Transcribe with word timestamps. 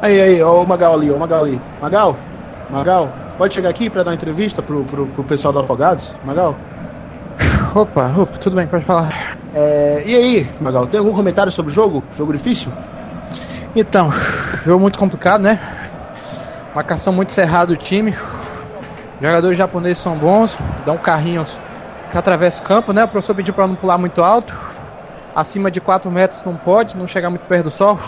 Aí, 0.00 0.20
aí, 0.20 0.42
ó 0.42 0.62
o 0.62 0.66
Magal 0.66 0.94
ali, 0.94 1.10
ó 1.10 1.14
o 1.14 1.20
Magal 1.20 1.44
ali. 1.44 1.60
Magal? 1.80 2.16
Magal, 2.70 3.12
pode 3.38 3.54
chegar 3.54 3.70
aqui 3.70 3.88
pra 3.88 4.02
dar 4.02 4.10
uma 4.10 4.16
entrevista 4.16 4.62
pro, 4.62 4.84
pro, 4.84 5.06
pro 5.06 5.24
pessoal 5.24 5.52
do 5.52 5.60
Afogados? 5.60 6.12
Magal? 6.24 6.56
Opa, 7.74 8.12
opa, 8.16 8.38
tudo 8.38 8.56
bem, 8.56 8.66
pode 8.66 8.84
falar. 8.84 9.36
É, 9.54 10.02
e 10.06 10.16
aí, 10.16 10.50
Magal, 10.60 10.86
tem 10.86 10.98
algum 10.98 11.12
comentário 11.12 11.52
sobre 11.52 11.70
o 11.70 11.74
jogo? 11.74 12.02
Jogo 12.16 12.32
difícil? 12.32 12.72
Então, 13.74 14.10
jogo 14.64 14.80
muito 14.80 14.98
complicado, 14.98 15.42
né? 15.42 15.60
Marcação 16.74 17.12
muito 17.12 17.32
cerrada 17.32 17.66
do 17.66 17.76
time. 17.76 18.14
Jogadores 19.20 19.56
japoneses 19.56 19.98
são 19.98 20.16
bons, 20.16 20.56
dão 20.84 20.98
carrinhos 20.98 21.58
que 22.10 22.18
atravessa 22.18 22.62
o 22.62 22.64
campo, 22.64 22.92
né? 22.92 23.04
O 23.04 23.08
professor 23.08 23.34
pediu 23.34 23.54
para 23.54 23.66
não 23.66 23.76
pular 23.76 23.98
muito 23.98 24.22
alto. 24.22 24.54
Acima 25.34 25.70
de 25.70 25.80
4 25.80 26.10
metros 26.10 26.42
não 26.44 26.56
pode, 26.56 26.96
não 26.96 27.06
chegar 27.06 27.28
muito 27.30 27.46
perto 27.46 27.64
do 27.64 27.70
sol. 27.70 27.98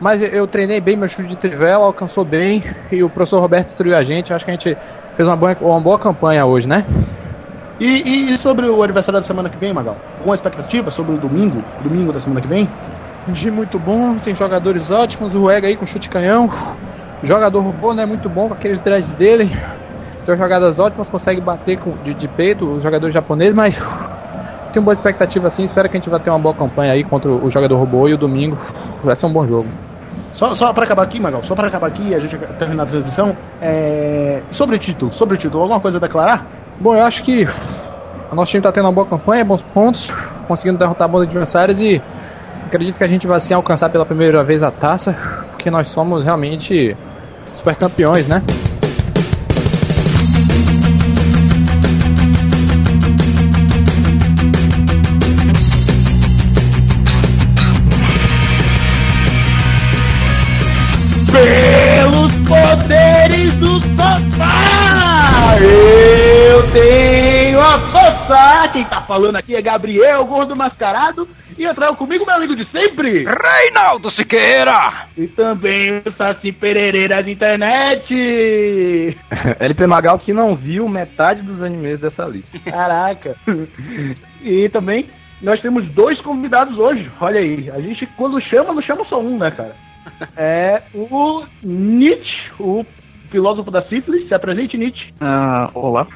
Mas 0.00 0.20
eu 0.20 0.46
treinei 0.46 0.80
bem 0.80 0.96
meu 0.96 1.08
chute 1.08 1.28
de 1.28 1.36
trivela, 1.36 1.84
alcançou 1.84 2.24
bem 2.24 2.62
e 2.92 3.02
o 3.02 3.08
professor 3.08 3.40
Roberto 3.40 3.68
instruiu 3.68 3.96
a 3.96 4.02
gente. 4.02 4.32
Acho 4.32 4.44
que 4.44 4.50
a 4.50 4.54
gente 4.54 4.76
fez 5.16 5.28
uma 5.28 5.36
boa, 5.36 5.56
uma 5.60 5.80
boa 5.80 5.98
campanha 5.98 6.44
hoje, 6.44 6.68
né? 6.68 6.84
E, 7.80 8.32
e, 8.32 8.38
sobre 8.38 8.66
o 8.66 8.82
aniversário 8.82 9.20
da 9.20 9.26
semana 9.26 9.48
que 9.48 9.56
vem, 9.58 9.72
Magal? 9.72 9.96
Alguma 10.18 10.34
expectativa 10.34 10.90
sobre 10.90 11.14
o 11.14 11.18
domingo? 11.18 11.62
Domingo 11.82 12.12
da 12.12 12.18
semana 12.18 12.40
que 12.40 12.48
vem? 12.48 12.68
Um 13.28 13.32
dia 13.32 13.52
muito 13.52 13.78
bom, 13.78 14.14
tem 14.16 14.34
jogadores 14.34 14.90
ótimos, 14.90 15.34
o 15.34 15.50
Ega 15.50 15.66
aí 15.66 15.76
com 15.76 15.84
chute 15.84 16.08
canhão. 16.08 16.48
Jogador 17.22 17.60
robô, 17.60 17.92
né? 17.92 18.06
Muito 18.06 18.28
bom 18.28 18.48
com 18.48 18.54
aqueles 18.54 18.80
dreads 18.80 19.10
dele. 19.10 19.50
Tem 20.24 20.36
jogadas 20.36 20.78
ótimas, 20.78 21.08
consegue 21.08 21.40
bater 21.40 21.78
com, 21.78 21.92
de, 22.02 22.14
de 22.14 22.28
peito 22.28 22.64
os 22.64 22.82
jogadores 22.82 23.14
japoneses, 23.14 23.54
mas 23.54 23.78
tenho 24.76 24.84
boa 24.84 24.92
expectativa 24.92 25.46
assim. 25.46 25.64
Espero 25.64 25.88
que 25.88 25.96
a 25.96 26.00
gente 26.00 26.10
vai 26.10 26.20
ter 26.20 26.28
uma 26.28 26.38
boa 26.38 26.54
campanha 26.54 26.92
aí 26.92 27.02
contra 27.02 27.30
o 27.30 27.50
jogador 27.50 27.78
robô 27.78 28.08
e 28.08 28.12
o 28.12 28.18
domingo 28.18 28.58
vai 29.02 29.16
ser 29.16 29.24
um 29.24 29.32
bom 29.32 29.46
jogo. 29.46 29.68
Só, 30.32 30.54
só 30.54 30.70
para 30.72 30.84
acabar 30.84 31.02
aqui, 31.02 31.18
Magal, 31.18 31.42
só 31.42 31.54
para 31.54 31.68
acabar 31.68 31.86
aqui, 31.86 32.14
a 32.14 32.18
gente 32.18 32.36
terminar 32.58 32.82
a 32.82 32.86
transmissão. 32.86 33.34
É... 33.60 34.42
Sobre 34.50 34.76
o 34.76 34.78
título, 34.78 35.10
sobre 35.12 35.36
o 35.36 35.38
título, 35.38 35.62
alguma 35.62 35.80
coisa 35.80 35.96
a 35.96 36.00
declarar? 36.00 36.46
Bom, 36.78 36.94
eu 36.94 37.02
acho 37.02 37.22
que 37.22 37.48
o 38.30 38.34
nosso 38.34 38.50
time 38.50 38.60
está 38.60 38.70
tendo 38.70 38.84
uma 38.84 38.92
boa 38.92 39.06
campanha, 39.06 39.42
bons 39.46 39.62
pontos, 39.62 40.12
conseguindo 40.46 40.78
derrotar 40.78 41.08
bons 41.08 41.22
adversários 41.22 41.80
e 41.80 42.02
acredito 42.66 42.98
que 42.98 43.04
a 43.04 43.08
gente 43.08 43.26
vai 43.26 43.40
sim 43.40 43.54
alcançar 43.54 43.88
pela 43.88 44.04
primeira 44.04 44.44
vez 44.44 44.62
a 44.62 44.70
taça, 44.70 45.16
porque 45.52 45.70
nós 45.70 45.88
somos 45.88 46.22
realmente 46.22 46.94
super 47.46 47.74
campeões, 47.74 48.28
né? 48.28 48.42
Pelos 61.42 62.32
poderes 62.48 63.52
do 63.54 63.80
sofá! 63.80 65.56
Eu 65.60 66.70
tenho 66.72 67.60
a 67.60 67.86
força! 67.88 68.68
Quem 68.72 68.84
tá 68.86 69.02
falando 69.02 69.36
aqui 69.36 69.54
é 69.54 69.60
Gabriel, 69.60 70.24
gordo 70.24 70.56
mascarado. 70.56 71.28
E 71.58 71.64
entrou 71.64 71.94
comigo, 71.94 72.24
meu 72.26 72.36
amigo 72.36 72.56
de 72.56 72.64
sempre, 72.70 73.24
Reinaldo 73.24 74.10
Siqueira! 74.10 75.08
E 75.16 75.26
também 75.26 76.02
o 76.04 76.12
Saci 76.12 76.52
Pereira 76.52 77.22
da 77.22 77.30
internet! 77.30 79.16
LP 79.60 79.86
Magal 79.86 80.18
que 80.18 80.32
não 80.32 80.54
viu 80.54 80.88
metade 80.88 81.42
dos 81.42 81.62
animes 81.62 82.00
dessa 82.00 82.24
lista. 82.24 82.58
Caraca! 82.70 83.36
E 84.42 84.68
também 84.70 85.06
nós 85.42 85.60
temos 85.60 85.86
dois 85.92 86.20
convidados 86.20 86.78
hoje. 86.78 87.10
Olha 87.20 87.40
aí, 87.40 87.70
a 87.70 87.80
gente 87.80 88.06
quando 88.16 88.40
chama, 88.40 88.72
não 88.72 88.82
chama 88.82 89.04
só 89.04 89.20
um, 89.20 89.38
né, 89.38 89.50
cara? 89.50 89.74
É 90.36 90.82
o 90.94 91.44
Nietzsche, 91.62 92.50
o 92.58 92.84
filósofo 93.30 93.70
da 93.70 93.82
sífilis. 93.82 94.28
Se 94.28 94.34
apresente, 94.34 94.76
Nietzsche. 94.76 95.12
Ah, 95.20 95.66
olá. 95.74 96.06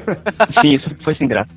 Sim, 0.60 0.74
isso 0.74 0.90
foi 1.02 1.14
sem 1.14 1.28
graça. 1.28 1.50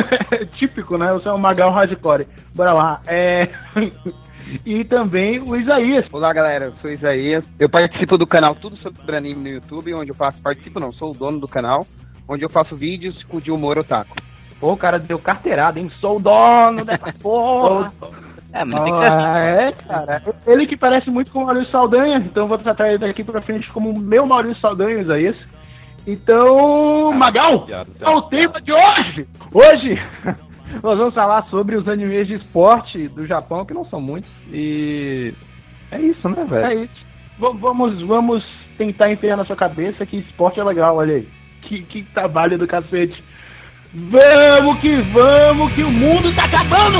Típico, 0.56 0.98
né? 0.98 1.12
Você 1.12 1.28
é 1.28 1.32
um 1.32 1.38
magal 1.38 1.70
hardcore. 1.70 2.26
Bora 2.54 2.72
lá. 2.72 3.00
É... 3.06 3.48
e 4.64 4.84
também 4.84 5.40
o 5.40 5.56
Isaías. 5.56 6.06
Olá, 6.12 6.32
galera. 6.32 6.66
Eu 6.66 6.76
sou 6.76 6.90
o 6.90 6.92
Isaías. 6.92 7.44
Eu 7.58 7.68
participo 7.68 8.18
do 8.18 8.26
canal 8.26 8.54
Tudo 8.54 8.76
Sobre 8.76 9.16
Anime 9.16 9.42
no 9.42 9.48
YouTube, 9.48 9.94
onde 9.94 10.10
eu 10.10 10.14
faço... 10.14 10.42
Participo 10.42 10.80
não, 10.80 10.92
sou 10.92 11.12
o 11.12 11.14
dono 11.14 11.40
do 11.40 11.48
canal, 11.48 11.86
onde 12.28 12.44
eu 12.44 12.50
faço 12.50 12.76
vídeos 12.76 13.24
de 13.42 13.50
humor 13.50 13.78
otaku. 13.78 14.16
Pô, 14.58 14.72
o 14.72 14.76
cara 14.76 14.98
deu 14.98 15.18
carteirada, 15.18 15.78
hein? 15.78 15.88
Sou 15.88 16.16
o 16.16 16.20
dono 16.20 16.84
dessa 16.84 17.12
porra. 17.20 17.88
É, 18.56 18.64
mas 18.64 18.84
tem 18.84 18.92
que 18.92 18.98
ser 18.98 19.04
assim. 19.04 19.22
Ah, 19.24 19.38
é, 19.38 19.72
cara. 19.72 20.22
Ele 20.46 20.66
que 20.66 20.76
parece 20.76 21.10
muito 21.10 21.30
com 21.30 21.42
o 21.42 21.46
Maurício 21.46 21.70
Saldanha, 21.70 22.16
então 22.16 22.44
eu 22.44 22.48
vou 22.48 22.58
tratar 22.58 22.88
ele 22.88 22.98
daqui 22.98 23.22
pra 23.22 23.42
frente 23.42 23.70
como 23.70 23.90
o 23.90 23.98
meu 23.98 24.26
Maurício 24.26 24.60
Saldanha, 24.60 25.00
Isaías. 25.00 25.36
Então, 26.06 27.12
Magal, 27.12 27.66
é 27.68 28.08
o 28.08 28.22
tema 28.22 28.60
de 28.62 28.72
hoje! 28.72 29.28
Hoje, 29.52 30.00
nós 30.82 30.98
vamos 30.98 31.14
falar 31.14 31.42
sobre 31.44 31.76
os 31.76 31.88
animes 31.88 32.26
de 32.26 32.34
esporte 32.34 33.08
do 33.08 33.26
Japão, 33.26 33.64
que 33.64 33.74
não 33.74 33.84
são 33.84 34.00
muitos, 34.00 34.30
e 34.52 35.34
é 35.90 36.00
isso, 36.00 36.28
né, 36.28 36.44
velho? 36.44 36.66
É 36.66 36.74
isso. 36.74 37.06
V 37.38 37.50
vamos, 37.58 38.00
vamos 38.02 38.48
tentar 38.78 39.10
enfiar 39.10 39.36
na 39.36 39.44
sua 39.44 39.56
cabeça 39.56 40.06
que 40.06 40.16
esporte 40.18 40.60
é 40.60 40.64
legal, 40.64 40.96
olha 40.96 41.16
aí. 41.16 41.28
Que, 41.62 41.82
que 41.82 42.02
trabalho 42.04 42.56
do 42.56 42.66
cacete. 42.66 43.22
Vamos 43.98 44.78
que 44.80 44.96
vamos, 44.96 45.72
que 45.72 45.82
o 45.82 45.90
mundo 45.90 46.30
tá 46.34 46.44
acabando! 46.44 46.98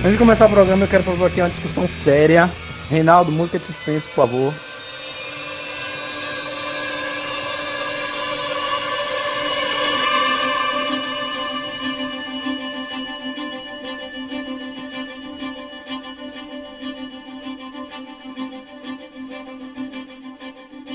Antes 0.00 0.12
de 0.12 0.18
começar 0.18 0.46
o 0.46 0.50
programa, 0.50 0.82
eu 0.82 0.88
quero 0.88 1.04
fazer 1.04 1.24
aqui 1.24 1.40
uma 1.40 1.50
discussão 1.50 1.88
séria. 2.02 2.50
Reinaldo, 2.90 3.30
música 3.30 3.60
de 3.60 3.64
suspense, 3.64 4.06
por 4.08 4.26
favor. 4.26 4.52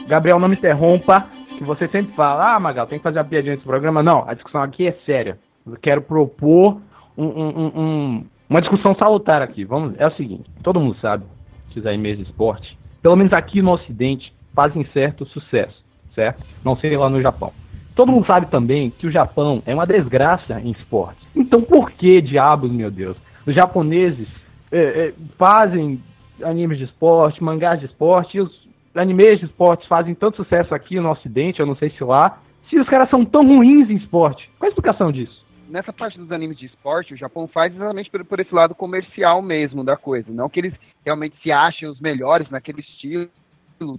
Gabriel, 0.08 0.40
não 0.40 0.48
me 0.48 0.56
interrompa, 0.56 1.28
que 1.58 1.64
você 1.64 1.88
sempre 1.90 2.14
fala, 2.14 2.56
ah, 2.56 2.60
Magal, 2.60 2.88
tem 2.88 2.98
que 2.98 3.04
fazer 3.04 3.20
a 3.20 3.24
piadinha 3.24 3.56
nesse 3.56 3.66
programa. 3.66 4.02
Não, 4.02 4.24
a 4.28 4.34
discussão 4.34 4.62
aqui 4.62 4.88
é 4.88 4.94
séria. 5.06 5.38
Eu 5.66 5.78
quero 5.82 6.02
propor 6.02 6.80
um, 7.18 7.26
um, 7.26 7.72
um, 7.76 8.26
uma 8.50 8.62
discussão 8.62 8.96
salutar 8.96 9.42
aqui. 9.42 9.66
Vamos, 9.66 10.00
é 10.00 10.08
o 10.08 10.12
seguinte, 10.12 10.50
todo 10.64 10.80
mundo 10.80 10.96
sabe 11.02 11.26
que 11.70 11.80
os 11.80 11.86
animes 11.86 12.18
de 12.18 12.24
esporte, 12.24 12.78
pelo 13.02 13.16
menos 13.16 13.34
aqui 13.34 13.62
no 13.62 13.74
Ocidente, 13.74 14.34
fazem 14.56 14.86
certo 14.94 15.26
sucesso, 15.26 15.84
certo? 16.16 16.44
Não 16.64 16.78
sei 16.78 16.96
lá 16.96 17.10
no 17.10 17.22
Japão. 17.22 17.52
Todo 17.94 18.12
mundo 18.12 18.26
sabe 18.28 18.46
também 18.46 18.90
que 18.92 19.08
o 19.08 19.12
Japão 19.12 19.62
é 19.66 19.74
uma 19.74 19.86
desgraça 19.86 20.62
em 20.62 20.72
esporte. 20.72 21.20
Então 21.36 21.62
por 21.62 21.92
que 21.92 22.22
diabos, 22.22 22.72
meu 22.72 22.90
Deus? 22.92 23.18
Os 23.46 23.54
japoneses 23.54 24.28
é, 24.72 24.78
é, 24.78 25.14
fazem 25.38 26.00
animes 26.44 26.78
de 26.78 26.84
esporte, 26.86 27.44
mangás 27.44 27.80
de 27.80 27.88
esporte, 27.88 28.38
e 28.38 28.42
os 28.42 28.67
animes 28.98 29.40
de 29.40 29.46
esportes 29.46 29.88
fazem 29.88 30.16
tanto 30.16 30.38
sucesso 30.38 30.74
aqui 30.74 31.00
no 31.00 31.12
Ocidente, 31.12 31.60
eu 31.60 31.66
não 31.66 31.76
sei 31.76 31.90
se 31.90 32.04
lá, 32.04 32.40
se 32.70 32.80
os 32.80 32.88
caras 32.88 33.10
são 33.10 33.26
tão 33.26 33.46
ruins 33.46 33.90
em 33.90 33.96
esporte? 33.96 34.50
Qual 34.58 34.68
a 34.68 34.70
explicação 34.70 35.12
disso? 35.12 35.46
Nessa 35.70 35.92
parte 35.92 36.18
dos 36.18 36.32
animes 36.32 36.58
de 36.58 36.66
esporte, 36.66 37.14
o 37.14 37.18
Japão 37.18 37.48
faz 37.48 37.76
exatamente 37.76 38.10
por, 38.10 38.24
por 38.24 38.40
esse 38.40 38.54
lado 38.54 38.74
comercial 38.74 39.42
mesmo 39.42 39.84
da 39.84 39.98
coisa. 39.98 40.32
Não 40.32 40.50
que 40.50 40.60
eles 40.60 40.74
realmente 41.06 41.38
se 41.42 41.52
achem 41.52 41.90
os 41.90 42.00
melhores 42.00 42.50
naquele 42.50 42.80
estilo 42.80 43.30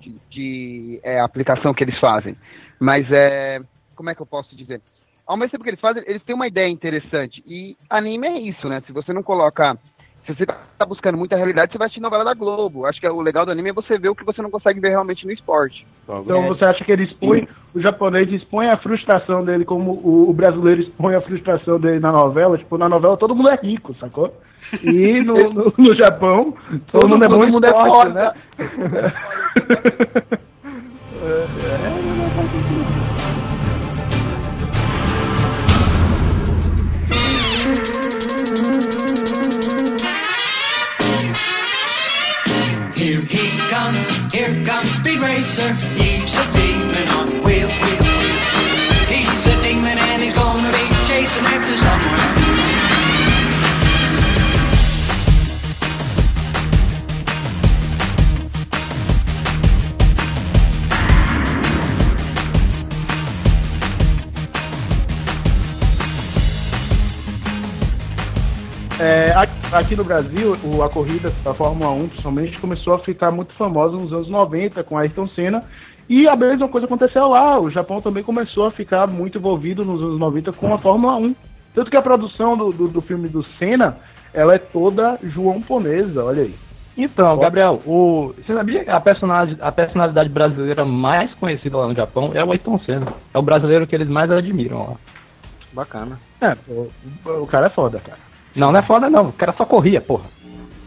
de, 0.00 0.14
de 0.30 1.00
é, 1.02 1.20
aplicação 1.20 1.74
que 1.74 1.84
eles 1.84 1.98
fazem. 2.00 2.34
Mas 2.80 3.06
é. 3.10 3.58
Como 3.94 4.08
é 4.08 4.14
que 4.14 4.22
eu 4.22 4.26
posso 4.26 4.56
dizer? 4.56 4.80
Ao 5.26 5.36
mesmo 5.36 5.50
tempo 5.50 5.64
que 5.64 5.70
eles 5.70 5.80
fazem, 5.80 6.02
eles 6.06 6.22
têm 6.22 6.34
uma 6.34 6.46
ideia 6.46 6.68
interessante. 6.68 7.42
E 7.46 7.76
anime 7.90 8.28
é 8.28 8.38
isso, 8.40 8.66
né? 8.68 8.80
Se 8.86 8.92
você 8.92 9.12
não 9.12 9.22
coloca 9.22 9.76
se 10.28 10.34
você 10.34 10.44
tá 10.44 10.84
buscando 10.84 11.16
muita 11.16 11.36
realidade, 11.36 11.72
você 11.72 11.78
vai 11.78 11.86
assistir 11.86 12.02
novela 12.02 12.24
da 12.24 12.34
Globo. 12.34 12.86
Acho 12.86 13.00
que 13.00 13.08
o 13.08 13.22
legal 13.22 13.46
do 13.46 13.52
anime 13.52 13.70
é 13.70 13.72
você 13.72 13.98
ver 13.98 14.10
o 14.10 14.14
que 14.14 14.24
você 14.24 14.42
não 14.42 14.50
consegue 14.50 14.78
ver 14.78 14.90
realmente 14.90 15.24
no 15.24 15.32
esporte. 15.32 15.86
Então 16.06 16.44
é. 16.44 16.48
você 16.48 16.68
acha 16.68 16.84
que 16.84 16.92
ele 16.92 17.04
expõe, 17.04 17.46
o 17.74 17.80
japonês 17.80 18.30
expõe 18.30 18.68
a 18.68 18.76
frustração 18.76 19.42
dele 19.42 19.64
como 19.64 19.92
o, 19.92 20.28
o, 20.28 20.32
brasileiro 20.34 20.82
expõe 20.82 21.14
a 21.14 21.20
frustração 21.22 21.80
dele 21.80 21.98
na 21.98 22.12
novela? 22.12 22.58
Tipo, 22.58 22.76
na 22.76 22.88
novela 22.88 23.16
todo 23.16 23.34
mundo 23.34 23.50
é 23.50 23.56
rico, 23.56 23.94
sacou? 23.94 24.34
E 24.82 25.22
no, 25.22 25.34
no, 25.50 25.72
no 25.78 25.94
Japão, 25.94 26.52
todo, 26.90 27.00
todo 27.00 27.08
mundo 27.08 27.24
é 27.24 27.28
muito 27.28 27.52
mundo 27.52 27.66
é 27.66 27.70
forte, 27.70 28.12
né? 28.12 28.32
é, 31.24 32.04
é, 32.04 32.07
Racer. 45.20 45.72
He's 45.96 46.34
a 46.34 46.52
demon 46.52 47.08
on 47.08 47.47
É, 69.00 69.32
aqui, 69.72 69.94
no 69.94 70.02
Brasil, 70.02 70.56
a 70.82 70.88
corrida 70.88 71.32
da 71.44 71.54
Fórmula 71.54 71.90
1, 71.92 72.08
principalmente, 72.08 72.58
começou 72.58 72.94
a 72.94 72.98
ficar 72.98 73.30
muito 73.30 73.54
famosa 73.54 73.96
nos 73.96 74.12
anos 74.12 74.28
90 74.28 74.82
com 74.82 74.98
Ayrton 74.98 75.28
Senna. 75.28 75.62
E 76.08 76.28
a 76.28 76.34
mesma 76.34 76.68
coisa 76.68 76.86
aconteceu 76.86 77.28
lá. 77.28 77.60
O 77.60 77.70
Japão 77.70 78.00
também 78.00 78.24
começou 78.24 78.66
a 78.66 78.72
ficar 78.72 79.08
muito 79.08 79.38
envolvido 79.38 79.84
nos 79.84 80.02
anos 80.02 80.18
90 80.18 80.52
com 80.52 80.74
a 80.74 80.78
Fórmula 80.78 81.16
1. 81.16 81.36
Tanto 81.74 81.90
que 81.90 81.96
a 81.96 82.02
produção 82.02 82.56
do, 82.56 82.70
do, 82.70 82.88
do 82.88 83.00
filme 83.00 83.28
do 83.28 83.44
Senna, 83.44 83.96
ela 84.34 84.54
é 84.54 84.58
toda 84.58 85.18
joão-ponesa, 85.22 86.24
olha 86.24 86.42
aí. 86.42 86.54
Então, 86.96 87.38
Gabriel, 87.38 87.78
o, 87.86 88.34
você 88.36 88.52
sabia 88.52 88.82
que 88.82 88.90
a 88.90 89.00
personalidade, 89.00 89.62
a 89.62 89.70
personalidade 89.70 90.28
brasileira 90.28 90.84
mais 90.84 91.32
conhecida 91.34 91.76
lá 91.76 91.86
no 91.86 91.94
Japão 91.94 92.32
é 92.34 92.44
o 92.44 92.50
Ayrton 92.50 92.80
Senna. 92.80 93.06
É 93.32 93.38
o 93.38 93.42
brasileiro 93.42 93.86
que 93.86 93.94
eles 93.94 94.08
mais 94.08 94.28
admiram 94.28 94.78
lá. 94.78 94.96
Bacana. 95.72 96.18
É, 96.40 96.56
o, 96.66 96.90
o 97.42 97.46
cara 97.46 97.66
é 97.66 97.70
foda, 97.70 98.00
cara. 98.00 98.27
Não, 98.54 98.70
não 98.72 98.80
é 98.80 98.82
foda 98.82 99.10
não, 99.10 99.26
o 99.26 99.32
cara 99.32 99.52
só 99.52 99.64
corria, 99.64 100.00
porra. 100.00 100.24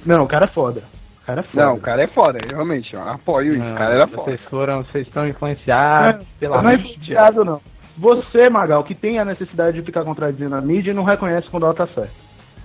Não, 0.05 0.23
o 0.23 0.27
cara 0.27 0.45
é 0.45 0.47
foda. 0.47 0.81
O 1.21 1.25
cara 1.25 1.41
é 1.41 1.43
foda. 1.43 1.65
Não, 1.65 1.73
o 1.75 1.79
cara 1.79 2.03
é 2.03 2.07
foda, 2.07 2.39
realmente. 2.47 2.95
ó, 2.95 3.09
apoio 3.09 3.55
isso. 3.55 3.71
O 3.71 3.75
cara 3.75 3.93
era 3.93 4.07
foda. 4.07 4.23
Vocês 4.23 4.41
foram, 4.43 4.83
vocês 4.83 5.07
estão 5.07 5.27
influenciados 5.27 6.25
pela 6.39 6.61
não 6.61 6.69
é 6.69 6.77
mídia. 6.77 6.91
influenciado, 6.91 7.45
não. 7.45 7.61
Você, 7.97 8.49
Magal, 8.49 8.83
que 8.83 8.95
tem 8.95 9.19
a 9.19 9.25
necessidade 9.25 9.79
de 9.79 9.85
ficar 9.85 10.03
contradizendo 10.03 10.55
a 10.55 10.61
mídia, 10.61 10.93
não 10.93 11.03
reconhece 11.03 11.47
quando 11.49 11.65
ela 11.65 11.73
tá 11.75 11.85
certa. 11.85 12.09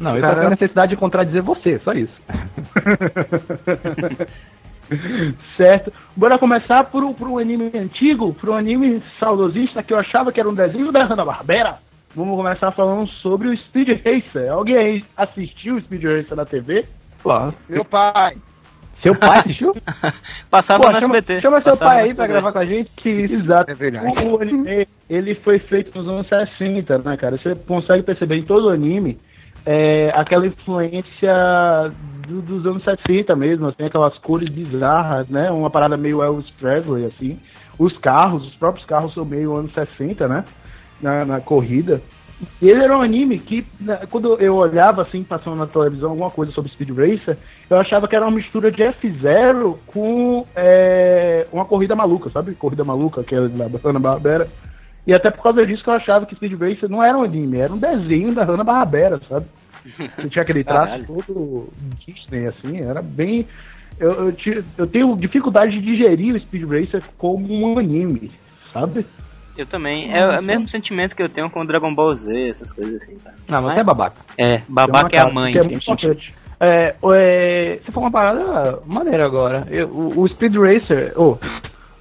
Não, 0.01 0.15
eu 0.15 0.21
Cara- 0.21 0.35
só 0.35 0.39
tenho 0.41 0.51
necessidade 0.51 0.89
de 0.91 0.97
contradizer 0.97 1.43
você, 1.43 1.79
só 1.79 1.91
isso. 1.93 2.13
certo. 5.57 5.93
Bora 6.17 6.39
começar 6.39 6.85
por, 6.85 7.05
um- 7.05 7.13
por 7.13 7.29
um 7.29 7.39
anime 7.39 7.71
antigo, 7.77 8.33
por 8.35 8.51
um 8.51 8.55
anime 8.57 9.03
saudosista 9.19 9.83
que 9.83 9.93
eu 9.93 9.99
achava 9.99 10.31
que 10.33 10.41
era 10.41 10.49
um 10.49 10.55
desenho 10.55 10.93
da 10.93 11.05
Hanna-Barbera. 11.05 11.79
Vamos 12.17 12.37
começar 12.37 12.71
falando 12.73 13.07
sobre 13.09 13.49
o 13.49 13.57
Speed 13.57 13.89
Racer. 14.05 14.51
Alguém 14.51 14.77
aí 14.77 15.05
assistiu 15.17 15.75
o 15.75 15.81
Speed 15.81 16.03
Racer 16.05 16.35
na 16.37 16.45
TV? 16.47 16.85
Claro. 17.23 17.53
Meu 17.69 17.85
pai. 17.85 18.37
Seu 19.03 19.17
pai 19.19 19.39
assistiu? 19.41 19.75
Passava 20.51 20.81
Pô, 20.81 20.91
no 20.93 21.01
chama, 21.01 21.17
SBT. 21.19 21.41
chama 21.43 21.57
seu 21.61 21.73
Passava 21.77 21.91
pai 21.91 22.01
aí 22.05 22.15
pra 22.15 22.25
SBT. 22.25 22.33
gravar 22.33 22.53
com 22.53 22.59
a 22.59 22.65
gente. 22.65 22.91
Que, 22.97 23.11
exato. 23.11 23.71
É 23.71 23.75
verdade. 23.75 24.07
O, 24.25 24.33
o 24.37 24.41
anime, 24.43 24.89
ele 25.11 25.35
foi 25.35 25.59
feito 25.59 25.97
nos 25.99 26.09
anos 26.11 26.27
60, 26.29 26.99
né, 26.99 27.17
cara? 27.19 27.37
Você 27.37 27.55
consegue 27.55 28.03
perceber 28.03 28.37
em 28.37 28.45
todo 28.45 28.69
o 28.69 28.71
anime 28.71 29.19
é, 29.67 30.11
aquela 30.15 30.47
influência 30.47 31.35
do- 32.27 32.41
dos 32.41 32.67
anos 32.67 32.83
60 32.83 33.37
mesmo, 33.37 33.67
assim, 33.69 33.85
aquelas 33.85 34.17
cores 34.19 34.49
bizarras, 34.49 35.29
né? 35.29 35.51
Uma 35.51 35.69
parada 35.71 35.97
meio 35.97 36.23
Elvis 36.23 36.49
Presley, 36.51 37.05
assim. 37.05 37.39
Os 37.79 37.97
carros, 37.99 38.47
os 38.47 38.55
próprios 38.55 38.87
carros 38.87 39.13
são 39.13 39.25
meio 39.25 39.55
anos 39.55 39.73
60, 39.73 40.27
né? 40.27 40.43
Na, 41.01 41.25
na 41.25 41.41
corrida. 41.41 42.03
Ele 42.61 42.83
era 42.83 42.97
um 42.97 43.01
anime 43.01 43.39
que, 43.39 43.67
quando 44.11 44.39
eu 44.39 44.57
olhava 44.57 45.03
assim, 45.03 45.23
passando 45.23 45.57
na 45.57 45.67
televisão 45.67 46.11
alguma 46.11 46.31
coisa 46.31 46.53
sobre 46.53 46.71
Speed 46.71 46.91
Racer, 46.91 47.37
eu 47.71 47.79
achava 47.79 48.07
que 48.07 48.15
era 48.15 48.27
uma 48.27 48.35
mistura 48.35 48.71
de 48.71 48.83
F-Zero 48.83 49.79
com 49.87 50.47
é, 50.55 51.47
uma 51.51 51.65
corrida 51.65 51.97
maluca, 51.97 52.29
sabe? 52.29 52.55
Corrida 52.55 52.85
maluca, 52.85 53.25
que 53.25 53.35
era 53.35 53.49
da 53.49 53.67
Hanna-Barbera. 53.83 54.47
E 55.07 55.15
até 55.15 55.31
por 55.31 55.43
causa 55.43 55.65
disso 55.65 55.83
que 55.83 55.89
eu 55.89 55.95
achava 55.95 56.27
que 56.27 56.35
Speed 56.35 56.61
Racer 56.61 56.91
não 56.91 57.03
era 57.03 57.17
um 57.17 57.23
anime, 57.23 57.59
era 57.59 57.73
um 57.73 57.79
desenho 57.79 58.35
da 58.35 58.45
Hanna-Barbera, 58.45 59.19
sabe? 59.29 59.47
Que 60.17 60.29
tinha 60.29 60.43
aquele 60.43 60.65
traço 60.65 61.07
todo 61.07 61.69
Disney, 62.07 62.47
assim, 62.47 62.81
era 62.81 63.01
bem... 63.01 63.47
Eu, 63.99 64.29
eu, 64.29 64.65
eu 64.77 64.87
tenho 64.87 65.17
dificuldade 65.17 65.73
de 65.73 65.81
digerir 65.81 66.35
o 66.35 66.41
Speed 66.41 66.69
Racer 66.69 67.03
como 67.17 67.67
um 67.67 67.79
anime, 67.79 68.31
sabe? 68.73 69.07
Eu 69.57 69.67
também. 69.67 70.13
É, 70.13 70.19
é 70.19 70.39
o 70.39 70.43
mesmo 70.43 70.69
sentimento 70.69 71.15
que 71.17 71.23
eu 71.23 71.29
tenho 71.29 71.49
com 71.51 71.61
o 71.61 71.67
Dragon 71.67 71.95
Ball 71.95 72.15
Z, 72.15 72.51
essas 72.51 72.71
coisas 72.73 73.03
assim, 73.03 73.17
cara. 73.17 73.35
Não, 73.49 73.63
você 73.63 73.81
é 73.81 73.85
babaca. 73.85 74.17
É, 74.39 74.63
babaca 74.69 75.17
é 75.17 75.21
a 75.21 75.33
mãe. 75.33 75.53
Que 75.53 75.59
é 75.59 75.63
muito 75.63 75.77
importante. 75.77 76.35
É, 76.59 76.95
é, 77.19 77.79
você 77.85 77.93
falou 77.93 78.05
uma 78.09 78.11
parada 78.11 78.81
maneira 78.87 79.25
agora. 79.27 79.63
Eu- 79.71 79.89
o, 79.89 80.21
o 80.23 80.29
Speed 80.29 80.55
Racer, 80.57 81.13
oh, 81.17 81.37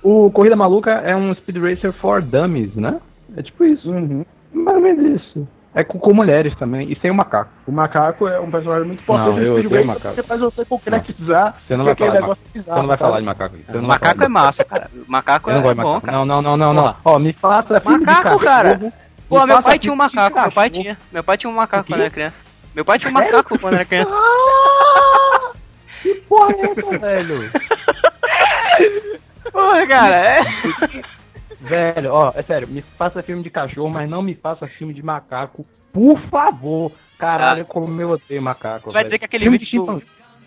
o 0.02 0.30
Corrida 0.32 0.56
Maluca 0.56 0.92
é 0.92 1.16
um 1.16 1.34
Speed 1.34 1.58
Racer 1.58 1.92
for 1.92 2.22
Dummies, 2.22 2.76
né? 2.76 3.00
É 3.36 3.42
tipo 3.42 3.66
isso. 3.66 3.90
Uhum. 3.92 4.26
Mais 4.54 4.78
ou 4.78 4.84
menos 4.84 5.22
isso. 5.22 5.48
É 5.76 5.84
com, 5.84 6.00
com 6.00 6.14
mulheres 6.14 6.56
também, 6.58 6.90
e 6.90 6.98
sem 7.02 7.12
o 7.12 7.14
macaco. 7.14 7.52
O 7.68 7.72
macaco 7.72 8.30
é 8.30 8.40
um 8.40 8.50
personagem 8.50 8.88
muito 8.88 9.02
importante 9.04 9.36
Não, 9.36 9.44
eu 9.44 9.54
odeio 9.56 9.70
Racer, 9.70 9.86
macaco. 9.86 10.24
faz 10.24 10.40
você 10.40 10.64
concretizar 10.66 11.54
Você 11.68 11.76
não 11.76 11.84
vai 11.84 11.96
falar 11.96 12.22
de 12.22 12.34
bizarro, 12.54 12.54
Você 12.54 12.82
não 12.82 12.88
vai 12.88 12.98
falar 12.98 13.20
de 13.20 13.26
macaco. 13.26 13.56
Você 13.58 13.78
não 13.78 13.88
Macaco 13.90 14.24
é 14.24 14.28
massa, 14.30 14.64
cara. 14.64 14.90
Macaco 15.06 15.50
Eu 15.50 15.54
é 15.54 15.62
não 15.62 15.70
de 15.70 15.76
bom, 15.76 15.84
macaco. 15.84 16.06
cara. 16.06 16.18
Não, 16.18 16.26
não, 16.26 16.42
não, 16.42 16.58
não, 16.58 16.74
não. 16.74 16.96
Ó, 17.04 17.20
me 17.20 17.34
faça 17.34 17.78
de 17.80 17.90
Macaco, 17.90 18.40
cara. 18.40 18.78
me 18.78 18.92
Pô, 19.28 19.46
meu 19.46 19.48
faça 19.48 19.62
pai 19.64 19.80
tinha 19.80 19.92
um 19.92 19.96
macaco, 19.98 20.40
meu 20.40 20.52
pai 20.54 20.70
tinha. 20.70 20.98
Meu 21.12 21.24
pai 21.24 21.38
tinha 21.38 21.52
um 21.52 21.56
macaco 21.56 21.88
quando 21.90 22.00
era 22.00 22.10
criança. 22.10 22.38
Meu 22.74 22.86
pai 22.86 23.00
tinha 23.00 23.12
um 23.12 23.14
macaco 23.14 23.60
quando 23.60 23.74
era 23.74 23.86
criança. 23.86 24.12
Ah! 24.14 25.52
Que 26.02 26.16
porra 26.30 26.54
é 26.54 26.72
essa, 26.72 26.98
velho? 27.00 27.52
Porra, 29.52 29.88
cara, 29.88 30.16
é. 30.18 30.42
Velho, 31.68 32.12
ó, 32.14 32.32
é 32.36 32.42
sério, 32.42 32.68
me 32.68 32.82
faça 32.82 33.22
filme 33.24 33.44
de 33.44 33.50
cachorro, 33.50 33.90
mas 33.90 34.10
não 34.10 34.22
me 34.22 34.36
faça 34.36 34.68
filme 34.68 34.94
de 34.94 35.04
macaco, 35.04 35.66
por 35.92 36.20
favor. 36.30 36.92
Caralho, 37.18 37.62
Ah. 37.64 37.66
como 37.66 38.00
eu 38.02 38.10
odeio 38.12 38.42
macaco. 38.42 38.86
Vai 38.92 38.96
velho. 38.96 39.06
dizer 39.06 39.20
que 39.20 39.26
aquele 39.26 39.44
Filme 39.46 39.58
de 39.58 39.66
vídeo 39.66 39.86
do, 39.86 40.02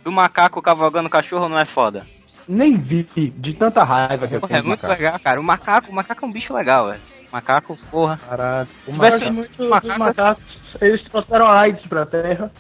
do 0.05 0.13
macaco 0.13 0.61
cavalgando 0.63 1.09
cachorro 1.11 1.49
não 1.49 1.59
é 1.59 1.65
foda. 1.67 2.05
Nem 2.47 2.77
vi, 2.79 3.03
de 3.37 3.55
tanta 3.55 3.83
raiva 3.85 4.27
que 4.27 4.35
eu 4.35 4.41
Porra, 4.41 4.53
tenho 4.55 4.65
é 4.65 4.67
muito 4.67 4.83
macaco. 4.83 5.03
legal, 5.03 5.19
cara. 5.21 5.41
O 5.41 5.45
macaco, 5.45 5.91
o 5.91 5.95
macaco 5.95 6.25
é 6.25 6.29
um 6.29 6.33
bicho 6.33 6.55
legal, 6.55 6.89
velho. 6.89 7.01
Macaco, 7.33 7.77
porra. 7.91 8.17
Caralho. 8.17 8.69
O 8.87 8.93
macaco- 8.93 9.33
muito 9.33 9.57
dos 9.59 9.69
macaco- 9.69 9.99
macacos, 9.99 10.43
eles 10.81 11.03
trouxeram 11.05 11.47
a 11.47 11.61
AIDS 11.63 11.87
pra 11.87 12.07
Terra, 12.07 12.51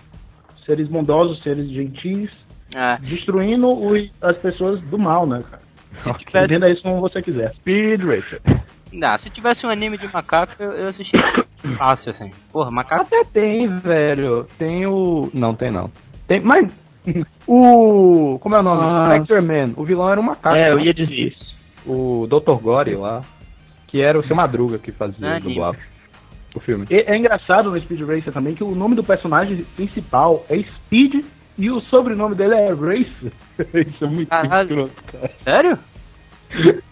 seres 0.67 0.89
bondosos, 0.89 1.43
seres 1.43 1.71
gentis, 1.71 2.31
É. 2.75 2.97
destruindo 2.99 3.71
os- 3.73 4.11
as 4.21 4.37
pessoas 4.37 4.79
do 4.83 4.99
mal, 4.99 5.27
né, 5.27 5.43
cara? 5.51 5.63
Se 6.03 6.13
tivesse, 6.25 6.45
Entenda 6.47 6.71
isso 6.71 6.83
como 6.83 7.01
você 7.01 7.21
quiser. 7.21 7.53
Speed 7.55 8.01
Racer. 8.01 8.41
não, 8.93 9.19
se 9.19 9.31
tivesse 9.31 9.67
um 9.67 9.71
anime 9.71 9.99
de 9.99 10.07
macaco, 10.13 10.53
eu, 10.61 10.73
eu 10.73 10.89
assistiria 10.89 11.45
fácil, 11.77 12.11
assim. 12.11 12.31
Porra, 12.53 12.71
macaco. 12.71 13.03
Até 13.07 13.23
tem, 13.25 13.75
velho. 13.77 14.47
Tem 14.59 14.87
o. 14.87 15.31
Não, 15.35 15.55
tem 15.55 15.71
não. 15.71 15.91
Tem, 16.27 16.41
mas. 16.41 16.75
O. 17.47 18.39
Como 18.41 18.55
é 18.55 18.61
o 18.61 18.63
nome? 18.63 18.83
Ah. 18.87 19.11
Spectre 19.15 19.41
Man. 19.41 19.73
O 19.77 19.85
vilão 19.85 20.11
era 20.11 20.21
um 20.21 20.25
macaco. 20.25 20.55
É, 20.57 20.71
eu 20.71 20.77
né? 20.77 20.85
ia 20.85 20.93
dizer 20.95 21.15
isso. 21.15 21.57
O 21.87 22.27
Dr. 22.27 22.61
Gore 22.61 22.95
lá. 22.97 23.23
Que 23.87 24.03
era 24.03 24.19
o 24.19 24.27
seu 24.27 24.37
Madruga 24.37 24.79
que 24.79 24.93
fazia 24.93 25.35
Ah, 25.35 25.37
o 25.39 25.41
dublado. 25.41 25.79
O 26.55 26.61
filme. 26.61 26.85
E 26.91 26.97
é 26.99 27.17
engraçado 27.17 27.71
no 27.71 27.81
Speed 27.81 28.01
Racer 28.03 28.33
também 28.35 28.55
que 28.55 28.63
o 28.63 28.75
nome 28.75 28.95
do 28.95 29.03
personagem 29.03 29.65
principal 29.75 30.45
é 30.51 30.59
Speed 30.59 31.25
e 31.59 31.71
o 31.71 31.81
sobrenome 31.81 32.37
dele 32.37 32.55
é 32.55 32.69
Racer. 32.69 33.33
Isso 33.87 34.05
é 34.05 34.09
muito 34.09 34.33
escroto, 34.33 35.03
cara. 35.11 35.29
Sério? 35.31 35.79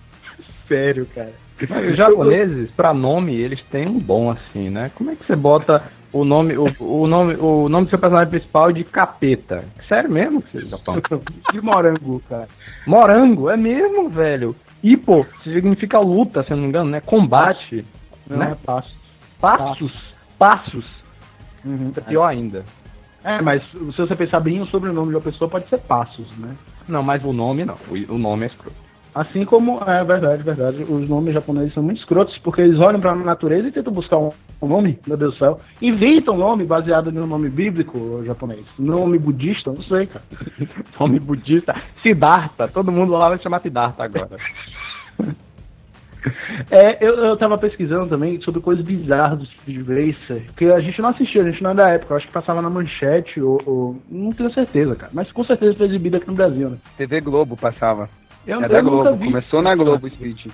Sério, 0.66 1.06
cara. 1.14 1.32
Os 1.90 1.96
japoneses, 1.96 2.70
pra 2.72 2.92
nome, 2.92 3.34
eles 3.34 3.62
têm 3.70 3.88
um 3.88 3.98
dom 3.98 4.30
assim, 4.30 4.68
né? 4.68 4.90
Como 4.94 5.10
é 5.10 5.16
que 5.16 5.24
você 5.24 5.34
bota 5.34 5.82
o 6.12 6.24
nome, 6.24 6.54
o, 6.56 6.66
o 6.80 7.06
nome, 7.06 7.34
o 7.36 7.68
nome 7.68 7.86
do 7.86 7.90
seu 7.90 7.98
personagem 7.98 8.28
principal 8.28 8.72
de 8.72 8.84
capeta? 8.84 9.64
Sério 9.88 10.10
mesmo, 10.10 10.42
filho 10.42 10.68
Japão? 10.68 10.96
De 11.52 11.60
morango, 11.62 12.20
cara. 12.28 12.48
Morango, 12.86 13.48
é 13.48 13.56
mesmo, 13.56 14.10
velho. 14.10 14.54
Hippo 14.82 15.26
significa 15.42 15.98
luta, 15.98 16.42
se 16.42 16.50
eu 16.50 16.56
não 16.56 16.64
me 16.64 16.68
engano, 16.68 16.90
né? 16.90 17.00
Combate. 17.00 17.84
Não 18.28 18.38
né? 18.38 18.52
é 18.52 18.54
fácil. 18.56 18.94
Passos. 19.40 19.92
Passos. 20.38 20.90
Uhum. 21.64 21.92
É 21.96 22.00
pior 22.00 22.26
ainda. 22.26 22.64
É, 23.26 23.42
mas 23.42 23.60
se 23.72 23.76
você 23.96 24.14
pensar 24.14 24.38
bem, 24.38 24.62
o 24.62 24.66
sobrenome 24.66 25.08
de 25.08 25.16
uma 25.16 25.20
pessoa 25.20 25.50
pode 25.50 25.68
ser 25.68 25.78
Passos, 25.78 26.38
né? 26.38 26.56
Não, 26.88 27.02
mas 27.02 27.24
o 27.24 27.32
nome 27.32 27.64
não. 27.64 27.74
O, 28.08 28.16
nome 28.16 28.44
é 28.44 28.46
escroto. 28.46 28.76
Assim 29.12 29.44
como, 29.44 29.80
é 29.84 30.04
verdade, 30.04 30.44
verdade, 30.44 30.82
os 30.84 31.08
nomes 31.08 31.34
japoneses 31.34 31.74
são 31.74 31.82
muito 31.82 31.98
escrotos, 31.98 32.38
porque 32.38 32.60
eles 32.60 32.78
olham 32.78 33.00
pra 33.00 33.16
natureza 33.16 33.66
e 33.66 33.72
tentam 33.72 33.92
buscar 33.92 34.18
um, 34.18 34.28
nome, 34.62 35.00
meu 35.08 35.16
Deus 35.16 35.34
do 35.34 35.38
céu. 35.38 35.60
Inventam 35.82 36.34
um 36.34 36.38
nome 36.38 36.64
baseado 36.64 37.10
no 37.10 37.26
nome 37.26 37.48
bíblico 37.48 38.22
japonês. 38.24 38.64
Nome 38.78 39.18
budista, 39.18 39.72
não 39.72 39.82
sei, 39.82 40.06
cara. 40.06 40.24
Nome 41.00 41.18
budista. 41.18 41.74
Siddhartha. 42.02 42.68
Todo 42.68 42.92
mundo 42.92 43.12
lá 43.12 43.30
vai 43.30 43.38
chamar 43.38 43.60
Siddhartha 43.60 44.04
agora. 44.04 44.36
É, 46.70 47.04
eu, 47.06 47.14
eu 47.14 47.36
tava 47.36 47.56
pesquisando 47.58 48.06
também 48.08 48.40
sobre 48.40 48.60
coisas 48.60 48.86
bizarras 48.86 49.38
do 49.38 49.46
Speed 49.46 49.86
Racer, 49.86 50.42
que 50.56 50.64
a 50.66 50.80
gente 50.80 51.00
não 51.00 51.10
assistia, 51.10 51.42
a 51.42 51.50
gente 51.50 51.62
não 51.62 51.70
é 51.70 51.74
da 51.74 51.88
época, 51.90 52.14
eu 52.14 52.16
acho 52.18 52.26
que 52.26 52.32
passava 52.32 52.60
na 52.60 52.68
manchete, 52.70 53.40
ou, 53.40 53.60
ou- 53.66 53.96
não 54.10 54.30
tenho 54.30 54.50
certeza, 54.50 54.96
cara, 54.96 55.12
mas 55.14 55.30
com 55.30 55.44
certeza 55.44 55.74
foi 55.74 55.86
exibido 55.86 56.16
aqui 56.16 56.26
no 56.26 56.34
Brasil, 56.34 56.70
né? 56.70 56.76
TV 56.96 57.20
Globo 57.20 57.56
passava. 57.56 58.08
Eu, 58.46 58.62
é 58.62 58.68
da 58.68 58.80
Globo. 58.80 59.18
Começou 59.18 59.62
na 59.62 59.74
Globo, 59.74 60.08
Speed. 60.08 60.46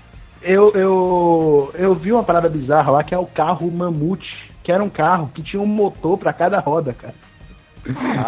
Eu, 0.43 0.73
eu, 0.75 1.71
eu 1.75 1.95
vi 1.95 2.13
uma 2.13 2.23
parada 2.25 2.49
bizarra 2.49 2.91
lá, 2.91 3.05
que 3.05 3.15
é 3.15 3.19
o 3.19 3.27
carro 3.27 3.71
Mamute, 3.71 4.51
que 4.63 4.73
era 4.73 4.83
um 4.83 4.91
carro 4.91 5.31
que 5.35 5.43
tinha 5.43 5.63
um 5.63 5.67
motor 5.67 6.19
pra 6.19 6.33
cada 6.33 6.59
roda, 6.59 6.93
cara. 6.93 7.15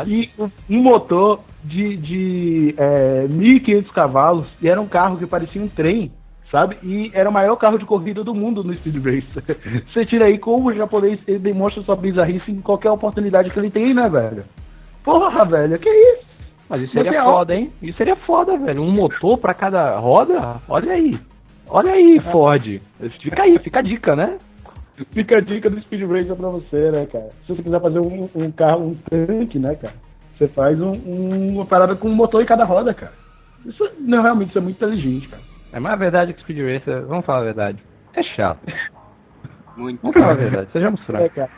E 0.06 0.30
um 0.38 0.50
um 0.68 0.82
motor 0.82 1.40
de, 1.62 1.96
de 1.96 2.74
é, 2.76 3.26
1.500 3.28 3.86
cavalos, 3.92 4.46
e 4.60 4.68
era 4.68 4.80
um 4.80 4.86
carro 4.86 5.16
que 5.16 5.26
parecia 5.26 5.62
um 5.62 5.68
trem, 5.68 6.10
sabe? 6.50 6.76
E 6.82 7.10
era 7.14 7.28
o 7.28 7.32
maior 7.32 7.56
carro 7.56 7.78
de 7.78 7.84
corrida 7.84 8.22
do 8.24 8.34
mundo 8.34 8.62
no 8.62 8.74
Speed 8.76 8.96
Racer. 8.96 9.82
Você 9.92 10.04
tira 10.06 10.26
aí 10.26 10.38
como 10.38 10.68
o 10.68 10.74
japonês 10.74 11.18
ele 11.26 11.38
demonstra 11.38 11.82
sua 11.82 11.96
bizarrice 11.96 12.50
em 12.52 12.60
qualquer 12.60 12.90
oportunidade 12.90 13.50
que 13.50 13.58
ele 13.58 13.70
tem, 13.70 13.92
né, 13.94 14.08
velho? 14.08 14.44
Porra, 15.02 15.44
velho, 15.44 15.78
que 15.78 15.88
isso? 15.90 16.24
Mas 16.68 16.80
isso 16.82 16.92
seria 16.94 17.10
Você 17.12 17.18
é 17.18 17.24
foda, 17.24 17.54
hein? 17.54 17.70
Isso 17.82 17.98
seria 17.98 18.16
foda, 18.16 18.56
velho. 18.56 18.82
Um 18.82 18.90
motor 18.90 19.36
pra 19.38 19.52
cada 19.52 19.98
roda? 19.98 20.60
Olha 20.68 20.92
aí. 20.92 21.18
Olha 21.68 21.92
aí, 21.92 22.20
Ford. 22.20 22.80
Fica 23.20 23.42
aí, 23.42 23.58
fica 23.58 23.78
a 23.80 23.82
dica, 23.82 24.16
né? 24.16 24.36
Fica 25.10 25.38
a 25.38 25.40
dica 25.40 25.68
do 25.68 25.80
Speed 25.80 26.02
Racer 26.08 26.36
pra 26.36 26.48
você, 26.48 26.90
né, 26.90 27.06
cara? 27.06 27.28
Se 27.46 27.54
você 27.54 27.62
quiser 27.62 27.80
fazer 27.80 27.98
um, 28.00 28.28
um 28.36 28.50
carro, 28.50 28.86
um 28.88 28.94
tanque, 28.94 29.58
né, 29.58 29.74
cara? 29.74 29.94
Você 30.38 30.48
faz 30.48 30.80
um, 30.80 30.92
um- 30.92 31.54
uma 31.56 31.64
parada 31.66 31.94
com 31.94 32.08
um 32.08 32.14
motor 32.14 32.42
em 32.42 32.46
cada 32.46 32.64
roda, 32.64 32.94
cara. 32.94 33.12
Isso 33.66 33.88
não, 33.98 34.22
realmente 34.22 34.50
isso 34.50 34.58
é 34.58 34.60
muito 34.60 34.76
inteligente, 34.76 35.28
cara. 35.28 35.42
É, 35.74 35.80
mas 35.80 35.92
a 35.92 35.96
verdade 35.96 36.30
é 36.30 36.34
que 36.34 36.40
Speed 36.40 36.58
Racer, 36.58 37.04
vamos 37.04 37.26
falar 37.26 37.40
a 37.40 37.44
verdade, 37.44 37.82
é 38.14 38.22
chato. 38.22 38.60
Muito. 39.76 40.00
Vamos 40.02 40.20
falar 40.20 40.32
a 40.32 40.36
verdade, 40.36 40.68
sejamos 40.72 41.00
É, 41.00 41.04
francos. 41.04 41.34
cara. 41.34 41.50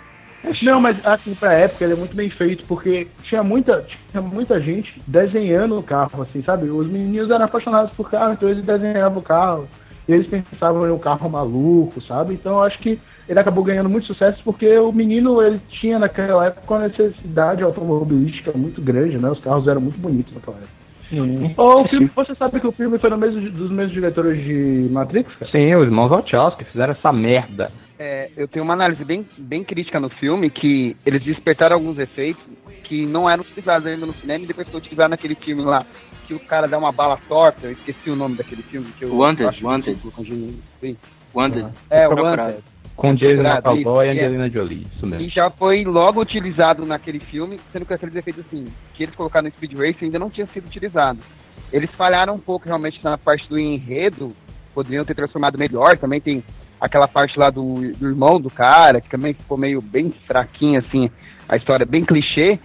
Não, 0.63 0.81
mas 0.81 1.05
assim, 1.05 1.35
pra 1.35 1.53
época 1.53 1.85
ele 1.85 1.93
é 1.93 1.97
muito 1.97 2.17
bem 2.17 2.31
feito, 2.31 2.65
porque 2.67 3.07
tinha 3.25 3.43
muita, 3.43 3.85
tinha 4.11 4.23
muita 4.23 4.59
gente 4.59 5.03
desenhando 5.07 5.79
o 5.79 5.83
carro, 5.83 6.23
assim, 6.23 6.43
sabe? 6.43 6.71
Os 6.71 6.87
meninos 6.87 7.31
eram 7.31 7.45
apaixonados 7.45 7.93
por 7.95 8.11
carro, 8.11 8.33
então 8.33 8.49
eles 8.49 8.65
desenhavam 8.65 9.19
o 9.19 9.23
carro. 9.23 9.69
E 10.09 10.13
eles 10.13 10.29
pensavam 10.29 10.87
em 10.87 10.93
um 10.93 10.99
carro 10.99 11.29
maluco, 11.29 12.01
sabe? 12.01 12.35
Então 12.35 12.53
eu 12.53 12.63
acho 12.63 12.79
que 12.79 12.99
ele 13.29 13.41
acabou 13.41 13.65
ganhando 13.65 13.89
muito 13.89 14.07
sucesso 14.07 14.41
porque 14.45 14.79
o 14.79 14.93
menino, 14.93 15.43
ele 15.43 15.59
tinha 15.69 15.99
naquela 15.99 16.47
época 16.47 16.75
uma 16.75 16.87
necessidade 16.87 17.63
automobilística 17.63 18.53
muito 18.57 18.81
grande, 18.81 19.21
né? 19.21 19.29
Os 19.29 19.41
carros 19.41 19.67
eram 19.67 19.81
muito 19.81 19.99
bonitos 19.99 20.33
naquela 20.33 20.57
época. 20.59 20.86
Ô, 21.57 21.83
o 21.83 21.89
filme, 21.89 22.07
você 22.07 22.35
sabe 22.35 22.61
que 22.61 22.67
o 22.67 22.73
filme 22.73 22.99
foi 22.99 23.11
no 23.11 23.19
mesmo, 23.19 23.41
dos 23.51 23.71
mesmos 23.71 23.93
diretores 23.93 24.43
de 24.43 24.89
Matrix, 24.91 25.33
cara? 25.37 25.51
Sim, 25.51 25.75
os 25.77 25.85
irmãos 25.85 26.09
Wachowski 26.09 26.65
fizeram 26.65 26.93
essa 26.93 27.13
merda. 27.13 27.71
É, 27.99 28.31
eu 28.37 28.47
tenho 28.47 28.65
uma 28.65 28.75
análise 28.75 29.03
bem, 29.05 29.25
bem 29.39 29.65
crítica 29.65 29.99
no 29.99 30.09
filme, 30.09 30.51
que 30.51 30.97
eles 31.07 31.23
despertaram 31.23 31.77
alguns 31.77 31.99
efeitos 31.99 32.43
que 32.85 33.07
não 33.07 33.29
eram 33.29 33.43
utilizados 33.43 33.87
ainda 33.87 34.07
no 34.07 34.13
cinema 34.15 34.45
e 34.45 34.47
depois 34.47 34.69
foi 34.69 34.79
utilizado 34.79 35.11
naquele 35.11 35.35
filme 35.35 35.63
lá, 35.63 35.85
que 36.27 36.35
o 36.35 36.41
cara 36.41 36.69
dá 36.69 36.79
uma 36.79 36.93
bala 36.93 37.19
torta, 37.29 37.67
eu 37.67 37.73
esqueci 37.73 38.11
o 38.11 38.17
nome 38.17 38.37
daquele 38.37 38.63
filme. 38.63 38.87
Que 38.99 39.05
eu 39.05 39.17
Wanted, 39.17 39.47
acho 39.47 39.67
Wanted. 39.67 39.99
Angelina- 40.19 40.53
sim. 40.81 40.97
Wanted. 41.35 41.67
É. 41.91 42.09
Wanted. 42.09 42.63
Com 42.97 43.15
Jason 43.15 43.43
McAvoy 43.43 44.07
e 44.07 44.09
é. 44.09 44.13
Angelina 44.13 44.49
Jolie, 44.49 44.87
isso 44.97 45.05
E 45.05 45.09
mesmo. 45.09 45.31
já 45.31 45.51
foi 45.51 45.85
logo 45.85 46.21
utilizado 46.21 46.87
naquele 46.87 47.21
filme, 47.21 47.59
sendo 47.71 47.85
que 47.85 47.93
aqueles 47.93 48.17
efeitos 48.17 48.45
assim, 48.47 48.67
que 48.95 49.03
eles 49.03 49.15
colocaram 49.15 49.47
no 49.47 49.53
Speed 49.55 49.73
Racer 49.75 50.05
ainda 50.05 50.19
não 50.19 50.31
tinha 50.31 50.47
sido 50.47 50.67
utilizado. 50.67 51.19
Eles 51.73 51.91
falharam 51.91 52.35
um 52.35 52.39
pouco 52.39 52.67
realmente 52.67 52.99
na 53.05 53.19
parte 53.19 53.49
do 53.49 53.59
enredo, 53.59 54.35
poderiam 54.75 55.05
ter 55.05 55.15
transformado 55.15 55.59
melhor, 55.59 55.99
também 55.99 56.21
tem 56.21 56.43
aquela 56.81 57.07
parte 57.07 57.39
lá 57.39 57.51
do, 57.51 57.75
do 57.97 58.09
irmão 58.09 58.41
do 58.41 58.51
cara, 58.51 59.01
que 59.01 59.11
também 59.11 59.35
ficou 59.35 59.59
meio 59.59 59.83
bem 59.83 60.13
fraquinha, 60.27 60.79
assim, 60.79 61.11
a 61.49 61.57
história 61.57 61.85
bem 61.85 62.05
clichê, 62.05 62.59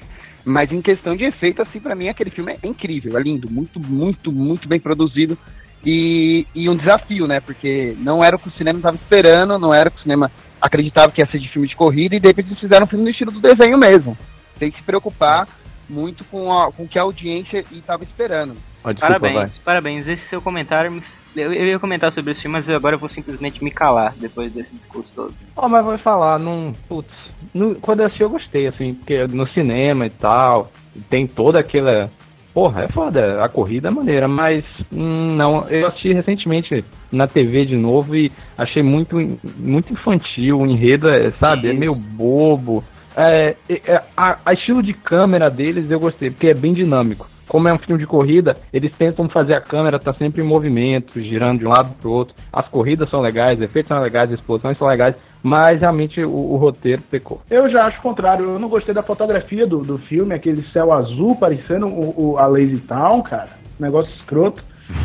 mas 0.46 0.72
em 0.72 0.82
questão 0.82 1.16
de 1.16 1.26
efeito, 1.26 1.62
assim, 1.62 1.80
pra 1.80 1.96
mim 1.96 2.08
aquele 2.10 2.30
filme 2.30 2.54
é 2.62 2.68
incrível, 2.68 3.18
é 3.18 3.22
lindo, 3.22 3.50
muito, 3.52 3.80
muito, 3.80 4.32
muito 4.32 4.68
bem 4.68 4.80
produzido 4.80 5.38
e, 5.86 6.46
e 6.54 6.70
um 6.70 6.74
desafio, 6.74 7.28
né, 7.28 7.40
porque 7.40 7.96
não 8.00 8.24
era 8.24 8.36
o 8.36 8.40
que 8.40 8.48
o 8.48 8.52
cinema 8.52 8.78
estava 8.80 8.96
esperando, 8.96 9.58
não 9.58 9.74
era 9.74 9.90
o 9.90 9.92
que 9.92 10.00
o 10.00 10.02
cinema 10.04 10.32
acreditava 10.62 11.12
que 11.12 11.22
ia 11.22 11.28
ser 11.28 11.40
de 11.40 11.48
filme 11.50 11.68
de 11.68 11.76
corrida 11.76 12.16
e 12.16 12.20
de 12.20 12.28
repente 12.28 12.50
eles 12.50 12.60
fizeram 12.60 12.86
um 12.86 12.90
filme 12.90 13.04
no 13.06 13.10
estilo 13.12 13.32
do 13.32 13.40
desenho 13.40 13.78
mesmo, 13.78 14.18
sem 14.60 14.72
se 14.72 14.82
preocupar 14.84 15.48
muito 15.90 16.24
com, 16.26 16.54
a, 16.58 16.72
com 16.72 16.84
o 16.84 16.88
que 16.88 16.98
a 17.00 17.02
audiência 17.02 17.60
estava 17.72 18.04
esperando. 18.04 18.56
Ó, 18.84 18.92
desculpa, 18.92 19.20
Parabéns, 19.20 19.58
parabéns. 19.60 20.08
Esse 20.08 20.28
seu 20.30 20.42
comentário. 20.42 20.92
me- 20.92 21.04
Eu, 21.36 21.54
eu 21.54 21.66
ia 21.68 21.80
comentar 21.80 22.12
sobre 22.12 22.32
esse 22.32 22.42
filme, 22.42 22.58
mas 22.58 22.70
agora 22.70 22.96
eu 22.96 23.00
vou 23.00 23.10
simplesmente 23.10 23.64
me 23.64 23.70
calar 23.72 24.14
depois 24.18 24.52
desse 24.54 24.74
discurso 24.76 25.14
todo. 25.14 25.34
Ó, 25.56 25.68
mas 25.68 25.86
vou 25.86 25.98
falar, 25.98 26.40
não. 26.40 26.74
Putz, 26.88 27.14
no- 27.54 27.76
quando 27.76 28.00
eu 28.00 28.06
assisti 28.06 28.24
eu 28.24 28.30
gostei, 28.30 28.68
assim, 28.68 28.94
porque 28.94 29.28
no 29.28 29.48
cinema 29.50 30.06
e 30.06 30.10
tal, 30.10 30.72
tem 31.10 31.28
toda 31.28 31.60
aquela. 31.60 32.10
Porra, 32.54 32.84
é 32.84 32.88
foda, 32.90 33.44
a 33.44 33.48
corrida 33.48 33.88
é 33.88 33.92
maneira, 33.92 34.28
mas 34.28 34.66
hum, 34.92 35.36
não, 35.36 35.68
eu 35.70 35.88
assisti 35.88 36.12
recentemente 36.12 36.84
na 37.12 37.26
TV 37.26 37.64
de 37.64 37.78
novo 37.78 38.16
e 38.16 38.30
achei 38.58 38.84
muito, 38.84 39.16
muito 39.58 39.94
infantil, 39.94 40.58
o 40.58 40.68
enredo, 40.68 41.10
é, 41.10 41.30
sabe, 41.30 41.68
é 41.68 41.72
Isso. 41.72 41.80
meio 41.80 41.96
bobo. 41.96 42.84
É, 43.16 43.56
é, 43.70 43.82
é, 43.88 44.04
a, 44.16 44.38
a 44.46 44.54
estilo 44.54 44.84
de 44.84 44.94
câmera 44.94 45.50
deles 45.50 45.90
eu 45.90 46.00
gostei, 46.00 46.30
porque 46.30 46.48
é 46.48 46.54
bem 46.54 46.74
dinâmico. 46.74 47.28
Como 47.48 47.68
é 47.68 47.74
um 47.74 47.78
filme 47.78 48.00
de 48.00 48.08
corrida, 48.08 48.56
eles 48.72 48.96
tentam 48.96 49.28
fazer 49.28 49.54
a 49.54 49.62
câmera 49.62 49.98
estar 49.98 50.14
sempre 50.14 50.42
em 50.42 50.46
movimento, 50.46 51.22
girando 51.22 51.60
de 51.60 51.66
um 51.66 51.70
lado 51.70 51.94
pro 52.02 52.12
outro. 52.12 52.34
As 52.52 52.68
corridas 52.68 53.10
são 53.10 53.20
legais, 53.20 53.60
os 53.60 53.66
efeitos 53.66 53.90
são 53.90 54.00
legais, 54.00 54.32
as 54.32 54.40
explosões 54.40 54.78
são 54.78 54.88
legais, 54.88 55.16
mas 55.44 55.80
realmente 55.80 56.24
o, 56.24 56.30
o 56.30 56.56
roteiro 56.58 57.02
pecou. 57.10 57.42
Eu 57.50 57.70
já 57.70 57.86
acho 57.86 58.00
o 58.00 58.02
contrário, 58.02 58.46
eu 58.46 58.60
não 58.60 58.70
gostei 58.70 58.94
da 58.94 59.02
fotografia 59.04 59.66
do, 59.66 59.80
do 59.80 59.98
filme, 59.98 60.34
aquele 60.36 60.62
céu 60.72 60.92
azul 60.94 61.36
parecendo 61.36 61.88
o, 61.88 62.32
o- 62.34 62.38
a 62.38 62.46
Lazy 62.48 62.80
Town, 62.82 63.22
cara. 63.24 63.50
Negócio 63.80 64.12
escroto. 64.18 64.64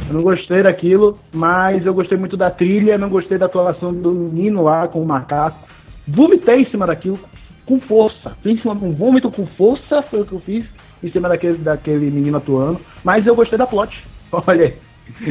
Eu 0.09 0.15
não 0.15 0.23
gostei 0.23 0.59
daquilo, 0.63 1.19
mas 1.35 1.87
eu 1.87 1.95
gostei 1.95 2.19
muito 2.19 2.37
da 2.37 2.51
trilha, 2.51 2.99
não 2.99 3.09
gostei 3.09 3.39
da 3.39 3.47
atuação 3.47 3.93
do 3.95 4.11
menino 4.13 4.63
lá 4.63 4.89
com 4.89 5.01
o 5.01 5.07
macaco. 5.07 5.59
Vomitei 6.07 6.63
em 6.63 6.71
cima 6.71 6.87
daquilo 6.87 7.19
com 7.65 7.81
força. 7.81 8.37
Fiz 8.43 8.55
em 8.59 8.61
cima 8.61 8.75
de 8.77 8.85
um 8.85 8.93
vômito 8.93 9.31
com 9.31 9.47
força, 9.47 10.03
foi 10.03 10.21
o 10.21 10.25
que 10.25 10.33
eu 10.33 10.41
fiz 10.41 10.65
em 11.03 11.11
cima 11.11 11.29
daquele, 11.29 11.57
daquele 11.59 12.11
menino 12.11 12.37
atuando. 12.37 12.81
Mas 13.05 13.27
eu 13.27 13.35
gostei 13.35 13.57
da 13.59 13.67
plot. 13.67 14.05
Olha 14.47 14.67
aí. 14.67 14.75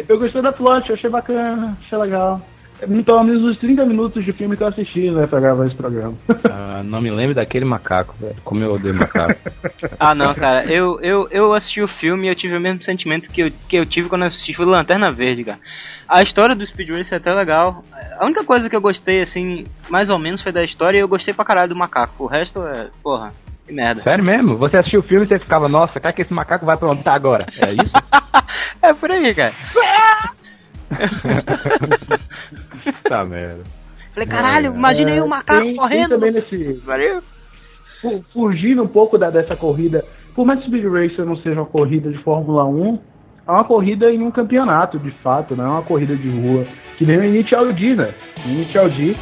Eu 0.08 0.18
gostei 0.18 0.42
da 0.42 0.54
plot, 0.54 0.92
achei 0.92 1.10
bacana, 1.10 1.78
achei 1.82 1.98
legal. 1.98 2.40
Pelo 2.80 3.24
menos 3.24 3.44
os 3.44 3.58
30 3.58 3.86
minutos 3.86 4.24
de 4.24 4.34
filme 4.34 4.58
que 4.58 4.64
eu 4.64 4.68
assisti, 4.68 5.10
né, 5.10 5.26
pra 5.28 5.40
gravar 5.40 5.66
esse 5.66 5.76
programa. 5.76 6.14
Ah, 6.58 6.84
não 6.84 7.02
me 7.02 7.10
lembro 7.10 7.36
daquele 7.36 7.66
macaco, 7.66 8.16
velho. 8.20 8.36
Como 8.44 8.62
eu 8.62 8.74
odeio 8.74 8.94
macaco. 8.94 9.40
Ah, 10.00 10.14
não, 10.14 10.34
cara. 10.34 10.66
Eu, 10.72 11.00
eu, 11.02 11.28
eu 11.32 11.54
assisti 11.54 11.82
o 11.82 11.88
filme 11.88 12.28
e 12.28 12.30
eu 12.30 12.36
tive 12.36 12.56
o 12.56 12.62
mesmo 12.62 12.84
sentimento 12.84 13.30
que 13.30 13.42
eu, 13.42 13.52
que 13.68 13.78
eu 13.78 13.86
tive 13.86 14.10
quando 14.10 14.24
eu 14.24 14.28
assisti 14.28 14.54
o 14.62 14.66
Lanterna 14.66 15.10
Verde, 15.12 15.44
cara. 15.44 15.60
A 16.08 16.22
história 16.22 16.56
do 16.56 16.66
Speed 16.66 16.90
Racer 16.90 17.14
é 17.14 17.18
até 17.18 17.34
legal. 17.34 17.84
A 18.20 18.26
única 18.26 18.44
coisa 18.44 18.70
que 18.70 18.76
eu 18.76 18.82
gostei, 18.82 19.22
assim, 19.22 19.66
mais 19.90 20.10
ou 20.10 20.20
menos, 20.20 20.42
foi 20.42 20.52
da 20.52 20.64
história 20.64 20.98
e 20.98 21.02
eu 21.02 21.08
gostei 21.08 21.34
pra 21.34 21.46
caralho 21.46 21.70
do 21.70 21.76
macaco. 21.76 22.24
O 22.24 22.28
resto 22.28 22.66
é, 22.68 22.90
porra, 23.02 23.32
que 23.66 23.74
merda. 23.74 24.04
Sério 24.04 24.24
mesmo? 24.24 24.56
Você 24.58 24.78
assistiu 24.78 25.00
o 25.00 25.04
filme 25.04 25.26
e 25.26 25.30
você 25.30 25.40
ficava, 25.40 25.68
nossa, 25.68 26.00
cara 26.00 26.14
que 26.14 26.22
esse 26.22 26.34
macaco 26.34 26.66
vai 26.66 26.76
aprontar 26.76 27.16
agora. 27.16 27.46
É 27.66 27.74
isso? 27.74 27.92
É 28.82 28.94
por 28.94 29.12
aí, 29.12 29.34
cara. 29.34 29.54
tá 33.08 33.26
merda. 33.26 33.64
Falei, 34.14 34.30
caralho, 34.30 34.74
imagina 34.76 35.12
aí 35.12 35.20
o 35.20 35.28
macaco 35.28 35.64
tem, 35.64 35.76
correndo. 35.76 36.10
Tem 36.10 36.18
também 36.18 36.32
nesse, 36.32 36.82
fugindo 38.34 38.84
um 38.84 38.88
pouco 38.88 39.18
da, 39.18 39.30
dessa 39.30 39.56
corrida. 39.56 40.04
Por 40.34 40.46
mais 40.46 40.60
que 40.62 40.68
Speed 40.68 40.86
Racer 40.86 41.26
não 41.26 41.38
seja 41.38 41.60
uma 41.62 41.66
corrida 41.66 42.10
de 42.10 42.18
Fórmula 42.20 42.66
1, 42.66 43.00
é 43.48 43.52
uma 43.52 43.64
corrida 43.64 44.12
em 44.12 44.22
um 44.22 44.32
campeonato, 44.32 45.00
de 45.00 45.12
fato, 45.12 45.56
não 45.56 45.66
é 45.66 45.70
uma 45.70 45.82
corrida 45.82 46.16
de 46.16 46.30
rua. 46.30 46.66
Que 46.98 47.06
nem 47.06 47.18
o 47.18 47.24
Initial 47.24 47.72
D, 47.72 47.96
né? 47.96 48.14
O 48.46 48.50
Initial 48.50 48.90
D 48.90 49.16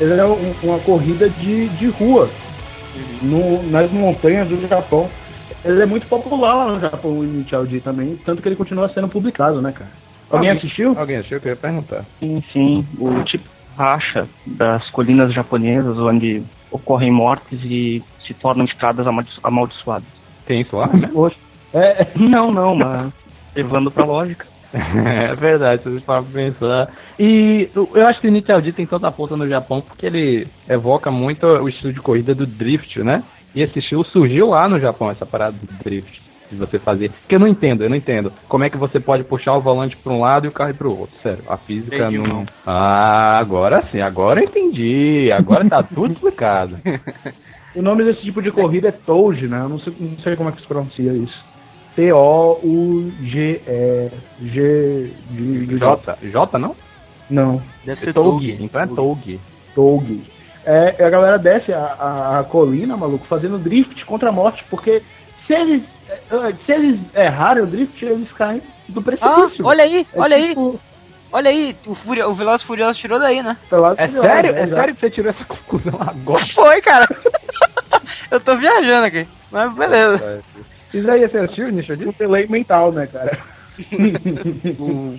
ele 0.00 0.14
é 0.18 0.24
um- 0.24 0.54
uma 0.62 0.78
corrida 0.78 1.28
de, 1.28 1.68
de 1.68 1.86
rua 1.88 2.28
no, 3.22 3.62
nas 3.70 3.90
montanhas 3.90 4.48
do 4.48 4.66
Japão. 4.66 5.08
Ele 5.64 5.82
é 5.82 5.86
muito 5.86 6.06
popular 6.06 6.54
lá 6.54 6.72
no 6.72 6.80
Japão, 6.80 7.18
o 7.18 7.24
Initial 7.24 7.66
D 7.66 7.80
também, 7.80 8.18
tanto 8.24 8.40
que 8.40 8.48
ele 8.48 8.56
continua 8.56 8.88
sendo 8.88 9.08
publicado, 9.08 9.60
né, 9.60 9.72
cara? 9.72 9.90
Alguém 10.30 10.50
assistiu? 10.50 10.94
Alguém 10.98 11.16
achou 11.18 11.40
que 11.40 11.46
eu 11.48 11.50
ia 11.52 11.56
perguntar. 11.56 12.04
Sim, 12.18 12.42
sim. 12.52 12.86
O 12.98 13.22
tipo 13.24 13.44
racha 13.76 14.26
das 14.46 14.88
colinas 14.90 15.32
japonesas 15.32 15.96
onde 15.98 16.42
ocorrem 16.70 17.10
mortes 17.10 17.58
e 17.64 18.02
se 18.26 18.34
tornam 18.34 18.64
estradas 18.64 19.06
amaldiço- 19.06 19.40
amaldiçoadas. 19.42 20.06
Tem 20.46 20.60
isso 20.60 20.76
lá, 20.76 20.86
né? 20.88 21.08
É, 21.72 22.06
Não, 22.18 22.50
não, 22.50 22.74
mas 22.74 23.12
levando 23.54 23.90
pra 23.90 24.04
lógica. 24.04 24.46
É 24.72 25.34
verdade, 25.34 25.82
se 25.82 25.88
você 25.88 25.98
for 26.04 26.22
pensar. 26.22 26.90
E 27.18 27.68
eu 27.74 28.06
acho 28.06 28.20
que 28.20 28.28
o 28.28 28.30
Initial 28.30 28.60
D 28.60 28.70
tem 28.70 28.86
tanta 28.86 29.10
força 29.10 29.36
no 29.36 29.48
Japão 29.48 29.82
porque 29.82 30.06
ele 30.06 30.46
evoca 30.68 31.10
muito 31.10 31.44
o 31.44 31.68
estilo 31.68 31.92
de 31.92 31.98
corrida 32.00 32.36
do 32.36 32.46
drift, 32.46 33.00
né? 33.02 33.24
E 33.52 33.62
esse 33.62 33.80
estilo 33.80 34.04
surgiu 34.04 34.46
lá 34.50 34.68
no 34.68 34.78
Japão, 34.78 35.10
essa 35.10 35.26
parada 35.26 35.56
do 35.60 35.84
drift. 35.84 36.29
De 36.50 36.56
você 36.56 36.78
fazer. 36.78 37.10
Que 37.28 37.36
eu 37.36 37.38
não 37.38 37.46
entendo, 37.46 37.84
eu 37.84 37.88
não 37.90 37.96
entendo. 37.96 38.32
Como 38.48 38.64
é 38.64 38.70
que 38.70 38.76
você 38.76 38.98
pode 38.98 39.22
puxar 39.24 39.54
o 39.56 39.60
volante 39.60 39.96
pra 39.96 40.12
um 40.12 40.20
lado 40.20 40.46
e 40.46 40.48
o 40.48 40.52
carro 40.52 40.70
ir 40.70 40.74
pro 40.74 40.96
outro? 40.98 41.16
Sério, 41.22 41.44
a 41.48 41.56
física 41.56 41.96
Entendi, 42.08 42.18
não. 42.18 42.44
Ah, 42.66 43.36
agora 43.40 43.80
sim, 43.92 44.00
agora 44.00 44.40
eu 44.40 44.44
entendi. 44.46 45.30
Agora 45.32 45.64
tá 45.68 45.82
tudo 45.82 46.12
explicado. 46.12 46.76
O 47.72 47.82
nome 47.82 48.02
desse 48.02 48.22
tipo 48.22 48.42
de 48.42 48.50
corrida 48.50 48.88
é 48.88 48.90
Touge, 48.90 49.46
né? 49.46 49.60
Eu 49.60 49.68
não 49.68 49.78
sei, 49.78 49.94
não 50.00 50.18
sei 50.18 50.34
como 50.34 50.48
é 50.48 50.52
que 50.52 50.60
se 50.60 50.66
pronuncia 50.66 51.12
isso. 51.12 51.38
T-O-U-G-E. 52.80 54.10
G. 54.42 55.12
de- 55.30 55.78
J, 55.78 56.16
J 56.22 56.58
não? 56.58 56.74
Não, 57.30 57.62
Deve 57.84 58.00
É 58.00 58.04
ser 58.04 58.12
Toug, 58.12 58.42
então 58.60 58.80
é 58.80 58.86
Toug. 58.88 59.38
Touge. 59.74 60.20
É, 60.64 61.04
a 61.04 61.10
galera 61.10 61.38
desce 61.38 61.72
a, 61.72 61.78
a- 61.78 62.38
a 62.40 62.44
colina, 62.44 62.96
maluco, 62.96 63.24
fazendo 63.26 63.56
drift 63.58 64.04
contra 64.04 64.30
a 64.30 64.32
morte, 64.32 64.64
porque 64.68 65.00
se 65.46 65.54
eles, 65.54 65.82
se 66.66 66.72
eles 66.72 67.00
errarem 67.14 67.62
o 67.62 67.66
drift, 67.66 68.04
eles 68.04 68.30
caem 68.32 68.62
do 68.88 69.00
Ah, 69.00 69.02
precipício. 69.02 69.64
olha 69.66 69.84
aí, 69.84 70.06
É 70.14 70.20
olha 70.20 70.36
aí, 70.36 70.48
tipo, 70.48 70.80
olha 71.32 71.50
aí. 71.50 71.76
O, 71.86 71.94
Furio, 71.94 72.28
o 72.30 72.34
Veloz 72.34 72.62
Furioso 72.62 72.98
tirou 73.00 73.18
daí, 73.18 73.42
né? 73.42 73.56
pelado 73.68 74.00
É 74.00 74.08
sério? 74.08 74.52
né? 74.52 74.60
É 74.62 74.66
sério 74.66 74.94
que 74.94 75.00
você 75.00 75.10
tirou 75.10 75.30
essa 75.30 75.44
conclusão 75.46 76.00
agora? 76.00 76.44
Foi, 76.54 76.80
cara. 76.80 77.06
Eu 78.30 78.40
tô 78.40 78.56
viajando 78.56 79.06
aqui. 79.06 79.26
Mas 79.50 79.74
beleza. 79.74 80.42
Isso 80.92 81.10
aí, 81.10 81.26
você 81.28 81.38
assistiu, 81.38 81.68
Initial 81.68 81.96
D? 81.96 82.06
Um 82.06 82.12
delay 82.18 82.46
mental, 82.48 82.92
né, 82.92 83.06
cara? 83.06 83.38
O, 84.78 85.18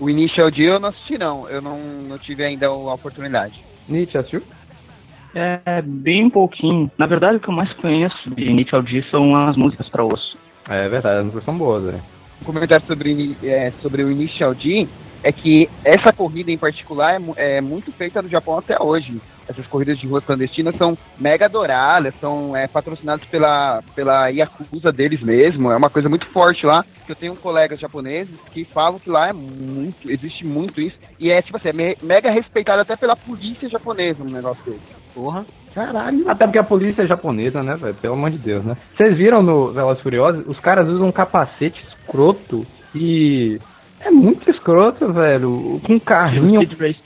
o 0.00 0.10
Initial 0.10 0.50
D 0.50 0.68
eu 0.68 0.80
não 0.80 0.88
assisti, 0.88 1.16
não. 1.18 1.48
Eu 1.48 1.60
não, 1.60 1.78
não 1.78 2.18
tive 2.18 2.44
ainda 2.44 2.66
a 2.66 2.72
oportunidade. 2.94 3.62
Nietzsche 3.88 4.18
assistiu? 4.18 4.42
É 5.34 5.82
bem 5.82 6.28
pouquinho. 6.30 6.90
Na 6.96 7.06
verdade, 7.06 7.36
o 7.36 7.40
que 7.40 7.48
eu 7.48 7.54
mais 7.54 7.72
conheço 7.74 8.30
de 8.34 8.44
Initial 8.44 8.82
D 8.82 9.04
são 9.10 9.36
as 9.36 9.56
músicas 9.56 9.88
pra 9.88 10.04
osso. 10.04 10.36
É 10.68 10.88
verdade, 10.88 11.18
as 11.18 11.24
músicas 11.24 11.44
são 11.44 11.56
boas, 11.56 11.84
né? 11.84 12.00
Um 12.42 12.44
comentário 12.44 12.86
sobre, 12.86 13.36
é, 13.42 13.72
sobre 13.82 14.04
o 14.04 14.10
Initial 14.10 14.54
D 14.54 14.86
é 15.22 15.32
que 15.32 15.68
essa 15.84 16.12
corrida 16.12 16.50
em 16.50 16.58
particular 16.58 17.20
é, 17.36 17.56
é 17.56 17.60
muito 17.60 17.92
feita 17.92 18.22
no 18.22 18.28
Japão 18.28 18.58
até 18.58 18.80
hoje. 18.80 19.20
Essas 19.48 19.66
corridas 19.66 19.98
de 19.98 20.06
rua 20.06 20.20
clandestinas 20.20 20.76
são 20.76 20.96
mega 21.18 21.46
adoradas, 21.46 22.14
são 22.20 22.54
é, 22.56 22.66
patrocinadas 22.66 23.24
pela, 23.26 23.82
pela 23.94 24.28
Yakuza 24.28 24.92
deles 24.92 25.20
mesmo. 25.22 25.72
É 25.72 25.76
uma 25.76 25.88
coisa 25.90 26.08
muito 26.08 26.26
forte 26.32 26.66
lá. 26.66 26.84
Eu 27.08 27.16
tenho 27.16 27.34
colegas 27.34 27.80
japoneses 27.80 28.36
que 28.52 28.64
falam 28.64 28.98
que 28.98 29.08
lá 29.08 29.28
é 29.28 29.32
muito, 29.32 30.10
existe 30.10 30.44
muito 30.44 30.80
isso. 30.80 30.96
E 31.18 31.30
é 31.30 31.40
tipo 31.40 31.56
assim, 31.56 31.70
é 31.70 31.72
me- 31.72 31.96
mega 32.02 32.30
respeitado 32.30 32.82
até 32.82 32.94
pela 32.96 33.16
polícia 33.16 33.68
japonesa 33.68 34.22
no 34.22 34.30
negócio 34.30 34.62
dele. 34.64 34.80
Porra. 35.14 35.46
Caralho. 35.74 36.28
Até 36.28 36.44
porque 36.46 36.58
a 36.58 36.64
polícia 36.64 37.02
é 37.02 37.06
japonesa, 37.06 37.62
né, 37.62 37.74
velho? 37.74 37.94
Pelo 37.94 38.14
amor 38.14 38.30
de 38.30 38.38
Deus, 38.38 38.64
né? 38.64 38.76
Vocês 38.96 39.16
viram 39.16 39.42
no 39.42 39.72
Velozes 39.72 40.02
Furiosos? 40.02 40.46
Os 40.46 40.58
caras 40.58 40.88
usam 40.88 41.06
um 41.08 41.12
capacete 41.12 41.82
escroto 41.84 42.66
e... 42.94 43.58
É 44.00 44.10
muito 44.10 44.50
escroto, 44.50 45.12
velho. 45.12 45.80
Com 45.84 45.94
um 45.94 45.98
carrinho. 45.98 46.60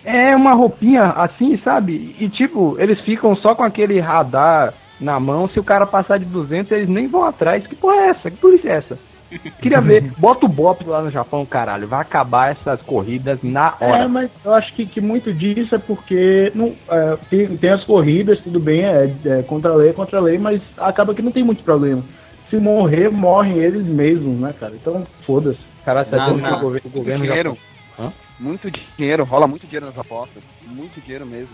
É 0.04 0.37
uma 0.37 0.52
roupinha 0.52 1.04
assim, 1.04 1.56
sabe? 1.56 2.14
E 2.20 2.28
tipo, 2.28 2.76
eles 2.78 3.00
ficam 3.00 3.34
só 3.34 3.54
com 3.54 3.62
aquele 3.62 3.99
radar 3.99 4.75
na 5.00 5.18
mão. 5.18 5.49
Se 5.49 5.58
o 5.58 5.64
cara 5.64 5.87
passar 5.87 6.18
de 6.18 6.25
200, 6.26 6.70
eles 6.72 6.88
nem 6.88 7.06
vão 7.08 7.25
atrás. 7.25 7.66
Que 7.66 7.75
porra 7.75 7.94
é 7.96 8.08
essa? 8.11 8.30
Que 8.30 8.37
polícia 8.37 8.68
é 8.68 8.76
essa? 8.76 8.99
Queria 9.62 9.80
ver. 9.80 10.12
Bota 10.18 10.44
o 10.44 10.49
Bop 10.49 10.84
lá 10.84 11.00
no 11.00 11.11
Japão, 11.11 11.46
caralho. 11.46 11.88
Vai 11.88 12.02
acabar 12.02 12.50
essas 12.50 12.82
corridas 12.82 13.38
na 13.42 13.72
É, 13.80 13.87
hora. 13.87 14.08
mas 14.08 14.30
eu 14.44 14.52
acho 14.52 14.75
que, 14.75 14.84
que 14.84 15.00
muito 15.00 15.32
disso 15.32 15.75
é 15.75 15.78
porque 15.78 16.52
não, 16.54 16.72
é, 16.90 17.16
tem, 17.30 17.46
tem 17.56 17.70
as 17.70 17.82
corridas, 17.82 18.40
tudo 18.40 18.61
bem, 18.61 18.84
é, 18.84 19.11
é 19.25 19.42
contra 19.42 19.70
a 19.70 19.75
lei, 19.75 19.88
é 19.88 19.92
contra 19.94 20.18
a 20.18 20.22
lei, 20.22 20.37
mas 20.37 20.61
acaba 20.76 21.14
que 21.14 21.22
não 21.22 21.32
tem 21.32 21.42
muito 21.42 21.62
problema. 21.64 22.02
Se 22.50 22.56
morrer, 22.58 23.11
morrem 23.11 23.56
eles 23.56 23.87
mesmos, 23.87 24.38
né, 24.38 24.52
cara? 24.61 24.75
Então, 24.75 25.02
foda-se. 25.25 25.71
Caralho, 25.84 26.08
você 26.08 26.16
tá 26.16 26.24
que 26.26 26.40
não. 26.40 26.56
o 26.56 26.60
governo, 26.60 26.60
o 26.60 26.70
Muito 26.70 26.90
governo 26.92 27.24
dinheiro. 27.24 27.58
já- 27.98 28.04
Hã? 28.04 28.12
Muito 28.40 28.70
dinheiro, 28.96 29.24
rola 29.24 29.46
muito 29.46 29.66
dinheiro 29.66 29.86
nas 29.86 29.98
apostas. 29.98 30.42
Muito 30.66 31.00
dinheiro 31.00 31.26
mesmo. 31.26 31.50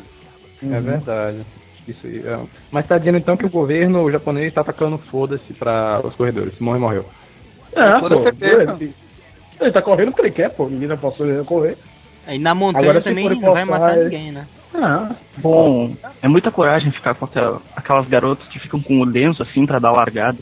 É 0.62 0.80
verdade. 0.80 1.44
Isso 1.86 2.06
aí. 2.06 2.22
é. 2.24 2.38
Mas 2.70 2.86
tá 2.86 2.98
dizendo 2.98 3.18
então 3.18 3.36
que 3.36 3.46
o 3.46 3.50
governo 3.50 4.10
japonês 4.10 4.52
tá 4.52 4.60
atacando 4.60 4.98
foda-se 4.98 5.52
pra 5.54 6.00
os 6.04 6.14
corredores. 6.14 6.54
Se 6.56 6.62
morrer, 6.62 6.78
morreu. 6.78 7.04
É, 7.74 7.98
pô, 7.98 8.08
certeza. 8.22 8.76
ele, 8.78 8.94
ele 9.60 9.72
tá 9.72 9.82
correndo 9.82 10.08
porque 10.08 10.22
ele 10.22 10.30
quer, 10.30 10.50
pô. 10.50 10.68
Ninguém 10.68 10.88
tá 10.88 10.96
passando 10.96 11.44
correr. 11.44 11.76
Aí 12.26 12.38
na 12.38 12.54
montanha 12.54 12.84
Agora, 12.90 13.00
também 13.00 13.28
não 13.40 13.52
vai 13.54 13.64
matar 13.64 13.96
é- 13.98 14.04
ninguém, 14.04 14.32
né? 14.32 14.46
Ah, 14.74 15.10
Bom, 15.38 15.94
é 16.22 16.28
muita 16.28 16.50
coragem 16.50 16.90
ficar 16.92 17.14
com 17.14 17.24
aquela- 17.24 17.60
aquelas 17.74 18.06
garotas 18.06 18.46
que 18.48 18.58
ficam 18.58 18.80
com 18.80 19.00
o 19.00 19.04
lenço 19.04 19.42
assim 19.42 19.64
pra 19.64 19.78
dar 19.78 19.90
largada. 19.92 20.36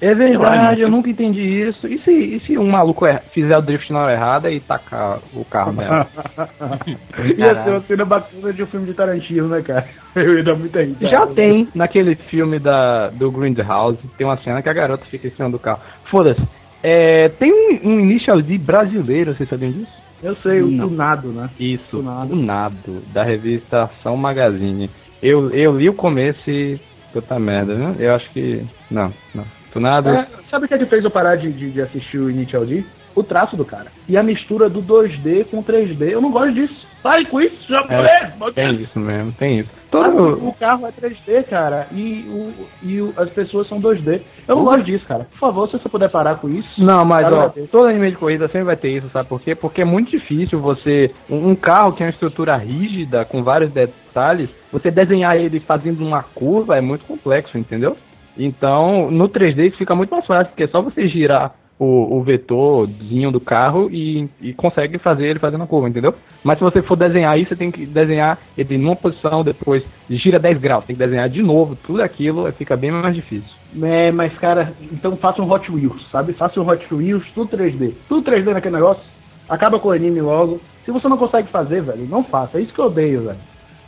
É 0.00 0.14
verdade, 0.14 0.80
Eu 0.80 0.88
nunca 0.90 1.10
entendi 1.10 1.60
isso. 1.60 1.86
E 1.86 1.98
se, 1.98 2.10
e 2.10 2.40
se 2.40 2.56
um 2.58 2.68
maluco 2.68 3.04
er- 3.06 3.20
fizer 3.20 3.56
o 3.56 3.60
drift 3.62 3.92
na 3.92 4.00
hora 4.00 4.12
errada 4.14 4.50
e 4.50 4.58
tacar 4.58 5.18
o 5.34 5.44
carro 5.44 5.72
nela? 5.72 6.06
ia 7.36 7.62
ser 7.62 7.70
uma 7.70 7.80
cena 7.80 8.04
bacana 8.04 8.52
de 8.52 8.62
um 8.62 8.66
filme 8.66 8.86
de 8.86 8.94
Tarantino, 8.94 9.48
né, 9.48 9.60
cara? 9.62 9.86
Eu 10.16 10.38
ia 10.38 10.42
dar 10.42 10.54
muita 10.56 10.82
risada. 10.82 11.08
Já 11.08 11.26
tem 11.26 11.68
naquele 11.74 12.14
filme 12.14 12.58
da, 12.58 13.08
do 13.10 13.30
Grindhouse, 13.30 13.98
tem 14.16 14.26
uma 14.26 14.36
cena 14.38 14.62
que 14.62 14.68
a 14.68 14.72
garota 14.72 15.04
fica 15.06 15.28
em 15.28 15.30
cima 15.30 15.50
do 15.50 15.58
carro. 15.58 15.80
Foda-se. 16.04 16.40
É, 16.82 17.28
tem 17.28 17.52
um, 17.52 17.90
um 17.90 18.00
Initial 18.00 18.40
D 18.40 18.56
brasileiro, 18.56 19.34
vocês 19.34 19.48
sabiam 19.48 19.70
disso? 19.70 20.00
Eu 20.22 20.34
sei, 20.36 20.60
o 20.62 20.68
tunado, 20.76 21.28
né? 21.28 21.48
Isso, 21.58 21.98
Tunado. 21.98 22.32
o 22.34 22.36
Nado, 22.36 23.02
da 23.12 23.22
revista 23.22 23.84
Ação 23.84 24.16
Magazine. 24.16 24.90
Eu, 25.22 25.50
eu 25.50 25.76
li 25.76 25.88
o 25.88 25.94
começo 25.94 26.50
e. 26.50 26.78
Puta 27.12 27.38
merda, 27.38 27.74
viu? 27.74 27.94
Eu 27.98 28.14
acho 28.14 28.28
que. 28.30 28.62
Não, 28.90 29.10
não. 29.34 29.44
Tunado. 29.72 30.10
É, 30.10 30.26
sabe 30.50 30.64
o 30.64 30.68
que, 30.68 30.74
é 30.74 30.78
que 30.78 30.86
fez 30.86 31.04
eu 31.04 31.10
parar 31.10 31.36
de, 31.36 31.50
de, 31.52 31.70
de 31.70 31.80
assistir 31.82 32.18
o 32.18 32.30
Initial 32.30 32.64
D? 32.66 32.84
O 33.14 33.22
traço 33.22 33.56
do 33.56 33.64
cara. 33.64 33.86
E 34.08 34.16
a 34.16 34.22
mistura 34.22 34.68
do 34.68 34.82
2D 34.82 35.44
com 35.50 35.62
3D. 35.62 36.10
Eu 36.10 36.20
não 36.20 36.30
gosto 36.30 36.52
disso. 36.52 36.88
Sai 37.02 37.24
com 37.24 37.40
isso, 37.40 37.66
japonês! 37.66 38.02
É, 38.10 38.50
tem 38.52 38.72
isso 38.82 39.00
mesmo, 39.00 39.32
tem 39.32 39.60
isso. 39.60 39.70
Todo. 39.90 40.46
O 40.46 40.52
carro 40.52 40.86
é 40.86 40.92
3D, 40.92 41.44
cara, 41.48 41.86
e, 41.92 42.26
o, 42.28 42.52
e 42.82 43.00
o- 43.00 43.14
as 43.16 43.30
pessoas 43.30 43.66
são 43.66 43.80
2D. 43.80 44.20
Eu 44.46 44.56
não 44.56 44.64
gosto 44.64 44.82
disso, 44.82 45.06
cara. 45.06 45.26
Por 45.32 45.38
favor, 45.38 45.66
se 45.66 45.78
você 45.78 45.88
puder 45.88 46.10
parar 46.10 46.34
com 46.34 46.50
isso. 46.50 46.68
Não, 46.76 47.02
mas 47.02 47.26
ó, 47.32 47.48
todo 47.72 47.86
anime 47.88 48.10
de 48.10 48.18
corrida 48.18 48.46
sempre 48.48 48.64
vai 48.64 48.76
ter 48.76 48.90
isso, 48.94 49.08
sabe 49.10 49.26
por 49.30 49.40
quê? 49.40 49.54
Porque 49.54 49.80
é 49.80 49.84
muito 49.84 50.10
difícil 50.10 50.58
você. 50.60 51.10
Um 51.28 51.48
um 51.52 51.54
carro 51.56 51.92
que 51.92 52.02
é 52.02 52.06
uma 52.06 52.12
estrutura 52.12 52.54
rígida, 52.56 53.24
com 53.24 53.42
vários 53.42 53.70
detalhes, 53.70 54.50
você 54.70 54.90
desenhar 54.90 55.36
ele 55.36 55.58
fazendo 55.58 56.04
uma 56.06 56.22
curva 56.22 56.76
é 56.76 56.82
muito 56.82 57.06
complexo, 57.06 57.56
entendeu? 57.56 57.96
Então, 58.38 59.10
no 59.10 59.28
3D 59.28 59.68
isso 59.68 59.78
fica 59.78 59.94
muito 59.94 60.10
mais 60.10 60.26
fácil, 60.26 60.50
porque 60.50 60.64
é 60.64 60.68
só 60.68 60.80
você 60.80 61.06
girar 61.06 61.54
o, 61.80 62.18
o 62.18 62.22
vetorzinho 62.22 63.32
do 63.32 63.40
carro 63.40 63.88
e, 63.90 64.28
e 64.40 64.52
consegue 64.52 64.98
fazer 64.98 65.24
ele 65.24 65.38
fazendo 65.38 65.64
a 65.64 65.66
curva, 65.66 65.88
entendeu? 65.88 66.14
Mas 66.44 66.58
se 66.58 66.64
você 66.64 66.82
for 66.82 66.94
desenhar 66.94 67.38
isso, 67.38 67.48
você 67.48 67.56
tem 67.56 67.70
que 67.70 67.86
desenhar 67.86 68.38
ele 68.56 68.76
numa 68.76 68.94
posição, 68.94 69.42
depois 69.42 69.82
gira 70.10 70.38
10 70.38 70.58
graus, 70.58 70.84
tem 70.84 70.94
que 70.94 71.02
desenhar 71.02 71.28
de 71.30 71.42
novo, 71.42 71.74
tudo 71.74 72.02
aquilo 72.02 72.52
fica 72.52 72.76
bem 72.76 72.90
mais 72.90 73.14
difícil. 73.14 73.60
É, 73.82 74.12
mas, 74.12 74.36
cara, 74.38 74.74
então 74.92 75.16
faça 75.16 75.40
um 75.40 75.50
Hot 75.50 75.72
Wheels, 75.72 76.06
sabe? 76.10 76.34
Faça 76.34 76.60
um 76.60 76.68
Hot 76.68 76.92
Wheels, 76.92 77.24
tudo 77.34 77.56
3D. 77.56 77.94
Tudo 78.08 78.30
3D 78.30 78.52
naquele 78.52 78.74
negócio. 78.74 79.02
Acaba 79.48 79.78
com 79.78 79.88
o 79.88 79.92
anime 79.92 80.20
logo. 80.20 80.60
Se 80.84 80.90
você 80.90 81.08
não 81.08 81.16
consegue 81.16 81.48
fazer, 81.48 81.80
velho, 81.80 82.06
não 82.08 82.22
faça. 82.22 82.58
É 82.58 82.60
isso 82.60 82.74
que 82.74 82.80
eu 82.80 82.86
odeio, 82.86 83.22
velho. 83.22 83.38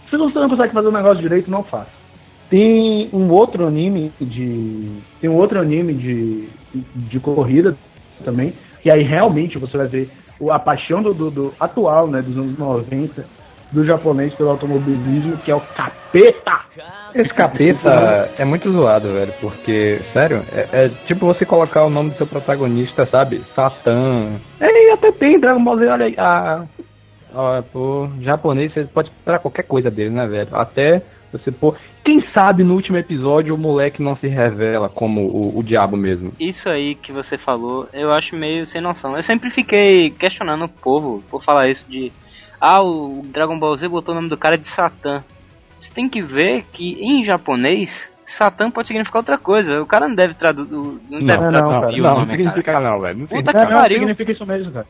Se 0.09 0.17
você 0.17 0.39
não 0.39 0.49
consegue 0.49 0.73
fazer 0.73 0.89
o 0.89 0.93
negócio 0.93 1.23
direito, 1.23 1.51
não 1.51 1.63
faça. 1.63 2.02
Tem 2.53 3.09
um 3.15 3.31
outro 3.31 3.67
anime 3.67 4.13
de. 4.21 4.87
Tem 5.23 5.31
um 5.31 5.37
outro 5.37 5.59
anime 5.59 5.95
de, 5.95 6.47
de 6.95 7.19
corrida 7.19 7.75
também. 8.23 8.53
E 8.85 8.91
aí 8.91 9.03
realmente 9.03 9.57
você 9.57 9.79
vai 9.79 9.87
ver 9.87 10.11
o- 10.39 10.53
a 10.53 10.59
paixão 10.59 11.03
do, 11.03 11.15
do- 11.15 11.31
do 11.31 11.55
atual, 11.59 12.07
né, 12.07 12.21
dos 12.21 12.37
anos 12.37 12.59
90, 12.59 13.25
do 13.71 13.87
japonês 13.87 14.35
pelo 14.35 14.51
automobilismo, 14.51 15.39
que 15.39 15.51
é 15.51 15.55
o 15.55 15.61
capeta! 15.61 16.61
Esse 17.15 17.31
capeta 17.31 18.29
é 18.39 18.45
muito 18.45 18.71
zoado, 18.71 19.09
velho, 19.15 19.33
porque, 19.41 20.01
sério, 20.13 20.43
é, 20.53 20.69
é 20.85 20.89
tipo 21.07 21.25
você 21.25 21.47
colocar 21.47 21.87
o 21.87 21.91
nome 21.91 22.11
do 22.11 22.17
seu 22.19 22.27
protagonista, 22.27 23.07
sabe? 23.07 23.41
Satã. 23.57 24.27
É, 24.61 24.89
e 24.89 24.91
até 24.93 25.11
tem 25.11 25.41
Dragon 25.41 25.65
Ball 25.65 25.79
Z, 25.79 25.87
olha 25.89 26.05
aí. 26.05 26.15
Ah, 26.19 26.65
ó, 27.35 27.63
pô, 27.63 28.09
japonês, 28.21 28.75
você 28.75 28.85
pode 28.85 29.09
esperar 29.09 29.39
qualquer 29.39 29.63
coisa 29.63 29.91
dele, 29.91 30.11
né, 30.11 30.27
velho? 30.27 30.49
Até 30.53 31.01
você 31.33 31.51
pôr. 31.51 31.77
Quem 32.05 32.21
sabe 32.29 32.63
no 32.63 32.75
último 32.75 32.97
episódio 32.97 33.55
o 33.55 33.59
moleque 33.59 34.03
não 34.03 34.17
se 34.17 34.29
revela 34.29 34.89
como 34.89 35.23
o, 35.23 35.59
o 35.59 35.63
diabo 35.63 35.97
mesmo. 35.97 36.33
Isso 36.39 36.69
aí 36.69 36.95
que 36.95 37.13
você 37.13 37.39
falou, 37.39 37.89
eu 37.93 38.13
acho 38.13 38.37
meio 38.37 38.67
sem 38.67 38.81
noção. 38.81 39.17
Eu 39.17 39.23
sempre 39.23 39.51
fiquei 39.51 40.11
questionando 40.11 40.65
o 40.65 40.69
povo 40.69 41.23
por 41.31 41.43
falar 41.43 41.69
isso 41.69 41.85
de. 41.89 42.13
Ah, 42.61 42.83
o 42.83 43.23
Dragon 43.25 43.59
Ball 43.59 43.77
Z 43.77 43.89
botou 43.89 44.13
o 44.13 44.17
nome 44.17 44.29
do 44.29 44.37
cara 44.37 44.57
de 44.57 44.69
Satã. 44.69 45.25
Você 45.81 45.93
tem 45.93 46.09
que 46.09 46.23
ver 46.23 46.65
que 46.73 46.93
em 47.01 47.25
japonês, 47.25 47.91
Satã 48.25 48.71
pode 48.71 48.89
significar 48.89 49.21
outra 49.21 49.37
coisa. 49.37 49.81
O 49.81 49.87
cara 49.87 50.07
não 50.07 50.15
deve 50.15 50.35
traduzir. 50.35 50.71
Não 50.73 50.99
deve 51.09 51.45
não, 51.45 51.53
traduzir 51.53 52.01
não, 52.01 52.11
o 52.11 52.15
não, 52.15 52.15
nome, 52.15 52.27
cara. 52.27 52.37
significa 52.37 52.81
não, 52.81 53.01
velho. 53.01 53.19
Não 53.19 53.27
Puta 53.27 53.37
significa 53.37 53.67
que 53.67 53.73
não, 53.73 53.81
pariu. 53.81 53.99
significa 53.99 54.33
isso 54.33 54.47
mesmo, 54.47 54.73
cara. 54.73 54.87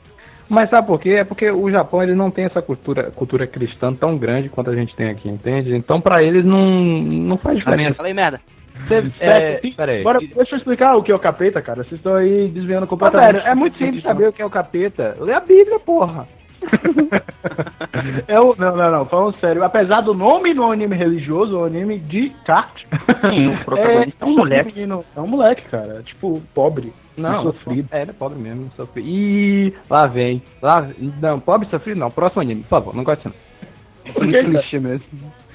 Mas 0.53 0.69
sabe 0.69 0.87
por 0.87 1.01
quê? 1.01 1.15
É 1.21 1.25
porque 1.25 1.51
o 1.51 1.71
Japão 1.71 2.03
ele 2.03 2.15
não 2.15 2.31
tem 2.31 2.45
essa 2.45 2.61
cultura, 2.61 3.11
cultura 3.11 3.47
cristã 3.47 3.91
tão 3.95 4.15
grande 4.17 4.51
quanto 4.51 4.69
a 4.71 4.75
gente 4.77 4.95
tem 4.95 5.09
aqui, 5.09 5.27
entende? 5.27 5.75
Então 5.75 5.99
pra 5.99 6.23
eles 6.23 6.45
não, 6.45 6.63
não 6.63 7.39
faz 7.39 7.57
diferença. 7.57 7.95
Falei 7.95 8.13
merda. 8.13 8.39
Você, 8.87 9.07
É, 9.19 9.61
peraí. 9.75 10.01
Agora, 10.01 10.19
deixa 10.19 10.55
eu 10.55 10.59
explicar 10.59 10.95
o 10.95 11.03
que 11.03 11.11
é 11.11 11.15
o 11.15 11.19
capeta, 11.19 11.63
cara. 11.63 11.83
Vocês 11.83 11.95
estão 11.95 12.17
aí 12.17 12.49
desviando 12.49 12.85
Ah, 12.85 12.87
completamente. 12.87 13.33
velho, 13.33 13.47
é 13.47 13.55
muito 13.55 13.79
simples 13.79 14.03
saber 14.03 14.29
o 14.29 14.33
que 14.33 14.43
é 14.43 14.47
o 14.47 14.51
capeta. 14.51 15.17
Lê 15.19 15.33
a 15.33 15.41
Bíblia, 15.41 15.79
porra. 15.81 16.27
É 18.29 18.39
o, 18.41 18.55
não, 18.57 18.77
não, 18.77 18.91
não, 18.91 19.05
falando 19.07 19.37
sério. 19.39 19.65
Apesar 19.65 20.01
do 20.01 20.15
nome 20.15 20.55
do 20.55 20.65
anime 20.65 20.97
religioso, 20.97 21.59
o 21.59 21.65
anime 21.65 21.99
de 21.99 22.31
kart. 22.47 22.85
Sim, 23.31 23.49
o 23.49 23.65
protagonista 23.65 24.25
é 24.25 24.29
um 24.29 24.37
moleque. 24.37 24.75
menino- 24.75 25.05
É 25.17 25.21
um 25.21 25.27
moleque, 25.27 25.63
cara. 25.71 26.03
Tipo, 26.03 26.43
pobre. 26.55 26.93
Não, 27.17 27.41
e 27.41 27.43
sofrido. 27.45 27.89
É, 27.93 28.03
ele 28.03 28.11
é 28.11 28.15
pobre 28.15 28.39
mesmo, 28.39 28.71
sofrido. 28.77 29.07
Ih, 29.09 29.75
lá 29.89 30.07
vem. 30.07 30.43
Lá, 30.61 30.89
não, 31.21 31.39
pobre 31.39 31.69
sofrido 31.69 31.99
não. 32.01 32.11
Próximo 32.11 32.43
anime, 32.43 32.63
por 32.63 32.69
favor, 32.71 32.95
não 32.97 33.05
gosto 33.05 33.27
não. 33.29 34.13
Por 34.15 34.27
que? 34.27 34.43
Clichê 34.45 34.79
mesmo. 34.79 35.07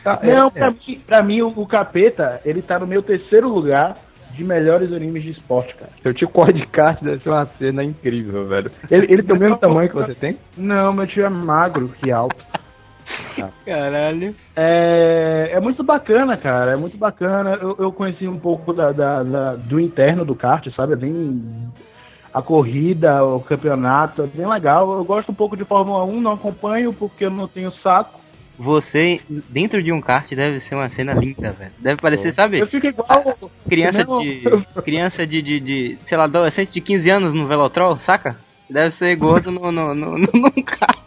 Tá, 0.03 0.19
Não, 0.23 0.47
é, 0.47 0.49
pra, 0.51 0.71
Mim, 0.71 1.01
pra 1.05 1.21
mim, 1.23 1.41
o, 1.41 1.47
o 1.47 1.65
capeta, 1.67 2.39
ele 2.45 2.61
tá 2.61 2.79
no 2.79 2.87
meu 2.87 3.01
terceiro 3.01 3.49
lugar 3.49 3.95
de 4.33 4.43
melhores 4.43 4.93
animes 4.93 5.23
de 5.23 5.31
esporte, 5.31 5.73
cara. 5.75 5.91
Seu 6.01 6.13
tio 6.13 6.29
corre 6.29 6.53
de 6.53 6.65
kart 6.67 7.01
deve 7.03 7.21
ser 7.23 7.29
uma 7.29 7.45
cena 7.45 7.83
incrível, 7.83 8.47
velho. 8.47 8.71
Ele, 8.89 9.07
ele 9.09 9.23
tem 9.23 9.35
o 9.35 9.39
mesmo 9.39 9.57
tamanho 9.57 9.89
que 9.89 9.95
você 9.95 10.13
tem? 10.13 10.37
Não, 10.55 10.93
meu 10.93 11.07
tio 11.07 11.25
é 11.25 11.29
magro 11.29 11.91
e 12.05 12.11
alto. 12.11 12.41
Caralho. 13.65 14.35
É, 14.55 15.51
é 15.53 15.59
muito 15.59 15.83
bacana, 15.83 16.37
cara. 16.37 16.71
É 16.73 16.75
muito 16.75 16.97
bacana. 16.97 17.57
Eu, 17.61 17.75
eu 17.79 17.91
conheci 17.91 18.27
um 18.27 18.39
pouco 18.39 18.73
da, 18.73 18.91
da- 18.91 19.23
da- 19.23 19.55
do 19.55 19.79
interno 19.79 20.25
do 20.25 20.35
kart, 20.35 20.65
sabe? 20.75 20.93
É 20.93 20.95
bem. 20.95 21.41
A 22.33 22.41
corrida, 22.41 23.23
o 23.23 23.39
campeonato, 23.39 24.21
é 24.23 24.27
bem 24.27 24.47
legal. 24.47 24.91
Eu 24.97 25.03
gosto 25.03 25.31
um 25.31 25.35
pouco 25.35 25.57
de 25.57 25.63
Fórmula 25.65 26.03
1, 26.05 26.21
não 26.21 26.33
acompanho 26.33 26.93
porque 26.93 27.25
eu 27.25 27.31
não 27.31 27.47
tenho 27.47 27.71
saco. 27.81 28.19
Você, 28.59 29.21
dentro 29.49 29.81
de 29.83 29.91
um 29.91 30.01
kart, 30.01 30.27
deve 30.31 30.59
ser 30.59 30.73
uma 30.75 30.89
cena 30.89 31.13
linda, 31.13 31.51
velho. 31.51 31.71
Deve 31.79 32.01
parecer, 32.01 32.33
sabe? 32.33 32.59
Eu 32.59 32.65
fico 32.67 32.87
igual. 32.87 33.07
Criança 33.69 34.03
Não. 34.03 34.19
de. 34.19 34.41
Criança 34.83 35.27
de, 35.27 35.41
de, 35.43 35.59
de, 35.59 35.97
sei 36.05 36.17
lá, 36.17 36.23
adolescente 36.25 36.71
de 36.71 36.81
15 36.81 37.09
anos 37.11 37.33
no 37.35 37.47
Velotrol, 37.47 37.99
saca? 37.99 38.35
Deve 38.69 38.91
ser 38.91 39.15
gordo 39.15 39.51
no, 39.51 39.71
no, 39.71 39.93
no, 39.93 40.17
no, 40.17 40.27
num 40.33 40.63
kart. 40.63 41.06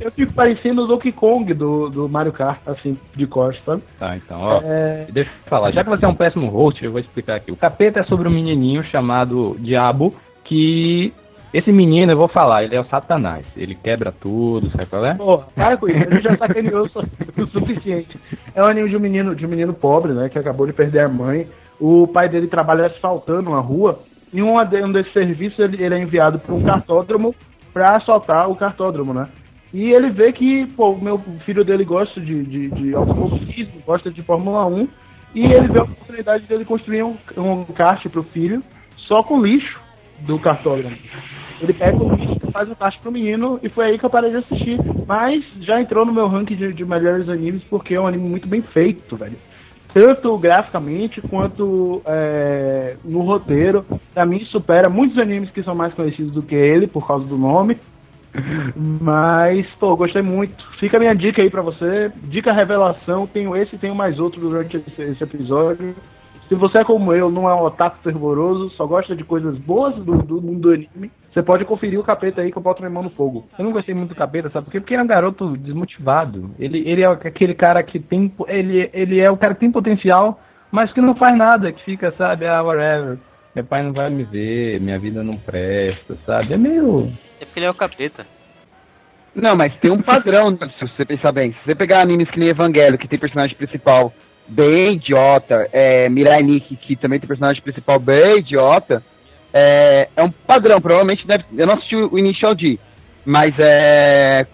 Eu 0.00 0.10
fico 0.10 0.32
parecendo 0.32 0.82
o 0.84 0.86
Donkey 0.86 1.12
Kong 1.12 1.52
do, 1.54 1.88
do 1.88 2.08
Mario 2.08 2.32
Kart, 2.32 2.58
assim, 2.66 2.96
de 3.14 3.26
costas, 3.26 3.64
sabe? 3.64 3.82
Tá, 3.98 4.16
então, 4.16 4.38
ó. 4.40 4.60
É, 4.62 5.06
Deixa 5.10 5.30
eu 5.30 5.48
falar, 5.50 5.70
já 5.72 5.82
que 5.84 5.90
você 5.90 6.04
é 6.04 6.08
um 6.08 6.14
péssimo 6.14 6.48
host, 6.48 6.84
eu 6.84 6.90
vou 6.92 7.00
explicar 7.00 7.36
aqui. 7.36 7.50
O 7.52 7.56
capeta 7.56 8.00
é 8.00 8.04
sobre 8.04 8.28
um 8.28 8.32
menininho 8.32 8.82
chamado 8.84 9.56
Diabo, 9.58 10.14
que 10.44 11.12
esse 11.52 11.72
menino, 11.72 12.12
eu 12.12 12.16
vou 12.16 12.28
falar, 12.28 12.64
ele 12.64 12.76
é 12.76 12.80
o 12.80 12.84
Satanás. 12.84 13.46
Ele 13.56 13.74
quebra 13.74 14.12
tudo, 14.12 14.70
sabe 14.70 14.86
qual 14.86 15.06
é? 15.06 15.14
Pô, 15.14 15.38
para 15.38 15.76
com 15.76 15.88
isso, 15.88 15.98
ele 15.98 16.20
já 16.20 16.36
sacaneou 16.36 16.84
o 16.86 16.88
su- 16.88 17.02
o 17.38 17.46
suficiente. 17.46 18.18
É 18.54 18.62
um 18.62 18.66
anime 18.66 18.88
de 18.90 18.96
um 18.96 19.00
menino, 19.00 19.34
de 19.34 19.46
um 19.46 19.48
menino 19.48 19.72
pobre, 19.72 20.12
né, 20.12 20.28
que 20.28 20.38
acabou 20.38 20.66
de 20.66 20.72
perder 20.72 21.04
a 21.04 21.08
mãe. 21.08 21.46
O 21.80 22.06
pai 22.06 22.28
dele 22.28 22.46
trabalha 22.46 22.86
asfaltando 22.86 23.50
uma 23.50 23.60
rua. 23.60 24.00
E 24.32 24.42
um, 24.42 24.58
ade- 24.58 24.82
um 24.82 24.90
desses 24.92 25.12
serviços 25.12 25.58
ele, 25.58 25.82
ele 25.82 25.94
é 25.94 25.98
enviado 25.98 26.38
para 26.38 26.54
um 26.54 26.60
cartódromo 26.62 27.34
para 27.72 27.96
assaltar 27.96 28.50
o 28.50 28.56
cartódromo, 28.56 29.14
né? 29.14 29.26
E 29.72 29.92
ele 29.92 30.08
vê 30.10 30.32
que, 30.32 30.66
pô, 30.72 30.90
o 30.90 31.02
meu 31.02 31.18
filho 31.18 31.64
dele 31.64 31.84
gosta 31.84 32.20
de, 32.20 32.42
de, 32.44 32.68
de 32.68 32.94
automobilismo, 32.94 33.74
gosta 33.84 34.10
de 34.10 34.22
Fórmula 34.22 34.66
1. 34.66 34.88
E 35.34 35.44
ele 35.44 35.68
vê 35.68 35.78
a 35.80 35.82
oportunidade 35.82 36.44
dele 36.44 36.64
construir 36.64 37.02
um, 37.02 37.16
um 37.36 37.64
kart 37.64 38.06
pro 38.08 38.22
filho 38.22 38.62
só 38.96 39.22
com 39.22 39.40
lixo 39.40 39.80
do 40.20 40.38
cartódromo. 40.38 40.96
Ele 41.60 41.72
pega 41.72 42.02
o 42.02 42.14
lixo 42.14 42.38
e 42.48 42.52
faz 42.52 42.70
o 42.70 42.76
kart 42.76 42.98
pro 43.00 43.12
menino 43.12 43.58
e 43.62 43.68
foi 43.68 43.86
aí 43.86 43.98
que 43.98 44.04
eu 44.04 44.10
parei 44.10 44.30
de 44.30 44.36
assistir. 44.36 44.78
Mas 45.06 45.44
já 45.60 45.80
entrou 45.80 46.04
no 46.04 46.12
meu 46.12 46.26
ranking 46.26 46.56
de, 46.56 46.72
de 46.72 46.84
melhores 46.84 47.28
animes 47.28 47.62
porque 47.64 47.94
é 47.94 48.00
um 48.00 48.06
anime 48.06 48.28
muito 48.28 48.48
bem 48.48 48.62
feito, 48.62 49.16
velho. 49.16 49.36
Tanto 49.92 50.36
graficamente 50.36 51.22
quanto 51.22 52.02
é, 52.04 52.96
no 53.04 53.20
roteiro. 53.20 53.84
Pra 54.12 54.26
mim 54.26 54.44
supera 54.44 54.88
muitos 54.88 55.18
animes 55.18 55.50
que 55.50 55.62
são 55.62 55.74
mais 55.74 55.94
conhecidos 55.94 56.32
do 56.32 56.42
que 56.42 56.54
ele 56.54 56.86
por 56.86 57.06
causa 57.06 57.26
do 57.26 57.36
nome. 57.36 57.78
Mas, 59.00 59.66
pô, 59.78 59.96
gostei 59.96 60.22
muito. 60.22 60.64
Fica 60.78 60.96
a 60.96 61.00
minha 61.00 61.14
dica 61.14 61.42
aí 61.42 61.50
pra 61.50 61.62
você. 61.62 62.10
Dica 62.24 62.52
revelação. 62.52 63.26
Tenho 63.26 63.56
esse 63.56 63.76
e 63.76 63.78
tenho 63.78 63.94
mais 63.94 64.18
outro 64.18 64.40
durante 64.40 64.76
esse, 64.76 65.02
esse 65.02 65.22
episódio. 65.22 65.94
Se 66.48 66.54
você 66.54 66.78
é 66.78 66.84
como 66.84 67.12
eu, 67.12 67.28
não 67.28 67.48
é 67.48 67.54
um 67.54 67.64
otaku 67.64 67.98
fervoroso, 68.04 68.70
só 68.70 68.86
gosta 68.86 69.16
de 69.16 69.24
coisas 69.24 69.58
boas 69.58 69.96
do, 69.96 70.16
do 70.22 70.40
mundo 70.40 70.60
do 70.60 70.70
anime, 70.70 71.10
você 71.32 71.42
pode 71.42 71.64
conferir 71.64 71.98
o 71.98 72.04
capeta 72.04 72.40
aí 72.40 72.52
que 72.52 72.56
eu 72.56 72.62
boto 72.62 72.80
minha 72.80 72.90
mão 72.90 73.02
no 73.02 73.10
fogo. 73.10 73.44
Eu 73.58 73.64
não 73.64 73.72
gostei 73.72 73.94
muito 73.94 74.10
do 74.10 74.14
capeta, 74.14 74.48
sabe 74.48 74.66
por 74.66 74.72
quê? 74.72 74.80
Porque 74.80 74.94
ele 74.94 75.00
é 75.00 75.04
um 75.04 75.08
garoto 75.08 75.56
desmotivado. 75.56 76.52
Ele, 76.58 76.88
ele 76.88 77.02
é 77.02 77.06
aquele 77.06 77.54
cara 77.54 77.82
que 77.82 77.98
tem. 77.98 78.32
Ele, 78.46 78.88
ele 78.92 79.20
é 79.20 79.28
o 79.28 79.36
cara 79.36 79.54
que 79.54 79.60
tem 79.60 79.72
potencial, 79.72 80.40
mas 80.70 80.92
que 80.92 81.00
não 81.00 81.16
faz 81.16 81.36
nada, 81.36 81.72
que 81.72 81.84
fica, 81.84 82.14
sabe, 82.16 82.46
ah, 82.46 82.62
whatever. 82.62 83.18
Meu 83.54 83.64
pai 83.64 83.82
não 83.82 83.92
vai 83.92 84.08
me 84.08 84.22
ver, 84.22 84.80
minha 84.80 84.98
vida 84.98 85.22
não 85.22 85.36
presta, 85.36 86.14
sabe? 86.24 86.54
É 86.54 86.56
meio. 86.56 87.10
É 87.40 87.44
porque 87.44 87.58
ele 87.58 87.66
é 87.66 87.70
o 87.70 87.74
capeta. 87.74 88.26
Não, 89.34 89.54
mas 89.54 89.74
tem 89.76 89.92
um 89.92 90.00
padrão, 90.00 90.50
né, 90.50 90.70
se 90.78 90.80
você 90.80 91.04
pensar 91.04 91.32
bem. 91.32 91.52
Se 91.52 91.58
você 91.64 91.74
pegar 91.74 92.02
animes 92.02 92.30
que 92.30 92.38
nem 92.38 92.48
Evangelho, 92.48 92.98
que 92.98 93.06
tem 93.08 93.18
personagem 93.18 93.56
principal 93.56 94.12
bem 94.48 94.94
idiota, 94.94 95.68
é, 95.72 96.08
Mirai 96.08 96.42
Nikki, 96.42 96.76
que 96.76 96.96
também 96.96 97.18
tem 97.18 97.28
personagem 97.28 97.62
principal 97.62 97.98
bem 97.98 98.38
idiota, 98.38 99.02
é, 99.52 100.08
é 100.16 100.24
um 100.24 100.30
padrão. 100.30 100.80
Provavelmente 100.80 101.26
deve. 101.26 101.44
Eu 101.56 101.66
não 101.66 101.74
assisti 101.74 101.96
o 101.96 102.18
Initial 102.18 102.54
D, 102.54 102.78
mas 103.24 103.54
é. 103.58 104.46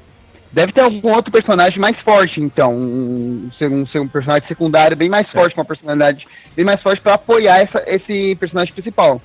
Deve 0.53 0.71
ter 0.71 0.85
algum 0.85 1.15
outro 1.15 1.33
personagem 1.33 1.79
mais 1.79 1.99
forte, 2.01 2.39
então. 2.39 2.75
Um, 2.75 3.51
um, 3.61 3.67
um, 3.67 4.01
um 4.03 4.09
personagem 4.09 4.47
secundário 4.47 4.97
bem 4.97 5.09
mais 5.09 5.31
forte, 5.31 5.57
uma 5.57 5.65
personalidade 5.65 6.27
bem 6.55 6.65
mais 6.65 6.83
forte 6.83 7.01
pra 7.01 7.15
apoiar 7.15 7.63
essa, 7.63 7.83
esse 7.87 8.37
personagem 8.37 8.73
principal. 8.75 9.21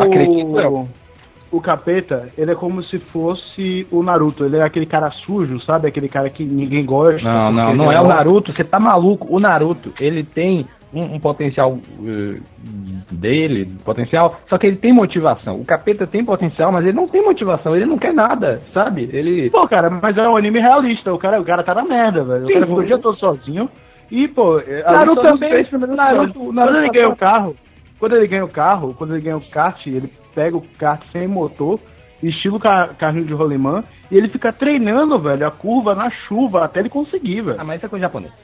Acredito 0.00 0.60
eu. 0.60 0.88
O, 1.52 1.60
capeta, 1.60 2.28
ele 2.38 2.52
é 2.52 2.54
como 2.54 2.82
se 2.82 2.98
fosse 2.98 3.86
o 3.90 4.02
Naruto. 4.02 4.44
Ele 4.44 4.56
é 4.58 4.62
aquele 4.62 4.86
cara 4.86 5.10
sujo, 5.10 5.58
sabe? 5.60 5.88
Aquele 5.88 6.08
cara 6.08 6.30
que 6.30 6.44
ninguém 6.44 6.84
gosta. 6.84 7.20
Não, 7.22 7.50
não, 7.52 7.66
não 7.74 7.84
ele 7.86 7.96
é 7.96 8.00
o 8.00 8.06
Naruto, 8.06 8.52
você 8.52 8.62
tá 8.62 8.78
maluco. 8.78 9.26
O 9.34 9.40
Naruto, 9.40 9.92
ele 10.00 10.22
tem 10.22 10.64
um, 10.94 11.14
um 11.16 11.18
potencial 11.18 11.78
eh, 12.06 12.38
dele, 13.10 13.66
potencial, 13.84 14.40
só 14.48 14.56
que 14.58 14.66
ele 14.66 14.76
tem 14.76 14.92
motivação. 14.92 15.56
O 15.56 15.64
capeta 15.64 16.06
tem 16.06 16.24
potencial, 16.24 16.70
mas 16.72 16.84
ele 16.84 16.96
não 16.96 17.08
tem 17.08 17.22
motivação, 17.22 17.74
ele 17.74 17.86
não 17.86 17.98
quer 17.98 18.12
nada, 18.12 18.60
sabe? 18.72 19.08
Ele. 19.12 19.50
Pô, 19.50 19.66
cara, 19.66 19.90
mas 19.90 20.16
é 20.16 20.28
um 20.28 20.36
anime 20.36 20.60
realista. 20.60 21.12
O 21.12 21.18
cara, 21.18 21.40
o 21.40 21.44
cara 21.44 21.62
tá 21.62 21.74
na 21.74 21.84
merda, 21.84 22.22
velho. 22.22 22.44
O 22.44 22.52
cara 22.52 22.66
ficou 22.66 22.78
o- 22.82 22.86
dia 22.86 22.98
todo 22.98 23.16
sozinho. 23.18 23.68
E, 24.10 24.26
pô, 24.26 24.58
é, 24.58 24.82
ali 24.86 24.96
Naruto 24.98 25.22
também, 25.22 25.50
Naruto- 25.50 25.66
episódios. 25.76 25.96
Naruto 25.96 26.38
quando 26.40 26.76
ele 26.76 26.86
tá- 26.86 26.92
ganha 26.92 27.08
o 27.08 27.16
carro, 27.16 27.56
quando 27.98 28.16
ele 28.16 28.26
ganha 28.26 28.44
o 28.44 28.48
carro, 28.48 28.94
quando 28.94 29.14
ele 29.14 29.22
ganha 29.22 29.36
o 29.36 29.40
kart, 29.50 29.86
ele 29.86 30.10
pega 30.34 30.56
o 30.56 30.62
kart 30.78 31.02
sem 31.12 31.26
motor, 31.28 31.78
estilo 32.22 32.58
ca- 32.58 32.90
carrinho 32.98 33.24
de 33.26 33.32
rolimã, 33.34 33.82
e 34.10 34.16
ele 34.16 34.28
fica 34.28 34.52
treinando, 34.52 35.18
velho, 35.18 35.46
a 35.46 35.50
curva 35.50 35.94
na 35.94 36.10
chuva 36.10 36.64
até 36.64 36.80
ele 36.80 36.88
conseguir, 36.88 37.40
velho. 37.42 37.56
Ah, 37.60 37.64
mas 37.64 37.76
isso 37.76 37.86
é 37.86 37.88
coisa 37.88 38.04
japonesa. 38.06 38.34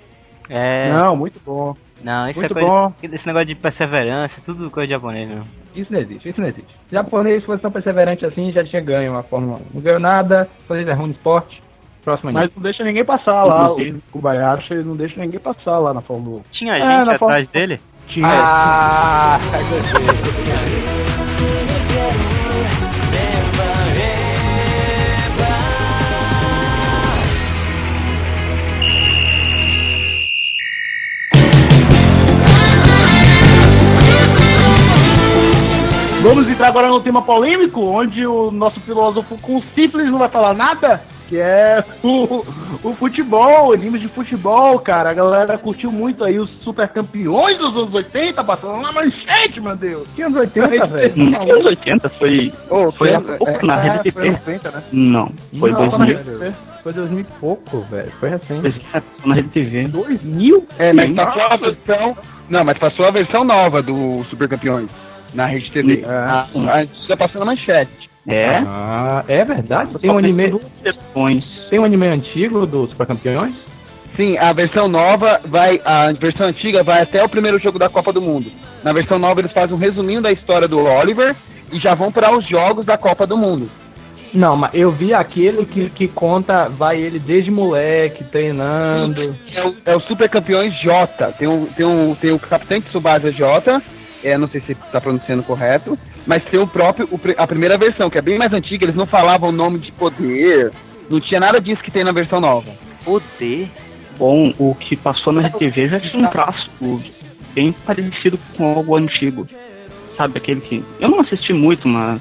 É. 0.49 0.93
Não, 0.93 1.17
muito 1.17 1.41
bom. 1.45 1.75
Não, 2.05 2.29
isso 2.29 2.39
Muito 2.39 2.53
é 2.53 2.55
coisa. 2.61 2.69
bom. 2.69 2.93
Esse 3.03 3.27
negócio 3.27 3.47
de 3.47 3.55
perseverança, 3.55 4.41
tudo 4.45 4.71
coisa 4.71 4.93
japonês. 4.93 5.29
Isso 5.75 5.93
não 5.93 5.99
existe, 6.01 6.29
isso 6.29 6.41
não 6.41 6.47
existe. 6.49 6.73
Japonês, 6.93 7.41
se 7.41 7.47
fosse 7.47 7.61
tão 7.63 7.71
perseverante 7.73 8.25
assim, 8.25 8.53
já 8.53 8.63
tinha 8.63 8.81
ganho 8.81 9.13
uma 9.13 9.23
Fórmula 9.23 9.59
1. 9.59 9.61
Não 9.75 9.81
ganhou 9.83 9.99
nada, 10.01 10.49
fazer 10.69 10.87
é 10.89 10.93
ruim 10.93 11.07
no 11.09 11.13
esporte. 11.13 11.63
Próximo. 12.05 12.31
Mas 12.33 12.49
não 12.55 12.63
deixa 12.63 12.85
ninguém 12.85 13.05
passar 13.05 13.43
lá, 13.43 13.73
o 13.73 14.01
Kobayashi 14.13 14.75
não 14.85 14.95
deixa 14.95 15.21
ninguém 15.21 15.41
passar 15.41 15.79
lá 15.79 15.93
na 15.93 16.01
Fórmula 16.01 16.37
1. 16.39 16.43
Tinha 16.53 16.75
É, 16.75 16.81
gente 16.81 16.93
atrás 17.03 17.19
Fórmula- 17.19 17.45
dele? 17.53 17.81
Tinha. 18.07 18.29
Ah, 18.31 19.39
Vamos 36.27 36.49
entrar 36.49 36.69
agora 36.69 36.89
no 36.89 37.01
tema 37.01 37.23
polêmico, 37.23 37.81
onde 37.83 38.27
o 38.27 38.51
nosso 38.51 38.81
filósofo 38.81 39.39
com 39.41 39.61
simples 39.75 40.11
não 40.11 40.19
vai 40.19 40.29
falar 40.29 40.55
nada, 40.55 41.01
que 41.29 41.39
é 41.39 41.85
o, 42.03 42.45
o 42.83 42.95
futebol, 42.97 43.73
animes 43.73 44.01
de 44.01 44.09
futebol, 44.09 44.77
cara. 44.81 45.11
A 45.11 45.15
galera 45.15 45.57
curtiu 45.57 45.93
muito 45.93 46.25
aí 46.25 46.37
os 46.41 46.51
super 46.63 46.89
campeões 46.89 47.59
dos 47.59 47.77
anos 47.77 47.95
80, 47.95 48.43
passando 48.43 48.77
na 48.83 48.91
manchete, 48.91 49.61
meu 49.61 49.77
Deus. 49.77 50.09
Que 50.17 50.23
anos 50.23 50.37
80, 50.39 50.87
velho? 50.89 51.13
Não, 51.17 51.43
anos 51.43 51.65
80 51.65 52.09
foi. 52.09 52.53
Ô, 52.71 52.91
Foi 52.91 53.15
há 53.15 53.21
foi- 53.21 53.37
pouco 53.39 53.65
na 53.67 53.77
É, 53.87 53.91
Rede 53.97 54.11
foi 54.11 54.23
TV. 54.23 54.31
90, 54.47 54.71
né? 54.73 54.83
Não, 54.93 55.33
foi 55.61 55.71
Não, 55.71 55.89
2000. 55.89 56.39
velho. 56.39 56.55
Foi 56.83 56.93
2000 56.93 57.21
e 57.21 57.25
pouco, 57.41 57.81
velho. 57.83 58.11
Foi 58.19 58.29
recente. 58.31 58.81
É, 58.93 59.03
Na 59.25 59.35
Rede 59.37 59.49
TV. 59.49 59.89
2000? 59.89 60.67
É, 60.79 60.93
mas 60.93 61.13
passou 61.15 61.43
a 61.43 61.57
versão. 61.57 62.17
Não, 62.51 62.65
mas 62.65 62.79
passou 62.79 63.07
a 63.07 63.11
versão 63.13 63.45
nova 63.45 63.81
do 63.81 64.25
Super 64.25 64.49
Campeões 64.49 64.89
na 65.35 65.47
Rede 65.47 65.71
TV. 65.71 66.03
Ah, 66.07 66.47
sim. 66.53 66.69
A 66.69 66.81
gente 66.85 67.07
já 67.07 67.17
passou 67.17 67.41
na 67.41 67.47
manchete. 67.47 68.07
É. 68.29 68.57
Ah, 68.67 69.25
é 69.29 69.45
verdade? 69.45 69.91
Tem 70.01 70.11
um 70.11 70.19
anime, 70.19 70.51
Duas 70.51 70.81
versões. 70.83 71.45
tem 71.71 71.79
um 71.79 71.85
anime 71.85 72.09
antigo 72.09 72.67
do 72.67 72.89
Super 72.89 73.07
Campeões? 73.07 73.55
Sim, 74.17 74.37
a 74.39 74.53
versão 74.53 74.89
nova 74.89 75.39
vai. 75.45 75.81
A 75.85 76.09
versão 76.13 76.49
antiga 76.49 76.83
vai 76.83 77.03
até 77.03 77.23
o 77.23 77.29
primeiro 77.29 77.59
jogo 77.59 77.79
da 77.79 77.89
Copa 77.89 78.13
do 78.13 78.23
Mundo. 78.23 78.51
Na 78.83 78.93
versão 78.93 79.19
nova 79.19 79.41
eles 79.41 79.53
fazem 79.53 79.77
um 79.77 79.79
resuminho 79.79 80.23
da 80.23 80.33
história 80.33 80.67
do 80.67 80.81
Oliver 80.81 81.37
e 81.73 81.79
já 81.79 81.95
vão 81.95 82.11
para 82.11 82.35
os 82.35 82.47
jogos 82.49 82.85
da 82.87 82.97
Copa 82.97 83.27
do 83.27 83.37
Mundo. 83.37 83.69
Não, 84.33 84.57
mas 84.57 84.75
eu 84.75 84.91
vi 84.91 85.15
aquele 85.15 85.65
que, 85.65 85.89
que 85.89 86.09
conta, 86.09 86.69
vai 86.69 87.01
ele 87.01 87.19
desde 87.19 87.51
moleque, 87.51 88.25
treinando. 88.25 89.35
É 89.55 89.67
o, 89.67 89.75
é 89.85 89.97
o 89.97 90.01
Super 90.01 90.29
Campeões 90.29 90.75
J. 90.75 91.33
Tem, 91.33 91.47
um, 91.49 91.67
tem, 91.67 91.87
um, 91.87 92.15
tem 92.15 92.33
o 92.33 92.39
Capitão 92.39 92.81
Tsubasa 92.81 93.31
J. 93.31 93.81
É, 94.25 94.37
não 94.37 94.49
sei 94.49 94.61
se 94.61 94.73
está 94.73 95.01
pronunciando 95.01 95.43
correto, 95.43 95.99
mas 96.27 96.43
tem 96.45 96.61
o 96.61 96.67
próprio, 96.67 97.09
o 97.11 97.21
a 97.37 97.47
primeira 97.47 97.77
versão, 97.77 98.09
que 98.09 98.19
é 98.19 98.23
bem 98.23 98.39
mais 98.39 98.53
antiga, 98.53 98.85
eles 98.85 98.97
não 98.97 99.07
falavam 99.07 99.51
o 99.51 99.53
nome 99.53 99.79
de 99.79 99.93
poder, 99.93 100.73
não 101.11 101.21
tinha 101.21 101.39
nada 101.39 101.61
disso 101.61 101.83
que 101.83 101.91
tem 101.91 102.03
na 102.05 102.13
versão 102.13 102.41
nova. 102.41 102.71
Poder? 103.05 103.71
Bom, 104.19 104.53
o 104.59 104.75
que 104.75 104.97
passou 104.97 105.33
na 105.33 105.43
Rede 105.43 105.59
TV 105.59 105.89
já 105.89 106.01
tinha 106.01 106.27
um 106.27 106.31
traço 106.31 106.71
bem 107.55 107.73
parecido 107.73 108.39
com 108.57 108.75
algo 108.75 108.99
antigo. 108.99 109.47
Sabe, 110.17 110.39
aquele 110.39 110.61
que. 110.61 110.83
Eu 110.99 111.11
não 111.11 111.21
assisti 111.21 111.53
muito, 111.53 111.87
mas. 111.87 112.21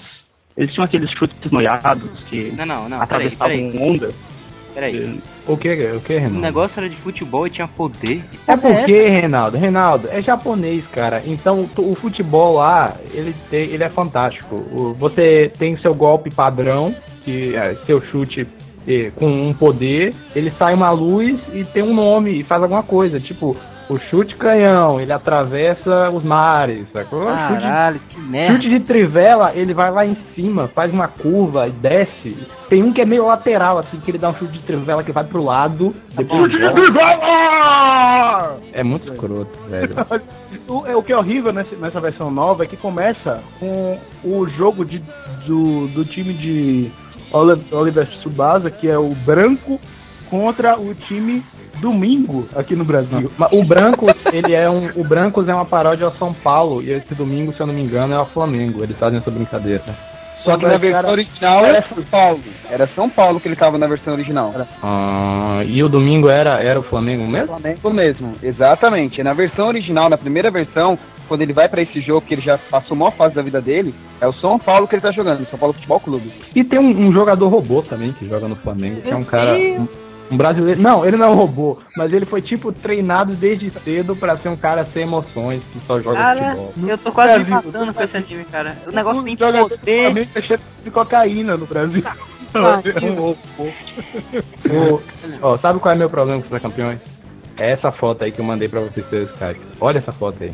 Eles 0.57 0.73
tinham 0.73 0.85
aqueles 0.85 1.09
chutes 1.11 1.51
noiados 1.51 2.09
que 2.29 2.53
Não, 2.57 2.65
não, 2.65 2.89
não. 2.89 3.05
Peraí, 3.05 3.27
atravessavam 3.27 3.71
peraí. 3.71 3.77
ondas. 3.77 4.15
Peraí. 4.73 5.21
O 5.47 5.55
que, 5.57 5.71
o 5.73 5.99
que, 6.01 6.13
O 6.15 6.19
Reinaldo? 6.19 6.39
negócio 6.39 6.79
era 6.79 6.89
de 6.89 6.95
futebol 6.95 7.45
e 7.45 7.49
tinha 7.49 7.67
poder. 7.67 8.23
Que 8.31 8.39
É 8.51 8.57
porque, 8.57 9.07
Reinaldo, 9.09 9.57
Reinaldo, 9.57 10.07
é 10.11 10.21
japonês, 10.21 10.85
cara. 10.87 11.21
Então 11.25 11.69
o 11.77 11.93
futebol 11.95 12.55
lá, 12.55 12.95
ele, 13.13 13.35
tem, 13.49 13.61
ele 13.69 13.83
é 13.83 13.89
fantástico. 13.89 14.55
O- 14.55 14.93
você 14.97 15.51
tem 15.57 15.77
seu 15.77 15.93
golpe 15.93 16.33
padrão, 16.33 16.95
que 17.23 17.55
é 17.55 17.75
seu 17.85 18.01
chute 18.07 18.47
eh, 18.87 19.11
com 19.15 19.27
um 19.27 19.53
poder, 19.53 20.13
ele 20.35 20.51
sai 20.51 20.73
uma 20.73 20.91
luz 20.91 21.39
e 21.53 21.63
tem 21.63 21.83
um 21.83 21.93
nome 21.93 22.37
e 22.37 22.43
faz 22.43 22.61
alguma 22.61 22.83
coisa. 22.83 23.19
Tipo, 23.19 23.55
o 23.87 23.97
chute 23.99 24.35
canhão, 24.35 24.99
ele 24.99 25.11
atravessa 25.13 26.09
os 26.09 26.23
mares, 26.23 26.85
sacou? 26.91 27.25
Chute 27.27 27.35
de 27.53 27.61
Caralho, 27.61 27.99
que 28.09 28.19
merda. 28.19 28.53
Chute 28.55 28.69
de 28.79 28.85
trivela, 28.85 29.51
ele 29.53 29.73
vai 29.73 29.91
lá 29.91 30.05
em 30.05 30.17
cima, 30.35 30.67
faz 30.73 30.91
uma 30.91 31.07
curva 31.07 31.67
e 31.67 31.71
desce. 31.71 32.35
Tem 32.67 32.81
um 32.81 32.91
que 32.91 33.01
é 33.01 33.05
meio 33.05 33.25
lateral, 33.27 33.77
assim, 33.77 33.99
que 33.99 34.09
ele 34.11 34.17
dá 34.17 34.29
um 34.29 34.35
chute 34.35 34.53
de 34.53 34.63
trivela 34.63 35.03
que 35.03 35.11
vai 35.11 35.23
pro 35.23 35.43
lado. 35.43 35.93
Depois 36.15 36.51
chute 36.51 36.57
de 36.57 36.81
trivela! 36.81 38.57
É 38.73 38.83
muito 38.83 39.11
escroto, 39.11 39.57
velho. 39.69 39.95
O, 40.67 40.83
é, 40.87 40.95
o 40.95 41.03
que 41.03 41.11
é 41.13 41.17
horrível 41.17 41.53
nessa, 41.53 41.75
nessa 41.75 41.99
versão 42.01 42.31
nova 42.31 42.63
é 42.63 42.67
que 42.67 42.75
começa 42.77 43.39
com 43.59 43.99
o 44.23 44.47
jogo 44.47 44.83
de, 44.83 44.97
do, 45.45 45.87
do 45.89 46.03
time 46.03 46.33
de 46.33 46.89
Oli- 47.31 47.61
Oliver 47.71 48.07
Tsubasa, 48.07 48.71
que 48.71 48.87
é 48.89 48.97
o 48.97 49.09
branco, 49.09 49.79
contra 50.29 50.79
o 50.79 50.95
time 50.95 51.43
domingo 51.79 52.47
aqui 52.55 52.75
no 52.75 52.85
Brasil. 52.85 53.31
O 53.51 53.63
Brancos, 53.63 54.13
ele 54.31 54.53
é 54.53 54.69
um. 54.69 54.89
O 54.95 55.03
Brancos 55.03 55.47
é 55.47 55.53
uma 55.53 55.65
paródia 55.65 56.05
ao 56.05 56.13
São 56.15 56.33
Paulo. 56.33 56.81
E 56.81 56.91
esse 56.91 57.13
domingo, 57.15 57.53
se 57.53 57.59
eu 57.59 57.67
não 57.67 57.73
me 57.73 57.81
engano, 57.81 58.13
é 58.13 58.19
o 58.19 58.25
Flamengo. 58.25 58.83
Eles 58.83 58.97
fazem 58.97 59.17
essa 59.17 59.31
brincadeira. 59.31 59.83
Só 60.45 60.55
que 60.57 60.65
na 60.65 60.77
versão 60.77 61.09
original 61.09 61.65
era 61.65 61.81
São 61.81 62.03
Paulo. 62.03 62.39
Era 62.69 62.87
São 62.87 63.09
Paulo 63.09 63.39
que 63.39 63.47
ele 63.47 63.55
tava 63.55 63.79
na 63.79 63.87
versão 63.87 64.13
original. 64.13 64.53
Ah, 64.81 65.63
e 65.65 65.83
o 65.83 65.89
domingo 65.89 66.29
era, 66.29 66.63
era 66.63 66.79
o 66.79 66.83
Flamengo 66.83 67.27
mesmo? 67.27 67.47
Flamengo 67.47 67.89
mesmo, 67.89 68.33
exatamente. 68.43 69.23
Na 69.23 69.33
versão 69.33 69.65
original, 69.65 70.07
na 70.07 70.17
primeira 70.17 70.51
versão, 70.51 70.99
quando 71.27 71.41
ele 71.41 71.51
vai 71.51 71.67
pra 71.67 71.81
esse 71.81 71.99
jogo 71.99 72.21
que 72.21 72.35
ele 72.35 72.41
já 72.41 72.59
passou 72.59 72.95
a 72.95 72.99
maior 72.99 73.11
fase 73.11 73.33
da 73.33 73.41
vida 73.41 73.59
dele, 73.59 73.93
é 74.21 74.27
o 74.27 74.33
São 74.33 74.59
Paulo 74.59 74.87
que 74.87 74.93
ele 74.93 75.01
tá 75.01 75.11
jogando, 75.11 75.47
São 75.49 75.57
Paulo 75.57 75.73
Futebol 75.73 75.99
Clube. 75.99 76.31
E 76.55 76.63
tem 76.63 76.77
um, 76.77 77.07
um 77.07 77.11
jogador 77.11 77.47
robô 77.47 77.81
também 77.81 78.13
que 78.13 78.25
joga 78.29 78.47
no 78.47 78.55
Flamengo, 78.55 79.01
que 79.01 79.09
é 79.09 79.15
um 79.15 79.23
cara. 79.23 79.53
Deus. 79.53 80.04
Um, 80.29 80.33
um 80.33 80.37
brasileiro. 80.37 80.81
Não, 80.81 81.05
ele 81.05 81.17
não 81.17 81.27
é 81.27 81.29
um 81.29 81.35
robô, 81.35 81.77
mas 81.95 82.11
ele 82.13 82.25
foi 82.25 82.41
tipo 82.41 82.71
treinado 82.71 83.33
desde 83.33 83.69
cedo 83.69 84.15
pra 84.15 84.37
ser 84.37 84.49
um 84.49 84.57
cara 84.57 84.85
sem 84.85 85.03
emoções, 85.03 85.63
que 85.71 85.79
só 85.85 85.99
joga 85.99 86.17
Cara, 86.17 86.55
futebol. 86.55 86.89
eu 86.89 86.97
tô 86.97 87.11
quase 87.11 87.37
me 87.39 87.43
Brasil, 87.45 87.71
matando 87.71 87.93
com 87.93 88.03
esse 88.03 88.17
anime, 88.17 88.45
cara. 88.45 88.77
O 88.87 88.91
negócio 88.91 89.23
tem 89.23 89.35
poder. 89.37 90.03
Flamengo 90.03 90.29
é 90.35 90.41
cheio 90.41 90.59
de 90.83 90.91
cocaína 90.91 91.57
no 91.57 91.65
Brasil. 91.65 92.03
Ah, 92.57 92.79
Ô, 94.71 95.01
ó, 95.41 95.57
sabe 95.57 95.77
qual 95.81 95.93
é 95.93 95.97
meu 95.97 96.09
problema 96.09 96.41
com 96.41 96.55
os 96.55 96.61
campeões? 96.61 97.01
É 97.57 97.71
essa 97.71 97.91
foto 97.91 98.23
aí 98.23 98.31
que 98.31 98.39
eu 98.39 98.45
mandei 98.45 98.67
pra 98.67 98.81
vocês 98.81 99.05
pelo 99.07 99.23
Skype. 99.23 99.61
Olha 99.79 99.99
essa 99.99 100.11
foto 100.11 100.43
aí. 100.43 100.51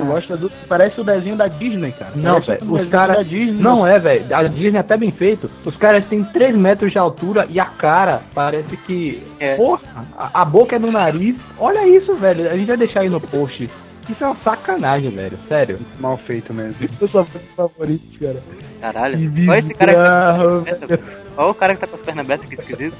Não 0.00 0.06
gosta 0.06 0.36
do. 0.36 0.50
Parece 0.66 1.00
o 1.00 1.04
desenho 1.04 1.36
da 1.36 1.46
Disney, 1.46 1.92
cara. 1.92 2.12
Não, 2.16 2.40
velho. 2.40 2.58
o 2.62 2.64
Os 2.64 2.70
desenho 2.72 2.90
caras. 2.90 3.16
da 3.18 3.22
Disney. 3.22 3.62
Não 3.62 3.86
é, 3.86 3.98
velho. 3.98 4.34
A 4.34 4.42
Disney 4.44 4.76
é 4.78 4.80
até 4.80 4.96
bem 4.96 5.10
feito. 5.10 5.50
Os 5.64 5.76
caras 5.76 6.04
têm 6.06 6.24
3 6.24 6.56
metros 6.56 6.90
de 6.92 6.98
altura 6.98 7.46
e 7.50 7.60
a 7.60 7.66
cara 7.66 8.22
parece 8.34 8.76
que. 8.78 9.22
É. 9.38 9.54
Porra, 9.56 9.82
a, 10.16 10.40
a 10.42 10.44
boca 10.44 10.76
é 10.76 10.78
no 10.78 10.90
nariz. 10.90 11.38
Olha 11.58 11.86
isso, 11.86 12.14
velho. 12.14 12.50
A 12.50 12.56
gente 12.56 12.66
vai 12.66 12.76
deixar 12.76 13.00
aí 13.00 13.10
no 13.10 13.20
post. 13.20 13.68
Isso 14.08 14.22
é 14.22 14.26
uma 14.26 14.36
sacanagem, 14.42 15.10
velho. 15.10 15.38
Sério. 15.48 15.78
Mal 15.98 16.16
feito 16.16 16.52
mesmo. 16.52 16.88
Eu 17.00 17.08
sou 17.08 17.24
favorito, 17.56 18.18
cara. 18.18 18.36
Caralho. 18.80 19.32
Olha 19.48 19.58
esse 19.58 19.74
cara 19.74 19.92
que 19.92 19.98
tá 19.98 20.34
com 20.38 20.42
as 20.46 20.64
pernas 20.64 20.82
abertas. 20.82 21.00
Olha 21.36 21.50
o 21.50 21.54
cara 21.54 21.74
que 21.74 21.80
tá 21.80 21.86
com 21.86 21.96
as 21.96 22.02
pernas 22.02 22.24
abertas, 22.26 22.48
que 22.48 22.54
esquisito. 22.54 22.96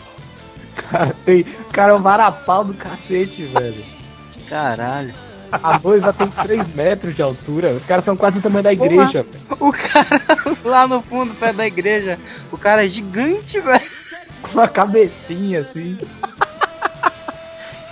Cara, 0.74 1.14
tem, 1.24 1.44
cara, 1.72 1.92
é 1.92 1.96
um 1.96 2.02
varapau 2.02 2.64
do 2.64 2.74
cacete, 2.74 3.44
velho. 3.44 3.84
Caralho. 4.48 5.14
A 5.52 5.78
noiva 5.78 6.12
tem 6.12 6.28
3 6.28 6.74
metros 6.74 7.14
de 7.14 7.22
altura. 7.22 7.74
Os 7.74 7.84
caras 7.86 8.04
são 8.04 8.16
quase 8.16 8.38
o 8.38 8.42
tamanho 8.42 8.64
da 8.64 8.72
igreja. 8.72 9.22
velho. 9.22 9.44
O 9.60 9.72
cara 9.72 10.20
lá 10.64 10.86
no 10.88 11.00
fundo, 11.00 11.32
perto 11.34 11.56
da 11.56 11.66
igreja, 11.66 12.18
o 12.50 12.58
cara 12.58 12.84
é 12.84 12.88
gigante, 12.88 13.60
velho. 13.60 13.90
Com 14.42 14.52
uma 14.52 14.68
cabecinha 14.68 15.60
assim. 15.60 15.96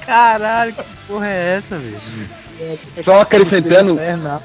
Caralho, 0.04 0.72
que 0.72 0.82
porra 1.06 1.28
é 1.28 1.56
essa, 1.58 1.78
velho? 1.78 2.00
Só 3.04 3.20
acrescentando, 3.22 3.96
Perna. 3.96 4.42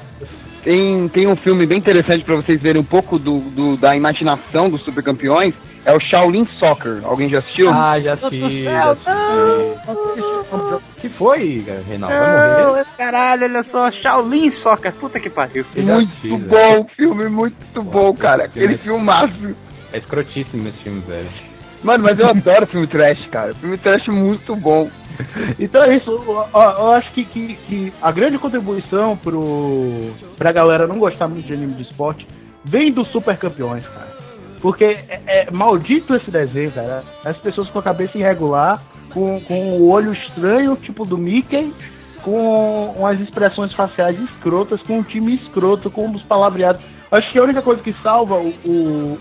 Tem, 0.68 1.08
tem 1.08 1.26
um 1.26 1.34
filme 1.34 1.66
bem 1.66 1.78
interessante 1.78 2.22
pra 2.24 2.36
vocês 2.36 2.60
verem 2.60 2.82
um 2.82 2.84
pouco 2.84 3.18
do, 3.18 3.38
do- 3.38 3.74
da 3.78 3.96
imaginação 3.96 4.68
dos 4.68 4.84
super 4.84 5.02
campeões. 5.02 5.54
É 5.82 5.94
o 5.96 5.98
Shaolin 5.98 6.44
Soccer. 6.44 7.00
Alguém 7.04 7.26
já 7.30 7.38
assistiu? 7.38 7.70
Ah, 7.70 7.98
já 7.98 8.14
Meu 8.16 8.28
Deus 8.28 8.40
do 8.42 8.46
assisti. 8.46 8.62
céu, 8.64 8.98
já 9.02 9.92
assisti. 9.92 11.00
que 11.00 11.08
foi, 11.08 11.64
Reinaldo? 11.88 12.14
Não, 12.18 12.76
esse 12.76 12.90
caralho, 12.98 13.44
olha 13.44 13.62
só, 13.62 13.90
Shaolin 13.90 14.50
Soccer, 14.50 14.92
puta 14.92 15.18
que 15.18 15.30
pariu. 15.30 15.64
Já 15.74 15.82
muito 15.94 16.08
assisti, 16.10 16.28
bom, 16.36 16.86
filme 16.94 17.28
muito 17.30 17.82
bom, 17.82 18.12
cara. 18.12 18.44
Aquele 18.44 18.76
filmaço. 18.76 19.56
É 19.90 19.96
escrotíssimo 19.96 20.68
esse 20.68 20.76
filme, 20.82 21.00
velho. 21.08 21.28
Mano, 21.82 22.04
mas 22.04 22.18
eu 22.18 22.28
adoro 22.28 22.66
filme 22.66 22.86
trash, 22.86 23.24
cara. 23.30 23.54
Filme 23.54 23.78
trash 23.78 24.06
muito 24.08 24.54
bom. 24.56 24.90
Então 25.58 25.82
é 25.82 25.96
isso. 25.96 26.14
ó, 26.52 26.72
Eu 26.72 26.92
acho 26.92 27.10
que, 27.12 27.24
que, 27.24 27.54
que 27.66 27.92
a 28.00 28.10
grande 28.12 28.38
contribuição 28.38 29.16
pro, 29.16 30.12
pra 30.36 30.52
galera 30.52 30.86
não 30.86 30.98
gostar 30.98 31.28
muito 31.28 31.46
de 31.46 31.52
anime 31.52 31.74
de 31.74 31.82
esporte 31.82 32.26
vem 32.64 32.92
dos 32.92 33.08
super 33.08 33.36
campeões, 33.36 33.84
cara. 33.86 34.08
Porque 34.60 34.84
é, 34.84 35.20
é 35.26 35.50
maldito 35.50 36.14
esse 36.14 36.30
desenho, 36.30 36.70
cara. 36.72 37.04
As 37.24 37.36
pessoas 37.38 37.68
com 37.70 37.78
a 37.78 37.82
cabeça 37.82 38.18
irregular, 38.18 38.82
com, 39.10 39.40
com 39.40 39.78
o 39.78 39.88
olho 39.90 40.12
estranho, 40.12 40.76
tipo 40.76 41.04
do 41.04 41.16
Mickey, 41.16 41.72
com 42.22 42.90
umas 42.96 43.20
expressões 43.20 43.72
faciais 43.72 44.18
escrotas, 44.20 44.82
com 44.82 44.98
um 44.98 45.02
time 45.02 45.34
escroto, 45.34 45.90
com 45.90 46.10
os 46.10 46.22
palavreados. 46.22 46.82
Acho 47.10 47.30
que 47.30 47.38
a 47.38 47.42
única 47.42 47.62
coisa 47.62 47.80
que 47.82 47.92
salva 47.92 48.34
o, 48.34 48.52
o, 48.66 49.18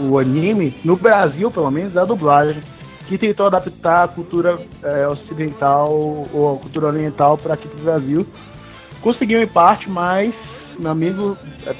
o, 0.00 0.10
o 0.10 0.18
anime, 0.18 0.74
no 0.84 0.96
Brasil 0.96 1.50
pelo 1.50 1.70
menos, 1.70 1.94
é 1.94 2.00
a 2.00 2.04
dublagem. 2.04 2.60
Que 3.06 3.16
tentou 3.16 3.46
adaptar 3.46 4.04
a 4.04 4.08
cultura 4.08 4.58
é, 4.82 5.06
ocidental 5.06 5.92
ou 6.32 6.54
a 6.54 6.58
cultura 6.58 6.88
oriental 6.88 7.38
para 7.38 7.54
aqui 7.54 7.68
pro 7.68 7.84
Brasil. 7.84 8.26
Conseguiu 9.00 9.40
em 9.40 9.46
parte, 9.46 9.88
mas, 9.88 10.34
meu 10.78 10.90
amigo, 10.90 11.36
é, 11.66 11.74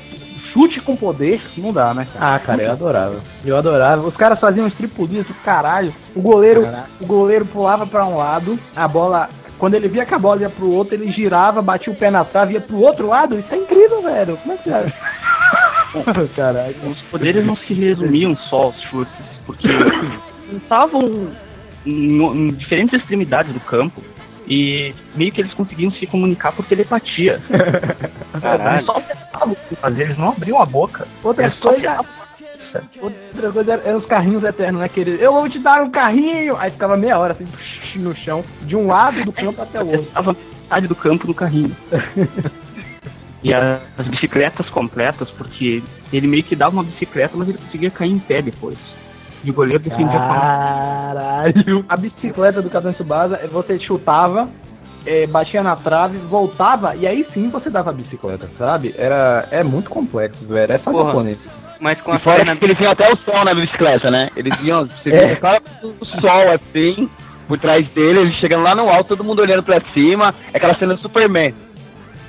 chute 0.57 0.81
com 0.81 0.97
poder 0.97 1.43
não 1.59 1.73
dá, 1.73 1.93
né, 1.93 2.07
cara? 2.13 2.35
Ah, 2.35 2.39
cara, 2.39 2.63
eu 2.63 2.73
adorava. 2.73 3.21
Eu 3.45 3.57
adorava. 3.57 4.07
Os 4.07 4.17
caras 4.17 4.41
faziam 4.41 4.67
uns 4.67 4.75
tripulinhos 4.75 5.27
do 5.27 5.35
caralho. 5.35 5.93
O 6.15 6.21
goleiro, 6.23 6.67
o 6.99 7.07
goleiro 7.07 7.45
pulava 7.45 7.87
pra 7.87 8.07
um 8.07 8.17
lado, 8.17 8.59
a 8.75 8.89
bola. 8.89 9.29
Quando 9.59 9.75
ele 9.75 9.89
via 9.89 10.05
que 10.05 10.15
a 10.15 10.19
bola 10.19 10.43
ia 10.43 10.51
pro 10.51 10.71
outro, 10.71 10.95
ele 10.95 11.11
girava, 11.11 11.63
batia 11.63 11.93
o 11.93 11.97
pé 11.97 12.11
na 12.11 12.25
trave, 12.25 12.55
ia 12.55 12.61
pro 12.61 12.79
outro 12.79 13.07
lado. 13.07 13.39
Isso 13.39 13.55
é 13.55 13.57
incrível, 13.57 14.03
velho. 14.03 14.37
Como 14.39 14.55
é 14.55 14.57
que 14.57 14.71
é? 14.71 14.93
Caralho. 16.37 16.75
Os 16.85 17.01
poderes 17.03 17.45
não 17.45 17.57
se 17.57 17.73
resumiam 17.73 18.37
só 18.37 18.65
aos 18.65 18.81
chutes, 18.83 19.15
porque 19.45 19.69
estavam 20.53 21.31
em, 21.85 22.23
em 22.23 22.53
diferentes 22.53 23.01
extremidades 23.01 23.53
do 23.53 23.61
campo 23.61 24.03
e 24.49 24.95
meio 25.15 25.33
que 25.33 25.41
eles 25.41 25.53
conseguiam 25.53 25.91
se 25.91 26.07
comunicar 26.07 26.53
por 26.53 26.65
telepatia. 26.65 27.41
Caralho. 28.41 28.77
Eles 28.77 28.87
só 28.87 28.99
acertavam 28.99 29.53
o 29.53 29.57
que 29.69 29.77
fazer, 29.77 30.03
eles 30.05 30.19
não 30.19 30.29
abriam 30.29 30.61
a 30.61 30.67
boca. 30.67 31.07
Outra 31.23 31.47
Eles 31.47 31.59
coisa. 31.59 32.05
Outra 33.01 33.53
coisa 33.53 33.73
era, 33.73 33.83
eram 33.83 33.99
os 33.99 34.07
carrinhos 34.07 34.45
eternos, 34.45 34.81
né? 34.81 34.89
Que 34.89 35.01
eles, 35.01 35.21
eu 35.21 35.33
vou 35.33 35.49
te 35.49 35.59
dar 35.59 35.83
um 35.83 35.91
carrinho! 35.91 36.57
Aí 36.59 36.71
ficava 36.71 36.97
meia 36.97 37.19
hora 37.19 37.33
assim, 37.35 37.47
no 37.99 38.15
chão, 38.15 38.45
de 38.63 38.77
um 38.77 38.87
lado 38.87 39.25
do 39.25 39.33
campo 39.33 39.63
até 39.63 39.83
o 39.83 39.87
outro. 39.87 40.03
Estava 40.03 40.37
metade 40.63 40.87
do 40.87 40.95
campo 40.95 41.27
no 41.27 41.35
carrinho. 41.35 41.75
e 43.43 43.53
as 43.53 44.07
bicicletas 44.07 44.69
completas, 44.69 45.29
porque 45.31 45.83
ele 46.13 46.27
meio 46.27 46.45
que 46.45 46.55
dava 46.55 46.73
uma 46.73 46.85
bicicleta, 46.85 47.37
mas 47.37 47.49
ele 47.49 47.59
conseguia 47.59 47.91
cair 47.91 48.13
em 48.13 48.19
pé 48.19 48.43
depois. 48.43 48.79
E 49.47 49.51
o 49.51 49.55
goleiro 49.55 49.79
defendia 49.79 50.19
a 50.19 51.15
Caralho! 51.15 51.85
A 51.89 51.97
bicicleta 51.97 52.61
do 52.61 52.69
Capitão 52.69 52.93
Tsubasa, 52.93 53.41
você 53.47 53.79
chutava, 53.79 54.49
eh, 55.07 55.25
batia 55.29 55.63
na 55.63 55.77
trave, 55.77 56.19
voltava, 56.19 56.97
e 56.97 57.07
aí 57.07 57.25
sim 57.33 57.49
você 57.49 57.71
dava 57.71 57.91
a 57.91 57.93
bicicleta, 57.93 58.51
sabe? 58.59 58.93
Era, 58.99 59.47
é 59.53 59.63
muito 59.63 59.89
complexo, 59.89 60.45
velho. 60.47 60.73
É 60.73 60.79
só 60.79 60.91
Porra. 60.91 61.07
japonês. 61.07 61.49
Mas 61.79 62.01
com 62.01 62.19
fora 62.19 62.39
pernas. 62.39 62.59
que 62.59 62.65
eles 62.65 62.81
iam 62.81 62.91
até 62.91 63.13
o 63.13 63.17
sol 63.19 63.45
na 63.45 63.55
bicicleta, 63.55 64.11
né? 64.11 64.31
Eles 64.35 64.61
iam, 64.65 64.85
você 64.99 65.11
via 65.11 65.35
o 65.35 65.41
cara 65.41 65.63
do 65.81 66.05
sol 66.05 66.51
assim, 66.53 67.09
por 67.47 67.61
trás 67.61 67.87
dele, 67.87 68.23
ele 68.23 68.33
chegando 68.33 68.65
lá 68.65 68.75
no 68.75 68.91
alto, 68.91 69.11
todo 69.11 69.23
mundo 69.23 69.43
olhando 69.43 69.63
pra 69.63 69.81
cima, 69.93 70.35
é 70.53 70.57
aquela 70.57 70.77
cena 70.77 70.97
do 70.97 71.03
Superman. 71.03 71.55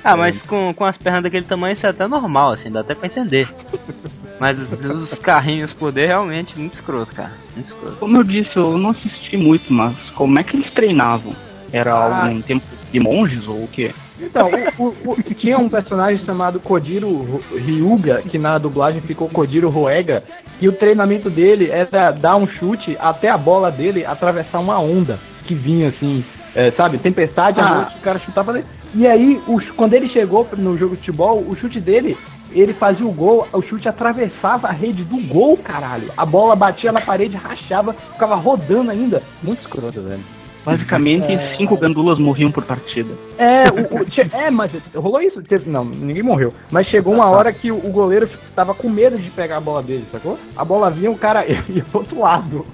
Ah, 0.04 0.16
mas 0.16 0.40
com, 0.42 0.72
com 0.72 0.84
as 0.84 0.96
pernas 0.96 1.24
daquele 1.24 1.44
tamanho 1.44 1.72
isso 1.72 1.84
é 1.84 1.90
até 1.90 2.06
normal, 2.06 2.50
assim, 2.50 2.70
dá 2.70 2.80
até 2.80 2.94
pra 2.94 3.08
entender. 3.08 3.48
Mas 4.40 4.58
os, 4.58 4.72
os 5.12 5.18
carrinhos 5.18 5.72
poder 5.72 6.06
realmente 6.06 6.58
muito 6.58 6.74
escroto, 6.74 7.14
cara. 7.14 7.32
Muito 7.56 7.68
escroto. 7.68 7.96
Como 7.96 8.16
eu 8.18 8.22
disse, 8.24 8.56
eu 8.56 8.78
não 8.78 8.90
assisti 8.90 9.36
muito, 9.36 9.72
mas 9.72 9.94
como 10.14 10.38
é 10.38 10.42
que 10.44 10.56
eles 10.56 10.70
treinavam? 10.70 11.32
Era 11.72 11.92
Ah. 11.94 12.22
algum 12.24 12.40
tempo 12.40 12.64
de 12.92 13.00
monges 13.00 13.46
ou 13.46 13.64
o 13.64 13.68
quê? 13.68 13.92
Então, 14.20 14.50
o- 14.78 14.84
o- 15.04 15.12
o- 15.12 15.22
tinha 15.34 15.58
um 15.58 15.68
personagem 15.68 16.24
chamado 16.24 16.58
Kojiro 16.58 17.40
Ryuga, 17.54 18.22
que 18.22 18.38
na 18.38 18.58
dublagem 18.58 19.00
ficou 19.00 19.28
Kojiro 19.28 19.68
Roega, 19.68 20.22
e 20.60 20.68
o 20.68 20.72
treinamento 20.72 21.28
dele 21.30 21.70
era 21.70 22.10
dar 22.10 22.36
um 22.36 22.46
chute 22.46 22.96
até 23.00 23.28
a 23.28 23.38
bola 23.38 23.70
dele 23.70 24.04
atravessar 24.04 24.58
uma 24.60 24.78
onda 24.80 25.18
que 25.46 25.54
vinha 25.54 25.88
assim, 25.88 26.24
é, 26.54 26.70
sabe, 26.70 26.98
tempestade, 26.98 27.60
à 27.60 27.64
Ah. 27.64 27.74
noite, 27.76 27.96
o 27.96 28.00
cara 28.00 28.18
chutava. 28.18 28.60
E 28.94 29.06
aí, 29.06 29.40
quando 29.76 29.94
ele 29.94 30.08
chegou 30.08 30.48
no 30.56 30.76
jogo 30.76 30.94
de 30.94 31.00
futebol, 31.00 31.38
o 31.46 31.54
chute 31.54 31.78
dele, 31.78 32.16
ele 32.52 32.72
fazia 32.72 33.06
o 33.06 33.12
gol, 33.12 33.46
o 33.52 33.62
chute 33.62 33.88
atravessava 33.88 34.68
a 34.68 34.72
rede 34.72 35.04
do 35.04 35.18
gol, 35.26 35.56
caralho. 35.56 36.10
A 36.16 36.24
bola 36.26 36.54
batia 36.56 36.90
na 36.92 37.00
parede, 37.00 37.36
rachava, 37.36 37.92
ficava 37.92 38.34
rodando 38.34 38.90
ainda. 38.90 39.22
Muito 39.42 39.60
escroto, 39.60 40.00
velho. 40.00 40.20
Basicamente, 40.64 41.26
cinco 41.56 41.76
gandulas 41.78 42.18
morriam 42.18 42.50
por 42.52 42.62
partida. 42.62 43.14
É, 43.38 43.62
o, 43.72 44.02
o- 44.02 44.10
che- 44.10 44.28
é, 44.34 44.50
mas 44.50 44.70
rolou 44.94 45.20
isso? 45.22 45.42
Não, 45.64 45.82
ninguém 45.84 46.22
morreu. 46.22 46.52
Mas 46.70 46.86
chegou 46.88 47.14
uma 47.14 47.26
hora 47.30 47.52
que 47.52 47.70
o, 47.72 47.78
goleiro 47.90 48.28
tava 48.54 48.74
com 48.74 48.88
medo 48.90 49.16
de 49.16 49.30
pegar 49.30 49.56
a 49.56 49.60
bola 49.60 49.82
dele, 49.82 50.04
sacou? 50.12 50.38
A 50.54 50.64
bola 50.64 50.90
vinha, 50.90 51.10
o 51.10 51.16
cara 51.16 51.46
ia 51.70 51.82
pro 51.90 52.00
outro 52.00 52.20
lado. 52.20 52.66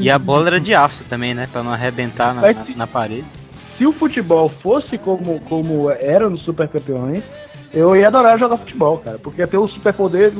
E 0.00 0.10
a 0.10 0.18
bola 0.18 0.48
era 0.48 0.60
de 0.60 0.74
aço 0.74 1.04
também, 1.08 1.34
né? 1.34 1.48
Pra 1.52 1.62
não 1.62 1.72
arrebentar 1.72 2.34
na, 2.34 2.40
na, 2.42 2.64
na 2.76 2.86
parede. 2.86 3.24
Se 3.76 3.86
o 3.86 3.92
futebol 3.92 4.48
fosse 4.48 4.96
como, 4.98 5.38
como 5.40 5.90
era 5.90 6.28
no 6.30 6.38
Super 6.38 6.66
Campeões, 6.68 7.22
eu 7.76 7.94
ia 7.94 8.08
adorar 8.08 8.38
jogar 8.38 8.56
futebol, 8.56 8.96
cara. 8.98 9.18
Porque 9.18 9.42
ia 9.42 9.46
ter 9.46 9.58
um 9.58 9.68
superpoder. 9.68 10.32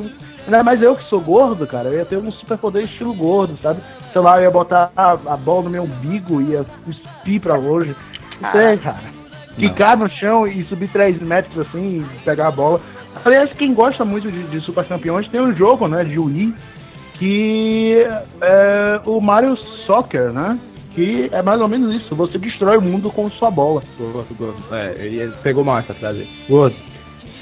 Ainda 0.45 0.63
mais 0.63 0.81
eu 0.81 0.95
que 0.95 1.03
sou 1.03 1.21
gordo, 1.21 1.67
cara. 1.67 1.89
Eu 1.89 1.99
ia 1.99 2.05
ter 2.05 2.17
um 2.17 2.31
superpoder 2.31 2.83
estilo 2.83 3.13
gordo, 3.13 3.55
sabe? 3.55 3.79
Sei 4.11 4.19
lá, 4.19 4.37
eu 4.37 4.43
ia 4.43 4.51
botar 4.51 4.91
a, 4.95 5.11
a 5.11 5.37
bola 5.37 5.65
no 5.65 5.69
meu 5.69 5.83
umbigo 5.83 6.41
e 6.41 6.53
ia 6.53 6.65
cuspir 6.83 7.39
pra 7.39 7.55
longe. 7.55 7.95
Não 8.41 8.51
sei, 8.51 8.77
cara. 8.77 9.17
Ficar 9.55 9.95
no 9.97 10.09
chão 10.09 10.47
e 10.47 10.65
subir 10.65 10.87
3 10.87 11.21
metros 11.21 11.67
assim 11.67 11.99
e 11.99 12.19
pegar 12.25 12.47
a 12.47 12.51
bola. 12.51 12.81
Aliás, 13.23 13.53
quem 13.53 13.71
gosta 13.71 14.03
muito 14.03 14.31
de, 14.31 14.43
de 14.43 14.59
Super 14.59 14.85
Campeões 14.85 15.29
tem 15.29 15.39
um 15.39 15.55
jogo, 15.55 15.87
né, 15.87 16.03
de 16.03 16.19
Wii, 16.19 16.55
que 17.19 18.03
é 18.41 19.01
o 19.05 19.19
Mario 19.21 19.55
Soccer, 19.85 20.31
né? 20.31 20.59
Que 20.95 21.29
é 21.31 21.43
mais 21.43 21.61
ou 21.61 21.67
menos 21.67 21.93
isso. 21.93 22.15
Você 22.15 22.39
destrói 22.39 22.77
o 22.77 22.81
mundo 22.81 23.11
com 23.11 23.29
sua 23.29 23.51
bola. 23.51 23.83
Gordo, 23.99 24.35
gordo. 24.35 24.75
É, 24.75 24.95
ele 24.97 25.31
pegou 25.43 25.63
mal 25.63 25.77
essa 25.77 25.93
frase. 25.93 26.21
aí. 26.21 26.29
Gordo. 26.49 26.75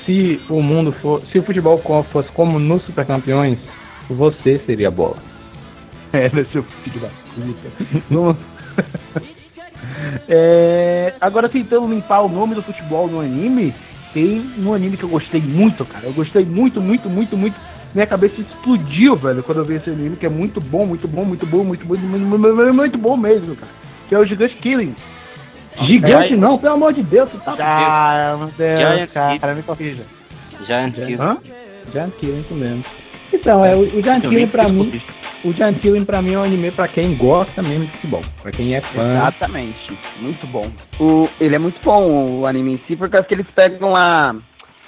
Se 0.06 0.40
o 0.50 0.62
mundo 0.62 0.92
for. 0.92 1.22
Se 1.22 1.40
o 1.40 1.44
futebol 1.44 1.82
fosse 2.12 2.30
como 2.30 2.80
Super 2.80 3.06
Campeões, 3.06 3.58
você 4.10 4.58
seria 4.58 4.88
a 4.88 4.92
bola. 4.92 5.18
É, 6.14 6.32
nesse 6.34 6.62
filho 6.62 7.02
da 7.02 7.10
puta. 7.36 9.26
É, 10.28 11.14
agora 11.20 11.50
tentando 11.50 11.88
limpar 11.88 12.22
o 12.22 12.30
nome 12.30 12.56
do 12.56 12.62
futebol 12.62 13.08
no 13.08 13.20
anime, 13.20 13.74
tem 14.14 14.42
um 14.60 14.74
anime 14.74 14.98
que 14.98 15.04
eu 15.04 15.10
gostei 15.10 15.42
muito, 15.42 15.86
cara. 15.86 16.06
Eu 16.06 16.14
gostei 16.14 16.46
muito, 16.46 16.82
muito, 16.82 17.10
muito, 17.10 17.38
muito. 17.38 17.56
Minha 17.94 18.08
cabeça 18.08 18.42
explodiu, 18.42 19.16
velho, 19.16 19.44
quando 19.44 19.60
eu 19.60 19.66
vi 19.66 19.76
esse 19.76 19.90
anime, 19.90 20.16
que 20.16 20.26
é 20.26 20.30
muito 20.30 20.60
bom, 20.60 20.86
muito 20.86 21.08
bom, 21.08 21.24
muito 21.24 21.46
bom, 21.46 21.64
muito 21.64 21.86
muito, 21.86 22.06
muito, 22.06 22.26
muito, 22.26 22.74
muito 22.74 22.98
bom 22.98 23.18
mesmo, 23.18 23.56
cara. 23.56 23.72
Que 24.08 24.16
é 24.16 24.20
o 24.20 24.26
Gigante 24.26 24.56
Killing. 24.56 24.96
Gigante 25.84 26.36
não, 26.36 26.58
pelo 26.58 26.74
amor 26.74 26.94
de 26.94 27.04
Deus, 27.04 27.30
você 27.30 27.38
tá. 27.40 27.56
Ah, 27.60 28.36
meu 28.38 28.48
Deus, 28.58 28.80
Giant 28.80 29.40
cara, 29.40 29.54
me 29.54 29.64
corrija. 29.64 30.04
Giant 30.66 30.94
Kill. 30.94 31.22
Hã? 31.22 31.38
Giant 31.92 32.14
Killing, 32.20 32.40
isso 32.40 32.56
mesmo. 32.56 32.84
Então, 33.34 33.66
é, 33.66 33.76
o, 33.76 33.82
o 33.82 34.04
Giant 34.04 34.22
Killing 34.22 34.48
pra 34.48 34.70
mim. 34.70 35.02
O 35.44 35.54
Giant 35.54 35.80
Killing 35.80 36.06
pra 36.06 36.22
mim 36.22 36.34
é 36.34 36.40
um 36.40 36.44
anime 36.44 36.72
pra 36.72 36.88
quem 36.88 37.16
gosta 37.16 37.62
mesmo 37.62 37.86
de 37.86 37.92
futebol. 37.92 38.22
Pra 38.42 38.52
quem 38.52 38.76
é 38.76 38.82
fã. 38.82 39.12
Exatamente. 39.12 39.98
Muito 40.20 40.48
bom. 40.48 40.64
O, 41.00 41.30
ele 41.40 41.56
é 41.56 41.60
muito 41.60 41.80
bom, 41.84 42.40
o 42.40 42.48
anime 42.48 42.74
em 42.74 42.78
si, 42.88 42.96
por 42.96 43.10
causa 43.10 43.28
que 43.28 43.34
eles 43.34 43.48
pegam 43.54 43.96
a, 43.96 44.36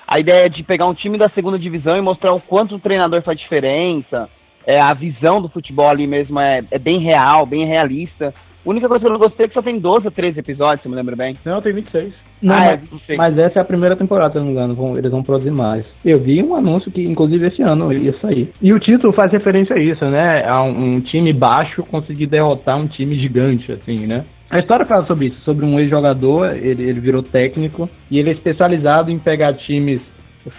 a 0.07 0.19
ideia 0.19 0.49
de 0.49 0.63
pegar 0.63 0.87
um 0.87 0.93
time 0.93 1.17
da 1.17 1.29
segunda 1.29 1.59
divisão 1.59 1.95
e 1.95 2.01
mostrar 2.01 2.33
o 2.33 2.39
quanto 2.39 2.75
o 2.75 2.79
treinador 2.79 3.21
faz 3.23 3.37
diferença. 3.39 4.29
É, 4.65 4.81
a 4.81 4.93
visão 4.93 5.41
do 5.41 5.47
futebol 5.47 5.89
ali 5.89 6.07
mesmo 6.07 6.39
é, 6.39 6.61
é 6.71 6.79
bem 6.79 6.99
real, 6.99 7.45
bem 7.45 7.65
realista. 7.65 8.33
A 8.67 8.69
única 8.69 8.87
coisa 8.87 8.99
que 9.01 9.07
eu 9.07 9.13
não 9.13 9.19
gostei 9.19 9.45
é 9.45 9.47
que 9.47 9.53
só 9.53 9.61
tem 9.61 9.79
12 9.79 10.05
ou 10.07 10.11
13 10.11 10.39
episódios, 10.39 10.81
se 10.81 10.87
eu 10.87 10.91
me 10.91 10.97
lembro 10.97 11.15
bem. 11.15 11.33
Não, 11.45 11.61
tem 11.61 11.71
26. 11.73 12.13
Não, 12.41 12.53
Ah, 12.53 12.63
é, 12.65 12.71
mas, 12.71 12.89
26. 12.89 13.17
mas 13.17 13.37
essa 13.39 13.59
é 13.59 13.61
a 13.61 13.65
primeira 13.65 13.95
temporada, 13.95 14.33
se 14.33 14.37
eu 14.37 14.41
não 14.43 14.47
me 14.51 14.53
engano. 14.57 14.75
vão- 14.75 14.93
eles 14.97 15.09
vão 15.09 15.23
produzir 15.23 15.51
mais. 15.51 15.95
Eu 16.05 16.19
vi 16.19 16.43
um 16.43 16.53
anúncio 16.55 16.91
que, 16.91 17.01
inclusive, 17.01 17.47
esse 17.47 17.61
ano 17.61 17.93
ia 17.93 18.13
sair. 18.19 18.51
E 18.61 18.73
o 18.73 18.79
título 18.79 19.13
faz 19.13 19.31
referência 19.31 19.73
a 19.77 19.81
isso, 19.81 20.03
né? 20.11 20.43
A 20.45 20.61
um, 20.63 20.95
um 20.95 20.99
time 20.99 21.31
baixo 21.31 21.81
conseguir 21.83 22.27
derrotar 22.27 22.77
um 22.77 22.87
time 22.87 23.17
gigante, 23.19 23.71
assim, 23.71 24.05
né? 24.05 24.23
A 24.49 24.59
história 24.59 24.85
fala 24.85 25.05
sobre 25.05 25.27
isso, 25.27 25.41
sobre 25.43 25.65
um 25.65 25.79
ex-jogador, 25.79 26.55
ele, 26.55 26.83
ele 26.89 26.99
virou 26.99 27.21
técnico 27.23 27.89
e 28.11 28.19
ele 28.19 28.29
é 28.29 28.33
especializado 28.33 29.09
em 29.11 29.17
pegar 29.19 29.53
times 29.53 30.01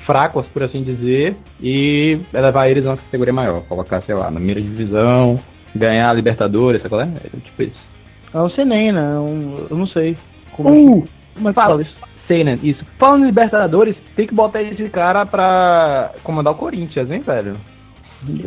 fracos, 0.07 0.47
por 0.49 0.63
assim 0.65 0.83
dizer, 0.83 1.35
e 1.63 2.19
levar 2.33 2.69
eles 2.69 2.85
a 2.87 2.91
uma 2.91 2.97
categoria 2.97 3.33
maior, 3.33 3.61
colocar, 3.67 4.03
sei 4.03 4.15
lá, 4.15 4.31
na 4.31 4.37
primeira 4.37 4.61
divisão, 4.61 5.39
ganhar 5.75 6.11
a 6.11 6.13
Libertadores, 6.13 6.83
sabe 6.83 6.89
qual 6.91 7.01
é? 7.03 7.05
É 7.05 7.41
tipo 7.43 7.63
isso. 7.63 7.98
É 8.35 8.41
um 8.41 8.51
Senem, 8.51 8.93
né? 8.93 9.19
Um, 9.19 9.55
eu 9.71 9.77
não 9.77 9.87
sei. 9.87 10.17
Como, 10.53 10.69
Uh, 10.71 11.05
como 11.35 11.49
é 11.49 11.53
que 11.53 11.55
fala. 11.55 11.69
fala 11.69 11.83
isso? 11.83 11.95
Seinen, 12.27 12.59
isso. 12.63 12.85
Falando 12.99 13.23
em 13.23 13.27
Libertadores, 13.27 13.97
tem 14.15 14.27
que 14.27 14.35
botar 14.35 14.61
esse 14.61 14.89
cara 14.91 15.25
pra 15.25 16.13
comandar 16.23 16.53
o 16.53 16.57
Corinthians, 16.57 17.11
hein, 17.11 17.21
velho? 17.21 17.57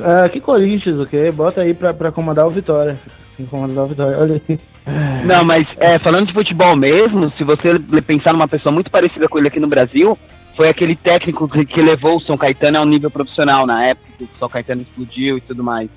Ah, 0.04 0.30
que 0.30 0.40
Corinthians, 0.40 1.00
o 1.00 1.06
quê? 1.08 1.32
Bota 1.32 1.62
aí 1.62 1.74
pra, 1.74 1.94
pra 1.94 2.12
comandar 2.12 2.46
o 2.46 2.50
Vitória. 2.52 3.00
Tem 3.36 3.46
comandar 3.48 3.86
o 3.86 3.88
Vitória, 3.88 4.20
olha 4.20 4.42
aí. 4.48 4.58
Não, 5.26 5.44
mas 5.46 5.68
é, 5.80 5.98
falando 5.98 6.28
de 6.28 6.34
futebol 6.34 6.76
mesmo, 6.78 7.30
se 7.32 7.44
você 7.44 7.80
pensar 8.06 8.34
numa 8.34 8.48
pessoa 8.48 8.72
muito 8.72 8.92
parecida 8.92 9.28
com 9.28 9.40
ele 9.40 9.48
aqui 9.48 9.60
no 9.60 9.68
Brasil, 9.68 10.16
foi 10.56 10.70
aquele 10.70 10.96
técnico 10.96 11.48
que, 11.48 11.66
que 11.66 11.82
levou 11.82 12.18
o 12.18 12.22
São 12.22 12.38
Caetano 12.38 12.78
ao 12.80 12.86
nível 12.86 13.10
profissional 13.10 13.66
na 13.66 13.88
época 13.88 14.08
que 14.18 14.24
o 14.26 14.30
São 14.38 14.50
Caetano 14.50 14.82
explodiu 14.82 15.38
e 15.38 15.42
tudo 15.42 15.64
mais. 15.64 15.90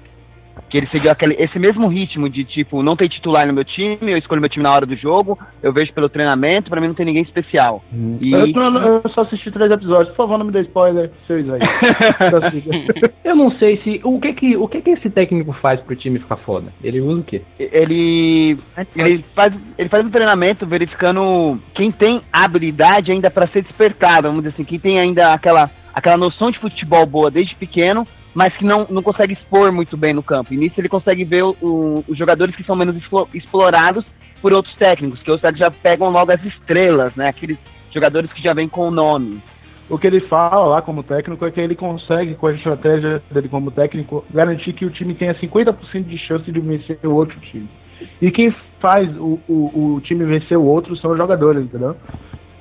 Que 0.75 0.79
ele 0.79 0.89
seguiu 0.89 1.09
aquele, 1.09 1.37
esse 1.39 1.57
mesmo 1.57 1.87
ritmo 1.87 2.29
de 2.29 2.43
tipo, 2.45 2.83
não 2.83 2.97
tem 2.97 3.07
titular 3.09 3.47
no 3.47 3.53
meu 3.53 3.65
time, 3.65 3.97
eu 4.01 4.19
escolho 4.19 4.41
meu 4.41 4.51
time 4.51 4.65
na 4.65 4.73
hora 4.73 4.85
do 4.85 4.97
jogo, 4.97 5.39
eu 5.63 5.73
vejo 5.73 5.93
pelo 5.93 6.09
treinamento, 6.09 6.69
pra 6.69 6.81
mim 6.81 6.89
não 6.89 6.95
tem 6.97 7.07
ninguém 7.07 7.23
especial. 7.23 7.81
E 8.21 8.33
Eu, 8.33 8.49
não- 8.49 8.81
eu 8.85 9.09
só 9.11 9.21
assisti 9.21 9.53
três 9.53 9.71
episódios. 9.71 10.09
Por 10.09 10.17
favor, 10.17 10.37
não 10.37 10.47
me 10.47 10.51
dê 10.51 10.63
spoiler. 10.63 11.13
Seis 11.29 11.47
aí. 11.49 11.61
Eu 13.25 13.37
não 13.37 13.53
sei 13.53 13.77
se. 13.85 14.01
O 14.03 14.19
que 14.21 14.33
que, 14.33 14.57
o 14.57 14.67
que 14.67 14.81
que 14.83 14.91
esse 14.91 15.09
técnico 15.11 15.53
faz 15.63 15.81
pro 15.81 15.95
time 15.95 16.19
ficar 16.19 16.39
foda? 16.39 16.73
Ele 16.83 17.01
usa 17.01 17.21
o 17.21 17.25
quê? 17.25 17.43
ele 17.59 18.59
ele 18.97 19.23
faz 19.35 19.57
ele 19.79 19.89
faz 19.89 20.05
um 20.05 20.11
treinamento 20.11 20.67
verificando 20.67 21.57
quem 21.73 21.93
tem 21.93 22.19
habilidade 22.33 23.13
ainda 23.13 23.31
para 23.31 23.47
ser 23.49 23.63
despertado, 23.63 24.23
vamos 24.29 24.43
dizer 24.43 24.55
assim, 24.55 24.65
quem 24.65 24.79
tem 24.81 24.99
ainda 24.99 25.27
aquela 25.27 25.71
aquela 25.95 26.17
noção 26.17 26.51
de 26.51 26.59
futebol 26.59 27.07
boa 27.07 27.31
desde 27.31 27.55
pequeno, 27.55 28.05
mas 28.35 28.55
que 28.57 28.65
não, 28.65 28.87
não 28.91 29.03
consegue 29.03 29.33
expor 29.35 29.73
muito 29.73 29.97
bem 29.97 30.13
no 30.13 30.23
campo. 30.23 30.53
E 30.53 30.57
nisso 30.57 30.81
ele 30.81 30.89
consegue 30.89 31.25
ver 31.25 31.43
o- 31.45 32.05
os 32.09 32.19
jogadores 32.19 32.55
que 32.57 32.65
são 32.65 32.75
menos 32.75 32.97
explo- 32.97 33.29
explorados 33.33 34.05
por 34.43 34.53
outros 34.53 34.75
técnicos, 34.75 35.23
que 35.23 35.31
os 35.31 35.41
técnicos 35.41 35.67
já 35.67 35.71
pegam 35.71 36.11
logo 36.11 36.33
as 36.33 36.43
estrelas, 36.45 37.15
né? 37.15 37.29
Aqueles 37.29 37.57
jogadores 37.93 38.33
que 38.33 38.43
já 38.43 38.53
vêm 38.53 38.69
com 38.69 38.89
o 38.89 38.91
nome. 38.91 39.41
O 39.89 39.99
que 39.99 40.07
ele 40.07 40.21
fala 40.21 40.65
lá 40.67 40.83
como 40.83 41.03
técnico 41.03 41.45
é 41.45 41.51
que 41.51 41.61
ele 41.61 41.75
consegue, 41.77 42.35
com 42.35 42.47
a 42.47 42.53
estratégia 42.55 43.23
dele 43.31 43.49
como 43.49 43.71
técnico, 43.71 44.25
garantir 44.33 44.73
que 44.73 44.85
o 44.85 44.91
time 44.91 45.15
tenha 45.15 45.35
50% 45.35 46.05
de 46.09 46.19
chance 46.19 46.51
de 46.51 46.59
vencer 46.59 46.99
o 47.05 47.13
outro 47.15 47.39
time. 47.41 47.69
E 48.21 48.31
quem 48.31 48.53
faz 48.81 49.09
o, 49.17 49.39
o, 49.49 49.95
o 49.97 50.01
time 50.01 50.25
vencer 50.25 50.57
o 50.59 50.65
outro 50.65 50.97
são 50.97 51.13
os 51.13 51.19
jogadores, 51.19 51.63
entendeu? 51.65 51.95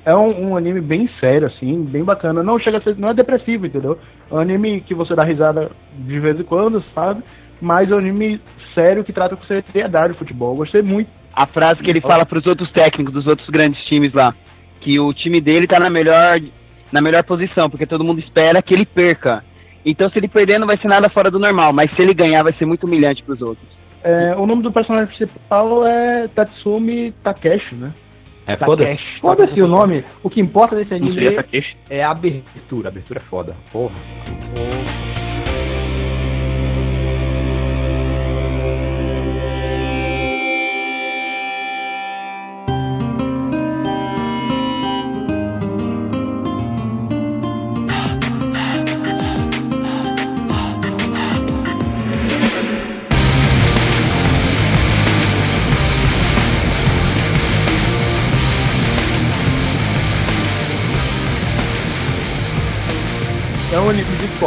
É 0.04 0.14
um, 0.14 0.50
um 0.50 0.56
anime 0.56 0.80
bem 0.80 1.08
sério, 1.18 1.46
assim, 1.46 1.82
bem 1.82 2.04
bacana. 2.04 2.42
Não 2.42 2.58
chega 2.58 2.78
a 2.78 2.80
ser, 2.82 2.96
não 2.96 3.08
é 3.08 3.14
depressivo, 3.14 3.66
entendeu? 3.66 3.98
É 4.30 4.34
um 4.34 4.38
anime 4.38 4.80
que 4.82 4.94
você 4.94 5.14
dá 5.14 5.24
risada 5.24 5.70
de 5.96 6.20
vez 6.20 6.38
em 6.38 6.42
quando, 6.42 6.82
sabe? 6.94 7.22
Mas 7.60 7.90
é 7.90 7.94
um 7.94 7.98
anime 7.98 8.40
sério 8.74 9.02
que 9.02 9.12
trata 9.12 9.36
com 9.36 9.44
seriedade 9.44 10.12
o 10.12 10.16
futebol. 10.16 10.52
Eu 10.52 10.58
gostei 10.58 10.82
muito. 10.82 11.08
a 11.34 11.46
frase 11.46 11.82
que 11.82 11.90
ele 11.90 12.00
fala 12.00 12.26
para 12.26 12.38
os 12.38 12.46
outros 12.46 12.70
técnicos 12.70 13.14
dos 13.14 13.26
outros 13.26 13.48
grandes 13.48 13.82
times 13.84 14.12
lá, 14.12 14.34
que 14.80 15.00
o 15.00 15.12
time 15.14 15.40
dele 15.40 15.66
tá 15.66 15.78
na 15.80 15.88
melhor 15.88 16.38
na 16.92 17.00
melhor 17.00 17.24
posição, 17.24 17.68
porque 17.68 17.86
todo 17.86 18.04
mundo 18.04 18.20
espera 18.20 18.62
que 18.62 18.74
ele 18.74 18.86
perca. 18.86 19.42
Então 19.84 20.08
se 20.10 20.18
ele 20.18 20.28
perder 20.28 20.58
não 20.58 20.66
vai 20.66 20.76
ser 20.76 20.88
nada 20.88 21.08
fora 21.08 21.30
do 21.30 21.38
normal, 21.38 21.72
mas 21.72 21.90
se 21.90 22.02
ele 22.02 22.14
ganhar 22.14 22.42
vai 22.42 22.52
ser 22.52 22.66
muito 22.66 22.84
humilhante 22.84 23.22
para 23.22 23.34
os 23.34 23.40
outros. 23.40 23.66
É, 24.02 24.34
o 24.36 24.46
nome 24.46 24.62
do 24.62 24.70
personagem 24.70 25.06
principal 25.06 25.86
é 25.86 26.28
Tatsumi 26.28 27.10
Takeshi, 27.22 27.74
né? 27.74 27.92
É 28.46 28.56
foda. 28.56 28.84
Takeshi. 28.84 29.20
Foda-se 29.20 29.60
o 29.60 29.66
nome. 29.66 30.04
O 30.22 30.30
que 30.30 30.40
importa 30.40 30.76
desse 30.76 30.94
anime 30.94 31.36
é 31.90 32.02
a 32.02 32.10
abertura. 32.10 32.88
A 32.88 32.90
abertura 32.90 33.20
é 33.20 33.22
foda. 33.22 33.56
Porra. 33.72 33.94
um 33.94 35.23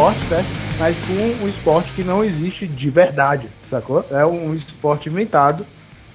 esporte, 0.08 0.20
certo? 0.28 0.47
Mas 0.80 0.97
com 1.05 1.43
um 1.43 1.47
esporte 1.47 1.91
que 1.93 2.03
não 2.03 2.24
existe 2.24 2.68
de 2.68 2.89
verdade, 2.89 3.47
sacou? 3.70 4.05
É 4.12 4.26
um 4.26 4.53
esporte 4.53 5.10
inventado 5.10 5.66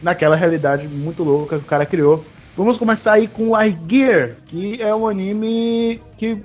naquela 0.02 0.36
realidade 0.36 0.86
muito 0.88 1.22
louca 1.22 1.58
que 1.58 1.64
o 1.64 1.68
cara 1.68 1.84
criou. 1.84 2.24
Vamos 2.56 2.78
começar 2.78 3.14
aí 3.14 3.26
com 3.28 3.56
Air 3.56 3.76
Gear, 3.88 4.36
que 4.46 4.80
é 4.80 4.94
um 4.94 5.08
anime 5.08 6.00
que 6.18 6.38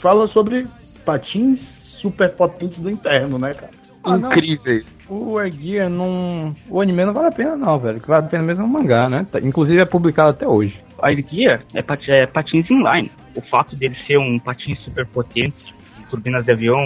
fala 0.00 0.28
sobre 0.28 0.66
patins 1.04 1.60
super 2.00 2.30
potentes 2.30 2.78
do 2.78 2.90
inferno, 2.90 3.38
né, 3.38 3.54
cara? 3.54 3.72
Ah. 4.04 4.16
Incríveis. 4.16 4.86
O 5.08 5.38
Air 5.38 5.52
Gear 5.52 5.90
não. 5.90 6.54
O 6.68 6.80
anime 6.80 7.04
não 7.04 7.12
vale 7.12 7.28
a 7.28 7.32
pena, 7.32 7.56
não, 7.56 7.78
velho. 7.78 8.00
Que 8.00 8.08
vale 8.08 8.26
a 8.26 8.28
pena 8.28 8.44
mesmo 8.44 8.62
é 8.62 8.66
o 8.66 8.68
mangá, 8.68 9.08
né? 9.08 9.26
Tá- 9.30 9.40
Inclusive 9.40 9.80
é 9.80 9.84
publicado 9.84 10.30
até 10.30 10.46
hoje. 10.46 10.80
A 11.00 11.08
Air 11.08 11.24
Gear 11.28 11.62
é, 11.74 11.82
pat 11.82 12.08
é 12.08 12.26
patins 12.26 12.70
inline. 12.70 13.10
O 13.34 13.40
fato 13.40 13.74
dele 13.74 13.96
ser 14.06 14.18
um 14.18 14.38
patins 14.38 14.80
super 14.82 15.06
potente, 15.06 15.74
turbinas 16.10 16.44
de 16.44 16.52
avião, 16.52 16.80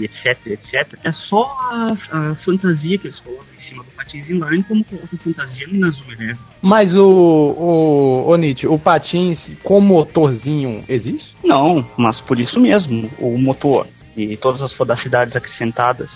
etc, 0.00 0.46
etc, 0.46 0.98
é 1.04 1.12
só 1.12 1.44
a, 1.70 1.96
a 2.10 2.34
fantasia 2.36 2.98
que 2.98 3.08
eles 3.08 3.18
colocam 3.20 3.46
em 3.58 3.62
cima 3.62 3.84
do 3.84 3.90
patins 3.92 4.30
inline, 4.30 4.62
como 4.64 4.84
colocam 4.84 5.18
fantasia 5.18 5.66
no 5.68 5.80
Nazuma 5.80 6.12
Eleven. 6.12 6.38
Mas 6.62 6.94
o, 6.94 7.06
o, 7.06 8.30
o 8.30 8.36
Nietzsche, 8.36 8.66
o 8.66 8.78
patins 8.78 9.50
com 9.62 9.80
motorzinho 9.80 10.84
existe? 10.88 11.36
Não, 11.44 11.84
mas 11.96 12.20
por 12.20 12.40
isso 12.40 12.60
mesmo, 12.60 13.10
o 13.18 13.38
motor 13.38 13.86
e 14.16 14.36
todas 14.36 14.62
as 14.62 14.72
fodacidades 14.72 15.36
acrescentadas, 15.36 16.10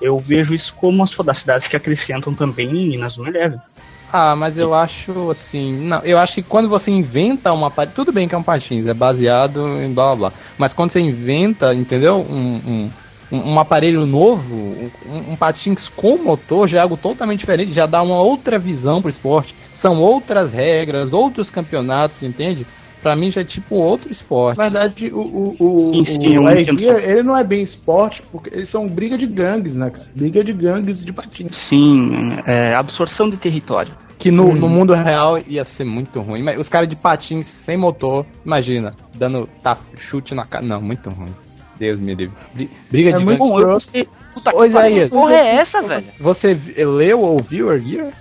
eu 0.00 0.18
vejo 0.18 0.54
isso 0.54 0.74
como 0.76 1.02
as 1.02 1.12
fodacidades 1.12 1.66
que 1.68 1.76
acrescentam 1.76 2.34
também 2.34 2.94
em 2.94 2.98
Nazuma 2.98 3.28
Eleven. 3.28 3.58
Ah, 4.12 4.34
mas 4.34 4.58
eu 4.58 4.74
acho 4.74 5.30
assim. 5.30 5.72
Não, 5.86 5.98
eu 6.00 6.18
acho 6.18 6.34
que 6.34 6.42
quando 6.42 6.68
você 6.68 6.90
inventa 6.90 7.52
uma 7.52 7.70
patins. 7.70 7.94
Tudo 7.94 8.12
bem 8.12 8.26
que 8.28 8.34
é 8.34 8.38
um 8.38 8.42
patins, 8.42 8.86
é 8.86 8.94
baseado 8.94 9.80
em 9.80 9.92
blá 9.92 10.06
blá 10.16 10.16
blá. 10.30 10.32
Mas 10.58 10.72
quando 10.74 10.92
você 10.92 11.00
inventa, 11.00 11.72
entendeu? 11.72 12.16
Um, 12.28 12.34
um, 12.66 12.90
um- 13.32 13.52
um 13.52 13.60
aparelho 13.60 14.04
novo, 14.06 14.52
um, 15.06 15.32
um 15.32 15.36
patins 15.36 15.88
com 15.88 16.18
motor, 16.18 16.66
já 16.66 16.78
é 16.78 16.82
algo 16.82 16.96
totalmente 16.96 17.38
diferente, 17.38 17.72
já 17.72 17.86
dá 17.86 18.02
uma 18.02 18.18
outra 18.20 18.58
visão 18.58 19.00
pro 19.00 19.08
esporte. 19.08 19.54
São 19.72 20.00
outras 20.00 20.52
regras, 20.52 21.12
outros 21.12 21.48
campeonatos, 21.48 22.24
entende? 22.24 22.66
Pra 23.02 23.16
mim 23.16 23.30
já 23.30 23.40
é 23.40 23.44
tipo 23.44 23.76
outro 23.76 24.12
esporte. 24.12 24.58
Na 24.58 24.64
verdade, 24.68 25.10
o, 25.12 25.20
o, 25.20 25.56
o, 25.58 26.04
Sim, 26.04 26.04
sim, 26.04 26.38
o 26.38 26.46
Air. 26.46 26.74
Gear, 26.76 26.98
ele 27.02 27.22
não 27.22 27.36
é 27.36 27.42
bem 27.42 27.62
esporte, 27.62 28.22
porque 28.30 28.50
eles 28.52 28.68
são 28.68 28.86
briga 28.86 29.16
de 29.16 29.26
gangues, 29.26 29.74
né, 29.74 29.88
cara? 29.90 30.06
Briga 30.14 30.44
de 30.44 30.52
gangues 30.52 31.02
de 31.04 31.12
patins. 31.12 31.50
Sim, 31.68 32.28
é, 32.46 32.74
absorção 32.78 33.28
de 33.28 33.36
território. 33.38 33.94
Que 34.18 34.30
no, 34.30 34.54
no 34.54 34.68
mundo 34.68 34.92
real 34.92 35.38
ia 35.48 35.64
ser 35.64 35.84
muito 35.84 36.20
ruim. 36.20 36.42
Mas 36.42 36.58
os 36.58 36.68
caras 36.68 36.90
de 36.90 36.94
patins 36.94 37.46
sem 37.64 37.78
motor, 37.78 38.26
imagina, 38.44 38.92
dando 39.16 39.48
tá, 39.62 39.78
chute 39.96 40.34
na 40.34 40.44
cara. 40.44 40.62
Não, 40.62 40.78
muito 40.78 41.08
ruim. 41.08 41.32
Deus 41.78 41.98
me 41.98 42.14
livre. 42.14 42.34
Bri- 42.52 42.70
Briga 42.90 43.10
É 43.10 43.12
de 43.18 43.24
muito 43.24 43.38
gangue. 43.38 43.50
Bom, 43.50 43.60
eu. 43.60 43.78
Puta 44.34 44.66
Isaías, 44.66 45.08
Porra, 45.08 45.34
é 45.34 45.56
essa, 45.56 45.80
velho? 45.82 46.04
você 46.20 46.56
leu 46.76 47.20
ou 47.20 47.32
ouviu 47.32 47.70
Air 47.70 47.80
Gear? 47.80 48.12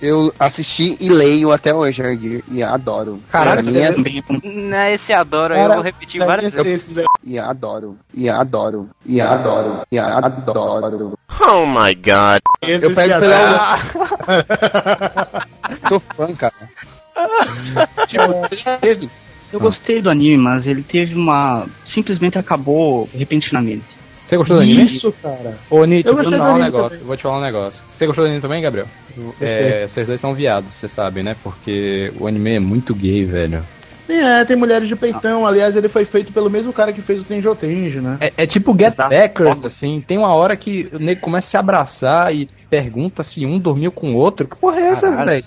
Eu 0.00 0.30
assisti 0.38 0.96
e 1.00 1.08
leio 1.08 1.50
até 1.52 1.72
hoje, 1.74 2.02
Argir, 2.02 2.44
e 2.50 2.62
adoro. 2.62 3.18
Caralho, 3.30 3.76
é- 3.76 3.92
também 3.92 4.22
Não, 4.44 4.84
esse 4.88 5.10
adoro, 5.12 5.54
eu 5.54 5.58
Cara, 5.62 5.74
vou 5.76 5.82
repetir 5.84 6.24
várias 6.24 6.52
Esses- 6.52 6.62
vezes. 6.64 6.82
esses 6.84 6.98
aí- 6.98 7.04
E 7.24 7.38
adoro, 7.38 7.96
e 8.12 8.28
adoro, 8.28 8.90
e 9.06 9.20
adoro, 9.20 9.82
e 9.90 9.98
adoro. 9.98 11.18
Oh 11.40 11.64
my 11.66 11.94
god. 11.94 12.40
esses 12.62 12.82
Eu 12.82 12.94
pego 12.94 13.20
pela- 13.20 13.78
tá- 13.78 15.46
Tô 15.88 15.98
fã, 16.14 16.34
cara. 16.34 16.52
tipo, 18.06 18.78
teve. 18.80 19.10
Eu 19.52 19.60
gostei 19.60 20.02
do 20.02 20.10
anime, 20.10 20.36
mas 20.36 20.66
ele 20.66 20.82
teve 20.82 21.14
uma. 21.14 21.66
Simplesmente 21.94 22.36
acabou 22.36 23.08
repentinamente. 23.14 23.95
Você 24.26 24.36
gostou 24.36 24.56
do 24.56 24.62
anime? 24.62 24.84
Isso, 24.86 25.12
cara. 25.22 25.56
Ô, 25.70 25.84
Nietzsche, 25.84 26.08
Eu 26.08 26.14
vou 26.14 26.24
te 26.24 26.30
gostei 26.30 26.38
do 26.38 26.38
falar 26.38 26.50
um 26.50 26.54
anime 26.54 26.64
negócio. 26.64 26.90
também. 26.90 27.06
Vou 27.06 27.16
te 27.16 27.22
falar 27.22 27.38
um 27.38 27.42
negócio. 27.42 27.82
Você 27.90 28.06
gostou 28.06 28.24
do 28.24 28.28
anime 28.28 28.42
também, 28.42 28.62
Gabriel? 28.62 28.86
É, 29.40 29.86
vocês 29.86 30.06
dois 30.06 30.20
são 30.20 30.34
viados, 30.34 30.72
vocês 30.74 30.92
sabem, 30.92 31.22
né? 31.22 31.36
Porque 31.42 32.12
o 32.18 32.26
anime 32.26 32.56
é 32.56 32.60
muito 32.60 32.94
gay, 32.94 33.24
velho. 33.24 33.62
É, 34.08 34.44
tem 34.44 34.56
mulheres 34.56 34.88
de 34.88 34.94
peitão. 34.94 35.46
Aliás, 35.46 35.74
ele 35.76 35.88
foi 35.88 36.04
feito 36.04 36.32
pelo 36.32 36.48
mesmo 36.48 36.72
cara 36.72 36.92
que 36.92 37.00
fez 37.02 37.22
o 37.22 37.24
Tenjo 37.24 37.54
Tenjo, 37.54 38.00
né? 38.00 38.18
É, 38.20 38.32
é 38.44 38.46
tipo 38.46 38.72
Get 38.76 38.92
Exato. 38.92 39.10
Backers, 39.10 39.64
assim. 39.64 40.00
Tem 40.00 40.16
uma 40.16 40.32
hora 40.34 40.56
que 40.56 40.88
o 40.92 40.98
nego 40.98 41.20
começa 41.20 41.48
a 41.48 41.50
se 41.50 41.56
abraçar 41.56 42.34
e 42.34 42.48
pergunta 42.70 43.22
se 43.22 43.44
um 43.44 43.58
dormiu 43.58 43.90
com 43.90 44.12
o 44.12 44.16
outro. 44.16 44.46
Que 44.46 44.56
porra 44.56 44.78
é 44.78 44.88
essa, 44.88 45.10
velho? 45.10 45.44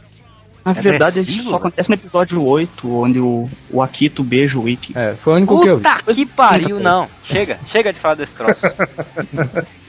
Na 0.66 0.72
É 0.72 0.82
verdade, 0.82 1.22
isso 1.22 1.44
só 1.44 1.56
acontece 1.56 1.90
no 1.90 1.96
episódio 1.96 2.44
8, 2.44 2.94
onde 2.94 3.20
o, 3.20 3.50
o 3.72 3.82
Akito 3.82 4.24
beija 4.24 4.60
o 4.60 4.68
Ikki. 4.68 4.98
É, 4.98 5.16
foi 5.16 5.34
o 5.34 5.36
único 5.38 5.62
que 5.62 5.70
eu 5.70 5.78
vi. 5.78 5.84
Puta 5.84 6.14
que 6.14 6.26
pariu, 6.26 6.80
não. 6.80 7.08
Chega, 7.24 7.58
chega 7.68 7.94
de 7.94 8.00
falar 8.00 8.16
desse 8.16 8.36
troço. 8.36 8.62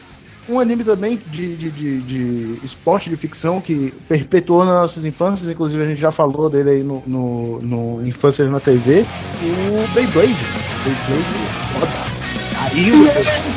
Um 0.48 0.58
anime 0.58 0.82
também 0.82 1.16
de, 1.28 1.54
de, 1.54 1.70
de, 1.70 2.00
de 2.00 2.66
esporte 2.66 3.08
de 3.08 3.16
ficção 3.16 3.60
que 3.60 3.94
perpetuou 4.08 4.64
nas 4.64 4.82
nossas 4.82 5.04
infâncias, 5.04 5.48
inclusive 5.48 5.80
a 5.80 5.86
gente 5.86 6.00
já 6.00 6.10
falou 6.10 6.50
dele 6.50 6.70
aí 6.70 6.82
no, 6.82 7.00
no, 7.06 7.60
no 7.60 8.06
Infâncias 8.06 8.50
na 8.50 8.58
TV, 8.58 9.04
o 9.42 9.94
Beyblade. 9.94 10.34
Beyblade 10.84 11.60
foda. 11.72 12.19
Aí, 12.62 12.90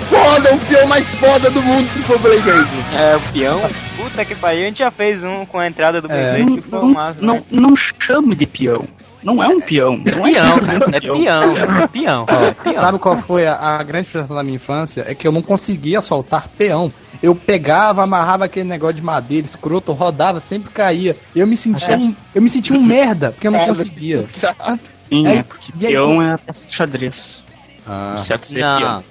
Foda, 0.10 0.56
o 0.56 0.60
peão 0.60 0.88
mais 0.88 1.08
foda 1.16 1.50
do 1.50 1.62
mundo 1.62 1.88
que 1.94 2.00
foi 2.04 2.16
o 2.16 2.20
Blade 2.20 2.42
Blade. 2.42 2.70
É, 2.96 3.16
o 3.16 3.22
peão. 3.34 3.62
Puta 3.98 4.26
que 4.26 4.36
pariu, 4.36 4.64
a 4.64 4.66
gente 4.66 4.80
já 4.80 4.92
fez 4.92 5.24
um 5.24 5.46
com 5.46 5.60
a 5.60 5.68
entrada 5.68 6.02
do 6.02 6.12
É. 6.12 6.34
Beyblade 6.34 6.46
Não, 6.50 6.56
que 6.56 6.62
foi 6.62 6.80
não, 6.80 6.88
um 6.88 6.94
massa, 6.94 7.22
não, 7.22 7.34
né? 7.36 7.44
não 7.52 7.74
chame 8.02 8.36
de 8.36 8.46
peão. 8.46 8.84
Não 9.24 9.42
é 9.42 9.48
um 9.48 9.60
peão. 9.62 9.98
Não 9.98 10.28
é 10.28 10.34
Peão, 10.34 10.58
é 10.92 11.00
peão, 11.00 11.58
é 11.58 11.88
peão. 11.88 12.26
Ó, 12.30 12.44
é 12.44 12.54
peão. 12.54 12.76
sabe 12.76 13.00
qual 13.00 13.22
foi 13.24 13.48
a, 13.48 13.56
a 13.56 13.84
grande 13.84 14.10
frustração 14.10 14.36
da 14.36 14.44
minha 14.44 14.56
infância? 14.58 15.06
É 15.08 15.16
que 15.16 15.26
eu 15.26 15.32
não 15.32 15.42
conseguia 15.42 16.02
soltar 16.02 16.50
peão. 16.50 16.92
Eu 17.22 17.34
pegava, 17.34 18.04
amarrava 18.04 18.46
aquele 18.46 18.68
negócio 18.68 18.96
de 18.98 19.02
madeira 19.02 19.48
escroto, 19.48 19.94
rodava, 19.94 20.42
sempre 20.42 20.72
caía. 20.72 21.16
Eu 21.34 21.48
me 21.48 21.56
sentia 21.56 21.98
um, 21.98 22.14
eu 22.36 22.42
me 22.42 22.50
sentia 22.50 22.76
um 22.76 22.84
merda, 22.84 23.32
porque 23.32 23.48
eu 23.48 23.52
não 23.52 23.66
conseguia. 23.66 24.26
Sim, 25.08 25.28
É, 25.28 25.38
é 25.38 25.44
porque 25.44 25.72
e 25.80 25.86
aí, 25.88 25.94
peão 25.94 26.22
é 26.22 26.34
a 26.34 26.38
peça 26.38 26.62
de 26.68 26.76
xadrez. 26.76 27.43
Ah, 27.88 28.24
ser 28.26 28.60
Não. 28.60 28.80
peão. 28.80 29.04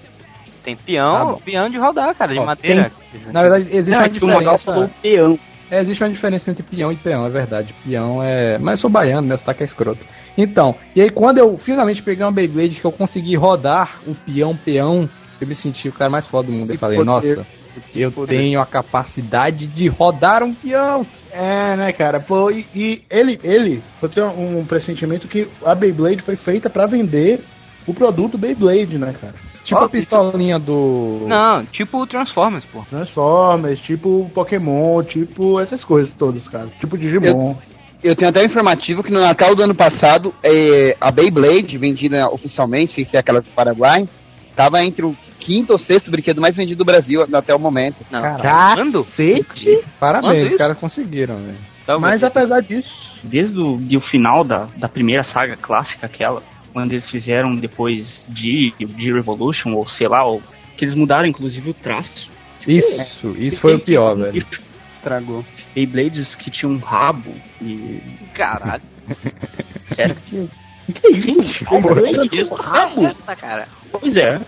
Tem 0.64 0.76
peão, 0.76 1.34
Tá 1.34 1.40
peão 1.44 1.68
de 1.68 1.76
rodar, 1.76 2.14
cara, 2.14 2.32
de 2.32 2.38
Ó, 2.38 2.44
madeira. 2.46 2.92
na 3.32 3.42
verdade, 3.42 3.68
existe 3.72 3.94
É, 3.94 3.98
uma 3.98 4.08
que 4.08 4.14
diferença. 4.20 4.58
falou 4.72 4.90
peão. 5.02 5.38
É, 5.70 5.80
existe 5.80 6.04
uma 6.04 6.10
diferença 6.10 6.50
entre 6.50 6.62
peão 6.62 6.92
e 6.92 6.96
peão, 6.96 7.26
é 7.26 7.30
verdade. 7.30 7.74
Peão 7.84 8.22
é. 8.22 8.58
Mas 8.58 8.78
eu 8.78 8.82
sou 8.82 8.90
baiano, 8.90 9.26
meu 9.26 9.38
sotaque 9.38 9.62
é 9.62 9.66
escroto. 9.66 10.04
Então, 10.38 10.76
e 10.94 11.00
aí 11.00 11.10
quando 11.10 11.38
eu 11.38 11.58
finalmente 11.58 12.02
peguei 12.02 12.24
uma 12.24 12.30
Beyblade 12.30 12.78
que 12.80 12.84
eu 12.84 12.92
consegui 12.92 13.34
rodar 13.34 13.98
o 14.06 14.14
peão 14.14 14.54
peão, 14.54 15.08
eu 15.40 15.46
me 15.46 15.54
senti 15.56 15.88
o 15.88 15.92
cara 15.92 16.10
mais 16.10 16.26
foda 16.26 16.46
do 16.46 16.52
mundo. 16.52 16.70
Eu 16.70 16.74
Que 16.74 16.78
falei, 16.78 16.98
poder. 16.98 17.10
nossa, 17.10 17.46
eu 17.94 18.12
poder. 18.12 18.36
tenho 18.36 18.60
a 18.60 18.66
capacidade 18.66 19.66
de 19.66 19.88
rodar 19.88 20.42
um 20.44 20.54
peão. 20.54 21.04
É, 21.32 21.74
né, 21.76 21.92
cara? 21.92 22.20
Pô, 22.20 22.50
e, 22.50 22.66
e 22.74 23.02
ele, 23.10 23.40
ele, 23.42 23.82
eu 24.00 24.08
tenho 24.08 24.28
um 24.28 24.64
pressentimento 24.66 25.26
que 25.26 25.48
a 25.64 25.74
Beyblade 25.74 26.20
foi 26.22 26.36
feita 26.36 26.68
pra 26.70 26.86
vender 26.86 27.40
o 27.87 27.95
produto 27.95 28.39
Beyblade, 28.39 28.99
né, 28.99 29.14
cara? 29.18 29.35
Tipo 29.64 29.80
Ó, 29.80 29.85
a 29.85 29.89
pistolinha 29.89 30.59
do. 30.59 31.24
Não, 31.28 31.64
tipo 31.64 32.03
o 32.03 32.07
Transformers, 32.07 32.64
pô. 32.64 32.85
Transformers, 32.91 33.80
tipo 33.80 34.30
Pokémon, 34.35 35.03
tipo 35.03 35.61
essas 35.61 35.85
coisas 35.85 36.12
todas, 36.14 36.49
cara. 36.49 36.68
Tipo 36.80 36.99
Digimon. 36.99 37.55
Eu 38.03 38.16
tenho 38.16 38.30
até 38.30 38.43
um 38.43 38.47
informativo 38.47 39.03
que 39.03 39.12
no 39.12 39.20
Natal 39.20 39.55
do 39.55 39.62
ano 39.62 39.74
passado, 39.76 40.35
é, 40.43 40.97
a 41.01 41.12
Beyblade, 41.12 41.78
vendida 41.78 42.28
oficialmente, 42.28 42.93
sem 42.93 43.05
ser 43.05 43.18
aquelas 43.18 43.45
do 43.45 43.51
Paraguai, 43.51 44.09
tava 44.57 44.85
entre 44.85 45.07
o 45.07 45.16
quinto 45.39 45.72
ou 45.72 45.78
sexto 45.78 46.11
brinquedo 46.11 46.41
mais 46.41 46.57
vendido 46.57 46.78
do 46.78 46.85
Brasil 46.85 47.24
até 47.33 47.55
o 47.55 47.61
momento. 47.61 47.99
Não, 48.11 48.20
Quando? 48.20 49.05
Cacete! 49.05 49.85
Parabéns, 50.01 50.43
os 50.43 50.49
isso. 50.49 50.59
caras 50.59 50.76
conseguiram, 50.78 51.37
velho. 51.37 51.59
Talvez. 51.87 52.12
Mas 52.12 52.24
apesar 52.24 52.61
disso, 52.61 53.12
Desde 53.22 53.59
o, 53.59 53.76
de 53.76 53.97
o 53.97 54.01
final 54.01 54.43
da, 54.43 54.66
da 54.76 54.89
primeira 54.89 55.22
saga 55.22 55.57
clássica, 55.57 56.07
aquela, 56.07 56.43
quando 56.72 56.92
eles 56.92 57.08
fizeram 57.08 57.54
depois 57.54 58.24
de, 58.28 58.72
de 58.78 59.12
Revolution, 59.12 59.74
ou 59.74 59.88
sei 59.90 60.08
lá, 60.08 60.24
ou, 60.24 60.42
que 60.76 60.84
eles 60.84 60.96
mudaram 60.96 61.26
inclusive 61.26 61.70
o 61.70 61.74
traço. 61.74 62.30
Isso, 62.66 63.34
isso 63.38 63.60
foi 63.60 63.74
o 63.74 63.80
pior, 63.80 64.16
velho. 64.16 64.46
Estragou. 64.94 65.44
Beyblades 65.74 66.34
que 66.34 66.50
tinham 66.50 66.74
um 66.74 66.78
rabo 66.78 67.34
e. 67.60 68.00
Caralho. 68.34 68.82
Sério? 69.94 70.50
que 70.92 71.08
isso? 71.08 71.64
Beyblade 71.70 72.40
Isso. 72.40 72.50
com 72.50 72.54
rabo? 72.54 73.06
Essa, 73.06 73.36
cara. 73.36 73.68
Pois 73.90 74.16
é. 74.16 74.40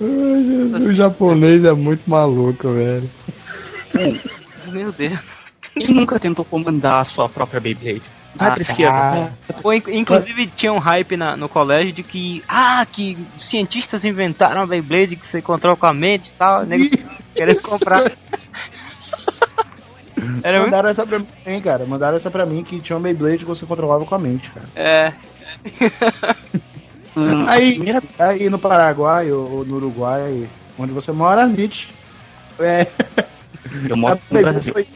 O 0.00 0.92
japonês 0.92 1.64
é 1.64 1.72
muito 1.72 2.08
maluco, 2.08 2.72
velho. 2.72 3.10
Meu 4.66 4.92
Deus. 4.92 5.20
Quem 5.72 5.88
nunca 5.88 6.18
tentou 6.18 6.44
comandar 6.44 7.02
a 7.02 7.04
sua 7.06 7.28
própria 7.28 7.60
Beyblade? 7.60 8.02
Vai 8.36 8.52
pra 8.54 8.62
esquerda. 8.62 9.32
Pô, 9.62 9.72
inc- 9.72 9.88
inclusive 9.88 10.46
tinha 10.48 10.72
um 10.72 10.78
hype 10.78 11.16
na- 11.16 11.36
no 11.36 11.48
colégio 11.48 11.92
de 11.92 12.02
que, 12.02 12.42
ah, 12.48 12.84
que 12.90 13.16
cientistas 13.40 14.04
inventaram 14.04 14.62
a 14.62 14.66
Beyblade 14.66 15.16
que 15.16 15.26
você 15.26 15.40
controla 15.42 15.76
com 15.76 15.86
a 15.86 15.92
mente 15.94 16.28
e 16.28 16.32
tal, 16.34 16.64
nego 16.64 16.84
querendo 17.34 17.62
comprar. 17.62 18.12
Era 20.42 20.58
muito. 20.60 20.70
Mandaram 20.72 20.88
essa 20.90 21.06
pra 21.06 21.18
mim, 21.18 21.26
hein, 21.44 21.60
cara. 21.60 21.84
Mandaram 21.86 22.16
essa 22.16 22.30
pra 22.30 22.46
mim 22.46 22.64
que 22.64 22.80
tinha 22.80 22.96
uma 22.96 23.02
Beyblade 23.02 23.38
que 23.38 23.44
você 23.44 23.66
controlava 23.66 24.04
com 24.04 24.14
a 24.14 24.18
mente, 24.18 24.50
cara. 24.50 24.66
É. 24.74 25.12
Hum, 27.18 27.48
Aí, 27.48 27.80
aí 28.18 28.50
no 28.50 28.58
Paraguai 28.58 29.32
ou, 29.32 29.64
no 29.64 29.76
Uruguai, 29.76 30.46
onde 30.78 30.92
você 30.92 31.12
mora, 31.12 31.46
Nietzsche. 31.46 31.88
É, 32.60 32.86
eu 33.88 33.96
moro 33.96 34.20
no 34.30 34.38
Brasil. 34.42 34.70
foi- 34.70 34.86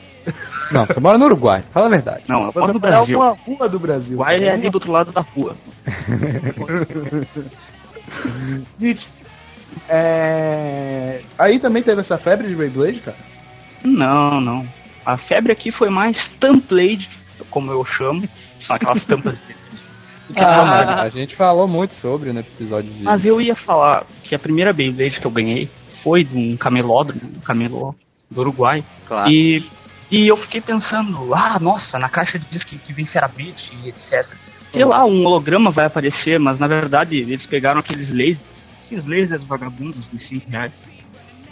Não, 0.71 0.87
você 0.87 1.01
mora 1.01 1.18
no 1.18 1.25
Uruguai, 1.27 1.62
fala 1.73 1.87
a 1.87 1.91
verdade. 1.91 2.25
Não, 2.29 2.47
eu 2.47 2.53
moro 2.55 2.73
no 2.73 2.79
Brasil. 2.79 3.21
alguma 3.21 3.45
rua 3.45 3.68
do 3.68 3.79
Brasil. 3.79 4.16
Uruguai 4.16 4.45
é 4.45 4.53
ali 4.53 4.71
do 4.71 4.75
outro 4.75 4.93
lado 4.93 5.12
da 5.12 5.21
rua. 5.21 5.57
Nietzsche. 8.79 9.07
É... 9.89 11.21
Aí 11.39 11.59
também 11.59 11.83
teve 11.83 12.01
essa 12.01 12.18
febre 12.18 12.49
de 12.49 12.55
Beyblade, 12.55 13.01
cara. 13.01 13.16
Não, 13.85 14.41
não. 14.41 14.66
A 15.05 15.16
febre 15.16 15.53
aqui 15.53 15.73
foi 15.73 15.89
mais 15.89 16.16
Tamplade, 16.39 17.09
como 17.51 17.73
eu 17.73 17.85
chamo. 17.85 18.29
São 18.61 18.77
aquelas 18.77 19.05
tampas 19.07 19.35
de 19.35 19.55
Ah, 20.37 20.64
mas 20.64 20.89
a 20.89 21.09
gente 21.09 21.35
falou 21.35 21.66
muito 21.66 21.95
sobre 21.95 22.33
no 22.33 22.41
episódio 22.41 22.93
de. 22.93 23.03
Mas 23.03 23.25
eu 23.25 23.41
ia 23.41 23.55
falar 23.55 24.05
que 24.23 24.35
a 24.35 24.39
primeira 24.39 24.73
Beyblade 24.73 25.18
que 25.18 25.27
eu 25.27 25.31
ganhei 25.31 25.68
foi 26.03 26.25
de 26.25 26.37
um 26.37 26.57
camelódromo, 26.57 27.21
um 27.37 27.41
camelô 27.41 27.95
do 28.31 28.41
Uruguai. 28.41 28.85
Claro. 29.07 29.31
E, 29.31 29.64
e 30.11 30.30
eu 30.30 30.36
fiquei 30.36 30.61
pensando, 30.61 31.32
ah, 31.34 31.58
nossa, 31.61 31.98
na 31.98 32.08
caixa 32.08 32.38
diz 32.38 32.64
que, 32.64 32.76
que 32.78 32.92
vem 32.92 33.06
Serabit 33.06 33.70
e 33.82 33.88
etc. 33.88 34.26
Sei 34.72 34.84
lá, 34.84 35.04
um 35.04 35.24
holograma 35.24 35.70
vai 35.70 35.86
aparecer, 35.86 36.38
mas 36.38 36.58
na 36.58 36.66
verdade 36.66 37.16
eles 37.16 37.44
pegaram 37.46 37.80
aqueles 37.80 38.08
lasers, 38.11 38.38
esses 38.84 39.06
lasers 39.06 39.42
vagabundos 39.44 40.08
de 40.12 40.24
5 40.26 40.50
reais, 40.50 40.72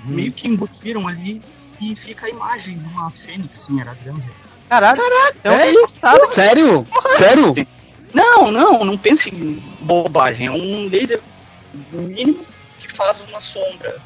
meio 0.04 0.32
que 0.32 0.48
embutiram 0.48 1.06
ali 1.06 1.40
e 1.80 1.94
fica 1.96 2.26
a 2.26 2.30
imagem 2.30 2.78
de 2.78 2.88
uma 2.88 3.10
fênix 3.10 3.68
em 3.68 3.80
Araganza. 3.80 4.28
Caralho. 4.68 5.02
Então, 5.36 5.52
É 5.52 6.34
Sério? 6.34 6.86
Sério? 7.16 7.54
Não, 8.12 8.50
não, 8.50 8.84
não 8.84 8.98
pense 8.98 9.28
em 9.28 9.62
bobagem. 9.80 10.48
É 10.48 10.50
um 10.50 10.88
laser 10.88 11.20
mínimo 11.92 12.44
que 12.80 12.96
faz 12.96 13.20
uma 13.28 13.40
sombra. 13.40 13.96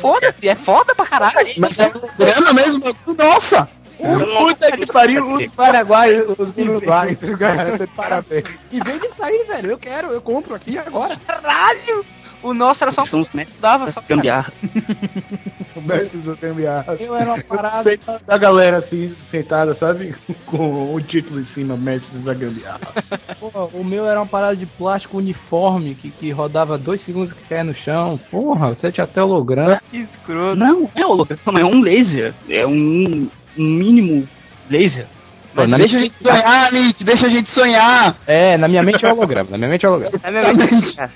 Foda-se, 0.00 0.48
é 0.48 0.54
foda 0.54 0.94
pra 0.94 1.06
caralho. 1.06 1.54
Mas 1.58 1.78
é 1.78 1.90
grana 2.18 2.52
mesmo? 2.52 2.82
Nossa! 3.16 3.68
Puta 3.96 4.76
que 4.76 4.86
pariu, 4.86 5.34
os 5.34 5.50
paraguaios, 5.52 6.38
os 6.38 6.56
uruguaios, 6.56 7.18
cara, 7.38 7.88
parabéns. 7.94 8.44
E 8.70 8.80
vem 8.80 8.98
disso 8.98 9.22
aí, 9.22 9.44
velho. 9.48 9.70
Eu 9.70 9.78
quero, 9.78 10.08
eu 10.08 10.20
compro 10.20 10.54
aqui 10.54 10.78
agora. 10.78 11.16
Caralho! 11.26 12.04
O 12.42 12.52
nosso 12.54 12.84
era 12.84 12.92
só 12.92 13.02
um 13.12 13.20
os 13.20 13.32
métodos 13.32 13.60
dava 13.60 13.90
só 13.90 14.02
gambiarra. 14.08 14.52
O 15.76 15.80
mestre 15.82 16.18
do 16.20 16.34
gambiarra. 16.34 16.94
Eu 16.98 17.14
era 17.14 17.34
uma 17.34 17.42
parada. 17.42 17.98
Da 18.26 18.38
galera 18.38 18.78
assim, 18.78 19.14
sentada, 19.30 19.76
sabe? 19.76 20.14
Com 20.46 20.94
o 20.94 21.00
título 21.02 21.38
em 21.38 21.44
cima, 21.44 21.76
mestre 21.76 22.18
da 22.20 22.32
gambiarra. 22.32 22.80
Porra, 23.38 23.64
o 23.74 23.84
meu 23.84 24.06
era 24.06 24.18
uma 24.18 24.26
parada 24.26 24.56
de 24.56 24.64
plástico 24.64 25.18
uniforme 25.18 25.94
que, 25.94 26.10
que 26.10 26.30
rodava 26.30 26.78
dois 26.78 27.02
segundos 27.02 27.34
que 27.34 27.44
caia 27.44 27.62
no 27.62 27.74
chão. 27.74 28.18
Porra, 28.30 28.70
você 28.70 28.90
tinha 28.90 29.04
até 29.04 29.22
holograma. 29.22 29.78
que 29.90 29.98
escroto. 29.98 30.56
Não, 30.56 30.88
é 30.94 31.04
holograma, 31.04 31.60
é 31.60 31.64
um 31.64 31.80
laser. 31.80 32.32
É 32.48 32.66
um, 32.66 33.28
um 33.58 33.64
mínimo 33.64 34.26
laser. 34.70 35.06
Pô, 35.54 35.66
na, 35.66 35.78
Deixa 35.78 35.96
a 35.96 36.00
gente 36.00 36.14
sonhar, 36.22 36.72
Nietzsche, 36.72 37.04
deixa 37.04 37.26
a 37.26 37.30
gente 37.30 37.50
sonhar. 37.50 38.16
É, 38.26 38.58
na 38.58 38.68
minha 38.68 38.82
mente 38.82 39.04
é 39.06 39.10
holograma. 39.12 39.50
Na 39.52 39.56
minha 39.58 39.70
mente 39.70 39.86
é 39.86 39.88
holograma. 39.88 40.12
Mesmo, 40.30 40.96
cara. 40.96 41.10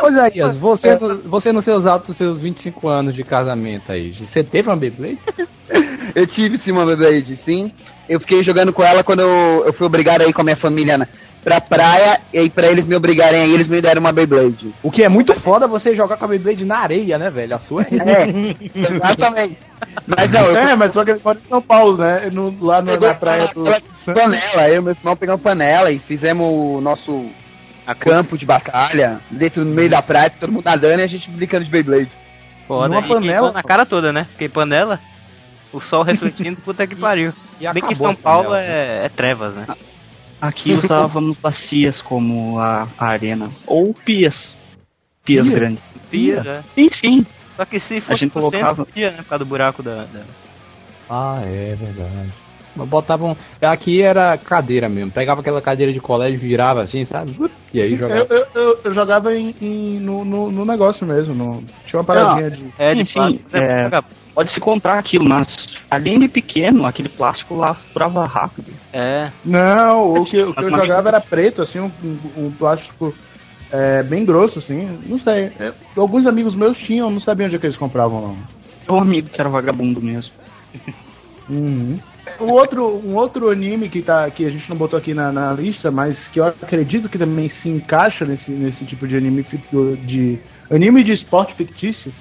Pois 0.00 0.16
é, 0.16 0.36
Ias, 0.36 0.56
você, 0.60 0.94
no- 0.96 1.18
você 1.22 1.50
nos 1.52 1.64
seus 1.64 1.86
altos 1.86 2.16
seus 2.16 2.38
25 2.40 2.88
anos 2.88 3.14
de 3.14 3.24
casamento 3.24 3.90
aí, 3.90 4.12
você 4.12 4.44
teve 4.44 4.68
uma 4.68 4.76
Beyblade? 4.76 5.18
Eu 6.14 6.26
tive 6.26 6.56
sim 6.58 6.72
uma 6.72 6.84
Beyblade, 6.86 7.36
sim. 7.36 7.72
Eu 8.08 8.20
fiquei 8.20 8.42
jogando 8.42 8.72
com 8.72 8.82
ela 8.82 9.02
quando 9.04 9.20
eu, 9.20 9.64
eu 9.66 9.72
fui 9.72 9.86
obrigado 9.86 10.22
a 10.22 10.26
ir 10.26 10.32
com 10.32 10.40
a 10.40 10.44
minha 10.44 10.56
família 10.56 10.96
na, 10.96 11.06
pra 11.48 11.60
praia, 11.60 12.20
e 12.32 12.38
aí 12.38 12.50
pra 12.50 12.66
eles 12.68 12.86
me 12.86 12.94
obrigarem 12.94 13.40
aí, 13.42 13.52
eles 13.54 13.66
me 13.68 13.80
deram 13.80 14.00
uma 14.00 14.12
Beyblade. 14.12 14.72
O 14.82 14.90
que 14.90 15.02
é 15.02 15.08
muito 15.08 15.34
foda 15.40 15.66
você 15.66 15.94
jogar 15.96 16.16
com 16.18 16.24
a 16.26 16.28
Beyblade 16.28 16.64
na 16.64 16.78
areia, 16.78 17.16
né, 17.18 17.30
velho? 17.30 17.56
A 17.56 17.58
sua 17.58 17.82
é. 17.82 17.86
É, 17.86 18.54
exatamente. 18.96 19.56
Mas 20.06 20.30
não, 20.30 20.40
eu 20.46 20.56
É, 20.56 20.74
mas 20.76 20.92
só 20.92 21.04
que 21.04 21.12
ele 21.12 21.20
mora 21.24 21.38
em 21.42 21.48
São 21.48 21.62
Paulo, 21.62 21.96
né? 21.96 22.28
No- 22.32 22.54
lá 22.60 22.82
no- 22.82 22.98
na 23.00 23.14
praia 23.14 23.50
do. 23.54 23.66
Ela- 23.66 23.80
panela, 24.14 24.68
eu 24.68 24.76
e 24.76 24.80
meu 24.84 24.92
irmão 24.92 25.16
pegamos 25.16 25.40
panela 25.42 25.90
e 25.90 25.98
fizemos 25.98 26.46
o 26.46 26.80
nosso 26.80 27.30
campo 27.98 28.36
de 28.36 28.44
batalha 28.44 29.18
dentro 29.30 29.64
no 29.64 29.74
meio 29.74 29.88
da 29.88 30.02
praia, 30.02 30.30
todo 30.30 30.52
mundo 30.52 30.64
nadando 30.64 31.00
e 31.00 31.04
a 31.04 31.06
gente 31.08 31.30
brincando 31.30 31.64
de 31.64 31.70
Beyblade. 31.70 32.10
Foda. 32.66 32.88
Numa 32.88 33.00
E 33.06 33.08
panela, 33.08 33.50
na 33.52 33.62
cara 33.62 33.86
toda, 33.86 34.12
né? 34.12 34.26
Fiquei 34.32 34.48
panela. 34.48 35.00
O 35.72 35.80
sol 35.80 36.02
refletindo, 36.02 36.60
puta 36.60 36.86
que 36.86 36.94
pariu. 36.96 37.32
E 37.60 37.72
Bem 37.72 37.82
que 37.82 37.94
São 37.94 38.14
Paulo 38.14 38.50
panelas, 38.50 38.68
é, 38.68 39.04
é 39.04 39.08
trevas, 39.08 39.54
né? 39.54 39.66
Aqui 40.40 40.72
usávamos 40.72 41.36
bacias 41.38 42.00
como 42.02 42.58
a, 42.60 42.86
a 42.96 43.06
arena. 43.06 43.50
Ou 43.66 43.92
pias. 43.92 44.56
Pias 45.24 45.46
Pia? 45.46 45.54
grandes. 45.58 45.82
Pia, 46.10 46.42
né? 46.42 46.64
Sim, 46.74 46.88
sim. 47.00 47.26
Só 47.56 47.64
que 47.64 47.80
se 47.80 48.00
fosse 48.00 48.20
gente 48.20 48.32
por 48.32 48.42
cento, 48.42 48.50
colocava- 48.52 48.84
podia, 48.86 49.10
né? 49.10 49.16
Por 49.18 49.26
causa 49.26 49.44
do 49.44 49.48
buraco 49.48 49.82
da... 49.82 50.04
da- 50.04 50.22
Ah, 51.10 51.40
é 51.42 51.74
verdade. 51.74 52.32
Botavam. 52.76 53.36
Aqui 53.60 54.00
era 54.00 54.38
cadeira 54.38 54.88
mesmo. 54.88 55.10
Pegava 55.10 55.40
aquela 55.40 55.60
cadeira 55.60 55.92
de 55.92 55.98
colégio, 56.00 56.38
virava 56.38 56.82
assim, 56.82 57.04
sabe? 57.04 57.36
E 57.74 57.80
aí 57.80 57.96
jogava. 57.96 58.20
eu, 58.30 58.46
eu- 58.54 58.78
eu 58.84 58.92
jogava 58.94 59.34
em, 59.34 59.52
em- 59.60 59.98
no, 59.98 60.24
no, 60.24 60.48
no 60.50 60.64
negócio 60.64 61.04
mesmo. 61.04 61.34
no- 61.34 61.64
tinha 61.84 61.98
uma 61.98 62.04
paradinha 62.04 62.50
de. 62.52 62.72
É, 62.78 62.94
de 62.94 63.00
é- 63.52 63.90
Vagabundo. 64.38 64.44
Pode 64.48 64.54
se 64.54 64.60
comprar 64.60 64.98
aquilo, 64.98 65.28
mas 65.28 65.48
além 65.90 66.18
de 66.18 66.28
pequeno, 66.28 66.86
aquele 66.86 67.08
plástico 67.08 67.56
lá 67.56 67.74
furava 67.74 68.24
rápido. 68.24 68.72
É. 68.92 69.30
Não, 69.44 70.14
o 70.14 70.24
que, 70.24 70.40
o 70.40 70.54
que 70.54 70.64
eu 70.64 70.70
jogava 70.70 71.08
era 71.08 71.20
preto, 71.20 71.62
assim, 71.62 71.80
um, 71.80 71.90
um- 72.36 72.50
plástico 72.50 73.14
é, 73.70 74.02
bem 74.02 74.24
grosso, 74.24 74.58
assim. 74.58 74.98
Não 75.06 75.18
sei. 75.18 75.52
é, 75.58 75.72
alguns 75.96 76.26
amigos 76.26 76.54
meus 76.54 76.78
tinham, 76.78 77.10
não 77.10 77.20
sabia 77.20 77.46
onde 77.46 77.56
é 77.56 77.58
que 77.58 77.66
eles 77.66 77.76
compravam, 77.76 78.20
não. 78.20 78.36
É 78.86 78.92
um 78.92 79.00
amigo 79.00 79.28
que 79.28 79.40
era 79.40 79.50
vagabundo 79.50 80.00
mesmo. 80.00 80.32
Uhum. 81.48 81.98
Um 82.40 82.50
outro, 82.50 83.02
um 83.04 83.16
outro 83.16 83.50
anime 83.50 83.88
que, 83.88 84.02
tá, 84.02 84.30
que 84.30 84.44
a 84.44 84.50
gente 84.50 84.68
não 84.68 84.76
botou 84.76 84.98
aqui 84.98 85.14
na, 85.14 85.32
na 85.32 85.52
lista, 85.52 85.90
mas 85.90 86.28
que 86.28 86.38
eu 86.38 86.44
acredito 86.44 87.08
que 87.08 87.18
também 87.18 87.48
se 87.48 87.68
encaixa 87.68 88.26
nesse, 88.26 88.50
nesse 88.50 88.84
tipo 88.84 89.08
de 89.08 89.16
anime 89.16 89.44
de 90.04 90.38
anime 90.70 91.02
de 91.02 91.12
esporte 91.12 91.54
fictício 91.54 92.12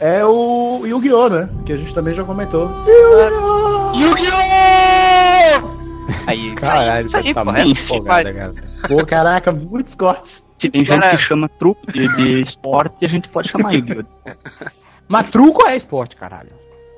é 0.00 0.24
o 0.24 0.84
Yu-Gi-Oh, 0.86 1.28
né? 1.28 1.48
Que 1.66 1.72
a 1.72 1.76
gente 1.76 1.94
também 1.94 2.14
já 2.14 2.24
comentou. 2.24 2.68
Aí, 6.26 6.54
Caralho, 6.54 7.06
isso 7.06 7.16
aí, 7.16 7.32
tá 7.34 7.44
muito 7.44 7.58
é, 7.60 7.68
empolgada, 7.68 8.32
cara. 8.32 8.54
Pô, 8.86 9.04
caraca, 9.06 9.50
muitos 9.52 9.94
cortes. 9.94 10.46
Se 10.60 10.68
tem 10.68 10.84
gente 10.84 11.08
que 11.10 11.16
chama 11.18 11.48
truco 11.48 11.90
de, 11.90 12.06
de 12.16 12.42
esporte, 12.42 13.04
a 13.04 13.08
gente 13.08 13.28
pode 13.28 13.50
chamar 13.50 13.72
Yu-Gi-Oh! 13.72 14.30
Mas 15.08 15.30
truco 15.30 15.66
é 15.66 15.76
esporte, 15.76 16.16
caralho. 16.16 16.50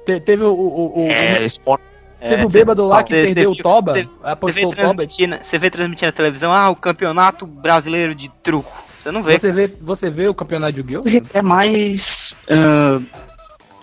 Te- 0.05 0.21
teve 0.21 0.43
o. 0.43 0.53
o, 0.53 1.07
o- 1.07 1.11
É, 1.11 1.47
esporte. 1.47 1.85
Teve 2.19 2.43
É, 2.43 2.45
o 2.45 2.49
bêbado 2.51 2.87
lá 2.87 3.03
que 3.03 3.15
perdeu 3.15 3.53
o 3.53 3.57
Toba, 3.57 3.95
apostou 4.23 4.71
o 4.71 4.77
Toba. 4.77 5.05
você 5.43 5.57
vê 5.59 5.71
transmitindo 5.71 6.07
na 6.09 6.13
televisão, 6.13 6.53
ah, 6.53 6.69
o 6.69 6.77
campeonato 6.77 7.47
brasileiro 7.47 8.15
de 8.15 8.29
truco. 8.43 8.71
Você 9.03 9.11
não 9.11 9.23
vê. 9.23 9.39
Você 9.39 9.51
vê, 9.51 9.67
você 9.81 10.11
vê 10.11 10.29
o 10.29 10.35
campeonato 10.35 10.73
de 10.75 10.81
Yu-Gi-Oh? 10.93 11.23
É 11.33 11.43
mais. 11.43 12.03
ah, 12.51 13.01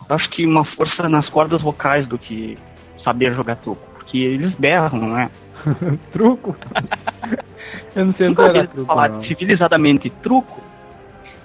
acho 0.10 0.30
que 0.30 0.46
uma 0.46 0.64
força 0.64 1.10
nas 1.10 1.28
cordas 1.30 1.62
vocais 1.62 2.08
do 2.08 2.18
que 2.18 2.58
saber 3.04 3.34
jogar 3.34 3.56
truco. 3.58 3.82
Porque 3.96 4.18
eles 4.20 4.54
berram, 4.54 5.14
né? 5.14 5.30
truco? 6.14 6.56
Eu 7.96 8.06
não 8.06 8.14
sei 8.14 8.28
ouvi 8.28 8.68
truco, 8.68 8.86
falar 8.86 9.10
não. 9.10 9.20
civilizadamente 9.22 10.10
truco. 10.22 10.62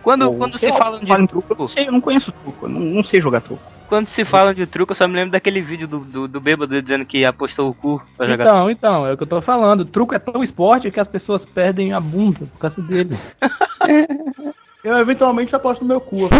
Quando, 0.03 0.27
Ou- 0.29 0.37
quando 0.37 0.59
se 0.59 0.69
Eu 0.69 0.75
falam 0.75 1.01
de 1.01 1.27
truco, 1.27 1.53
eu 1.53 1.57
não 1.57 1.69
sei, 1.69 1.89
eu 1.89 1.93
não 1.93 2.01
conheço 2.01 2.31
truco, 2.33 2.67
eu 2.67 2.69
não, 2.69 2.81
não 2.81 3.05
sei 3.05 3.21
jogar 3.21 3.41
truco. 3.41 3.63
Quando 3.93 4.09
se 4.09 4.25
falam 4.25 4.55
de 4.55 4.67
truco, 4.67 4.93
eu 4.93 4.97
só 4.97 5.07
me 5.07 5.17
lembro 5.17 5.33
daquele 5.33 5.61
vídeo 5.61 5.87
do, 5.87 5.99
do, 5.99 6.27
do 6.27 6.41
bêbado 6.41 6.81
dizendo 6.81 7.05
que 7.05 7.27
apostou 7.27 7.69
o 7.69 7.75
cu 7.75 8.03
pra 8.17 8.27
jogar 8.27 8.47
Então, 8.47 8.71
então, 8.71 9.07
é 9.07 9.13
o 9.13 9.19
que 9.19 9.25
eu 9.25 9.27
tô 9.27 9.43
falando. 9.43 9.85
Truco 9.85 10.15
é 10.15 10.19
tão 10.19 10.43
esporte 10.43 10.91
que 10.91 10.99
as 10.99 11.07
pessoas 11.07 11.45
perdem 11.51 11.93
a 11.93 12.01
bunda 12.01 12.39
por 12.39 12.59
causa 12.59 12.81
dele. 12.81 13.19
eu 14.83 14.97
eventualmente 14.97 15.55
aposto 15.55 15.83
no 15.83 15.89
meu 15.89 16.01
cu. 16.01 16.31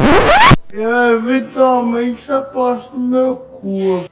Eu 0.73 1.19
eventualmente 1.19 2.33
aposto 2.33 2.99
no 2.99 3.07
meu 3.07 3.37
cu. 3.37 4.09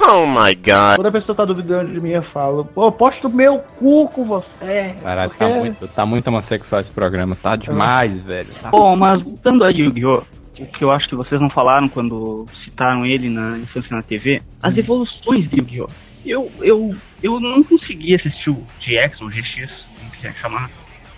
Oh 0.00 0.26
my 0.26 0.54
god. 0.54 0.96
Toda 0.96 1.10
pessoa 1.12 1.34
tá 1.36 1.44
duvidando 1.44 1.92
de 1.92 2.00
mim, 2.00 2.10
eu 2.10 2.22
falo, 2.32 2.64
pô, 2.64 2.84
eu 2.84 2.88
aposto 2.88 3.28
meu 3.28 3.58
cu 3.78 4.08
com 4.08 4.24
você. 4.26 4.94
Caralho, 5.02 5.30
tá 5.30 5.36
Porque- 5.46 5.54
muito, 5.58 5.88
tá 5.88 6.06
muito 6.06 6.26
homossexual 6.28 6.80
esse 6.82 6.90
programa, 6.92 7.34
tá 7.34 7.56
demais, 7.56 8.22
velho. 8.22 8.48
Tá 8.60 8.70
Bom, 8.70 8.96
mas 8.96 9.20
voltando 9.22 9.64
a 9.64 9.70
Yu-Gi-Oh! 9.70 10.22
O 10.58 10.66
que 10.66 10.82
eu 10.84 10.90
acho 10.90 11.06
que 11.08 11.14
vocês 11.14 11.40
não 11.40 11.50
falaram 11.50 11.86
quando 11.88 12.46
citaram 12.64 13.04
ele 13.04 13.28
na 13.28 13.58
infância 13.58 13.94
na 13.94 14.02
TV, 14.02 14.40
as 14.62 14.76
evoluções 14.76 15.48
de 15.50 15.56
Yu-Gi-Oh! 15.60 15.88
Eu, 16.24 16.50
eu, 16.60 16.94
eu 17.22 17.38
não 17.40 17.62
consegui 17.62 18.16
assistir 18.16 18.50
o 18.50 18.64
GX 18.80 19.20
ou 19.20 19.28
GX, 19.28 19.70
como 19.98 20.10
quiser 20.12 20.34
chamar. 20.34 20.68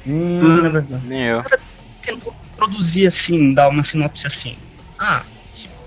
Hum, 0.07 0.41
é 0.67 0.69
verdade. 0.69 1.07
Nem 1.07 1.25
eu. 1.29 1.43
Tentou 2.05 2.35
produzir 2.57 3.07
assim, 3.07 3.55
dar 3.55 3.69
uma 3.71 3.83
sinopse 3.85 4.27
assim. 4.27 4.57
Ah, 4.99 5.23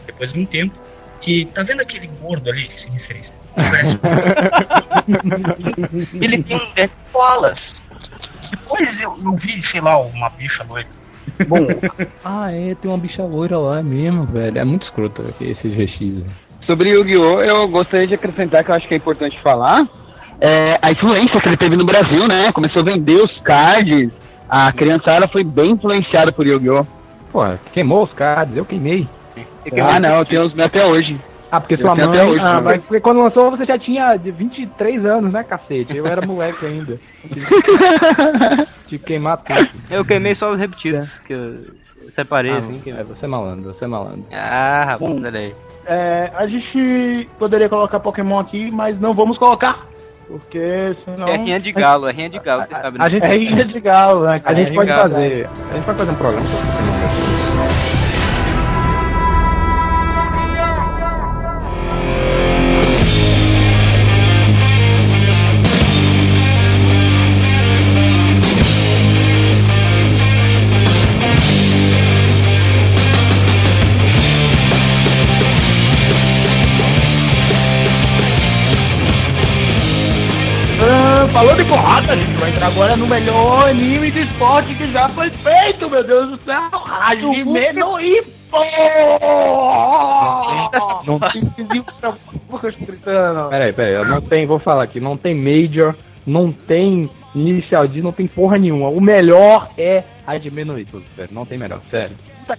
depois 0.08 0.32
de 0.34 0.40
um 0.40 0.46
tempo, 0.46 0.74
que 1.22 1.46
tá 1.54 1.64
vendo 1.64 1.82
aquele 1.82 2.08
gordo 2.22 2.50
ali 2.50 2.68
que 2.68 2.80
se 2.82 2.90
referência? 2.90 3.34
Parece- 3.56 4.00
ele 6.22 6.44
tem 6.44 6.58
um 6.58 6.74
deck 6.74 6.92
com 7.12 7.22
alas. 7.22 7.60
Mas 8.70 9.00
eu, 9.00 9.18
eu 9.24 9.36
vi, 9.36 9.62
sei 9.68 9.82
lá, 9.82 10.00
uma 10.00 10.30
bicha 10.30 10.64
loira. 10.68 10.88
Bom, 11.48 11.58
ah 12.26 12.52
é, 12.52 12.76
tem 12.76 12.90
uma 12.90 12.98
bicha 12.98 13.24
loira 13.24 13.58
lá 13.58 13.80
é 13.80 13.84
mesmo, 13.84 14.26
velho. 14.26 14.58
É 14.58 14.64
muito 14.66 14.84
escroto 14.84 15.24
esse 15.40 15.68
GX. 15.70 16.00
velho. 16.00 16.26
Sobre 16.66 16.90
Yu-Gi-Oh! 16.90 17.42
eu 17.42 17.68
gostaria 17.70 18.08
de 18.08 18.14
acrescentar 18.16 18.64
que 18.64 18.72
eu 18.72 18.76
acho 18.76 18.88
que 18.88 18.94
é 18.94 18.98
importante 18.98 19.40
falar 19.42 19.86
é, 20.40 20.76
a 20.82 20.92
influência 20.92 21.40
que 21.40 21.48
ele 21.50 21.58
teve 21.58 21.76
no 21.76 21.86
Brasil, 21.86 22.28
né? 22.28 22.52
Começou 22.54 22.82
a 22.82 22.86
vender 22.86 23.22
os 23.22 23.38
cards. 23.42 24.12
A 24.50 24.72
criançada 24.72 25.28
foi 25.28 25.44
bem 25.44 25.72
influenciada 25.72 26.32
por 26.32 26.46
Yu-Gi-Oh! 26.46 26.86
Pô, 27.32 27.42
queimou 27.74 28.04
os 28.04 28.12
cards, 28.14 28.56
eu 28.58 28.66
queimei. 28.66 29.08
Ah, 29.94 30.00
não, 30.00 30.20
eu 30.20 30.26
tenho 30.26 30.46
os 30.46 30.54
meus 30.54 30.68
até 30.68 30.86
hoje. 30.86 31.18
Ah, 31.52 31.60
porque 31.60 31.74
Eu 31.74 31.80
sua 31.80 31.94
mãe. 31.96 32.06
até 32.06 32.32
hoje, 32.32 32.42
ah, 32.46 32.62
mas 32.62 32.82
porque 32.84 33.02
quando 33.02 33.20
lançou 33.22 33.52
você 33.52 33.66
já 33.66 33.78
tinha 33.78 34.16
de 34.16 34.32
23 34.32 35.06
anos, 35.06 35.34
né, 35.34 35.44
cacete? 35.44 35.96
Eu 35.98 36.08
era 36.08 36.26
moleque 36.26 36.66
ainda. 36.66 36.98
Tive 37.28 37.46
que 38.88 38.98
queimar 39.00 39.38
tudo. 39.38 39.60
Eu 39.90 40.06
queimei 40.06 40.34
só 40.34 40.52
os 40.52 40.60
repetidos, 40.60 41.20
que 41.26 41.34
eu 41.34 41.58
separei, 42.10 42.52
Ah, 42.54 42.58
assim. 42.60 42.80
Que... 42.80 42.92
É, 42.92 43.04
você 43.04 43.26
é 43.26 43.28
malandro, 43.28 43.74
você 43.74 43.84
é 43.84 43.88
malandro. 43.88 44.26
Ah, 44.32 44.84
rapaz, 44.86 45.12
olha 45.24 45.40
aí. 45.40 45.54
É, 45.86 46.32
a 46.36 46.48
gente 46.48 47.28
poderia 47.38 47.68
colocar 47.68 48.00
Pokémon 48.00 48.40
aqui, 48.40 48.70
mas 48.72 48.98
não 49.00 49.12
vamos 49.12 49.38
colocar. 49.38 49.80
Porque 50.28 50.96
senão. 51.04 51.28
É 51.28 51.36
rinha 51.36 51.60
de 51.60 51.72
galo, 51.74 52.08
é 52.08 52.14
rinha 52.14 52.30
de 52.30 52.40
galo, 52.40 52.62
você 52.64 52.76
sabe, 52.76 52.98
né? 52.98 53.06
A 53.06 53.10
gente, 53.10 53.30
É 53.30 53.34
rinha 53.34 53.66
de 53.66 53.80
galo, 53.82 54.24
né? 54.24 54.42
a 54.46 54.54
gente 54.54 54.72
É 54.72 54.74
pode 54.74 54.90
de 54.90 54.96
galo. 54.96 55.02
fazer. 55.14 55.50
A 55.70 55.74
gente 55.76 55.86
pode 55.86 55.98
fazer 55.98 56.12
um 56.12 56.16
programa 56.16 56.46
sobre 56.46 56.66
Pokémon 56.68 57.41
Falando 81.42 81.60
em 81.60 81.66
porrada, 81.66 82.14
a 82.14 82.16
gente 82.16 82.40
vai 82.40 82.52
entrar 82.52 82.68
agora 82.68 82.96
no 82.96 83.08
melhor 83.08 83.68
anime 83.68 84.12
de 84.12 84.22
esporte 84.22 84.76
que 84.76 84.92
já 84.92 85.10
foi 85.10 85.28
feito, 85.32 85.90
meu 85.90 86.04
Deus 86.04 86.30
do 86.30 86.40
céu! 86.46 86.70
Hajime 86.86 87.74
no 87.74 88.00
Ippo! 88.00 88.58
Não 91.04 91.18
gritando. 92.86 93.50
Peraí, 93.50 93.74
peraí, 93.74 94.08
não 94.08 94.22
tem, 94.22 94.46
vou 94.46 94.60
falar 94.60 94.84
aqui, 94.84 95.00
não 95.00 95.18
tem 95.18 95.34
Major, 95.34 95.96
não 96.28 96.52
tem 96.52 97.10
Inicial 97.34 97.88
D, 97.88 98.04
não 98.04 98.12
tem 98.12 98.28
porra 98.28 98.60
nenhuma. 98.60 98.90
O 98.90 99.02
melhor 99.02 99.68
é 99.80 100.04
Hajime 100.28 100.64
no 100.64 100.80
Ippo, 100.80 101.02
não 101.32 101.44
tem 101.44 101.58
melhor, 101.58 101.82
sério. 101.90 102.16
Puta, 102.46 102.58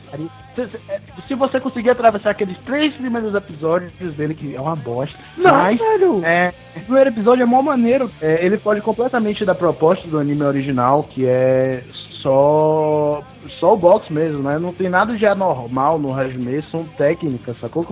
se, 0.54 0.66
se- 0.66 0.80
é, 0.88 1.00
se 1.26 1.34
você 1.34 1.60
conseguir 1.60 1.90
atravessar 1.90 2.30
aqueles 2.30 2.56
três 2.58 2.92
primeiros 2.94 3.34
episódios 3.34 3.92
dele, 4.14 4.34
que 4.34 4.54
é 4.54 4.60
uma 4.60 4.76
bosta, 4.76 5.16
Não, 5.36 5.50
mas 5.52 5.78
velho. 5.78 6.24
é, 6.24 6.52
O 6.76 6.80
primeiro 6.80 7.10
episódio 7.10 7.42
é 7.42 7.46
mó 7.46 7.60
maneiro. 7.62 8.10
é, 8.20 8.44
ele 8.44 8.56
pode 8.58 8.80
completamente 8.80 9.44
da 9.44 9.54
proposta 9.54 10.06
do 10.08 10.18
anime 10.18 10.42
original, 10.42 11.02
que 11.04 11.26
é 11.26 11.82
só 12.22 13.22
só 13.58 13.74
o 13.74 13.76
box 13.76 14.12
mesmo, 14.12 14.42
né? 14.42 14.58
Não 14.58 14.72
tem 14.72 14.88
nada 14.88 15.16
de 15.16 15.26
anormal 15.26 15.98
no 15.98 16.12
Hajime, 16.18 16.62
são 16.70 16.84
técnicas, 16.84 17.56
sacou? 17.60 17.84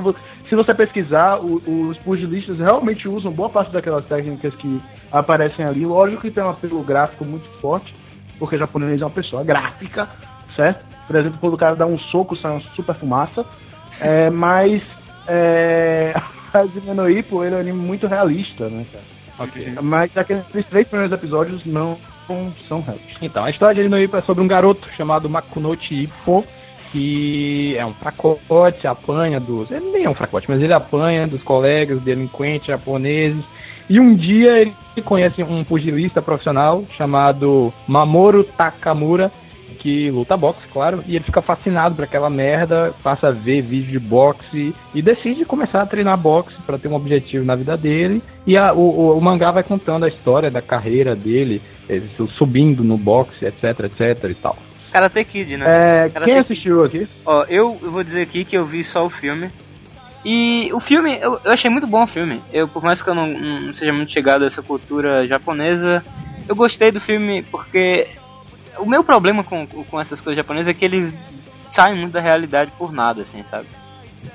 Se 0.48 0.54
você 0.56 0.74
pesquisar, 0.74 1.38
o- 1.38 1.60
os 1.90 1.96
pugilistas 1.98 2.58
realmente 2.58 3.08
usam 3.08 3.30
boa 3.30 3.48
parte 3.48 3.70
daquelas 3.72 4.04
técnicas 4.06 4.54
que 4.54 4.80
aparecem 5.12 5.64
ali. 5.64 5.84
Lógico 5.84 6.22
que 6.22 6.30
tem 6.30 6.42
um 6.42 6.50
apelo 6.50 6.82
gráfico 6.82 7.24
muito 7.24 7.48
forte, 7.60 7.94
porque 8.38 8.56
o 8.56 8.58
japonês 8.58 9.00
é 9.00 9.04
uma 9.04 9.10
pessoa 9.10 9.44
gráfica, 9.44 10.08
certo? 10.60 10.84
Por 11.06 11.16
exemplo, 11.16 11.38
quando 11.40 11.54
o 11.54 11.58
cara 11.58 11.74
dá 11.74 11.86
um 11.86 11.98
soco, 11.98 12.36
sai 12.36 12.52
uma 12.52 12.60
super 12.74 12.94
fumaça. 12.94 13.44
É, 13.98 14.28
mas 14.30 14.82
é, 15.26 16.14
Hajime 16.52 16.94
no 16.94 17.08
Ippo, 17.10 17.42
ele 17.42 17.54
é 17.54 17.58
um 17.58 17.60
anime 17.60 17.78
muito 17.78 18.06
realista, 18.06 18.68
né, 18.68 18.84
cara? 18.92 19.04
Mas 19.82 20.16
aqueles 20.16 20.44
três 20.68 20.86
primeiros 20.86 21.12
episódios 21.12 21.64
não 21.64 21.96
são 22.68 22.82
realistas. 22.82 23.16
Então, 23.22 23.44
a 23.44 23.50
história 23.50 23.74
de 23.74 23.80
Hajime 23.80 23.96
no 23.96 24.02
Ippo 24.02 24.16
é 24.18 24.20
sobre 24.20 24.42
um 24.42 24.46
garoto 24.46 24.88
chamado 24.96 25.30
Makunochi 25.30 26.02
Ippo, 26.02 26.44
que 26.92 27.74
é 27.76 27.86
um 27.86 27.94
fracote, 27.94 28.86
apanha 28.86 29.40
dos... 29.40 29.70
Ele 29.70 29.90
nem 29.92 30.04
é 30.04 30.10
um 30.10 30.14
fracote, 30.14 30.46
mas 30.48 30.60
ele 30.60 30.74
apanha 30.74 31.26
dos 31.26 31.42
colegas 31.42 32.02
delinquentes 32.02 32.66
japoneses. 32.66 33.44
E 33.88 33.98
um 33.98 34.14
dia 34.14 34.60
ele 34.60 34.74
conhece 35.04 35.42
um 35.42 35.64
pugilista 35.64 36.20
profissional 36.20 36.84
chamado 36.96 37.72
Mamoru 37.88 38.44
Takamura, 38.44 39.32
que 39.80 40.10
luta 40.10 40.36
boxe, 40.36 40.60
claro, 40.72 41.02
e 41.06 41.16
ele 41.16 41.24
fica 41.24 41.40
fascinado 41.40 41.94
por 41.94 42.04
aquela 42.04 42.28
merda, 42.28 42.92
passa 43.02 43.28
a 43.28 43.30
ver 43.32 43.62
vídeo 43.62 43.90
de 43.92 43.98
boxe 43.98 44.74
e 44.94 45.00
decide 45.02 45.44
começar 45.44 45.80
a 45.82 45.86
treinar 45.86 46.16
boxe 46.18 46.54
para 46.66 46.78
ter 46.78 46.88
um 46.88 46.94
objetivo 46.94 47.44
na 47.44 47.54
vida 47.56 47.76
dele. 47.76 48.22
E 48.46 48.56
a- 48.58 48.72
o, 48.74 49.16
o- 49.16 49.20
mangá 49.20 49.50
vai 49.50 49.62
contando 49.62 50.04
a 50.04 50.08
história 50.08 50.50
da 50.50 50.60
carreira 50.62 51.14
dele, 51.16 51.62
ele 51.88 52.08
subindo 52.38 52.84
no 52.84 52.98
boxe, 52.98 53.44
etc, 53.46 53.80
etc 53.86 54.30
e 54.30 54.34
tal. 54.34 54.56
Karate 54.92 55.24
Kid, 55.24 55.56
né? 55.56 55.64
É, 55.66 56.08
Karate 56.10 56.24
quem 56.30 56.34
Kid. 56.34 56.38
assistiu 56.52 56.84
aqui? 56.84 57.08
Ó, 57.24 57.44
eu, 57.48 57.78
eu 57.82 57.90
vou 57.90 58.02
dizer 58.04 58.22
aqui 58.22 58.44
que 58.44 58.56
eu 58.56 58.64
vi 58.66 58.84
só 58.84 59.04
o 59.04 59.10
filme. 59.10 59.48
E 60.24 60.68
o 60.74 60.80
filme, 60.80 61.16
eu, 61.20 61.40
eu 61.44 61.52
achei 61.52 61.70
muito 61.70 61.86
bom 61.86 62.02
o 62.02 62.08
filme. 62.08 62.40
Eu, 62.52 62.68
por 62.68 62.82
mais 62.82 63.00
que 63.00 63.08
eu 63.08 63.14
não, 63.14 63.26
não 63.26 63.72
seja 63.72 63.92
muito 63.92 64.12
chegado 64.12 64.42
a 64.44 64.46
essa 64.48 64.60
cultura 64.62 65.26
japonesa, 65.26 66.04
eu 66.48 66.54
gostei 66.54 66.90
do 66.90 67.00
filme 67.00 67.42
porque 67.50 68.06
o 68.80 68.86
meu 68.86 69.04
problema 69.04 69.42
com, 69.44 69.66
com 69.66 70.00
essas 70.00 70.20
coisas 70.20 70.42
japonesas 70.42 70.68
é 70.68 70.74
que 70.74 70.84
eles 70.84 71.12
saem 71.70 71.98
muito 71.98 72.12
da 72.12 72.20
realidade 72.20 72.72
por 72.78 72.92
nada, 72.92 73.22
assim, 73.22 73.44
sabe? 73.50 73.66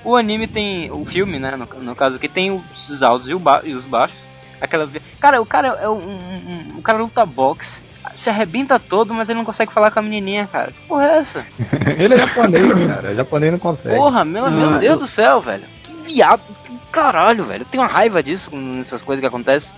O 0.03 0.15
anime 0.15 0.47
tem, 0.47 0.89
o 0.91 1.05
filme, 1.05 1.37
né, 1.39 1.51
no, 1.55 1.65
no 1.81 1.95
caso 1.95 2.15
aqui, 2.15 2.27
tem 2.27 2.51
os 2.51 3.03
altos 3.03 3.27
e, 3.29 3.35
ba- 3.35 3.61
e 3.63 3.73
os 3.73 3.83
baixos. 3.85 4.17
Aquela, 4.61 4.89
cara, 5.19 5.41
o 5.41 5.45
cara 5.45 5.67
é 5.81 5.89
um, 5.89 5.93
um, 5.97 6.73
um- 6.75 6.77
o 6.77 6.81
cara 6.81 6.97
luta 6.99 7.25
boxe, 7.25 7.83
se 8.15 8.29
arrebenta 8.29 8.79
todo, 8.79 9.13
mas 9.13 9.27
ele 9.29 9.37
não 9.37 9.45
consegue 9.45 9.71
falar 9.73 9.91
com 9.91 9.99
a 9.99 10.01
menininha, 10.01 10.47
cara. 10.47 10.71
Que 10.71 10.87
porra 10.87 11.05
é 11.05 11.17
essa? 11.17 11.45
ele 11.97 12.13
é 12.13 12.17
japonês, 12.17 12.87
cara, 12.87 13.15
japonês 13.15 13.51
não 13.51 13.59
consegue. 13.59 13.95
Porra, 13.95 14.23
meu, 14.25 14.49
meu 14.49 14.79
Deus 14.79 14.99
do 14.99 15.07
céu, 15.07 15.41
velho. 15.41 15.63
Que 15.83 15.93
viado, 15.93 16.41
que 16.63 16.73
caralho, 16.91 17.43
velho. 17.45 17.61
Eu 17.63 17.65
tenho 17.65 17.83
uma 17.83 17.89
raiva 17.89 18.23
disso 18.23 18.49
com 18.49 18.81
essas 18.81 19.01
coisas 19.01 19.21
que 19.21 19.27
acontecem. 19.27 19.71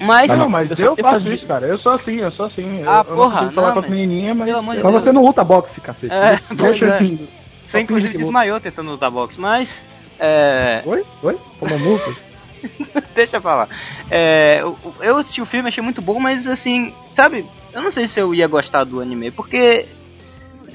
Mas. 0.00 0.28
não, 0.36 0.48
mas 0.48 0.70
eu 0.78 0.96
faço 0.96 1.30
isso, 1.30 1.46
cara. 1.46 1.66
Eu 1.66 1.78
sou 1.78 1.92
assim, 1.92 2.16
eu 2.16 2.30
sou 2.32 2.46
assim. 2.46 2.82
Ah, 2.86 3.04
eu, 3.06 3.10
eu 3.10 3.16
porra, 3.16 3.28
não 3.28 3.30
consigo 3.30 3.52
falar 3.52 3.66
não, 3.68 3.74
com 3.74 3.80
as 3.80 3.88
menininhas, 3.88 4.36
mas... 4.36 4.64
Mas 4.64 4.82
Deus. 4.82 4.92
você 4.92 5.12
não 5.12 5.24
luta 5.24 5.44
boxe, 5.44 5.80
cacete. 5.80 6.12
É, 6.12 6.40
Deixa 6.54 6.86
é. 6.86 6.94
assim. 6.96 7.28
Você 7.72 7.80
inclusive 7.80 8.18
desmaiou 8.18 8.60
tentando 8.60 8.90
lutar 8.90 9.10
boxe, 9.10 9.40
mas. 9.40 9.84
É. 10.18 10.82
Oi? 10.84 11.04
Oi? 11.22 11.38
Como 11.58 11.78
multa? 11.78 12.14
Deixa 13.14 13.40
pra 13.40 13.54
lá. 13.54 13.68
É, 14.10 14.60
eu, 14.60 14.76
eu 15.00 15.16
assisti 15.16 15.40
o 15.40 15.46
filme, 15.46 15.68
achei 15.68 15.82
muito 15.82 16.02
bom, 16.02 16.20
mas 16.20 16.46
assim, 16.46 16.92
sabe? 17.14 17.46
Eu 17.72 17.80
não 17.80 17.90
sei 17.90 18.06
se 18.06 18.20
eu 18.20 18.34
ia 18.34 18.46
gostar 18.46 18.84
do 18.84 19.00
anime, 19.00 19.30
porque. 19.30 19.86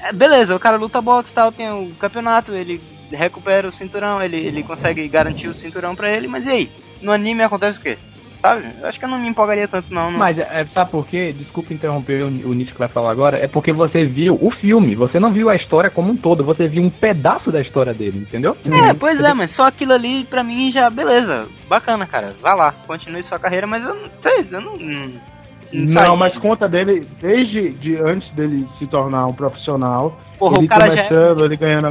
é, 0.00 0.12
beleza, 0.12 0.56
o 0.56 0.60
cara 0.60 0.76
luta 0.76 1.00
boxe 1.00 1.30
e 1.30 1.34
tal, 1.34 1.52
tem 1.52 1.70
o 1.70 1.94
campeonato, 1.94 2.52
ele 2.52 2.80
recupera 3.12 3.68
o 3.68 3.72
cinturão, 3.72 4.20
ele, 4.20 4.36
ele 4.36 4.62
consegue 4.62 5.06
garantir 5.08 5.48
o 5.48 5.54
cinturão 5.54 5.94
pra 5.94 6.10
ele, 6.10 6.26
mas 6.26 6.44
e 6.46 6.50
aí? 6.50 6.70
No 7.00 7.12
anime 7.12 7.42
acontece 7.42 7.78
o 7.78 7.80
quê? 7.80 7.96
Sabe? 8.40 8.62
Eu 8.80 8.88
acho 8.88 8.98
que 8.98 9.04
eu 9.04 9.08
não 9.08 9.18
me 9.18 9.28
empolgaria 9.28 9.66
tanto, 9.66 9.92
não. 9.92 10.10
não. 10.10 10.18
Mas 10.18 10.38
é, 10.38 10.64
sabe 10.72 10.90
por 10.90 11.06
quê? 11.06 11.34
Desculpa 11.36 11.74
interromper 11.74 12.22
o, 12.22 12.26
o 12.26 12.54
Nietzsche 12.54 12.72
que 12.72 12.78
vai 12.78 12.88
falar 12.88 13.10
agora. 13.10 13.36
É 13.38 13.48
porque 13.48 13.72
você 13.72 14.04
viu 14.04 14.38
o 14.40 14.50
filme, 14.50 14.94
você 14.94 15.18
não 15.18 15.32
viu 15.32 15.50
a 15.50 15.56
história 15.56 15.90
como 15.90 16.12
um 16.12 16.16
todo, 16.16 16.44
você 16.44 16.68
viu 16.68 16.82
um 16.82 16.90
pedaço 16.90 17.50
da 17.50 17.60
história 17.60 17.92
dele, 17.92 18.18
entendeu? 18.20 18.56
É, 18.64 18.94
pois 18.94 19.20
é, 19.20 19.34
mas 19.34 19.52
só 19.52 19.64
aquilo 19.64 19.92
ali 19.92 20.24
pra 20.24 20.44
mim 20.44 20.70
já, 20.70 20.88
beleza, 20.88 21.46
bacana, 21.68 22.06
cara. 22.06 22.32
Vá 22.40 22.54
lá, 22.54 22.72
continue 22.86 23.22
sua 23.24 23.38
carreira, 23.38 23.66
mas 23.66 23.82
eu 23.84 23.94
não 23.94 24.08
sei, 24.20 24.46
eu 24.50 24.60
não. 24.60 24.76
Não, 24.76 25.10
Não, 25.72 25.90
saí. 26.06 26.16
mas 26.18 26.36
conta 26.36 26.66
dele, 26.66 27.06
desde 27.20 27.68
de 27.70 27.96
antes 27.98 28.30
dele 28.34 28.66
se 28.78 28.86
tornar 28.86 29.26
um 29.26 29.34
profissional, 29.34 30.16
Porra, 30.38 30.54
ele 30.58 30.66
o 30.66 30.68
cara 30.68 30.90
já 30.94 31.02
é- 31.02 31.08
começando, 31.08 31.44
ele 31.44 31.56
ganhando... 31.56 31.88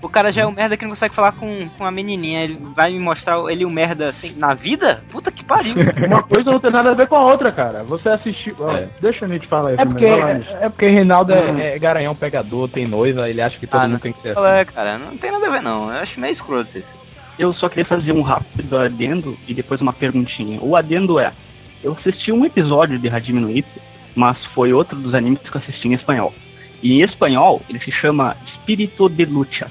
O 0.00 0.08
cara 0.08 0.30
já 0.30 0.42
é 0.42 0.46
um 0.46 0.52
merda 0.52 0.76
que 0.76 0.84
não 0.84 0.90
consegue 0.90 1.14
falar 1.14 1.32
com, 1.32 1.68
com 1.76 1.84
a 1.84 1.90
menininha. 1.90 2.44
Ele 2.44 2.56
vai 2.76 2.92
me 2.92 3.00
mostrar 3.00 3.36
ele 3.50 3.64
um 3.66 3.70
merda 3.70 4.08
assim 4.10 4.32
na 4.36 4.54
vida? 4.54 5.02
Puta 5.10 5.30
que 5.32 5.44
pariu. 5.44 5.74
Uma 6.06 6.22
coisa 6.22 6.52
não 6.52 6.60
tem 6.60 6.70
nada 6.70 6.92
a 6.92 6.94
ver 6.94 7.08
com 7.08 7.16
a 7.16 7.24
outra, 7.26 7.50
cara. 7.52 7.82
Você 7.82 8.08
assistiu... 8.08 8.54
É. 8.70 8.86
Deixa 9.00 9.24
a 9.24 9.28
gente 9.28 9.48
falar 9.48 9.70
aí 9.70 9.76
É 9.78 9.84
porque, 9.84 10.08
vai 10.08 10.20
lá, 10.20 10.34
Nietzsche. 10.34 10.52
é 10.60 10.68
porque 10.68 10.88
Reinaldo 10.88 11.32
é, 11.32 11.74
é 11.74 11.78
garanhão 11.80 12.14
pegador, 12.14 12.68
tem 12.68 12.86
noiva, 12.86 13.28
ele 13.28 13.42
acha 13.42 13.58
que 13.58 13.66
todo 13.66 13.80
Ah, 13.80 13.82
mundo 13.84 13.92
não. 13.94 13.98
tem 13.98 14.12
que 14.12 14.20
ser 14.22 14.38
assim. 14.38 14.46
É, 14.46 14.64
cara? 14.64 14.98
Não 14.98 15.16
tem 15.16 15.32
nada 15.32 15.46
a 15.46 15.50
ver 15.50 15.62
não. 15.62 15.90
Eu 15.92 15.98
acho 15.98 16.20
meio 16.20 16.32
escroto 16.32 16.78
isso. 16.78 16.98
Eu 17.36 17.52
só 17.52 17.68
queria 17.68 17.84
fazer 17.84 18.12
um 18.12 18.22
rápido 18.22 18.78
adendo 18.78 19.36
e 19.48 19.54
depois 19.54 19.80
uma 19.80 19.92
perguntinha. 19.92 20.58
O 20.62 20.76
adendo 20.76 21.18
é, 21.18 21.32
eu 21.82 21.92
assisti 21.98 22.30
um 22.30 22.44
episódio 22.44 22.98
de 23.00 23.08
Hajime 23.08 23.40
no 23.40 23.50
Ippo, 23.50 23.80
mas 24.14 24.36
foi 24.54 24.72
outro 24.72 24.96
dos 24.96 25.12
animes 25.14 25.40
que 25.40 25.56
eu 25.56 25.60
assisti 25.60 25.88
em 25.88 25.94
espanhol. 25.94 26.32
E 26.82 27.00
em 27.00 27.02
espanhol, 27.04 27.60
ele 27.68 27.80
se 27.80 27.90
chama 27.90 28.36
Espírito 28.46 29.08
de 29.08 29.24
Lucha. 29.24 29.66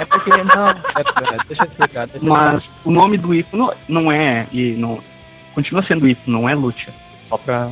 É 0.00 0.04
porque, 0.04 0.30
não, 0.30 0.68
é, 0.68 0.74
pera, 1.20 1.36
deixa 1.46 1.62
eu 1.64 1.68
explicar. 1.68 2.06
Deixa 2.06 2.24
eu 2.26 2.32
Mas 2.32 2.64
o 2.84 2.90
nome 2.90 3.16
do 3.18 3.34
Ippo 3.34 3.56
não, 3.56 3.72
não 3.88 4.12
é, 4.12 4.46
e 4.52 4.72
não, 4.72 4.98
continua 5.54 5.82
sendo 5.84 6.08
Ippo, 6.08 6.30
não 6.30 6.48
é 6.48 6.54
Lucha. 6.54 6.92
Só 7.28 7.36
pra 7.36 7.70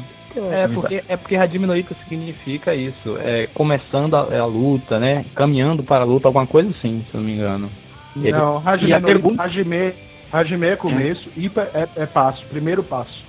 É 0.50 0.68
porque, 0.68 1.02
é 1.08 1.16
porque 1.16 1.36
Hajime 1.36 1.66
no 1.66 1.74
significa 2.08 2.74
isso, 2.74 3.16
é 3.18 3.48
começando 3.52 4.14
a, 4.14 4.20
a 4.38 4.46
luta, 4.46 4.98
né? 4.98 5.24
Caminhando 5.34 5.82
para 5.82 6.02
a 6.02 6.06
luta, 6.06 6.28
alguma 6.28 6.46
coisa 6.46 6.70
assim, 6.70 7.04
se 7.10 7.14
eu 7.14 7.20
não 7.20 7.26
me 7.28 7.34
engano. 7.34 7.70
Ele- 8.16 8.32
Não, 8.32 8.62
Hajime, 8.64 8.92
a 8.92 9.00
no, 9.00 9.06
pergunta- 9.06 9.42
Hajime, 9.42 9.92
Hajime 10.32 10.66
é 10.68 10.76
começo, 10.76 11.28
Ipa 11.36 11.62
é, 11.74 11.88
é 11.96 12.06
passo, 12.06 12.44
primeiro 12.46 12.82
passo, 12.82 13.22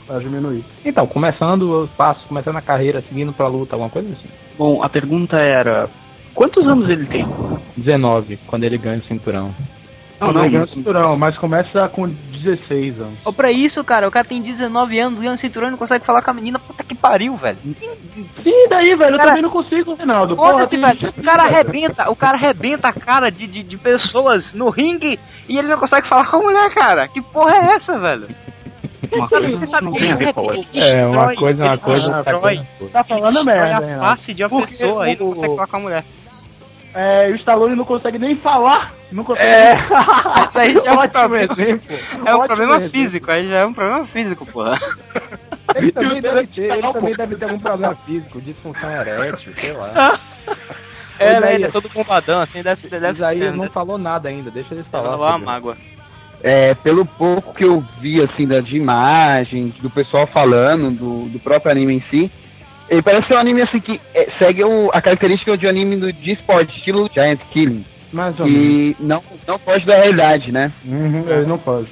Ipa. 0.53 0.67
Então, 0.85 1.07
começando 1.07 1.83
os 1.83 1.89
passos, 1.91 2.23
começando 2.25 2.57
a 2.57 2.61
carreira, 2.61 3.01
seguindo 3.01 3.33
pra 3.33 3.47
luta, 3.47 3.75
alguma 3.75 3.89
coisa 3.89 4.09
assim. 4.11 4.29
Bom, 4.57 4.83
a 4.83 4.89
pergunta 4.89 5.37
era: 5.37 5.89
quantos 6.34 6.67
anos 6.67 6.89
ele 6.89 7.05
tem? 7.05 7.27
19, 7.77 8.38
quando 8.47 8.63
ele 8.63 8.77
ganha 8.77 8.99
o 8.99 9.03
cinturão. 9.03 9.53
Não, 10.19 10.32
não, 10.32 10.47
ganha 10.47 10.63
o 10.63 10.67
cinturão, 10.67 11.17
mas 11.17 11.36
começa 11.36 11.88
com 11.89 12.07
16 12.07 13.01
anos. 13.01 13.17
Ou 13.25 13.34
pra 13.34 13.51
isso, 13.51 13.84
cara, 13.84 14.07
o 14.07 14.11
cara 14.11 14.23
tem 14.23 14.39
19 14.39 14.99
anos, 14.99 15.19
ganha 15.19 15.32
um 15.32 15.38
cinturão 15.38 15.69
e 15.69 15.71
não 15.71 15.79
consegue 15.79 16.05
falar 16.05 16.21
com 16.21 16.29
a 16.29 16.34
menina, 16.34 16.59
puta 16.59 16.84
que 16.84 16.93
pariu, 16.93 17.36
velho. 17.38 17.57
Sim, 17.63 18.67
daí, 18.69 18.93
velho, 18.95 19.13
eu 19.13 19.17
Cara, 19.17 19.29
também 19.29 19.41
não 19.41 19.49
consigo, 19.49 19.95
Reinaldo. 19.95 20.36
Porra, 20.36 20.67
tem- 20.67 20.79
velho. 20.79 21.09
O 21.17 21.23
cara 21.23 21.43
arrebenta, 21.43 22.11
o 22.11 22.15
cara 22.15 22.38
arrebenta 22.38 22.88
a 22.89 22.93
cara 22.93 23.32
de, 23.32 23.47
de, 23.47 23.63
de 23.63 23.77
pessoas 23.77 24.53
no 24.53 24.69
ringue 24.69 25.19
e 25.49 25.57
ele 25.57 25.67
não 25.67 25.77
consegue 25.79 26.07
falar 26.07 26.27
com 26.29 26.38
a 26.38 26.41
mulher, 26.41 26.69
cara. 26.71 27.07
Que 27.07 27.19
porra 27.19 27.55
é 27.55 27.65
essa, 27.73 27.97
velho? 27.97 28.27
Uma 29.11 29.25
Sabe, 29.27 29.47
coisa 29.47 29.57
você 29.65 29.71
sabe 29.71 29.86
não 29.86 29.91
que 29.93 29.99
tem 29.99 30.07
a 30.09 30.11
ele 30.15 30.25
ver 30.25 30.34
com 30.34 30.39
a 30.39 30.43
outra. 30.43 30.61
destrói- 30.61 30.88
É, 30.91 31.05
uma 31.07 31.36
coisa 31.36 31.63
é 31.63 31.67
uma 31.67 31.77
coisa, 31.79 32.11
destrói- 32.23 32.57
é. 32.82 32.86
Tá 32.93 33.03
falando 33.03 33.43
merda, 33.43 33.95
a 33.95 33.99
face 34.15 34.34
de 34.36 34.43
uma 34.45 34.67
pessoa 34.67 35.09
e 35.09 35.17
não 35.17 35.25
o- 35.25 35.34
consegue 35.34 35.55
falar 35.55 35.67
com 35.67 35.77
a 35.77 35.79
mulher. 35.79 36.03
É, 36.93 37.29
o 37.29 37.35
Stallone 37.35 37.75
não 37.75 37.85
consegue 37.85 38.19
nem 38.19 38.35
falar. 38.35 38.93
Não 39.11 39.23
consegue. 39.23 39.55
É. 39.55 39.75
Isso 40.47 40.59
aí 40.59 40.73
já 40.73 40.79
é 40.79 40.91
um 40.91 40.99
Ótimo 40.99 41.09
problema. 41.11 41.53
exemplo. 41.53 41.97
É 41.97 42.15
um 42.15 42.21
Ótimo 42.21 42.47
problema 42.47 42.75
exemplo. 42.77 42.91
físico, 42.91 43.31
aí 43.31 43.49
já 43.49 43.57
é 43.59 43.65
um 43.65 43.73
problema 43.73 44.05
físico, 44.07 44.45
porra. 44.45 44.79
Ele 45.75 45.91
também, 45.91 46.19
deve 46.21 46.47
ter, 46.47 46.69
ele 46.69 46.91
também 46.91 47.15
deve 47.15 47.35
ter 47.37 47.45
algum 47.45 47.59
problema 47.59 47.95
físico, 47.95 48.41
disfunção 48.41 48.91
erétil, 48.91 49.53
sei 49.53 49.71
lá. 49.71 50.19
É, 51.19 51.39
né, 51.39 51.53
ele 51.53 51.65
é 51.65 51.69
todo 51.69 51.87
bombadão, 51.87 52.41
assim, 52.41 52.63
deve 52.63 52.81
ser. 52.81 52.99
Deve 52.99 53.17
Isaías 53.17 53.51
ser. 53.51 53.61
não 53.61 53.69
falou 53.69 53.95
nada 53.95 54.27
ainda, 54.27 54.49
deixa 54.49 54.73
ele 54.73 54.81
falar. 54.81 55.11
Falou 55.11 55.33
filho. 55.33 55.45
mágoa. 55.45 55.77
É, 56.41 56.73
pelo 56.73 57.05
pouco 57.05 57.53
que 57.53 57.63
eu 57.63 57.79
vi, 57.99 58.19
assim, 58.19 58.47
da, 58.47 58.59
de 58.59 58.75
imagens, 58.77 59.75
do 59.75 59.87
pessoal 59.87 60.25
falando, 60.25 60.89
do, 60.89 61.29
do 61.29 61.39
próprio 61.39 61.71
anime 61.71 61.93
em 61.93 62.03
si, 62.09 62.31
ele 62.91 63.01
parece 63.01 63.27
ser 63.27 63.35
um 63.35 63.39
anime, 63.39 63.61
assim, 63.63 63.79
que 63.79 63.99
é, 64.13 64.27
segue 64.37 64.63
o- 64.63 64.89
a 64.93 65.01
característica 65.01 65.57
de 65.57 65.67
anime 65.67 65.95
do, 65.95 66.11
de 66.13 66.31
esporte, 66.31 66.77
estilo 66.77 67.09
Giant 67.11 67.39
Killing, 67.51 67.83
Mais 68.11 68.37
ou 68.39 68.45
menos. 68.45 68.61
que 68.61 68.95
não, 68.99 69.23
não 69.47 69.57
foge 69.57 69.85
da 69.85 69.95
realidade, 69.95 70.51
né? 70.51 70.71
Uhum, 70.85 71.23
ele 71.27 71.45
não 71.45 71.57
pode. 71.57 71.87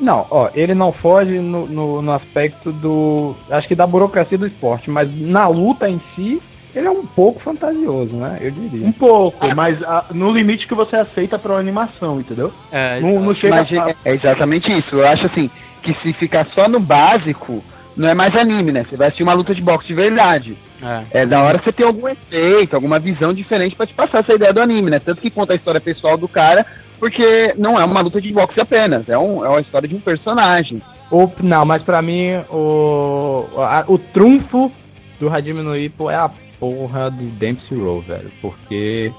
Não, 0.00 0.26
ó, 0.30 0.50
ele 0.54 0.74
não 0.74 0.92
foge 0.92 1.38
no, 1.38 1.66
no, 1.66 2.02
no 2.02 2.12
aspecto 2.12 2.72
do. 2.72 3.34
Acho 3.50 3.68
que 3.68 3.74
da 3.74 3.86
burocracia 3.86 4.36
do 4.36 4.46
esporte, 4.46 4.90
mas 4.90 5.08
na 5.20 5.46
luta 5.46 5.88
em 5.88 6.00
si, 6.16 6.42
ele 6.74 6.86
é 6.88 6.90
um 6.90 7.06
pouco 7.06 7.38
fantasioso, 7.40 8.16
né? 8.16 8.38
Eu 8.40 8.50
diria. 8.50 8.86
Um 8.86 8.92
pouco, 8.92 9.46
mas 9.54 9.80
ah, 9.84 10.06
no 10.12 10.32
limite 10.32 10.66
que 10.66 10.74
você 10.74 10.96
aceita 10.96 11.38
pra 11.38 11.52
uma 11.52 11.60
animação, 11.60 12.18
entendeu? 12.20 12.52
É, 12.72 12.98
Não, 13.00 13.20
não 13.20 13.34
chega 13.34 13.56
Mas 13.58 13.72
a... 13.72 13.90
é, 13.90 13.94
é 14.06 14.14
exatamente 14.14 14.72
isso. 14.72 14.96
Eu 14.96 15.06
acho, 15.06 15.26
assim, 15.26 15.48
que 15.82 15.92
se 16.02 16.12
ficar 16.14 16.46
só 16.46 16.68
no 16.68 16.80
básico, 16.80 17.62
não 17.96 18.08
é 18.08 18.14
mais 18.14 18.34
anime, 18.34 18.72
né? 18.72 18.84
Você 18.88 18.96
vai 18.96 19.08
assistir 19.08 19.22
uma 19.22 19.34
luta 19.34 19.54
de 19.54 19.60
boxe 19.62 19.86
de 19.88 19.94
verdade. 19.94 20.56
é. 20.82 21.22
É 21.22 21.26
da 21.26 21.42
hora 21.42 21.58
você 21.58 21.72
ter 21.72 21.84
algum 21.84 22.08
efeito, 22.08 22.74
alguma 22.74 22.98
visão 22.98 23.32
diferente 23.32 23.76
pra 23.76 23.86
te 23.86 23.94
passar 23.94 24.18
essa 24.20 24.34
ideia 24.34 24.52
do 24.52 24.60
anime, 24.60 24.90
né? 24.90 24.98
Tanto 24.98 25.20
que 25.20 25.30
conta 25.30 25.52
a 25.52 25.56
história 25.56 25.80
pessoal 25.80 26.16
do 26.16 26.26
cara, 26.28 26.64
porque 26.98 27.52
não 27.58 27.80
é 27.80 27.84
uma 27.84 28.00
luta 28.00 28.20
de 28.20 28.32
boxe 28.32 28.60
apenas, 28.60 29.08
é, 29.08 29.18
um, 29.18 29.44
é 29.44 29.48
uma 29.48 29.60
história 29.60 29.88
de 29.88 29.94
um 29.94 30.00
personagem. 30.00 30.80
O, 31.10 31.30
não, 31.42 31.64
mas 31.64 31.82
pra 31.84 32.00
mim, 32.00 32.30
o, 32.50 33.44
a- 33.58 33.84
o 33.86 33.98
trunfo 33.98 34.72
do 35.20 35.28
Hajime 35.28 35.62
no 35.62 35.76
Ippo 35.76 36.08
é 36.10 36.16
a 36.16 36.30
porra 36.58 37.10
do 37.10 37.24
Dempsey 37.24 37.78
Roll, 37.78 38.00
velho. 38.00 38.30
Porque 38.40 39.12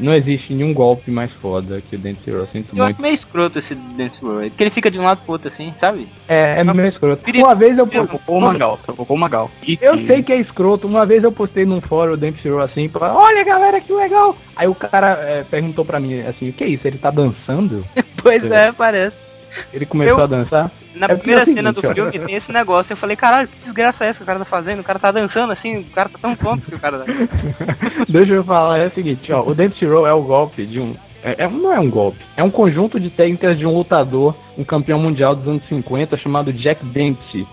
não 0.00 0.14
existe 0.14 0.52
nenhum 0.52 0.72
golpe 0.72 1.10
mais 1.10 1.30
foda 1.30 1.80
que 1.80 1.96
o 1.96 1.98
Dempsey 1.98 2.34
Roll. 2.34 2.46
Sinto 2.46 2.70
Eu 2.72 2.84
muito. 2.84 2.94
acho 2.94 3.02
meio 3.02 3.14
escroto 3.14 3.58
esse 3.58 3.74
Dance 3.74 4.20
Roll 4.20 4.40
porque 4.40 4.64
ele 4.64 4.70
fica 4.70 4.90
de 4.90 4.98
um 4.98 5.02
lado 5.02 5.20
pro 5.22 5.32
outro 5.32 5.48
assim, 5.48 5.72
sabe? 5.78 6.08
É, 6.26 6.60
é 6.60 6.64
meio 6.64 6.88
escroto. 6.88 7.22
Uma 7.36 7.54
vez 7.54 7.76
eu 7.78 7.86
Provocou 7.86 8.38
o 8.38 8.40
Magal, 8.40 8.78
provocou 8.84 9.16
o 9.16 9.20
Magal. 9.20 9.50
Eu 9.80 10.06
sei 10.06 10.22
que 10.22 10.32
é 10.32 10.38
escroto. 10.38 10.86
Uma 10.86 11.04
vez 11.04 11.22
eu 11.22 11.32
postei 11.32 11.64
num 11.64 11.80
fórum 11.80 12.14
o 12.14 12.16
Dempsey 12.16 12.50
Roll 12.50 12.62
assim, 12.62 12.88
pra, 12.88 13.14
olha 13.14 13.44
galera, 13.44 13.80
que 13.80 13.92
legal. 13.92 14.36
Aí 14.56 14.68
o 14.68 14.74
cara 14.74 15.12
é, 15.22 15.44
perguntou 15.44 15.84
pra 15.84 16.00
mim 16.00 16.20
assim, 16.20 16.48
o 16.48 16.52
que 16.52 16.64
é 16.64 16.68
isso? 16.68 16.86
Ele 16.86 16.98
tá 16.98 17.10
dançando? 17.10 17.84
Pois 18.22 18.44
é, 18.50 18.70
parece. 18.70 19.29
Ele 19.72 19.86
começou 19.86 20.18
Eu- 20.18 20.24
a 20.24 20.26
dançar? 20.26 20.70
Na 20.94 21.06
É 21.06 21.14
primeira 21.16 21.42
é 21.42 21.44
o 21.44 21.46
cena 21.46 21.70
seguinte, 21.72 21.82
do 21.82 21.88
ó. 21.90 21.94
filme 22.10 22.26
tem 22.26 22.34
esse 22.36 22.52
negócio. 22.52 22.92
Eu 22.92 22.96
falei, 22.96 23.16
caralho, 23.16 23.46
que 23.48 23.58
desgraça 23.64 24.04
é 24.04 24.08
essa 24.08 24.18
que 24.18 24.22
o 24.24 24.26
cara 24.26 24.38
tá 24.40 24.44
fazendo? 24.44 24.80
O 24.80 24.84
cara 24.84 24.98
tá 24.98 25.10
dançando 25.12 25.52
assim, 25.52 25.78
o 25.78 25.84
cara 25.84 26.08
tá 26.08 26.18
tão 26.20 26.34
tonto 26.34 26.66
que 26.66 26.74
o 26.74 26.78
cara 26.78 26.98
tá. 26.98 27.04
Deixa 28.08 28.32
eu 28.32 28.44
falar, 28.44 28.78
é 28.78 28.86
o 28.86 28.90
seguinte, 28.90 29.32
ó, 29.32 29.42
o 29.42 29.54
Dempsey 29.54 29.88
Roll 29.88 30.06
é 30.06 30.12
o 30.12 30.22
golpe 30.22 30.64
de 30.66 30.80
um. 30.80 30.94
É, 31.22 31.44
é- 31.44 31.48
não 31.48 31.72
é 31.72 31.78
um 31.78 31.88
golpe, 31.90 32.18
é 32.36 32.42
um 32.42 32.50
conjunto 32.50 32.98
de 32.98 33.10
técnicas 33.10 33.58
de 33.58 33.66
um 33.66 33.74
lutador, 33.74 34.34
um 34.58 34.64
campeão 34.64 34.98
mundial 34.98 35.34
dos 35.36 35.46
anos 35.46 35.62
50, 35.68 36.16
chamado 36.16 36.52
Jack 36.52 36.84
Dempsey. 36.84 37.46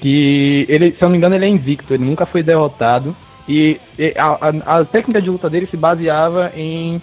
Que 0.00 0.64
ele, 0.68 0.90
se 0.92 1.02
eu 1.02 1.06
não 1.06 1.10
me 1.10 1.18
engano, 1.18 1.34
ele 1.34 1.44
é 1.44 1.48
invicto, 1.48 1.92
ele 1.92 2.04
nunca 2.04 2.24
foi 2.24 2.42
derrotado. 2.42 3.14
E, 3.48 3.78
e 3.98 4.14
a, 4.16 4.26
a- 4.66 4.78
a 4.80 4.84
técnica 4.84 5.20
de 5.20 5.28
luta 5.28 5.50
dele 5.50 5.66
se 5.66 5.76
baseava 5.76 6.50
em 6.56 7.00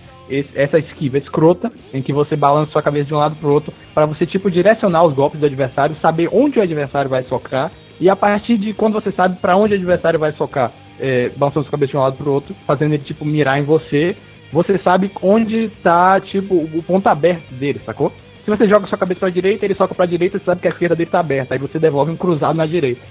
essa 0.55 0.77
esquiva 0.77 1.17
escrota, 1.17 1.71
em 1.93 2.01
que 2.01 2.13
você 2.13 2.35
balança 2.35 2.71
sua 2.71 2.81
cabeça 2.81 3.05
de 3.05 3.13
um 3.13 3.17
lado 3.17 3.35
pro 3.35 3.53
outro, 3.53 3.73
para 3.93 4.05
você, 4.05 4.25
tipo, 4.25 4.51
direcionar 4.51 5.03
os 5.03 5.13
golpes 5.13 5.39
do 5.39 5.45
adversário, 5.45 5.95
saber 6.01 6.29
onde 6.31 6.59
o 6.59 6.61
adversário 6.61 7.09
vai 7.09 7.23
socar, 7.23 7.71
e 7.99 8.09
a 8.09 8.15
partir 8.15 8.57
de 8.57 8.73
quando 8.73 8.93
você 8.93 9.11
sabe 9.11 9.37
para 9.37 9.57
onde 9.57 9.73
o 9.73 9.77
adversário 9.77 10.19
vai 10.19 10.31
socar, 10.31 10.71
é, 10.99 11.29
balançando 11.35 11.65
sua 11.65 11.71
cabeça 11.71 11.91
de 11.91 11.97
um 11.97 12.01
lado 12.01 12.17
pro 12.17 12.31
outro, 12.31 12.55
fazendo 12.65 12.93
ele, 12.93 13.03
tipo, 13.03 13.25
mirar 13.25 13.59
em 13.59 13.63
você, 13.63 14.15
você 14.51 14.77
sabe 14.77 15.11
onde 15.21 15.69
tá, 15.83 16.19
tipo, 16.19 16.55
o 16.55 16.83
ponto 16.83 17.07
aberto 17.07 17.51
dele, 17.53 17.81
sacou? 17.85 18.11
Se 18.43 18.49
você 18.49 18.67
joga 18.67 18.87
sua 18.87 18.97
cabeça 18.97 19.19
pra 19.19 19.29
direita, 19.29 19.65
ele 19.65 19.73
soca 19.73 19.93
pra 19.93 20.05
direita, 20.05 20.39
você 20.39 20.45
sabe 20.45 20.61
que 20.61 20.67
a 20.67 20.71
esquerda 20.71 20.95
dele 20.95 21.09
tá 21.09 21.19
aberta, 21.19 21.53
aí 21.53 21.59
você 21.59 21.77
devolve 21.77 22.11
um 22.11 22.15
cruzado 22.15 22.55
na 22.55 22.65
direita. 22.65 23.01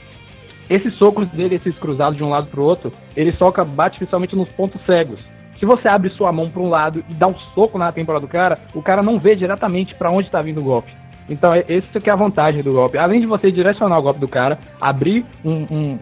Esses 0.69 0.95
socos 0.95 1.29
dele, 1.29 1.55
esses 1.55 1.79
cruzados 1.79 2.17
de 2.17 2.25
um 2.25 2.31
lado 2.31 2.47
pro 2.47 2.65
outro, 2.65 2.91
ele 3.15 3.33
soca, 3.33 3.63
bate 3.63 3.99
principalmente 3.99 4.35
nos 4.35 4.49
pontos 4.49 4.81
cegos. 4.85 5.21
Se 5.59 5.65
você 5.65 5.89
abre 5.89 6.11
sua 6.11 6.31
mão 6.33 6.49
pra 6.51 6.63
um 6.63 6.69
lado 6.69 7.05
e 7.09 7.15
dá 7.15 7.27
um 7.27 7.35
soco 7.55 7.79
na 7.79 7.91
têmpora 7.91 8.21
do 8.21 8.29
cara, 8.29 8.59
o 8.75 8.83
cara 8.83 9.03
não 9.03 9.19
vê 9.19 9.35
diretamente 9.35 9.95
pra 9.95 10.11
onde 10.11 10.31
tá 10.31 10.41
vindo 10.43 10.61
o 10.61 10.65
golpe. 10.65 10.93
Então, 11.29 11.53
é- 11.53 11.65
esse 11.69 11.89
que 11.89 12.09
é 12.09 12.13
a 12.13 12.17
vantagem 12.17 12.63
do 12.63 12.71
golpe. 12.73 12.99
Além 12.99 13.21
de 13.21 13.27
você 13.27 13.51
direcionar 13.51 13.99
o 13.99 14.03
golpe 14.03 14.21
do 14.21 14.29
cara, 14.29 14.59
abrir 14.81 15.25
um, 15.45 15.67
um, 15.71 15.99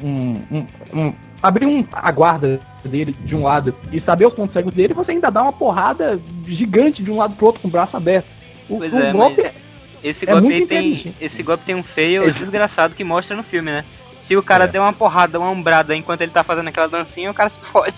um, 0.52 0.66
um- 0.92 1.14
abrir 1.42 1.66
um, 1.66 1.84
a 1.92 2.12
guarda 2.12 2.60
dele 2.84 3.14
de 3.20 3.34
um 3.34 3.44
lado 3.44 3.74
e 3.92 4.00
saber 4.00 4.26
os 4.26 4.34
pontos 4.34 4.52
cegos 4.52 4.74
dele, 4.74 4.92
você 4.92 5.12
ainda 5.12 5.30
dá 5.30 5.42
uma 5.42 5.52
porrada 5.52 6.20
gigante 6.46 7.02
de 7.02 7.10
um 7.10 7.16
lado 7.16 7.34
pro 7.36 7.46
outro 7.46 7.62
com 7.62 7.68
o 7.68 7.70
braço 7.70 7.96
aberto. 7.96 8.26
O, 8.68 8.78
Pois 8.78 8.92
o 8.92 8.98
é, 8.98 9.12
golpe 9.12 9.42
mas 9.42 9.54
esse 10.02 10.28
é 10.28 10.32
golpe 10.32 10.46
muito 10.48 10.74
aí 10.74 10.98
tem. 11.02 11.14
Esse 11.20 11.42
golpe 11.42 11.64
tem 11.64 11.74
um 11.74 11.82
feio 11.82 12.30
desgraçado 12.34 12.94
que 12.94 13.04
mostra 13.04 13.34
no 13.34 13.42
filme, 13.42 13.70
né? 13.70 13.84
Se 14.20 14.36
o 14.36 14.42
cara 14.42 14.66
der 14.66 14.80
uma 14.80 14.92
porrada, 14.92 15.38
uma 15.38 15.50
umbrada 15.50 15.94
enquanto 15.96 16.20
ele 16.22 16.30
tá 16.30 16.42
fazendo 16.44 16.68
aquela 16.68 16.88
dancinha, 16.88 17.30
o 17.30 17.34
cara 17.34 17.48
se 17.48 17.58
fode. 17.60 17.94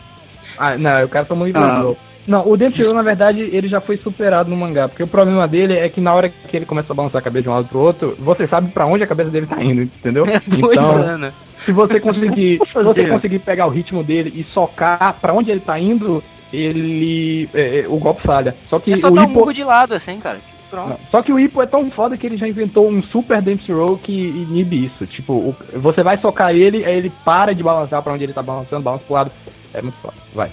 Ah, 0.59 0.77
não, 0.77 1.05
o 1.05 1.09
cara 1.09 1.25
tomou 1.25 1.47
Ah. 1.55 1.95
Não, 2.27 2.41
o 2.49 2.57
Roll, 2.83 2.93
na 2.95 3.03
verdade, 3.03 3.41
ele 3.41 3.69
já 3.69 3.81
foi 3.81 3.97
superado 3.97 4.51
no 4.51 4.57
mangá, 4.57 4.89
porque 4.89 5.03
o 5.03 5.07
problema 5.07 5.47
dele 5.47 5.75
é 5.75 5.89
que 5.89 6.01
na 6.01 6.13
hora 6.13 6.29
que 6.29 6.57
ele 6.57 6.67
começa 6.67 6.93
a 6.93 6.97
balançar 6.97 7.21
a 7.21 7.23
cabeça 7.23 7.45
de 7.45 7.49
um 7.49 7.53
lado 7.53 7.69
pro 7.69 7.79
outro, 7.79 8.17
você 8.19 8.49
sabe 8.49 8.73
pra 8.73 8.85
onde 8.85 9.05
a 9.05 9.07
cabeça 9.07 9.31
dele 9.31 9.47
tá 9.47 9.63
indo, 9.63 9.83
entendeu? 9.83 10.25
Pois 10.61 10.77
Então, 10.77 11.09
é, 11.09 11.17
né? 11.19 11.33
se 11.65 11.71
você 11.71 12.01
conseguir, 12.01 12.59
se 12.67 12.83
você 12.83 13.07
conseguir 13.07 13.39
pegar 13.39 13.67
o 13.67 13.71
ritmo 13.71 14.03
dele 14.03 14.33
e 14.35 14.43
socar 14.53 15.15
pra 15.21 15.33
onde 15.33 15.53
ele 15.53 15.61
tá 15.61 15.79
indo, 15.79 16.21
ele 16.53 17.49
é, 17.55 17.81
é, 17.81 17.87
o 17.89 17.97
golpe 17.99 18.23
falha. 18.23 18.57
Só 18.69 18.79
que 18.79 18.93
É 18.93 18.97
só 18.97 19.09
o 19.09 19.11
dar 19.13 19.21
um 19.21 19.25
Hippo, 19.25 19.39
murro 19.39 19.53
de 19.55 19.63
lado, 19.65 19.95
assim, 19.95 20.19
cara. 20.19 20.39
Não, 20.73 20.97
só 21.13 21.23
que 21.23 21.33
o 21.33 21.39
Hippo 21.39 21.63
é 21.63 21.67
tão 21.67 21.89
foda 21.93 22.17
que 22.17 22.27
ele 22.27 22.37
já 22.37 22.49
inventou 22.49 22.89
um 22.91 23.01
super 23.01 23.41
Dempsey 23.41 23.73
Roll 23.75 23.99
que 23.99 24.13
inibe 24.13 24.85
isso. 24.85 25.07
Tipo, 25.07 25.33
o- 25.33 25.57
você 25.75 26.03
vai 26.03 26.17
socar 26.17 26.51
ele, 26.51 26.85
aí 26.85 26.99
ele 26.99 27.13
para 27.25 27.55
de 27.55 27.63
balançar 27.63 28.03
pra 28.03 28.13
onde 28.13 28.25
ele 28.25 28.33
tá 28.33 28.43
balançando, 28.43 28.83
balança 28.83 29.05
pro 29.07 29.15
lado. 29.15 29.31
É 29.75 29.83
muito 29.83 29.97
foda. 30.01 30.15
Vai. 30.35 30.51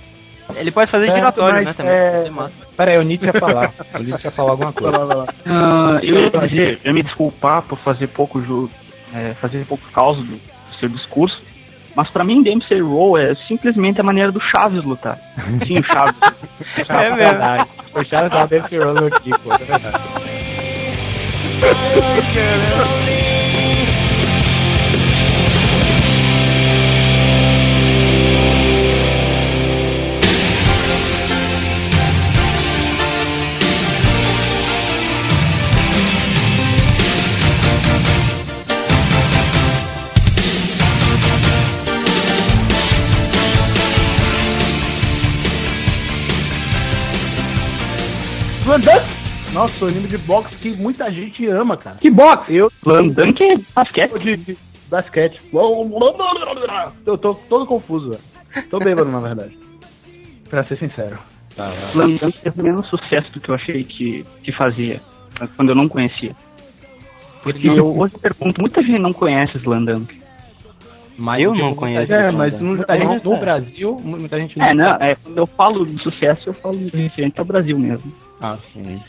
Ele 0.56 0.72
pode 0.72 0.92
fazer 0.92 1.06
Certo, 1.06 1.18
giratório, 1.18 1.54
mas, 1.56 1.66
né, 1.66 1.74
também. 1.74 1.94
é, 1.94 2.18
Isso 2.18 2.28
é 2.28 2.30
massa. 2.30 2.54
Pera 2.76 2.92
aí, 2.92 2.98
o 2.98 3.02
Nietzsche 3.04 3.26
ia 3.28 3.34
falar. 3.34 3.72
O 3.96 4.00
Nietzsche 4.04 4.28
ia 4.28 4.32
falar 4.32 4.52
alguma 4.52 4.74
coisa. 4.74 5.26
Ah, 5.46 6.00
eu 6.04 6.16
ia 6.18 6.30
dizer, 6.48 6.80
eu 6.84 6.90
ia 6.90 6.94
me 6.94 7.02
desculpar 7.04 7.62
por 7.62 7.78
fazer 7.80 8.08
pouco 8.08 8.42
ju, 8.42 8.70
é, 9.16 9.34
fazer 9.36 9.66
pouco 9.66 9.84
caos 9.94 10.18
do 10.18 10.40
seu 10.80 10.90
discurso, 10.90 11.42
mas 11.96 12.10
pra 12.10 12.24
mim 12.26 12.44
Dempsey 12.44 12.82
Roll 12.82 13.18
é 13.18 13.34
simplesmente 13.36 14.02
a 14.02 14.04
maneira 14.04 14.32
do 14.32 14.42
Chaves 14.42 14.84
lutar. 14.84 15.18
Sim, 15.66 15.80
o 15.80 15.84
Chaves. 15.86 16.16
É 16.90 17.16
verdade. 17.16 17.70
O 17.96 18.04
Charles 18.04 18.32
tava 18.32 18.48
Dempsey 18.48 18.80
Roll 18.80 19.08
aqui, 19.08 19.32
pô, 19.44 19.54
é 19.54 19.58
verdade. 19.58 20.04
Slam 48.64 48.80
Dunk! 48.80 49.04
Nossa, 49.54 49.84
o 49.84 49.88
anime 49.90 50.08
de 50.08 50.18
boxe 50.20 50.56
que 50.56 50.74
muita 50.78 51.12
gente 51.12 51.46
ama, 51.48 51.76
cara. 51.76 51.98
Que 51.98 52.10
boxe? 52.10 52.56
Eu 52.56 52.72
Slam 52.82 53.10
Dunk 53.10 53.44
é 53.44 53.58
basquete. 53.76 54.20
de, 54.20 54.38
de 54.38 54.58
basquete. 54.90 55.42
Eu 57.06 57.18
tô 57.18 57.36
todo 57.36 57.66
confuso, 57.66 58.12
velho. 58.12 58.64
Tô 58.70 58.80
bêbado, 58.80 59.12
na 59.12 59.20
verdade. 59.20 59.58
Pra 60.50 60.64
ser 60.64 60.78
sincero. 60.78 61.20
Slam 61.92 62.16
Dunk 62.16 62.40
teve 62.40 62.62
o 62.62 62.64
menos 62.64 62.88
sucesso 62.88 63.34
do 63.34 63.42
que 63.42 63.50
eu 63.50 63.56
achei 63.56 63.84
que, 63.84 64.26
que 64.42 64.54
fazia, 64.54 65.02
quando 65.58 65.70
eu 65.70 65.76
não 65.76 65.90
conhecia. 65.90 66.34
Porque 67.42 67.68
eu 67.68 68.00
hoje 68.00 68.14
pergunto, 68.18 68.62
muita 68.62 68.82
gente 68.82 69.00
não 69.00 69.12
conhece 69.12 69.58
Slam 69.58 69.84
Dunk. 69.84 70.22
Mas 71.18 71.44
eu 71.44 71.54
não 71.54 71.76
conheço. 71.76 72.14
É, 72.14 72.32
mas 72.32 72.58
no, 72.62 72.78
Muita 72.78 72.98
gente 72.98 73.26
no 73.26 73.34
no 73.34 73.40
Brasil, 73.40 74.02
muita 74.02 74.40
gente 74.40 74.60
É, 74.60 74.74
não, 74.74 74.90
é, 75.02 75.16
quando 75.16 75.38
eu 75.38 75.46
falo 75.46 75.86
de 75.86 76.02
sucesso, 76.02 76.50
eu 76.50 76.54
falo 76.54 76.78
referente 76.94 77.38
ao 77.40 77.46
Brasil 77.46 77.78
mesmo. 77.78 78.12
Ah, 78.44 78.58
sim. 78.74 79.02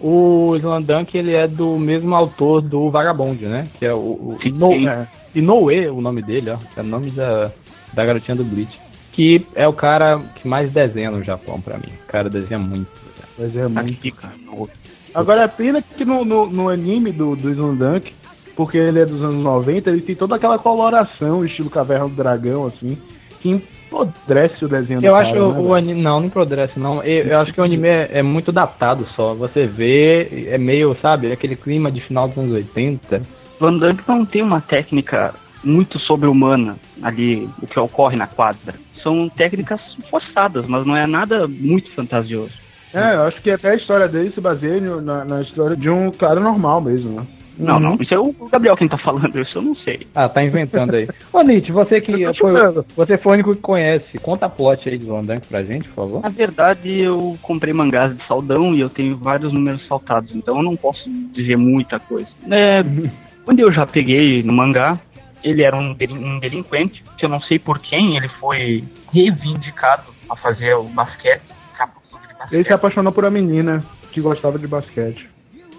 O 0.00 0.56
Slandunk, 0.56 1.16
ele 1.16 1.36
é 1.36 1.46
do 1.46 1.76
mesmo 1.78 2.14
autor 2.14 2.62
do 2.62 2.90
Vagabond, 2.90 3.44
né? 3.44 3.68
Que 3.78 3.84
é 3.84 3.92
o... 3.92 3.98
o 3.98 4.38
Sim, 4.42 4.50
no, 4.52 4.70
sim. 4.70 4.88
é, 4.88 5.06
Inoue, 5.34 5.88
o 5.90 6.00
nome 6.00 6.22
dele, 6.22 6.50
ó. 6.50 6.56
É 6.76 6.80
o 6.80 6.84
nome 6.84 7.10
da, 7.10 7.50
da 7.92 8.04
garotinha 8.06 8.34
do 8.36 8.42
Bleach. 8.44 8.80
Que 9.12 9.46
é 9.54 9.68
o 9.68 9.72
cara 9.74 10.18
que 10.36 10.48
mais 10.48 10.72
desenha 10.72 11.10
no 11.10 11.22
Japão, 11.22 11.60
pra 11.60 11.76
mim. 11.76 11.92
O 12.04 12.06
cara 12.10 12.30
desenha 12.30 12.58
muito. 12.58 12.88
Mas 13.36 13.54
é 13.54 13.68
muito. 13.68 13.90
Aqui, 13.98 14.10
cara. 14.10 14.34
no- 14.44 14.68
Agora 15.14 15.42
é 15.42 15.48
pena 15.48 15.82
que 15.82 16.04
no, 16.04 16.24
no, 16.24 16.46
no 16.48 16.68
anime 16.70 17.12
do, 17.12 17.36
do 17.36 17.50
Slam 17.50 17.74
Dunk, 17.74 18.12
porque 18.56 18.78
ele 18.78 19.00
é 19.00 19.04
dos 19.04 19.20
anos 19.22 19.42
90, 19.42 19.90
ele 19.90 20.00
tem 20.00 20.14
toda 20.16 20.36
aquela 20.36 20.58
coloração, 20.58 21.44
estilo 21.44 21.68
Caverna 21.68 22.08
do 22.08 22.14
Dragão, 22.14 22.66
assim, 22.66 22.96
que 23.42 23.60
empodrece 23.90 24.64
o 24.64 24.68
desenho 24.68 25.00
do 25.00 25.06
Eu 25.06 25.14
cara, 25.14 25.28
acho 25.28 25.34
né, 25.52 25.58
o 25.58 25.74
anime. 25.74 26.00
Não, 26.00 26.20
não 26.20 26.26
empodrece, 26.26 26.78
não. 26.78 27.02
Eu, 27.02 27.26
eu 27.26 27.40
acho 27.40 27.52
que 27.52 27.60
o 27.60 27.64
anime 27.64 27.88
é, 27.88 28.08
é 28.18 28.22
muito 28.22 28.52
datado 28.52 29.04
só. 29.16 29.34
Você 29.34 29.66
vê, 29.66 30.46
é 30.48 30.56
meio, 30.56 30.94
sabe, 30.94 31.32
aquele 31.32 31.56
clima 31.56 31.90
de 31.90 32.00
final 32.00 32.28
dos 32.28 32.38
anos 32.38 32.52
80. 32.52 33.20
Van 33.58 33.76
Damme 33.76 33.98
não 34.06 34.24
tem 34.24 34.42
uma 34.42 34.60
técnica 34.60 35.34
muito 35.62 35.98
sobre-humana 35.98 36.76
ali, 37.02 37.48
o 37.60 37.66
que 37.66 37.78
ocorre 37.78 38.16
na 38.16 38.26
quadra. 38.26 38.74
São 39.02 39.28
técnicas 39.28 39.80
forçadas, 40.10 40.66
mas 40.66 40.86
não 40.86 40.96
é 40.96 41.06
nada 41.06 41.46
muito 41.48 41.90
fantasioso. 41.90 42.52
É, 42.92 43.14
eu 43.14 43.22
acho 43.22 43.40
que 43.42 43.50
até 43.50 43.70
a 43.70 43.74
história 43.74 44.08
dele 44.08 44.30
se 44.30 44.40
baseia 44.40 44.80
no- 44.80 45.00
na, 45.00 45.24
na 45.24 45.42
história 45.42 45.76
de 45.76 45.88
um 45.88 46.10
cara 46.10 46.40
normal 46.40 46.80
mesmo, 46.80 47.20
né? 47.20 47.26
Não, 47.58 47.78
não, 47.78 47.96
isso 48.00 48.14
é 48.14 48.18
o 48.18 48.32
Gabriel 48.50 48.76
quem 48.76 48.88
tá 48.88 48.96
falando, 48.96 49.38
isso 49.40 49.58
eu 49.58 49.62
não 49.62 49.74
sei. 49.76 50.06
Ah, 50.14 50.28
tá 50.28 50.42
inventando 50.42 50.94
aí. 50.94 51.08
Ô, 51.32 51.42
Nietzsche, 51.42 51.70
você 51.72 52.00
que 52.00 52.12
foi, 52.38 52.52
você 52.96 53.18
foi 53.18 53.32
o 53.32 53.34
único 53.34 53.54
que 53.54 53.60
conhece. 53.60 54.18
Conta 54.18 54.46
a 54.46 54.48
plot 54.48 54.88
aí 54.88 54.96
de 54.96 55.04
Slandunk 55.04 55.46
pra 55.46 55.62
gente, 55.62 55.88
por 55.90 55.96
favor. 55.96 56.22
Na 56.22 56.28
verdade, 56.30 57.00
eu 57.00 57.36
comprei 57.42 57.74
mangás 57.74 58.16
de 58.16 58.26
saldão 58.26 58.74
e 58.74 58.80
eu 58.80 58.88
tenho 58.88 59.16
vários 59.16 59.52
números 59.52 59.86
saltados, 59.86 60.34
então 60.34 60.56
eu 60.56 60.62
não 60.62 60.76
posso 60.76 61.02
dizer 61.32 61.56
muita 61.56 61.98
coisa. 62.00 62.28
É, 62.50 62.82
quando 63.44 63.60
eu 63.60 63.72
já 63.72 63.84
peguei 63.84 64.42
no 64.42 64.52
mangá, 64.52 64.98
ele 65.44 65.62
era 65.62 65.76
um, 65.76 65.92
delin- 65.94 66.24
um 66.24 66.38
delinquente, 66.38 67.02
que 67.18 67.24
eu 67.24 67.28
não 67.28 67.40
sei 67.40 67.58
por 67.58 67.78
quem 67.78 68.16
ele 68.16 68.28
foi 68.28 68.84
reivindicado 69.12 70.04
a 70.28 70.36
fazer 70.36 70.74
o 70.74 70.84
basquete. 70.84 71.42
basquete. 71.78 72.52
Ele 72.52 72.64
se 72.64 72.72
apaixonou 72.72 73.12
por 73.12 73.24
uma 73.24 73.30
menina 73.30 73.84
que 74.12 74.20
gostava 74.20 74.58
de 74.58 74.66
basquete. 74.66 75.28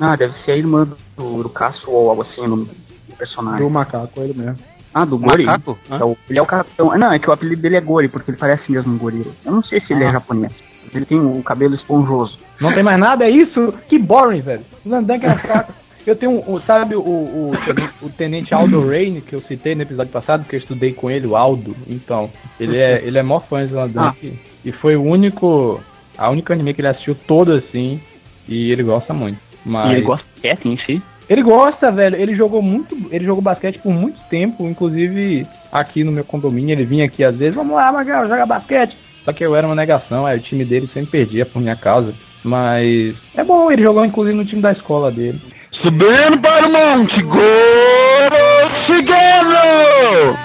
Ah, 0.01 0.15
deve 0.15 0.33
ser 0.43 0.51
a 0.51 0.57
irmã 0.57 0.87
do, 1.15 1.43
do 1.43 1.49
Cássio 1.49 1.89
ou 1.91 2.09
algo 2.09 2.23
assim 2.23 2.45
no, 2.47 2.67
personagem. 3.17 3.61
Do 3.63 3.69
macaco, 3.69 4.19
ele 4.21 4.33
mesmo. 4.33 4.57
Ah, 4.93 5.05
do 5.05 5.17
Gori? 5.17 5.45
Macaco? 5.45 5.77
É 5.89 6.03
o- 6.03 6.17
ele 6.29 6.39
é 6.39 6.41
o 6.41 6.45
capitão. 6.45 6.91
Ah, 6.91 6.97
Não, 6.97 7.13
é 7.13 7.19
que 7.19 7.29
o 7.29 7.33
apelido 7.33 7.61
dele 7.61 7.77
é 7.77 7.81
Gori, 7.81 8.07
porque 8.07 8.31
ele 8.31 8.37
parece 8.37 8.71
mesmo 8.71 8.93
um 8.93 8.97
gorila. 8.97 9.31
Eu 9.45 9.51
não 9.51 9.63
sei 9.63 9.79
se 9.79 9.93
ele 9.93 10.03
é 10.03 10.11
japonês. 10.11 10.51
Ele 10.93 11.05
tem 11.05 11.19
o 11.19 11.41
cabelo 11.43 11.75
esponjoso. 11.75 12.37
Não 12.59 12.73
tem 12.73 12.83
mais 12.83 12.97
nada, 12.97 13.23
é 13.25 13.29
isso? 13.29 13.73
Que 13.87 13.97
boring, 13.97 14.41
velho. 14.41 14.65
Slandunk 14.83 15.25
é 15.25 15.35
fraco. 15.37 15.71
Eu 16.05 16.15
tenho, 16.15 16.31
um- 16.31 16.55
o, 16.55 16.59
sabe, 16.61 16.95
o, 16.95 16.99
o, 17.01 17.51
o 18.01 18.09
tenente 18.09 18.53
Aldo 18.55 18.85
Rain, 18.87 19.21
que 19.21 19.35
eu 19.35 19.39
citei 19.39 19.75
no 19.75 19.83
episódio 19.83 20.11
passado, 20.11 20.43
que 20.47 20.55
eu 20.55 20.59
estudei 20.59 20.91
com 20.93 21.09
ele, 21.11 21.27
o 21.27 21.35
Aldo. 21.37 21.75
Então, 21.87 22.29
ele 22.59 22.77
é, 22.77 23.01
ele 23.05 23.19
é 23.19 23.23
maior 23.23 23.45
fã 23.47 23.59
de 23.59 23.67
Slandunk. 23.67 24.33
E 24.65 24.71
foi 24.71 24.95
o 24.95 25.03
único, 25.03 25.79
a 26.17 26.29
única 26.31 26.53
anime 26.53 26.73
que 26.73 26.81
ele 26.81 26.87
assistiu 26.87 27.13
todo 27.15 27.53
assim, 27.53 28.01
e 28.47 28.71
ele 28.71 28.81
gosta 28.83 29.13
muito. 29.13 29.37
Mas... 29.65 29.91
E 29.91 29.93
ele 29.93 30.01
gosta 30.01 30.25
de 30.25 30.31
basquete 30.33 30.65
em 30.67 30.77
si. 30.77 31.01
Ele 31.29 31.43
gosta, 31.43 31.91
velho. 31.91 32.15
Ele 32.15 32.35
jogou 32.35 32.61
muito, 32.61 32.97
ele 33.09 33.25
jogou 33.25 33.41
basquete 33.41 33.79
por 33.79 33.93
muito 33.93 34.19
tempo, 34.29 34.67
inclusive 34.67 35.47
aqui 35.71 36.03
no 36.03 36.11
meu 36.11 36.25
condomínio. 36.25 36.73
Ele 36.73 36.83
vinha 36.83 37.05
aqui 37.05 37.23
às 37.23 37.37
vezes, 37.37 37.55
vamos 37.55 37.75
lá, 37.75 37.91
Magal, 37.91 38.27
joga 38.27 38.45
basquete. 38.45 38.97
Só 39.23 39.31
que 39.31 39.45
eu 39.45 39.55
era 39.55 39.67
uma 39.67 39.75
negação, 39.75 40.25
aí 40.25 40.37
o 40.37 40.41
time 40.41 40.65
dele 40.65 40.89
sempre 40.93 41.11
perdia 41.11 41.45
por 41.45 41.61
minha 41.61 41.75
causa. 41.75 42.13
Mas 42.43 43.15
é 43.35 43.43
bom, 43.43 43.71
ele 43.71 43.83
jogou 43.83 44.03
inclusive 44.03 44.35
no 44.35 44.43
time 44.43 44.61
da 44.61 44.71
escola 44.71 45.11
dele. 45.11 45.39
Subindo 45.71 46.41
para 46.41 46.67
o 46.67 46.71
monte, 46.71 47.21
Goro 47.23 48.67
Shigeru! 48.87 50.35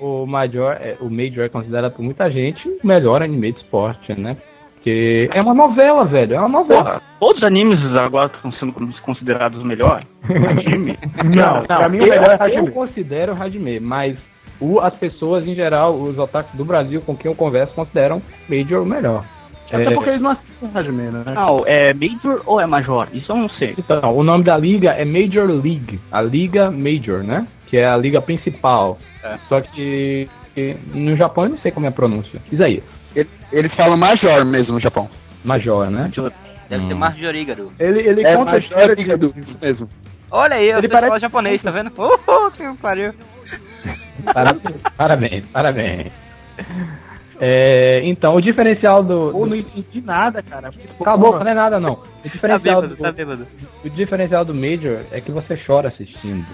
O 0.00 0.26
Major, 0.26 0.76
é, 0.80 0.96
o 1.00 1.10
Major 1.10 1.44
é 1.44 1.48
considerado 1.48 1.92
por 1.92 2.02
muita 2.02 2.30
gente 2.30 2.68
o 2.68 2.86
melhor 2.86 3.22
anime 3.22 3.52
de 3.52 3.58
esporte, 3.58 4.18
né? 4.18 4.36
Porque 4.84 5.30
é 5.32 5.40
uma 5.40 5.54
novela, 5.54 6.04
velho. 6.04 6.34
É 6.34 6.38
uma 6.38 6.60
novela. 6.60 6.84
Porra, 6.84 7.02
todos 7.18 7.38
os 7.38 7.48
animes 7.48 7.86
agora 7.98 8.26
estão 8.26 8.52
sendo 8.52 8.74
considerados 9.00 9.64
melhor. 9.64 10.02
Anime. 10.28 10.98
Não, 11.24 11.62
pra 11.62 11.88
mim 11.88 12.00
o 12.00 12.02
eu, 12.02 12.08
melhor 12.10 12.28
é 12.28 12.34
eu 12.34 12.42
Hajime. 12.42 12.70
considero 12.70 13.32
o 13.32 13.42
Hajime, 13.42 13.80
mas 13.80 14.18
o, 14.60 14.78
as 14.80 14.94
pessoas 14.94 15.48
em 15.48 15.54
geral, 15.54 15.94
os 15.94 16.18
otakus 16.18 16.52
do 16.54 16.66
Brasil 16.66 17.00
com 17.00 17.16
quem 17.16 17.30
eu 17.30 17.34
converso, 17.34 17.72
consideram 17.74 18.20
Major 18.46 18.82
o 18.82 18.86
melhor. 18.86 19.24
Até 19.68 19.84
É, 19.84 19.94
porque 19.94 20.10
eles 20.10 20.20
não 20.20 20.32
assistem 20.32 20.70
Hajime, 20.74 21.02
né? 21.04 21.24
Não, 21.34 21.64
é 21.66 21.94
Major 21.94 22.42
ou 22.44 22.60
é 22.60 22.66
Major? 22.66 23.08
Isso 23.14 23.32
eu 23.32 23.36
não 23.36 23.48
sei. 23.48 23.74
Então, 23.78 24.14
o 24.14 24.22
nome 24.22 24.44
da 24.44 24.54
liga 24.58 24.90
é 24.90 25.04
Major 25.06 25.46
League, 25.46 25.98
a 26.12 26.20
liga 26.20 26.70
Major, 26.70 27.22
né? 27.22 27.46
Que 27.68 27.78
é 27.78 27.86
a 27.86 27.96
liga 27.96 28.20
principal. 28.20 28.98
Só 29.48 29.62
que, 29.62 30.28
que 30.54 30.76
no 30.92 31.16
Japão 31.16 31.44
eu 31.44 31.50
não 31.52 31.58
sei 31.58 31.72
como 31.72 31.86
é 31.86 31.88
a 31.88 31.92
pronúncia. 31.92 32.38
Isaías, 32.52 32.84
Ele- 33.14 33.28
Eles 33.52 33.72
falam 33.74 33.96
Major 33.96 34.44
mesmo 34.44 34.74
no 34.74 34.80
Japão. 34.80 35.08
Major, 35.44 35.90
né? 35.90 36.10
Deve 36.68 36.86
ser 36.86 36.94
Marjorigaru. 36.94 37.72
Ele, 37.78 38.00
ele 38.00 38.22
É 38.24 38.36
conta 38.36 38.56
história 38.58 38.94
isso 38.98 39.56
mesmo. 39.60 39.88
Olha 40.30 40.56
aí, 40.56 40.68
eu 40.70 40.78
Ele 40.78 40.88
sei 40.88 40.94
parece- 40.94 41.06
falar 41.08 41.18
japonês, 41.18 41.62
tá 41.62 41.70
vendo? 41.70 41.88
Uh, 41.96 42.50
que 42.50 42.72
pariu. 42.80 43.12
Parabéns, 44.32 44.76
parabéns, 44.96 45.46
parabéns. 45.52 46.12
É, 47.40 48.00
então, 48.04 48.34
o 48.36 48.40
diferencial 48.40 49.02
do. 49.02 49.30
Pô, 49.32 49.40
do- 49.40 49.46
não 49.46 49.56
entendi 49.56 50.00
nada, 50.00 50.42
cara. 50.42 50.70
Cala 51.02 51.14
a 51.14 51.16
boca, 51.16 51.44
não 51.44 51.50
é 51.50 51.54
nada 51.54 51.80
não. 51.80 51.92
O 51.94 51.96
Tá 51.96 52.28
diferencial, 52.28 52.80
bêbado, 52.82 52.96
do, 52.96 53.02
tá 53.02 53.12
bêbado. 53.12 53.46
o 53.84 53.90
diferencial 53.90 54.44
do 54.44 54.54
Major 54.54 55.00
é 55.10 55.20
que 55.20 55.30
você 55.32 55.56
chora 55.56 55.88
assistindo. 55.88 56.46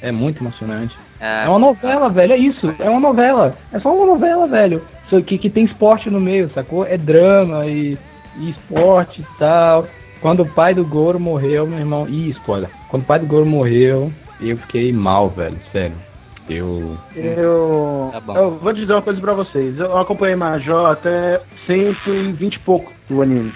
É 0.00 0.12
muito 0.12 0.42
emocionante. 0.42 0.94
É, 1.20 1.44
É 1.44 1.48
uma 1.48 1.58
novela, 1.58 2.08
velho, 2.08 2.32
é 2.32 2.36
isso. 2.36 2.74
É 2.78 2.88
uma 2.88 3.00
novela. 3.00 3.54
É 3.72 3.78
só 3.80 3.94
uma 3.94 4.06
novela, 4.06 4.46
velho. 4.46 4.82
Só 5.08 5.20
que, 5.20 5.38
que 5.38 5.50
tem 5.50 5.64
esporte 5.64 6.10
no 6.10 6.20
meio, 6.20 6.50
sacou? 6.50 6.84
É 6.84 6.96
drama 6.96 7.66
e, 7.66 7.96
e 8.36 8.50
esporte 8.50 9.22
e 9.22 9.38
tal. 9.38 9.86
Quando 10.20 10.42
o 10.42 10.48
pai 10.48 10.74
do 10.74 10.84
Goro 10.84 11.18
morreu, 11.18 11.66
meu 11.66 11.78
irmão. 11.78 12.06
Ih, 12.08 12.30
spoiler. 12.30 12.68
Quando 12.88 13.02
o 13.02 13.06
pai 13.06 13.18
do 13.18 13.26
Goro 13.26 13.46
morreu, 13.46 14.12
eu 14.40 14.56
fiquei 14.56 14.92
mal, 14.92 15.28
velho, 15.28 15.56
sério. 15.72 15.94
Eu. 16.48 16.96
Eu, 17.14 18.10
Tá 18.12 18.34
eu 18.34 18.50
vou 18.52 18.72
dizer 18.72 18.92
uma 18.92 19.02
coisa 19.02 19.20
pra 19.20 19.34
vocês. 19.34 19.78
Eu 19.78 19.96
acompanhei 19.98 20.34
Major 20.34 20.90
até 20.90 21.40
120 21.66 22.54
e 22.54 22.58
pouco 22.60 22.92
do 23.08 23.22
anime. 23.22 23.52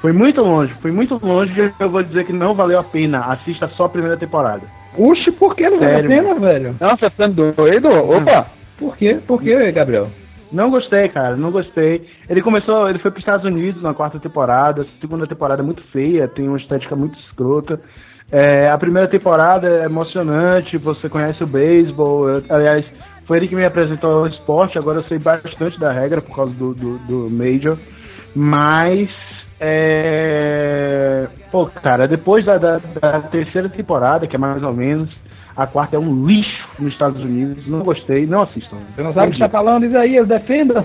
Foi 0.00 0.12
muito 0.12 0.40
longe, 0.42 0.72
foi 0.80 0.92
muito 0.92 1.18
longe. 1.24 1.72
Eu 1.78 1.88
vou 1.90 2.02
dizer 2.02 2.24
que 2.24 2.32
não 2.32 2.54
valeu 2.54 2.78
a 2.78 2.84
pena. 2.84 3.20
Assista 3.32 3.66
só 3.76 3.84
a 3.84 3.88
primeira 3.88 4.16
temporada. 4.16 4.62
Puxa, 4.94 5.32
por 5.38 5.54
que 5.56 5.68
não 5.68 5.78
vale 5.80 5.92
a 6.06 6.08
pena, 6.08 6.34
velho? 6.34 6.76
Nossa, 6.80 7.10
tá 7.10 7.26
doido? 7.26 7.88
Opa! 7.88 8.46
Por 8.78 8.96
quê? 8.96 9.18
Por 9.26 9.42
quê, 9.42 9.72
Gabriel? 9.72 10.06
Não 10.52 10.70
gostei, 10.70 11.08
cara, 11.08 11.36
não 11.36 11.50
gostei. 11.50 12.06
Ele 12.30 12.40
começou, 12.40 12.88
ele 12.88 12.98
foi 13.00 13.10
para 13.10 13.18
os 13.18 13.22
Estados 13.22 13.44
Unidos 13.44 13.82
na 13.82 13.92
quarta 13.92 14.18
temporada. 14.18 14.82
A 14.82 15.00
segunda 15.00 15.26
temporada 15.26 15.62
é 15.62 15.64
muito 15.64 15.82
feia, 15.92 16.28
tem 16.28 16.48
uma 16.48 16.58
estética 16.58 16.94
muito 16.96 17.18
escrota. 17.20 17.80
É, 18.30 18.68
a 18.70 18.78
primeira 18.78 19.08
temporada 19.08 19.68
é 19.68 19.84
emocionante, 19.84 20.78
você 20.78 21.08
conhece 21.08 21.42
o 21.42 21.46
beisebol. 21.46 22.28
eu- 22.30 22.42
Aliás, 22.48 22.86
foi 23.26 23.38
ele 23.38 23.48
que 23.48 23.56
me 23.56 23.64
apresentou 23.64 24.20
ao 24.20 24.26
esporte. 24.26 24.78
Agora 24.78 24.98
eu 24.98 25.04
sei 25.04 25.18
bastante 25.18 25.78
da 25.78 25.90
regra 25.92 26.22
por 26.22 26.34
causa 26.36 26.54
do, 26.54 26.72
do, 26.74 26.98
do 26.98 27.30
Major. 27.30 27.76
Mas, 28.34 29.10
é. 29.60 31.26
Pô, 31.50 31.66
cara, 31.66 32.06
depois 32.06 32.44
da, 32.44 32.58
da, 32.58 32.76
da 33.00 33.20
terceira 33.20 33.68
temporada, 33.68 34.26
que 34.26 34.36
é 34.36 34.38
mais 34.38 34.62
ou 34.62 34.72
menos, 34.72 35.08
a 35.56 35.66
quarta 35.66 35.96
é 35.96 35.98
um 35.98 36.26
lixo 36.26 36.66
nos 36.78 36.92
Estados 36.92 37.22
Unidos. 37.24 37.66
Não 37.66 37.80
gostei, 37.80 38.26
não 38.26 38.42
assistam. 38.42 38.76
Você 38.94 39.02
não 39.02 39.12
sabe 39.12 39.28
o 39.28 39.32
que 39.32 39.38
tá 39.38 39.48
falando, 39.48 39.84
Isaías, 39.84 40.26
defenda. 40.26 40.84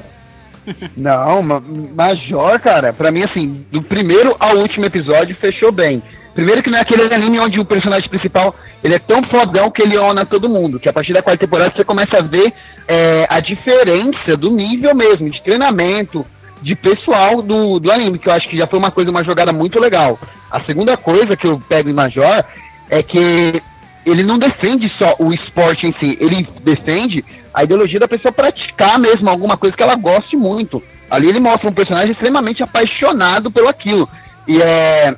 Não, 0.96 1.44
ma- 1.44 1.60
Major, 1.94 2.58
cara, 2.62 2.94
pra 2.94 3.12
mim, 3.12 3.22
assim, 3.24 3.66
do 3.70 3.82
primeiro 3.84 4.34
ao 4.40 4.56
último 4.60 4.86
episódio 4.86 5.36
fechou 5.36 5.74
bem. 5.74 6.02
Primeiro 6.34 6.64
que 6.64 6.72
não 6.72 6.78
é 6.78 6.82
aquele 6.82 7.14
anime 7.14 7.38
onde 7.38 7.60
o 7.60 7.66
personagem 7.66 8.10
principal 8.10 8.56
ele 8.82 8.96
é 8.96 9.00
tão 9.00 9.22
fodão 9.24 9.70
que 9.70 9.84
ele 9.86 9.98
ona 9.98 10.26
todo 10.26 10.48
mundo, 10.48 10.80
que 10.80 10.88
a 10.88 10.94
partir 10.94 11.12
da 11.12 11.22
quarta 11.22 11.46
temporada 11.46 11.70
você 11.76 11.84
começa 11.84 12.18
a 12.18 12.22
ver 12.22 12.54
é, 12.88 13.26
a 13.30 13.42
diferença 13.42 14.36
do 14.40 14.50
nível 14.50 14.96
mesmo, 14.96 15.30
de 15.30 15.44
treinamento, 15.44 16.26
de 16.64 16.76
pessoal 16.76 17.42
do, 17.42 17.78
do 17.80 17.92
anime, 17.92 18.18
que 18.18 18.30
eu 18.30 18.34
acho 18.34 18.48
que 18.48 18.58
já 18.58 18.66
foi 18.66 18.80
uma 18.80 18.92
coisa, 18.92 19.12
uma 19.12 19.24
jogada 19.24 19.52
muito 19.52 19.80
legal. 19.80 20.18
A 20.50 20.62
segunda 20.64 20.96
coisa 20.96 21.36
que 21.36 21.46
eu 21.46 21.60
pego 21.68 21.90
em 21.90 21.94
Major 21.94 22.44
é 22.90 23.04
que 23.04 23.62
ele 24.06 24.24
não 24.24 24.38
defende 24.38 24.90
só 24.98 25.14
o 25.20 25.34
esporte 25.34 25.86
em 25.86 25.94
si, 25.94 26.18
ele 26.20 26.48
defende 26.62 27.24
a 27.54 27.64
ideologia 27.64 28.00
da 28.00 28.08
pessoa 28.08 28.32
praticar 28.32 28.98
mesmo 29.00 29.30
alguma 29.30 29.58
coisa 29.58 29.76
que 29.76 29.84
ela 29.84 29.96
goste 29.96 30.36
muito. 30.36 30.82
Ali 31.12 31.28
ele 31.28 31.40
mostra 31.40 31.70
um 31.70 31.74
personagem 31.74 32.12
extremamente 32.12 32.64
apaixonado 32.64 33.52
pelo 33.52 33.70
aquilo. 33.70 34.08
E 34.48 34.58
é, 34.62 35.16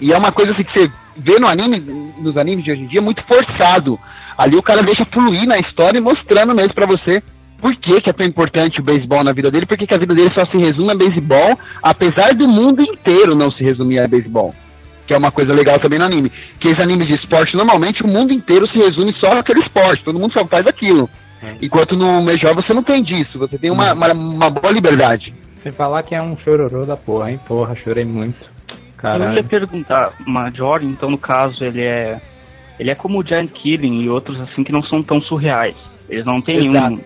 e 0.00 0.12
é 0.12 0.18
uma 0.18 0.32
coisa 0.32 0.52
assim 0.52 0.62
que 0.62 0.80
você 0.80 0.90
vê 1.16 1.38
no 1.38 1.46
anime, 1.46 1.78
nos 2.18 2.36
animes 2.36 2.64
de 2.64 2.72
hoje 2.72 2.82
em 2.82 2.86
dia, 2.86 3.02
muito 3.02 3.22
forçado. 3.26 3.98
Ali 4.36 4.56
o 4.56 4.62
cara 4.62 4.82
deixa 4.82 5.04
fluir 5.04 5.46
na 5.46 5.58
história 5.58 5.98
e 5.98 6.02
mostrando 6.02 6.54
mesmo 6.54 6.74
pra 6.74 6.86
você 6.86 7.22
por 7.60 7.76
que, 7.76 8.00
que 8.00 8.10
é 8.10 8.12
tão 8.12 8.26
importante 8.26 8.80
o 8.80 8.84
beisebol 8.84 9.22
na 9.22 9.32
vida 9.32 9.50
dele, 9.50 9.66
por 9.66 9.76
que, 9.76 9.86
que 9.86 9.94
a 9.94 9.98
vida 9.98 10.14
dele 10.14 10.32
só 10.32 10.44
se 10.46 10.56
resume 10.56 10.92
a 10.92 10.96
beisebol, 10.96 11.58
apesar 11.82 12.34
do 12.34 12.48
mundo 12.48 12.82
inteiro 12.82 13.34
não 13.36 13.50
se 13.50 13.62
resumir 13.62 14.00
a 14.00 14.08
beisebol. 14.08 14.54
Que 15.06 15.14
é 15.14 15.18
uma 15.18 15.32
coisa 15.32 15.52
legal 15.52 15.78
também 15.80 15.98
no 15.98 16.04
anime. 16.04 16.30
Que 16.58 16.68
os 16.68 16.80
animes 16.80 17.08
de 17.08 17.14
esporte, 17.14 17.56
normalmente, 17.56 18.02
o 18.02 18.08
mundo 18.08 18.32
inteiro 18.32 18.66
se 18.68 18.78
resume 18.78 19.12
só 19.14 19.28
àquele 19.28 19.60
esporte, 19.60 20.04
todo 20.04 20.18
mundo 20.18 20.32
só 20.32 20.44
faz 20.44 20.66
aquilo. 20.66 21.08
Enquanto 21.60 21.96
no 21.96 22.22
Major 22.22 22.54
você 22.54 22.72
não 22.74 22.82
tem 22.82 23.02
disso, 23.02 23.38
você 23.38 23.56
tem 23.56 23.70
uma, 23.70 23.92
uma, 23.94 24.12
uma 24.12 24.50
boa 24.50 24.72
liberdade. 24.72 25.32
Sem 25.62 25.72
falar 25.72 26.02
que 26.02 26.14
é 26.14 26.22
um 26.22 26.36
chororô 26.36 26.84
da 26.84 26.96
porra, 26.96 27.30
hein? 27.30 27.40
Porra, 27.46 27.74
chorei 27.74 28.04
muito. 28.04 28.50
Eu 28.68 28.76
Caralho. 28.96 29.36
ia 29.36 29.42
perguntar, 29.42 30.12
Major, 30.26 30.82
então 30.82 31.10
no 31.10 31.18
caso 31.18 31.64
ele 31.64 31.82
é. 31.82 32.20
Ele 32.78 32.90
é 32.90 32.94
como 32.94 33.18
o 33.18 33.22
Giant 33.22 33.50
Killing 33.50 34.02
e 34.02 34.08
outros 34.08 34.40
assim 34.40 34.62
que 34.62 34.72
não 34.72 34.82
são 34.82 35.02
tão 35.02 35.20
surreais. 35.20 35.76
Eles 36.08 36.24
não 36.24 36.40
têm 36.40 36.66
Exato. 36.66 36.94
um, 36.94 37.00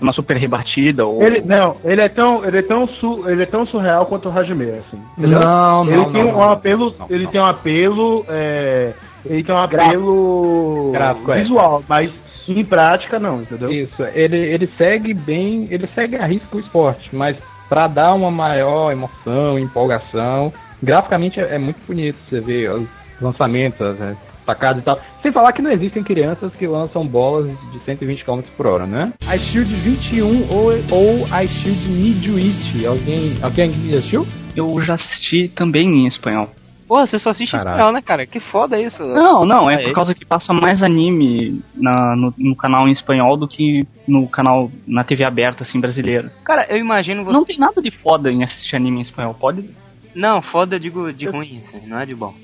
uma 0.00 0.12
super 0.12 0.36
rebatida 0.36 1.06
ou. 1.06 1.22
Ele, 1.22 1.40
não, 1.40 1.76
ele 1.84 2.02
é 2.02 2.08
tão, 2.08 2.44
ele 2.44 2.58
é 2.58 2.62
tão, 2.62 2.86
su, 2.86 3.28
ele 3.28 3.42
é 3.42 3.46
tão 3.46 3.66
surreal 3.66 4.06
quanto 4.06 4.28
o 4.28 4.32
Hajime, 4.38 4.70
assim. 4.70 5.00
entendeu? 5.16 5.38
Não, 5.42 5.86
ele 5.86 5.96
não, 5.96 6.12
tem 6.12 6.24
não, 6.24 6.30
um 6.30 6.40
não. 6.40 6.52
apelo, 6.52 6.94
Não, 6.98 7.06
ele 7.10 7.24
não. 7.24 7.30
tem 7.30 7.40
um 7.40 7.46
apelo, 7.46 8.26
é, 8.28 8.92
ele 9.24 9.44
tem 9.44 9.54
um 9.54 9.58
apelo 9.58 10.90
Gráfico, 10.92 11.32
é. 11.32 11.42
visual, 11.42 11.82
mas 11.88 12.12
em 12.48 12.64
prática 12.64 13.18
não, 13.18 13.40
entendeu? 13.40 13.70
Isso, 13.72 14.02
ele, 14.14 14.36
ele 14.36 14.66
segue 14.66 15.14
bem, 15.14 15.66
ele 15.70 15.86
segue 15.86 16.16
a 16.16 16.26
risco 16.26 16.58
o 16.58 16.60
esporte, 16.60 17.14
mas 17.14 17.36
pra 17.68 17.86
dar 17.86 18.12
uma 18.14 18.30
maior 18.30 18.92
emoção, 18.92 19.58
empolgação, 19.58 20.52
graficamente 20.82 21.40
é, 21.40 21.54
é 21.54 21.58
muito 21.58 21.78
bonito 21.86 22.16
você 22.28 22.40
vê 22.40 22.68
os 22.68 22.86
lançamentos, 23.20 23.80
as 23.80 24.16
as 24.44 24.58
tacadas 24.58 24.82
e 24.82 24.84
tal. 24.84 25.00
Sem 25.22 25.32
falar 25.32 25.52
que 25.52 25.62
não 25.62 25.72
existem 25.72 26.02
crianças 26.02 26.52
que 26.54 26.66
lançam 26.66 27.06
bolas 27.06 27.50
de 27.72 27.78
120 27.80 28.24
km 28.24 28.40
por 28.56 28.66
hora, 28.66 28.86
né? 28.86 29.12
A 29.26 29.36
Shield 29.36 29.74
21 29.74 30.50
ou, 30.50 30.70
ou 30.90 31.26
a 31.32 31.46
Shield 31.46 31.88
Nijuichi. 31.88 32.86
Alguém, 32.86 33.38
alguém 33.42 33.70
assistiu? 33.90 34.26
Eu 34.54 34.80
já 34.82 34.94
assisti 34.94 35.48
também 35.48 35.86
em 35.88 36.06
espanhol. 36.06 36.50
Porra, 36.86 37.06
você 37.06 37.18
só 37.18 37.30
assiste 37.30 37.52
Caralho. 37.52 37.70
espanhol, 37.70 37.92
né, 37.94 38.02
cara? 38.02 38.26
Que 38.26 38.38
foda 38.38 38.78
isso. 38.78 39.02
Não, 39.02 39.46
não, 39.46 39.70
é 39.70 39.84
por 39.84 39.94
causa 39.94 40.14
que 40.14 40.24
passa 40.24 40.52
mais 40.52 40.82
anime 40.82 41.62
na, 41.74 42.14
no, 42.14 42.34
no 42.36 42.54
canal 42.54 42.86
em 42.86 42.92
espanhol 42.92 43.38
do 43.38 43.48
que 43.48 43.86
no 44.06 44.28
canal 44.28 44.70
na 44.86 45.02
TV 45.02 45.24
aberta, 45.24 45.62
assim, 45.62 45.80
brasileira. 45.80 46.30
Cara, 46.44 46.66
eu 46.68 46.76
imagino 46.76 47.24
você. 47.24 47.32
Não 47.32 47.44
tem 47.44 47.58
nada 47.58 47.80
de 47.80 47.90
foda 47.90 48.30
em 48.30 48.44
assistir 48.44 48.76
anime 48.76 48.98
em 48.98 49.02
espanhol, 49.02 49.32
pode? 49.32 49.68
Não, 50.14 50.42
foda 50.42 50.76
eu 50.76 50.80
digo 50.80 51.12
de 51.12 51.26
ruim, 51.26 51.62
assim, 51.66 51.86
não 51.88 51.98
é 51.98 52.06
de 52.06 52.14
bom. 52.14 52.34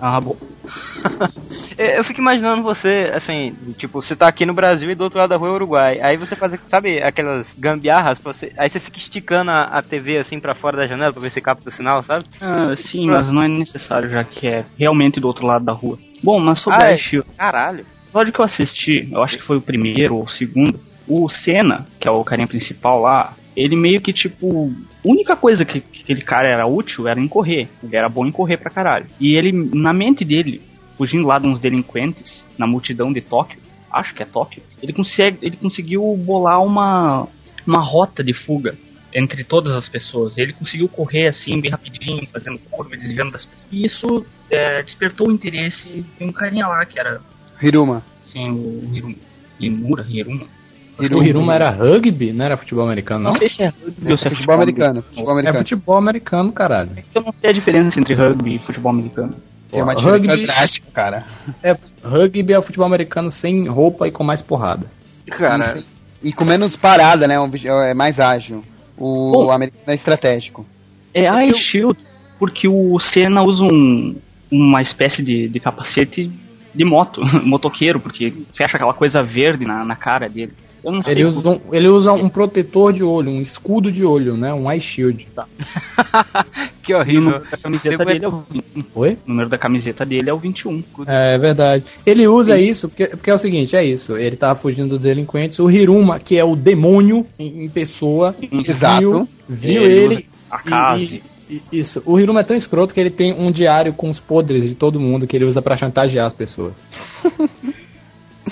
Ah, 0.00 0.20
bom. 0.20 0.36
Eu 1.78 2.02
fico 2.04 2.20
imaginando 2.20 2.62
você, 2.62 3.10
assim, 3.14 3.54
tipo, 3.78 4.02
você 4.02 4.16
tá 4.16 4.26
aqui 4.26 4.44
no 4.44 4.52
Brasil 4.52 4.90
e 4.90 4.94
do 4.96 5.04
outro 5.04 5.18
lado 5.18 5.30
da 5.30 5.36
rua 5.36 5.48
é 5.48 5.52
o 5.52 5.54
Uruguai. 5.54 6.00
Aí 6.00 6.16
você 6.16 6.34
faz, 6.34 6.52
sabe, 6.66 7.00
aquelas 7.00 7.52
gambiarras, 7.56 8.18
pra 8.18 8.32
você, 8.32 8.52
aí 8.58 8.68
você 8.68 8.80
fica 8.80 8.98
esticando 8.98 9.50
a, 9.50 9.62
a 9.64 9.82
TV 9.82 10.18
assim 10.18 10.40
pra 10.40 10.54
fora 10.54 10.78
da 10.78 10.86
janela 10.88 11.12
pra 11.12 11.22
ver 11.22 11.30
se 11.30 11.40
capta 11.40 11.68
o 11.68 11.72
sinal, 11.72 12.02
sabe? 12.02 12.24
Ah, 12.40 12.74
sim, 12.90 13.06
mas 13.06 13.32
não 13.32 13.42
é 13.42 13.48
necessário, 13.48 14.10
já 14.10 14.24
que 14.24 14.48
é 14.48 14.64
realmente 14.76 15.20
do 15.20 15.28
outro 15.28 15.46
lado 15.46 15.64
da 15.64 15.72
rua. 15.72 15.98
Bom, 16.22 16.40
mas 16.40 16.60
sobre 16.60 16.82
Ah, 16.82 16.90
é? 16.90 16.98
Caralho. 17.36 17.78
o 17.84 18.08
episódio 18.08 18.32
que 18.32 18.40
eu 18.40 18.44
assisti, 18.44 19.08
eu 19.12 19.22
acho 19.22 19.38
que 19.38 19.46
foi 19.46 19.56
o 19.58 19.62
primeiro 19.62 20.16
ou 20.16 20.24
o 20.24 20.30
segundo, 20.30 20.80
o 21.06 21.28
Senna, 21.28 21.86
que 22.00 22.08
é 22.08 22.10
o 22.10 22.24
carinha 22.24 22.48
principal 22.48 23.00
lá, 23.00 23.34
ele 23.58 23.76
meio 23.76 24.00
que 24.00 24.12
tipo. 24.12 24.72
Única 25.04 25.36
coisa 25.36 25.64
que, 25.64 25.80
que 25.80 26.02
aquele 26.02 26.22
cara 26.22 26.48
era 26.48 26.66
útil 26.66 27.08
era 27.08 27.20
em 27.20 27.28
correr. 27.28 27.68
Ele 27.82 27.96
era 27.96 28.08
bom 28.08 28.26
em 28.26 28.32
correr 28.32 28.56
pra 28.56 28.70
caralho. 28.70 29.06
E 29.20 29.36
ele, 29.36 29.52
na 29.52 29.92
mente 29.92 30.24
dele, 30.24 30.60
fugindo 30.96 31.26
lá 31.26 31.38
de 31.38 31.46
uns 31.46 31.60
delinquentes, 31.60 32.44
na 32.56 32.66
multidão 32.66 33.12
de 33.12 33.20
Tóquio, 33.20 33.60
acho 33.90 34.14
que 34.14 34.22
é 34.22 34.26
Tóquio, 34.26 34.62
ele, 34.82 34.92
consegue, 34.92 35.38
ele 35.42 35.56
conseguiu 35.56 36.02
bolar 36.16 36.62
uma, 36.62 37.26
uma 37.66 37.80
rota 37.80 38.22
de 38.22 38.34
fuga 38.34 38.76
entre 39.14 39.42
todas 39.44 39.72
as 39.72 39.88
pessoas. 39.88 40.36
Ele 40.36 40.52
conseguiu 40.52 40.88
correr 40.88 41.28
assim, 41.28 41.60
bem 41.60 41.70
rapidinho, 41.70 42.28
fazendo 42.32 42.58
curva, 42.70 42.96
desviando 42.96 43.32
das 43.32 43.44
pessoas. 43.44 43.66
E 43.72 43.84
isso 43.84 44.26
é, 44.50 44.82
despertou 44.82 45.28
o 45.28 45.32
interesse 45.32 46.04
de 46.18 46.24
um 46.24 46.32
carinha 46.32 46.66
lá 46.66 46.84
que 46.84 46.98
era 46.98 47.20
Hiruma. 47.62 48.04
Sim, 48.32 48.50
o 48.50 48.94
Hiruma. 48.94 49.16
Himura, 49.58 50.06
Hiruma. 50.08 50.46
O 50.98 51.22
Hiruma 51.22 51.54
era 51.54 51.70
rugby, 51.70 52.32
não 52.32 52.44
era 52.44 52.56
futebol 52.56 52.84
americano, 52.84 53.24
não? 53.24 53.30
Não 53.32 53.38
sei 53.38 53.48
se 53.48 53.62
é 53.62 53.68
rugby 53.68 54.10
ou 54.12 54.18
se 54.18 54.26
é 54.26 54.30
Futebol 54.30 54.54
americano. 54.56 55.02
Futebol 55.02 55.28
É 55.28 55.32
americano. 55.32 55.58
futebol 55.58 55.96
americano, 55.96 56.52
caralho. 56.52 56.90
Eu 57.14 57.22
não 57.22 57.32
sei 57.32 57.50
a 57.50 57.52
diferença 57.52 57.98
entre 58.00 58.14
rugby 58.14 58.54
e 58.54 58.58
futebol 58.58 58.90
americano. 58.92 59.34
Tem 59.70 59.82
uma 59.82 59.94
diferença 59.94 60.26
Rugby- 60.28 60.46
drástica, 60.46 60.86
cara. 60.92 61.24
É, 61.62 61.76
rugby 62.02 62.52
é 62.52 62.58
o 62.58 62.62
futebol 62.62 62.86
americano 62.86 63.30
sem 63.30 63.66
roupa 63.68 64.08
e 64.08 64.10
com 64.10 64.24
mais 64.24 64.40
porrada. 64.42 64.86
Cara, 65.26 65.82
E 66.22 66.32
com 66.32 66.44
menos 66.44 66.74
parada, 66.74 67.28
né? 67.28 67.36
É 67.90 67.94
mais 67.94 68.18
ágil. 68.18 68.64
O 68.96 69.30
Bom. 69.32 69.50
americano 69.52 69.84
é 69.86 69.94
estratégico. 69.94 70.66
É 71.14 71.28
a 71.28 71.44
Shield 71.54 71.96
porque 72.38 72.66
o 72.66 72.98
Senna 73.12 73.42
usa 73.42 73.62
um, 73.64 74.16
uma 74.50 74.80
espécie 74.82 75.22
de, 75.22 75.48
de 75.48 75.60
capacete 75.60 76.30
de 76.74 76.84
moto, 76.84 77.20
motoqueiro, 77.44 78.00
porque 78.00 78.30
fecha 78.56 78.76
aquela 78.76 78.94
coisa 78.94 79.22
verde 79.22 79.64
na, 79.66 79.84
na 79.84 79.94
cara 79.96 80.28
dele. 80.28 80.52
Eu 80.88 80.92
não 80.94 81.02
sei. 81.02 81.12
Ele 81.12 81.24
usa, 81.26 81.50
um, 81.50 81.60
ele 81.72 81.88
usa 81.88 82.12
um 82.12 82.28
protetor 82.28 82.92
de 82.92 83.02
olho, 83.04 83.30
um 83.30 83.40
escudo 83.42 83.92
de 83.92 84.04
olho, 84.04 84.36
né? 84.36 84.52
Um 84.54 84.70
eye 84.70 84.80
shield. 84.80 85.26
que 86.82 86.92
E 86.92 86.94
o 86.94 86.98
horrível. 86.98 87.22
número 87.22 87.44
da 87.50 87.56
camiseta 87.58 88.04
dele 88.04 88.24
é 88.24 88.28
o 88.28 88.44
21. 88.50 88.84
Oi? 88.94 89.12
O 89.26 89.28
número 89.30 89.48
da 89.48 89.58
camiseta 89.58 90.06
dele 90.06 90.30
é 90.30 90.32
o 90.32 90.38
21. 90.38 90.84
É 91.06 91.38
verdade. 91.38 91.84
Ele 92.06 92.26
usa 92.26 92.58
isso 92.58 92.88
porque, 92.88 93.06
porque 93.08 93.30
é 93.30 93.34
o 93.34 93.38
seguinte, 93.38 93.76
é 93.76 93.84
isso. 93.84 94.16
Ele 94.16 94.36
tava 94.36 94.54
fugindo 94.58 94.88
dos 94.90 95.00
delinquentes. 95.00 95.58
O 95.58 95.70
Hiruma, 95.70 96.18
que 96.18 96.38
é 96.38 96.44
o 96.44 96.56
demônio 96.56 97.26
em, 97.38 97.64
em 97.64 97.68
pessoa, 97.68 98.34
Exato. 98.40 99.00
viu, 99.00 99.28
viu 99.48 99.82
Ele 99.82 100.14
ele. 100.14 100.26
A 100.50 100.58
casa. 100.58 101.02
e- 101.02 101.22
e- 101.50 101.62
isso. 101.72 102.02
O 102.06 102.18
Hiruma 102.18 102.40
é 102.40 102.44
tão 102.44 102.56
escroto 102.56 102.92
que 102.94 103.00
ele 103.00 103.10
tem 103.10 103.32
um 103.34 103.50
diário 103.52 103.92
com 103.92 104.08
os 104.10 104.20
podres 104.20 104.62
de 104.68 104.74
todo 104.74 104.98
mundo 105.00 105.26
que 105.26 105.36
ele 105.36 105.44
usa 105.44 105.60
pra 105.62 105.76
chantagear 105.76 106.26
as 106.26 106.32
pessoas. 106.32 106.72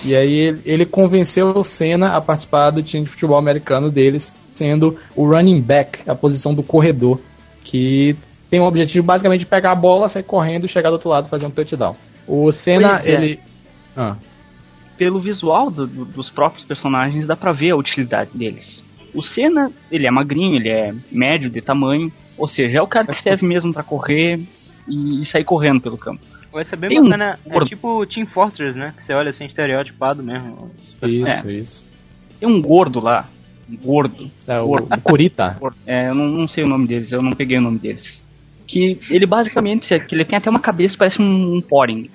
e 0.07 0.16
aí 0.16 0.61
ele, 0.64 0.86
convenceu 0.86 1.48
o 1.57 1.64
Senna 1.64 2.16
a 2.16 2.20
participar 2.20 2.70
do 2.70 2.82
time 2.82 3.04
de 3.04 3.11
futebol 3.11 3.38
americano 3.38 3.90
deles, 3.90 4.38
sendo 4.54 4.98
o 5.14 5.26
running 5.26 5.61
back, 5.61 6.09
a 6.09 6.14
posição 6.14 6.54
do 6.54 6.62
corredor, 6.62 7.20
que 7.64 8.16
tem 8.50 8.61
o 8.61 8.64
objetivo 8.64 9.04
basicamente 9.07 9.40
de 9.40 9.46
pegar 9.46 9.72
a 9.72 9.76
bola, 9.76 10.09
sair 10.09 10.22
correndo, 10.22 10.68
chegar 10.68 10.88
do 10.90 10.94
outro 10.94 11.09
lado 11.11 11.26
e 11.26 11.30
fazer 11.30 11.46
um 11.46 11.50
touchdown. 11.50 11.96
O 12.26 12.50
Senna, 12.52 13.00
é. 13.04 13.11
ele. 13.12 13.40
Ah. 13.96 14.16
pelo 14.98 15.20
visual 15.20 15.70
do- 15.70 15.86
do- 15.86 16.04
dos 16.07 16.30
próprios 16.30 16.64
personagens, 16.64 17.26
dá 17.26 17.36
pra 17.36 17.52
ver 17.52 17.72
a 17.72 17.76
utilidade 17.76 18.30
deles. 18.34 18.82
O 19.14 19.22
Senna, 19.22 19.70
ele 19.90 20.07
é 20.07 20.11
magrinho, 20.11 20.57
ele 20.57 20.70
é 20.70 20.94
médio 21.12 21.50
de 21.50 21.61
tamanho, 21.61 22.11
ou 22.38 22.46
seja, 22.48 22.78
é 22.78 22.82
o 22.82 22.86
cara 22.86 23.07
que 23.07 23.22
serve 23.22 23.46
mesmo 23.46 23.72
pra 23.74 23.82
correr 23.82 24.38
e, 24.88 25.22
e 25.22 25.26
sair 25.26 25.44
correndo 25.44 25.80
pelo 25.82 25.96
campo. 25.98 26.20
Vai 26.57 26.64
ser 26.64 26.76
bem 26.76 26.88
Tem 26.88 27.00
um 27.00 27.04
bacana. 27.04 27.38
É 27.44 27.48
gordo. 27.50 27.68
tipo 27.68 28.07
Team 28.07 28.26
Fortress, 28.26 28.76
né? 28.78 28.94
Que 28.96 29.02
você 29.02 29.12
olha 29.12 29.28
assim, 29.30 29.44
estereotipado 29.44 30.22
mesmo. 30.22 30.70
Isso, 31.02 31.26
É. 31.26 31.52
isso. 31.52 31.90
Tem 32.40 32.48
um 32.48 32.61
gordo 32.62 32.98
lá, 32.98 33.28
um 33.70 33.76
gordo, 33.76 34.30
É, 34.46 34.59
o, 34.61 34.66
Gordo. 34.66 34.88
o 34.94 35.00
Kurita. 35.02 35.57
gordo. 35.61 35.76
É, 35.86 36.09
eu 36.09 36.14
não, 36.14 36.26
não 36.26 36.48
sei 36.48 36.64
o 36.64 36.66
nome 36.68 36.86
deles, 36.86 37.12
eu 37.12 37.20
não 37.22 37.32
peguei 37.32 37.59
o 37.59 37.61
nome 37.61 37.78
deles. 37.78 38.20
Que 38.66 38.98
ele 39.11 39.26
basicamente, 39.26 39.86
que 40.00 40.14
ele 40.14 40.24
tem 40.24 40.38
até 40.38 40.48
uma 40.50 40.59
cabeça 40.59 40.96
parece 40.98 41.20
um, 41.20 41.57
um 41.57 41.61
poring. 41.61 42.11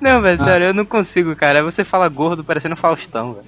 Não, 0.00 0.20
velho, 0.20 0.40
Ah. 0.40 0.44
sério, 0.44 0.66
eu 0.68 0.74
não 0.74 0.84
consigo, 0.84 1.34
cara. 1.36 1.60
Aí 1.60 1.64
Você 1.64 1.84
fala 1.84 2.08
gordo 2.08 2.42
parecendo 2.44 2.76
Faustão, 2.76 3.34
velho. 3.34 3.46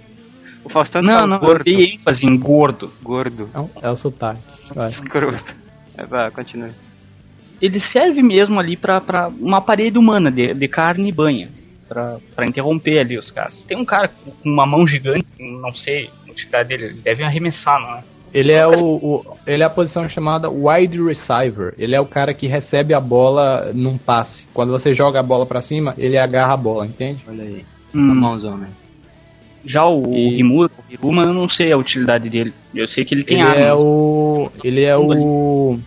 O 0.64 0.68
Faustão 0.68 1.01
Não, 1.03 1.14
fala 1.18 1.26
não, 1.26 1.36
eu 1.36 1.41
gordo. 1.43 1.64
dei 1.64 1.95
ênfase 1.95 2.24
em 2.26 2.36
gordo. 2.39 2.91
Gordo. 3.03 3.49
É, 3.55 3.59
o- 3.59 3.70
é 3.82 3.91
o 3.91 3.97
sotaque. 3.97 4.41
Vai. 4.74 4.89
Escroto. 4.91 5.55
É, 5.97 6.05
vai, 6.07 6.30
continua. 6.30 6.70
Ele 7.61 7.80
serve 7.92 8.22
mesmo 8.22 8.59
ali 8.61 8.76
pra, 8.76 9.00
pra 9.00 9.28
uma 9.40 9.61
parede 9.61 9.98
humana 9.98 10.30
de, 10.30 10.54
de 10.54 10.68
carne 10.68 11.09
e 11.09 11.12
banha. 11.12 11.48
Pra, 11.88 12.18
pra 12.36 12.44
interromper 12.46 12.98
ali 12.98 13.16
os 13.18 13.30
caras. 13.30 13.64
Tem 13.64 13.76
um 13.76 13.84
cara 13.84 14.09
com 14.09 14.30
uma 14.44 14.66
mão 14.66 14.86
gigante, 14.86 15.24
não 15.40 15.70
sei 15.72 16.11
a 16.26 16.30
utilidade 16.30 16.68
dele, 16.68 16.84
ele 16.84 17.00
deve 17.02 17.24
arremessar, 17.24 17.80
não 17.80 17.94
é? 17.96 18.02
Ele 18.34 18.52
é 18.52 18.66
o, 18.66 18.84
o- 18.96 19.24
ele 19.46 19.62
é 19.62 19.66
a 19.66 19.70
posição 19.70 20.06
chamada 20.06 20.50
wide 20.50 21.02
receiver. 21.02 21.72
Ele 21.78 21.96
é 21.96 22.00
o 22.00 22.04
cara 22.04 22.34
que 22.34 22.46
recebe 22.46 22.92
a 22.92 23.00
bola 23.00 23.72
num 23.74 23.96
passe. 23.96 24.46
Quando 24.52 24.70
você 24.70 24.90
joga 24.92 25.18
a 25.20 25.22
bola 25.22 25.46
pra 25.46 25.62
cima, 25.62 25.94
ele 25.96 26.18
agarra 26.18 26.52
a 26.52 26.56
bola, 26.59 26.84
entende? 26.86 27.24
Olha 27.26 27.42
aí. 27.42 27.64
Hum. 27.94 28.14
Mãozão, 28.14 28.59
né? 28.59 28.68
Já 29.64 29.82
o 29.86 30.12
E- 30.14 30.36
Rimura, 30.36 30.70
o 30.78 30.92
Hiruma, 30.92 31.22
eu 31.22 31.32
não 31.32 31.48
sei 31.48 31.72
a 31.72 31.76
utilidade 31.78 32.28
dele. 32.28 32.52
Eu 32.74 32.86
sei 32.88 33.02
que 33.06 33.14
ele 33.14 33.24
tem 33.24 33.38
Ele 33.40 33.48
armas. 33.48 33.64
é 33.64 33.74
o. 33.74 34.50
Ele 34.62 34.84
é 34.84 34.96
o. 34.96 35.78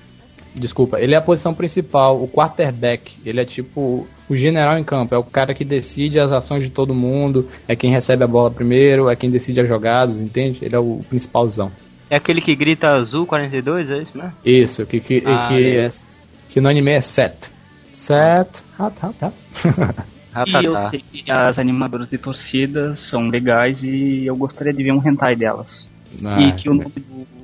Desculpa, 0.54 1.00
ele 1.00 1.14
é 1.14 1.18
a 1.18 1.22
posição 1.22 1.54
principal, 1.54 2.22
o 2.22 2.28
quarterback. 2.28 3.14
Ele 3.26 3.40
é 3.40 3.46
tipo 3.46 4.06
o 4.30 4.36
general 4.36 4.78
em 4.78 4.84
campo, 4.84 5.16
é 5.16 5.18
o 5.18 5.24
cara 5.24 5.54
que 5.54 5.64
decide 5.64 6.20
as 6.20 6.32
ações 6.32 6.64
de 6.64 6.70
todo 6.70 6.94
mundo, 6.94 7.48
é 7.68 7.76
quem 7.76 7.92
recebe 7.92 8.24
a 8.24 8.28
bola 8.28 8.52
primeiro, 8.52 9.10
é 9.10 9.16
quem 9.16 9.30
decide 9.30 9.62
as 9.62 9.68
jogadas, 9.68 10.20
entende? 10.20 10.60
Ele 10.62 10.76
é 10.76 10.80
o 10.80 11.02
principalzão. 11.10 11.72
É 12.10 12.18
aquele 12.18 12.42
que 12.42 12.54
grita 12.56 12.88
azul 12.90 13.26
42, 13.26 13.90
é 13.90 14.02
isso, 14.02 14.18
né? 14.18 14.34
Isso, 14.46 14.86
que, 14.86 15.00
que, 15.00 15.24
Ah, 15.26 15.48
que, 15.48 15.56
é. 15.56 15.86
é, 15.86 15.90
que 16.50 16.60
no 16.60 16.70
anime 16.70 16.92
é 16.92 17.02
set. 17.02 17.50
Set. 17.94 18.62
Tá, 18.78 18.90
tá. 18.90 19.32
Ah, 20.34 20.46
E 20.48 20.66
eu 20.66 20.90
sei 20.90 21.04
que 21.12 21.32
as 21.32 21.60
animadoras 21.60 22.10
de 22.10 22.18
torcida 22.18 22.96
são 23.10 23.28
legais 23.28 23.82
e 23.84 24.26
eu 24.26 24.36
gostaria 24.36 24.74
de 24.74 24.82
ver 24.82 24.94
um 24.94 25.06
hentai 25.06 25.36
delas. 25.36 25.90
Ah, 26.24 26.40
e 26.40 26.54
que 26.54 26.70
o 26.70 26.74
nome 26.74 26.94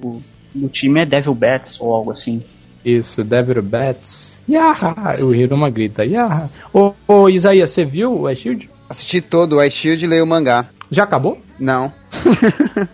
do, 0.01 0.21
do 0.55 0.69
time 0.69 1.01
é 1.01 1.05
Devil 1.05 1.35
Bats 1.35 1.79
ou 1.79 1.93
algo 1.93 2.11
assim. 2.11 2.41
Isso, 2.87 3.21
Devil 3.21 3.61
Bats. 3.61 4.39
Yaha! 4.49 5.17
O 5.21 5.35
Hiruma 5.35 5.69
grita, 5.69 6.05
Yaha! 6.05 6.49
Ô, 6.73 6.93
ô 7.05 7.27
Isaías, 7.27 7.71
você 7.71 7.83
viu 7.83 8.21
o 8.21 8.33
Shield? 8.33 8.69
Assisti 8.89 9.19
todo 9.19 9.57
o 9.57 9.69
Shield 9.69 10.05
e 10.05 10.07
leio 10.07 10.23
o 10.23 10.27
mangá. 10.27 10.67
Já 10.89 11.03
acabou? 11.03 11.37
Não. 11.59 11.91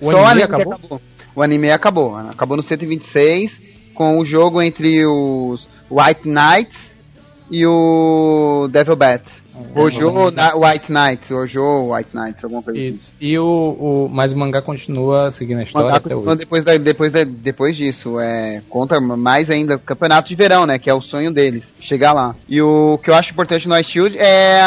O 0.00 0.10
Só 0.10 0.26
anime 0.26 0.42
acabou? 0.42 0.72
acabou. 0.74 1.00
O 1.32 1.42
anime 1.42 1.70
acabou. 1.70 2.16
Acabou 2.16 2.56
no 2.56 2.62
126 2.62 3.62
com 3.94 4.18
o 4.18 4.24
jogo 4.24 4.60
entre 4.60 5.06
os 5.06 5.68
White 5.88 6.28
Knights 6.28 6.92
e 7.48 7.64
o 7.64 8.66
Devil 8.68 8.96
Bat. 8.96 9.39
Hojo 9.74 10.30
na 10.30 10.54
White 10.54 10.90
Knights, 10.90 11.30
Hojo 11.30 11.92
White 11.92 12.10
Knights, 12.14 12.44
alguma 12.44 12.62
coisa 12.62 12.78
assim. 12.78 12.94
Isso. 12.94 13.12
E 13.20 13.38
o, 13.38 13.44
o. 13.44 14.08
Mas 14.10 14.32
o 14.32 14.36
mangá 14.38 14.62
continua 14.62 15.30
seguindo 15.30 15.58
a 15.58 15.60
O 15.60 15.64
história 15.64 15.94
até 15.94 16.14
hoje. 16.14 16.36
depois, 16.36 16.64
da, 16.64 16.76
depois, 16.76 17.12
da, 17.12 17.24
depois 17.24 17.76
disso, 17.76 18.18
é, 18.18 18.62
conta 18.68 19.00
mais 19.00 19.50
ainda 19.50 19.78
campeonato 19.78 20.28
de 20.28 20.34
verão, 20.34 20.66
né? 20.66 20.78
Que 20.78 20.88
é 20.90 20.94
o 20.94 21.02
sonho 21.02 21.32
deles, 21.32 21.72
chegar 21.80 22.12
lá. 22.12 22.34
E 22.48 22.60
o 22.60 22.98
que 22.98 23.10
eu 23.10 23.14
acho 23.14 23.32
importante 23.32 23.68
no 23.68 23.76
Ice 23.78 23.90
Shield 23.90 24.18
é, 24.18 24.60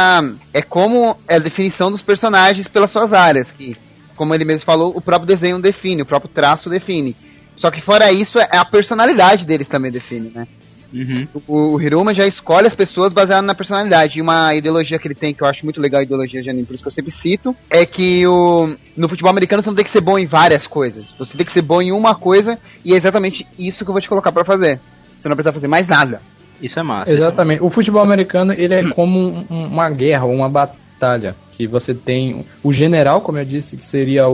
é 0.53 0.61
como 0.61 1.15
é 1.27 1.35
a 1.35 1.39
definição 1.39 1.91
dos 1.91 2.01
personagens 2.01 2.67
pelas 2.67 2.91
suas 2.91 3.13
áreas, 3.13 3.51
que, 3.51 3.75
como 4.15 4.33
ele 4.33 4.45
mesmo 4.45 4.65
falou, 4.65 4.93
o 4.95 5.01
próprio 5.01 5.27
desenho 5.27 5.61
define, 5.61 6.01
o 6.01 6.05
próprio 6.05 6.31
traço 6.33 6.69
define. 6.69 7.15
Só 7.55 7.69
que 7.69 7.81
fora 7.81 8.11
isso, 8.11 8.39
é 8.39 8.57
a 8.57 8.65
personalidade 8.65 9.45
deles 9.45 9.67
também 9.67 9.91
define, 9.91 10.31
né? 10.33 10.47
Uhum. 10.93 11.27
O, 11.47 11.73
o 11.73 11.81
Hiruma 11.81 12.13
já 12.13 12.25
escolhe 12.27 12.67
as 12.67 12.75
pessoas 12.75 13.11
baseado 13.11 13.43
na 13.43 13.55
personalidade. 13.55 14.19
E 14.19 14.21
uma 14.21 14.53
ideologia 14.53 14.99
que 14.99 15.07
ele 15.07 15.15
tem, 15.15 15.33
que 15.33 15.41
eu 15.41 15.47
acho 15.47 15.65
muito 15.65 15.81
legal, 15.81 16.01
a 16.01 16.03
ideologia 16.03 16.41
de 16.41 16.49
anime, 16.49 16.65
por 16.65 16.73
isso 16.75 16.83
que 16.83 16.87
eu 16.87 16.91
sempre 16.93 17.11
cito, 17.11 17.55
é 17.69 17.85
que 17.85 18.25
o, 18.27 18.75
no 18.95 19.09
futebol 19.09 19.31
americano 19.31 19.63
você 19.63 19.69
não 19.69 19.75
tem 19.75 19.85
que 19.85 19.91
ser 19.91 20.01
bom 20.01 20.17
em 20.19 20.25
várias 20.25 20.67
coisas. 20.67 21.13
Você 21.17 21.35
tem 21.35 21.45
que 21.45 21.51
ser 21.51 21.61
bom 21.63 21.81
em 21.81 21.91
uma 21.91 22.13
coisa, 22.15 22.59
e 22.85 22.93
é 22.93 22.95
exatamente 22.95 23.45
isso 23.57 23.83
que 23.83 23.89
eu 23.89 23.93
vou 23.93 24.01
te 24.01 24.09
colocar 24.09 24.31
pra 24.31 24.45
fazer. 24.45 24.79
Você 25.19 25.27
não 25.27 25.35
precisa 25.35 25.53
fazer 25.53 25.67
mais 25.67 25.87
nada. 25.87 26.21
Isso 26.61 26.79
é 26.79 26.83
massa. 26.83 27.11
Exatamente. 27.11 27.61
O 27.63 27.69
futebol 27.69 28.01
americano 28.01 28.53
ele 28.53 28.73
é 28.75 28.83
como 28.93 29.19
um- 29.49 29.65
uma 29.67 29.89
guerra, 29.89 30.25
uma 30.25 30.47
batalha. 30.49 31.35
Que 31.55 31.67
você 31.67 31.93
tem 31.93 32.43
o 32.63 32.73
general, 32.73 33.21
como 33.21 33.37
eu 33.37 33.45
disse, 33.45 33.77
que 33.77 33.85
seria 33.85 34.27
o, 34.27 34.33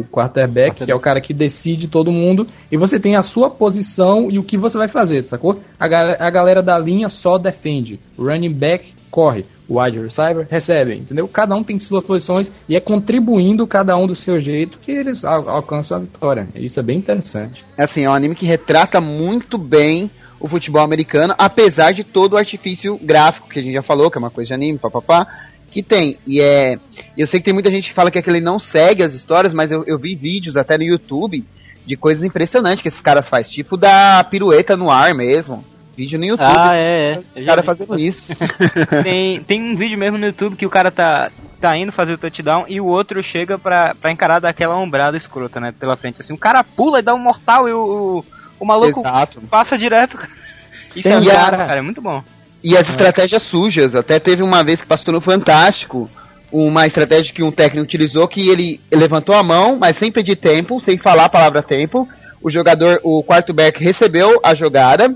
o 0.00 0.04
quarterback, 0.12 0.84
que 0.84 0.92
é 0.92 0.94
o 0.94 1.00
cara 1.00 1.20
que 1.20 1.34
decide 1.34 1.88
todo 1.88 2.12
mundo, 2.12 2.46
e 2.70 2.76
você 2.76 3.00
tem 3.00 3.16
a 3.16 3.22
sua 3.24 3.50
posição 3.50 4.30
e 4.30 4.38
o 4.38 4.42
que 4.44 4.56
você 4.56 4.78
vai 4.78 4.86
fazer, 4.88 5.24
sacou? 5.24 5.58
A, 5.78 5.88
ga- 5.88 6.16
a 6.20 6.30
galera 6.30 6.62
da 6.62 6.78
linha 6.78 7.08
só 7.08 7.36
defende. 7.36 7.98
O 8.16 8.24
running 8.24 8.52
back 8.52 8.94
corre. 9.10 9.44
O 9.68 9.80
wide 9.80 9.98
receiver 9.98 10.46
recebe, 10.50 10.94
entendeu? 10.94 11.26
Cada 11.26 11.54
um 11.56 11.62
tem 11.64 11.78
suas 11.78 12.04
posições 12.04 12.50
e 12.68 12.76
é 12.76 12.80
contribuindo 12.80 13.66
cada 13.66 13.96
um 13.96 14.06
do 14.06 14.14
seu 14.14 14.38
jeito 14.40 14.78
que 14.78 14.90
eles 14.92 15.24
al- 15.24 15.48
alcançam 15.48 15.96
a 15.96 16.00
vitória. 16.00 16.46
Isso 16.54 16.78
é 16.78 16.82
bem 16.82 16.98
interessante. 16.98 17.64
Assim, 17.78 18.04
é 18.04 18.10
um 18.10 18.14
anime 18.14 18.34
que 18.34 18.44
retrata 18.46 19.00
muito 19.00 19.56
bem 19.58 20.10
o 20.38 20.48
futebol 20.48 20.82
americano, 20.82 21.34
apesar 21.38 21.92
de 21.92 22.02
todo 22.02 22.32
o 22.32 22.36
artifício 22.36 22.98
gráfico 23.00 23.48
que 23.48 23.60
a 23.60 23.62
gente 23.62 23.74
já 23.74 23.82
falou, 23.82 24.10
que 24.10 24.18
é 24.18 24.20
uma 24.20 24.30
coisa 24.30 24.48
de 24.48 24.54
anime, 24.54 24.76
papapá, 24.76 25.26
que 25.72 25.82
tem. 25.82 26.18
E 26.26 26.40
é. 26.40 26.78
Eu 27.16 27.26
sei 27.26 27.40
que 27.40 27.44
tem 27.44 27.54
muita 27.54 27.70
gente 27.70 27.88
que 27.88 27.94
fala 27.94 28.10
que 28.10 28.18
aquele 28.18 28.40
não 28.40 28.58
segue 28.58 29.02
as 29.02 29.14
histórias, 29.14 29.54
mas 29.54 29.72
eu, 29.72 29.82
eu 29.86 29.98
vi 29.98 30.14
vídeos 30.14 30.56
até 30.56 30.76
no 30.76 30.84
YouTube 30.84 31.44
de 31.84 31.96
coisas 31.96 32.22
impressionantes 32.22 32.82
que 32.82 32.88
esses 32.88 33.00
caras 33.00 33.28
fazem, 33.28 33.52
tipo 33.52 33.76
da 33.76 34.22
pirueta 34.22 34.76
no 34.76 34.90
ar 34.90 35.14
mesmo. 35.14 35.64
Vídeo 35.96 36.18
no 36.18 36.24
YouTube. 36.24 36.46
Ah, 36.46 36.74
é, 36.74 37.12
é. 37.12 37.40
Os 37.40 37.44
caras 37.44 37.66
fazendo 37.66 37.98
isso. 37.98 38.22
tem, 39.02 39.42
tem 39.42 39.62
um 39.62 39.74
vídeo 39.74 39.98
mesmo 39.98 40.16
no 40.16 40.26
YouTube 40.26 40.56
que 40.56 40.64
o 40.64 40.70
cara 40.70 40.90
tá, 40.90 41.30
tá 41.60 41.76
indo 41.76 41.92
fazer 41.92 42.14
o 42.14 42.18
touchdown 42.18 42.64
e 42.66 42.80
o 42.80 42.86
outro 42.86 43.22
chega 43.22 43.58
pra, 43.58 43.94
pra 43.94 44.10
encarar 44.10 44.40
daquela 44.40 44.76
ombrada 44.76 45.18
escrota, 45.18 45.60
né? 45.60 45.72
Pela 45.78 45.96
frente. 45.96 46.22
Assim, 46.22 46.32
o 46.32 46.38
cara 46.38 46.64
pula 46.64 47.00
e 47.00 47.02
dá 47.02 47.14
um 47.14 47.18
mortal 47.18 47.68
e 47.68 47.72
o, 47.72 47.78
o, 47.78 48.24
o 48.60 48.64
maluco 48.64 49.00
Exato. 49.00 49.42
passa 49.42 49.76
direto. 49.76 50.18
Isso 50.96 51.08
Tem 51.08 51.28
é, 51.28 51.32
cara, 51.32 51.58
cara, 51.58 51.78
é 51.80 51.82
muito 51.82 52.00
bom. 52.00 52.22
E 52.62 52.76
as 52.76 52.88
estratégias 52.88 53.42
sujas. 53.42 53.94
Até 53.94 54.18
teve 54.18 54.42
uma 54.42 54.62
vez 54.62 54.80
que 54.80 54.86
passou 54.86 55.12
no 55.12 55.20
Fantástico 55.20 56.08
uma 56.52 56.86
estratégia 56.86 57.32
que 57.32 57.42
um 57.42 57.50
técnico 57.50 57.84
utilizou 57.84 58.28
que 58.28 58.48
ele 58.48 58.78
levantou 58.90 59.34
a 59.34 59.42
mão, 59.42 59.78
mas 59.80 59.96
sem 59.96 60.12
pedir 60.12 60.36
tempo, 60.36 60.78
sem 60.80 60.98
falar 60.98 61.24
a 61.24 61.28
palavra 61.28 61.62
tempo. 61.62 62.06
O 62.42 62.50
jogador, 62.50 63.00
o 63.02 63.24
quarterback, 63.24 63.82
recebeu 63.82 64.38
a 64.42 64.54
jogada, 64.54 65.14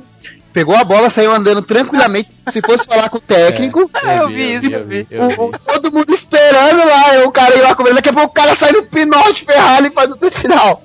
pegou 0.57 0.74
a 0.74 0.84
bola, 0.84 1.11
saiu 1.11 1.32
andando 1.32 1.61
tranquilamente, 1.61 2.32
se 2.50 2.62
fosse 2.62 2.86
falar 2.86 3.11
com 3.11 3.18
o 3.18 3.20
técnico. 3.20 3.90
É, 4.02 4.20
eu 4.20 4.28
vi 4.28 4.54
isso, 4.57 4.72
eu 4.72 4.86
vi. 4.86 5.07
O- 5.12 5.44
o- 5.48 5.59
todo 5.59 5.92
mundo 5.92 6.14
esperando 6.14 6.78
lá, 6.78 7.26
o 7.26 7.30
cara 7.30 7.54
ia 7.54 7.62
lá 7.64 7.74
comer, 7.74 7.92
daqui 7.92 8.09
a 8.09 8.12
pouco 8.14 8.28
o 8.30 8.32
cara 8.32 8.54
sai 8.57 8.72
no 8.72 8.84
pinote 8.84 9.44
ferrado 9.44 9.86
e 9.86 9.90
faz 9.90 10.11
o 10.11 10.16
touchdown. 10.16 10.80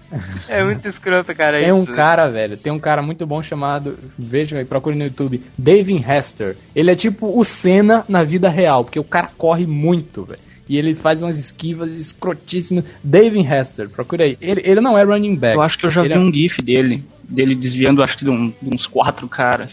É 0.50 0.62
muito 0.62 0.86
escroto, 0.90 1.34
cara. 1.34 1.58
Tem 1.62 1.72
um 1.72 1.84
isso. 1.84 1.94
cara, 1.94 2.28
velho, 2.28 2.58
tem 2.58 2.70
um 2.74 2.80
cara 2.80 3.02
muito 3.02 3.26
bom 3.26 3.42
chamado, 3.42 3.98
vejam 4.20 4.60
aí, 4.60 4.66
procure 4.66 4.98
no 4.98 5.06
YouTube, 5.06 5.42
David 5.58 6.04
Hester. 6.06 6.58
Ele 6.76 6.92
é 6.92 6.96
tipo 6.96 7.40
o 7.40 7.46
Senna 7.46 8.04
na 8.10 8.24
vida 8.26 8.50
real, 8.50 8.84
porque 8.84 9.00
o 9.00 9.06
cara 9.06 9.30
corre 9.38 9.66
muito, 9.66 10.26
velho. 10.26 10.51
E 10.72 10.78
ele 10.78 10.96
faz 10.96 11.22
umas 11.22 11.38
esquivas 11.38 11.92
escrotíssimas. 11.92 12.86
David 13.04 13.46
Hester, 13.46 13.90
procura 13.90 14.24
aí. 14.24 14.38
Ele, 14.40 14.62
ele 14.64 14.80
não 14.80 14.98
é 14.98 15.04
running 15.04 15.36
back. 15.36 15.58
Eu 15.58 15.62
acho 15.64 15.78
que 15.78 15.86
eu 15.86 15.92
já 15.92 16.00
ele 16.00 16.14
vi 16.14 16.16
é- 16.16 16.20
um 16.20 16.32
gif 16.32 16.62
dele, 16.62 17.04
dele 17.28 17.56
desviando 17.56 18.02
acho 18.02 18.18
que 18.18 18.24
de, 18.24 18.32
um- 18.32 18.54
de 18.62 18.74
uns 18.76 18.88
quatro 18.88 19.28
caras. 19.28 19.72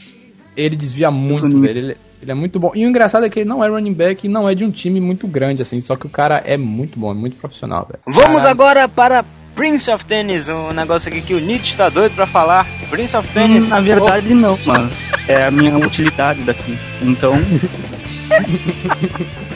Ele 0.56 0.74
desvia 0.74 1.08
muito, 1.10 1.42
Running- 1.42 1.60
velho. 1.60 1.78
Ele, 1.78 1.96
ele 2.20 2.30
é 2.32 2.34
muito 2.34 2.58
bom. 2.58 2.72
E 2.74 2.84
o 2.84 2.88
engraçado 2.88 3.24
é 3.24 3.28
que 3.28 3.38
ele 3.38 3.48
não 3.48 3.62
é 3.62 3.68
running 3.68 3.92
back 3.94 4.26
e 4.26 4.28
não 4.28 4.48
é 4.48 4.56
de 4.56 4.64
um 4.64 4.72
time 4.72 5.00
muito 5.00 5.28
grande, 5.28 5.62
assim. 5.62 5.80
Só 5.80 5.94
que 5.94 6.06
o 6.06 6.10
cara 6.10 6.42
é 6.44 6.56
muito 6.56 6.98
bom, 6.98 7.12
é 7.12 7.14
muito 7.14 7.36
profissional, 7.36 7.86
velho. 7.88 8.00
Vamos 8.04 8.24
Caralho. 8.42 8.48
agora 8.48 8.88
para 8.88 9.24
Prince 9.54 9.88
of 9.92 10.04
Tennis, 10.04 10.48
um 10.48 10.72
negócio 10.72 11.08
aqui 11.08 11.20
que 11.20 11.34
o 11.34 11.38
Nietzsche 11.40 11.76
tá 11.76 11.88
doido 11.88 12.12
pra 12.16 12.26
falar. 12.26 12.66
Prince 12.90 13.16
of 13.16 13.28
Tennis. 13.32 13.66
Hum, 13.66 13.68
Na 13.68 13.80
verdade 13.80 14.34
não, 14.34 14.58
mas 14.66 14.92
é 15.28 15.44
a 15.46 15.50
minha 15.52 15.76
utilidade 15.78 16.42
daqui. 16.42 16.76
Então, 17.02 17.34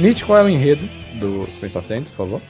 Nietzsche, 0.00 0.24
qual 0.24 0.38
é 0.38 0.44
o 0.44 0.48
enredo 0.48 0.88
do 1.14 1.46
Prince 1.58 1.78
of 1.78 1.86
Tennis, 1.86 2.08
por 2.10 2.26
favor? 2.26 2.42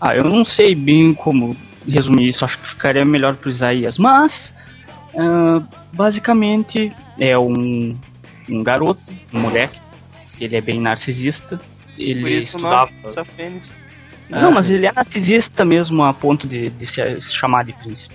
ah, 0.00 0.14
eu 0.14 0.24
não 0.24 0.44
sei 0.44 0.74
bem 0.74 1.14
como 1.14 1.56
resumir 1.88 2.30
isso, 2.30 2.44
acho 2.44 2.58
que 2.60 2.68
ficaria 2.70 3.04
melhor 3.04 3.36
pro 3.36 3.50
Isaías, 3.50 3.96
mas 3.98 4.32
ah, 5.16 5.62
basicamente 5.92 6.92
é 7.18 7.38
um, 7.38 7.96
um 8.48 8.62
garoto, 8.62 9.00
um 9.32 9.40
moleque, 9.40 9.78
ele 10.40 10.56
é 10.56 10.60
bem 10.60 10.80
narcisista, 10.80 11.58
ele 11.98 12.20
Por 12.20 12.30
isso 12.30 12.56
estudava... 12.56 12.90
of 13.04 13.32
Tennis. 13.36 13.72
Não, 14.28 14.50
mas 14.50 14.68
ele 14.68 14.86
é 14.86 14.92
narcisista 14.92 15.64
mesmo 15.64 16.02
a 16.02 16.12
ponto 16.12 16.48
de, 16.48 16.68
de 16.68 16.86
se 16.86 17.00
se 17.22 17.38
chamar 17.38 17.64
de 17.64 17.72
príncipe. 17.72 18.14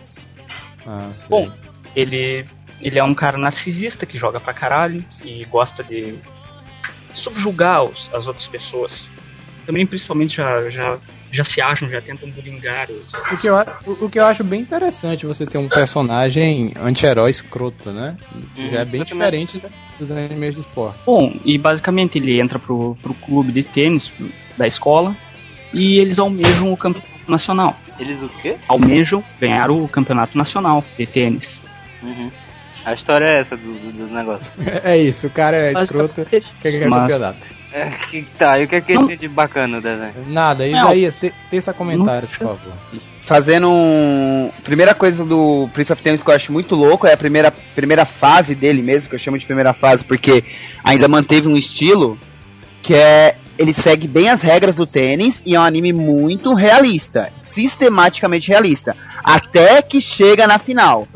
Ah, 0.85 1.09
Bom, 1.29 1.49
ele, 1.95 2.45
ele 2.81 2.99
é 2.99 3.03
um 3.03 3.13
cara 3.13 3.37
narcisista 3.37 4.05
que 4.05 4.17
joga 4.17 4.39
pra 4.39 4.53
caralho 4.53 5.03
e 5.23 5.45
gosta 5.45 5.83
de 5.83 6.15
subjugar 7.15 7.83
os- 7.83 8.09
as 8.13 8.25
outras 8.27 8.47
pessoas. 8.47 8.91
Também, 9.65 9.85
principalmente, 9.85 10.35
já, 10.37 10.69
já, 10.69 10.97
já 11.31 11.45
se 11.45 11.61
acham, 11.61 11.87
já 11.89 12.01
tentam 12.01 12.29
bullyingar 12.31 12.87
os, 12.89 13.13
O 13.31 13.37
que, 13.39 13.47
eu, 13.47 13.55
o, 13.85 14.05
o 14.05 14.09
que 14.09 14.19
eu 14.19 14.25
acho 14.25 14.43
bem 14.43 14.59
interessante 14.61 15.25
você 15.25 15.45
ter 15.45 15.57
um 15.59 15.69
personagem 15.69 16.73
anti-herói 16.81 17.29
escroto, 17.29 17.91
né? 17.91 18.17
Que 18.55 18.69
já 18.69 18.79
é 18.81 18.85
bem 18.85 19.03
diferente 19.03 19.61
dos 19.99 20.09
animes 20.11 20.55
de 20.55 20.61
esporte. 20.61 20.97
Bom, 21.05 21.33
e 21.45 21.57
basicamente 21.57 22.17
ele 22.17 22.41
entra 22.41 22.57
pro, 22.57 22.97
pro 23.01 23.13
clube 23.13 23.51
de 23.51 23.61
tênis 23.63 24.11
da 24.57 24.67
escola 24.67 25.15
e 25.73 25.99
eles 26.01 26.17
almejam 26.17 26.73
o 26.73 26.75
campeonato 26.75 27.11
nacional. 27.27 27.77
Eles 27.99 28.21
o 28.21 28.27
quê? 28.41 28.57
Almejam 28.67 29.23
ganhar 29.39 29.69
o 29.69 29.87
campeonato 29.87 30.35
nacional 30.37 30.83
de 30.97 31.05
tênis. 31.05 31.47
Uhum. 32.01 32.31
A 32.85 32.93
história 32.93 33.25
é 33.25 33.41
essa 33.41 33.55
do, 33.55 33.73
do, 33.73 34.07
do 34.07 34.13
negócio. 34.13 34.51
É 34.83 34.97
isso, 34.97 35.27
o 35.27 35.29
cara 35.29 35.57
é 35.57 35.71
escroto, 35.73 36.25
quer 36.25 36.41
ganhar 36.71 36.89
Mas- 36.89 37.01
campeonato. 37.01 37.61
É, 37.73 37.89
que 38.09 38.23
tá, 38.37 38.59
e 38.59 38.65
o 38.65 38.67
que 38.67 38.75
é 38.75 38.81
que 38.81 38.93
Não. 38.93 39.07
tem 39.07 39.17
de 39.17 39.29
bacana 39.29 39.77
o 39.77 39.81
desenho? 39.81 40.13
Nada, 40.27 40.67
Isaías, 40.67 41.15
te, 41.15 41.33
teça 41.49 41.73
comentários, 41.73 42.29
por 42.31 42.47
favor. 42.57 42.73
Fazendo 43.21 43.69
um. 43.69 44.51
Primeira 44.61 44.93
coisa 44.93 45.23
do 45.23 45.69
Prince 45.73 45.93
of 45.93 46.01
Tennis 46.03 46.21
que 46.21 46.29
eu 46.29 46.33
acho 46.35 46.51
muito 46.51 46.75
louco 46.75 47.07
é 47.07 47.13
a 47.13 47.17
primeira, 47.17 47.49
primeira 47.73 48.03
fase 48.03 48.55
dele 48.55 48.81
mesmo, 48.81 49.07
que 49.07 49.15
eu 49.15 49.19
chamo 49.19 49.37
de 49.39 49.45
primeira 49.45 49.71
fase, 49.71 50.03
porque 50.03 50.43
ainda 50.83 51.07
manteve 51.07 51.47
um 51.47 51.55
estilo 51.55 52.19
que 52.81 52.93
é. 52.93 53.35
ele 53.57 53.73
segue 53.73 54.05
bem 54.05 54.27
as 54.29 54.41
regras 54.41 54.75
do 54.75 54.85
tênis 54.85 55.41
e 55.45 55.55
é 55.55 55.59
um 55.59 55.63
anime 55.63 55.93
muito 55.93 56.53
realista, 56.53 57.31
sistematicamente 57.39 58.49
realista, 58.49 58.97
até 59.23 59.81
que 59.81 60.01
chega 60.01 60.45
na 60.45 60.59
final. 60.59 61.07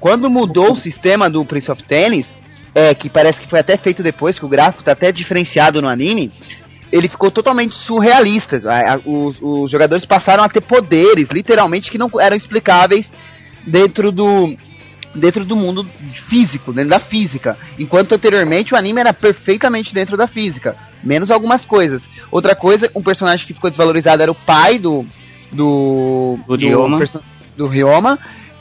Quando 0.00 0.30
mudou 0.30 0.72
o 0.72 0.76
sistema 0.76 1.28
do 1.28 1.44
Prince 1.44 1.70
of 1.70 1.82
Tennis, 1.82 2.32
é, 2.74 2.94
que 2.94 3.08
parece 3.08 3.40
que 3.40 3.48
foi 3.48 3.58
até 3.60 3.76
feito 3.76 4.02
depois, 4.02 4.38
que 4.38 4.44
o 4.44 4.48
gráfico 4.48 4.82
tá 4.84 4.92
até 4.92 5.10
diferenciado 5.10 5.82
no 5.82 5.88
anime, 5.88 6.30
ele 6.92 7.08
ficou 7.08 7.30
totalmente 7.30 7.74
surrealista. 7.74 8.60
Os, 9.04 9.36
os 9.40 9.70
jogadores 9.70 10.04
passaram 10.06 10.42
a 10.44 10.48
ter 10.48 10.60
poderes, 10.60 11.28
literalmente, 11.30 11.90
que 11.90 11.98
não 11.98 12.10
eram 12.20 12.36
explicáveis 12.36 13.12
dentro 13.66 14.10
do 14.12 14.56
dentro 15.14 15.44
do 15.44 15.56
mundo 15.56 15.84
físico, 16.12 16.72
dentro 16.72 16.90
da 16.90 17.00
física. 17.00 17.58
Enquanto 17.78 18.12
anteriormente 18.14 18.74
o 18.74 18.76
anime 18.76 19.00
era 19.00 19.12
perfeitamente 19.12 19.92
dentro 19.92 20.16
da 20.16 20.28
física, 20.28 20.76
menos 21.02 21.30
algumas 21.30 21.64
coisas. 21.64 22.08
Outra 22.30 22.54
coisa, 22.54 22.90
um 22.94 23.02
personagem 23.02 23.44
que 23.46 23.54
ficou 23.54 23.70
desvalorizado 23.70 24.22
era 24.22 24.30
o 24.30 24.34
pai 24.34 24.78
do 24.78 25.04
do 25.50 26.38
Do 26.46 26.54
Ryoma. 26.56 26.98
perso- 26.98 27.22
do 27.56 27.66
Ryoma, 27.66 28.18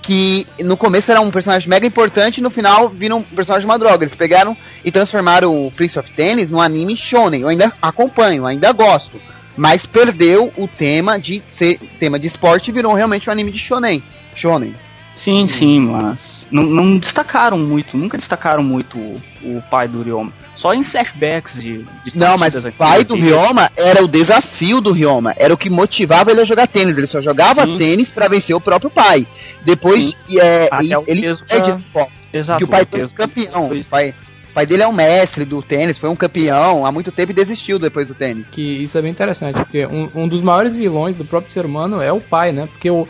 que 0.08 0.48
no 0.64 0.78
começo 0.78 1.12
era 1.12 1.20
um 1.20 1.30
personagem 1.30 1.68
mega 1.68 1.86
importante 1.86 2.38
e 2.38 2.42
no 2.42 2.50
final 2.50 2.88
vira 2.88 3.14
um 3.14 3.22
personagem 3.22 3.68
de 3.68 3.70
uma 3.70 3.78
droga. 3.78 4.06
Eles 4.06 4.16
pegaram 4.16 4.56
e 4.86 4.90
transformaram 4.90 5.68
o 5.68 5.70
Prince 5.70 6.00
of 6.00 6.10
Tennis 6.12 6.50
num 6.50 6.62
anime 6.62 6.96
shonen. 6.96 7.42
Eu 7.42 7.50
ainda 7.50 7.74
acompanho, 7.82 8.46
ainda 8.46 8.72
gosto, 8.72 9.20
mas 9.58 9.86
perdeu 9.86 10.50
o 10.56 10.66
tema 10.66 11.20
de 11.20 11.44
ser 11.50 11.78
tema 12.00 12.18
de 12.18 12.26
esporte 12.26 12.70
e 12.70 12.72
virou 12.72 12.94
realmente 12.94 13.30
um 13.30 13.34
anime 13.34 13.52
de 13.52 13.60
shonen. 13.60 14.02
Shonen. 14.34 14.74
Sim, 15.14 15.46
sim, 15.60 15.80
mas 15.80 16.18
não, 16.50 16.64
não 16.64 16.98
destacaram 16.98 17.60
muito, 17.60 17.98
nunca 17.98 18.18
destacaram 18.18 18.64
muito 18.64 18.98
o, 18.98 19.22
o 19.44 19.64
pai 19.70 19.90
do 19.90 20.02
Ryoma. 20.02 20.32
Só 20.62 20.74
em 20.74 20.84
flashbacks 20.84 21.54
de, 21.54 21.86
de 22.04 22.18
Não, 22.18 22.38
mas 22.38 22.56
pai 22.78 23.04
do. 23.04 23.16
Ryoma 23.16 23.70
era 23.78 24.04
o 24.04 24.08
desafio 24.08 24.82
do 24.82 24.92
Ryoma, 24.92 25.34
era 25.38 25.54
o 25.54 25.58
que 25.58 25.70
motivava 25.70 26.32
ele 26.32 26.42
a 26.42 26.46
jogar 26.46 26.68
tênis. 26.68 26.98
Ele 26.98 27.08
só 27.08 27.22
jogava 27.22 27.66
Sim. 27.66 27.78
tênis 27.78 28.12
pra 28.12 28.28
vencer 28.28 28.56
o 28.56 28.62
próprio 28.62 28.90
pai. 28.90 29.28
Depois 29.64 30.14
e, 30.28 30.40
é, 30.40 30.70
e 30.82 30.96
o 30.96 31.04
ele 31.08 31.36
perde 31.48 31.84
foco. 31.92 32.12
Exato, 32.34 32.58
que 32.58 32.64
o 32.66 32.68
pai 32.68 32.86
foi 32.90 33.04
um 33.04 33.10
campeão. 33.10 33.70
O 33.70 33.86
pai, 33.86 34.14
o 34.50 34.54
pai 34.54 34.66
dele 34.66 34.84
é 34.84 34.88
um 34.88 34.94
mestre 34.94 35.46
do 35.46 35.62
tênis, 35.62 35.98
foi 35.98 36.10
um 36.10 36.16
campeão 36.16 36.86
há 36.86 36.92
muito 36.92 37.12
tempo 37.12 37.32
e 37.32 37.36
desistiu 37.36 37.80
depois 37.80 38.08
do 38.08 38.14
tênis. 38.14 38.46
Que 38.52 38.62
isso 38.62 38.98
é 38.98 39.02
bem 39.02 39.12
interessante, 39.12 39.56
porque 39.56 39.86
um, 39.86 40.10
um 40.24 40.28
dos 40.28 40.42
maiores 40.42 40.76
vilões 40.76 41.16
do 41.16 41.26
próprio 41.26 41.52
ser 41.52 41.66
humano 41.66 42.02
é 42.02 42.12
o 42.12 42.20
pai, 42.20 42.52
né? 42.52 42.68
Porque 42.72 42.90
o, 42.90 43.08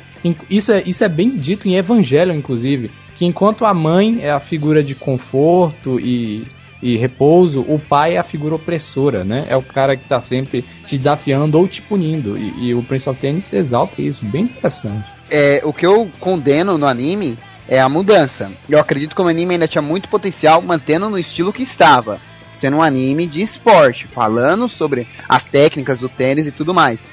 isso, 0.50 0.72
é, 0.72 0.84
isso 0.86 1.04
é 1.04 1.10
bem 1.10 1.30
dito 1.30 1.68
em 1.68 1.76
Evangelho, 1.76 2.34
inclusive, 2.34 2.92
que 3.16 3.26
enquanto 3.26 3.66
a 3.66 3.74
mãe 3.74 4.20
é 4.22 4.32
a 4.32 4.40
figura 4.40 4.84
de 4.84 4.94
conforto 4.94 6.00
e, 6.00 6.44
e 6.82 6.96
repouso, 6.96 7.62
o 7.62 7.80
pai 7.80 8.16
é 8.16 8.18
a 8.20 8.24
figura 8.24 8.56
opressora, 8.56 9.24
né? 9.24 9.46
É 9.50 9.56
o 9.56 9.62
cara 9.62 9.96
que 9.96 10.08
tá 10.08 10.22
sempre 10.22 10.64
te 10.86 10.98
desafiando 10.98 11.58
ou 11.58 11.68
te 11.68 11.82
punindo. 11.82 12.38
E, 12.38 12.68
e 12.68 12.76
o 12.76 12.84
Prince 12.84 13.10
of 13.10 13.20
Tennis 13.20 13.52
exalta 13.52 14.02
isso, 14.02 14.26
bem 14.26 14.44
interessante. 14.44 15.08
É, 15.30 15.62
o 15.64 15.74
que 15.74 15.86
eu 15.86 16.10
condeno 16.20 16.78
no 16.78 16.86
anime 16.86 17.38
é 17.68 17.80
a 17.80 17.90
mudança. 17.90 18.52
Eu 18.70 18.80
acredito 18.80 19.16
que 19.16 19.22
o 19.22 19.28
anime 19.28 19.56
ainda 19.56 19.68
tinha 19.68 19.82
muito 19.82 20.08
potencial 20.08 20.62
mantendo 20.62 21.10
no 21.10 21.18
estilo 21.18 21.52
que 21.52 21.64
estava. 21.64 22.20
Sendo 22.54 22.78
um 22.78 22.82
anime 22.82 23.28
de 23.28 23.42
esporte, 23.42 24.08
falando 24.08 24.68
sobre 24.68 25.08
as 25.28 25.46
técnicas 25.46 26.00
do 26.00 26.10
tênis 26.10 26.48
e 26.48 26.52
tudo 26.52 26.74
mais. 26.74 27.04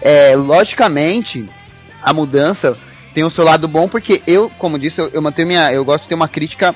É, 0.00 0.34
logicamente, 0.34 1.48
a 2.02 2.12
mudança 2.12 2.76
tem 3.12 3.24
o 3.24 3.30
seu 3.30 3.44
lado 3.44 3.68
bom, 3.68 3.88
porque 3.88 4.22
eu, 4.26 4.50
como 4.58 4.78
disse, 4.78 5.00
eu, 5.00 5.08
eu 5.08 5.22
mantenho 5.22 5.48
minha. 5.48 5.72
Eu 5.72 5.84
gosto 5.84 6.04
de 6.04 6.08
ter 6.08 6.14
uma 6.14 6.28
crítica 6.28 6.74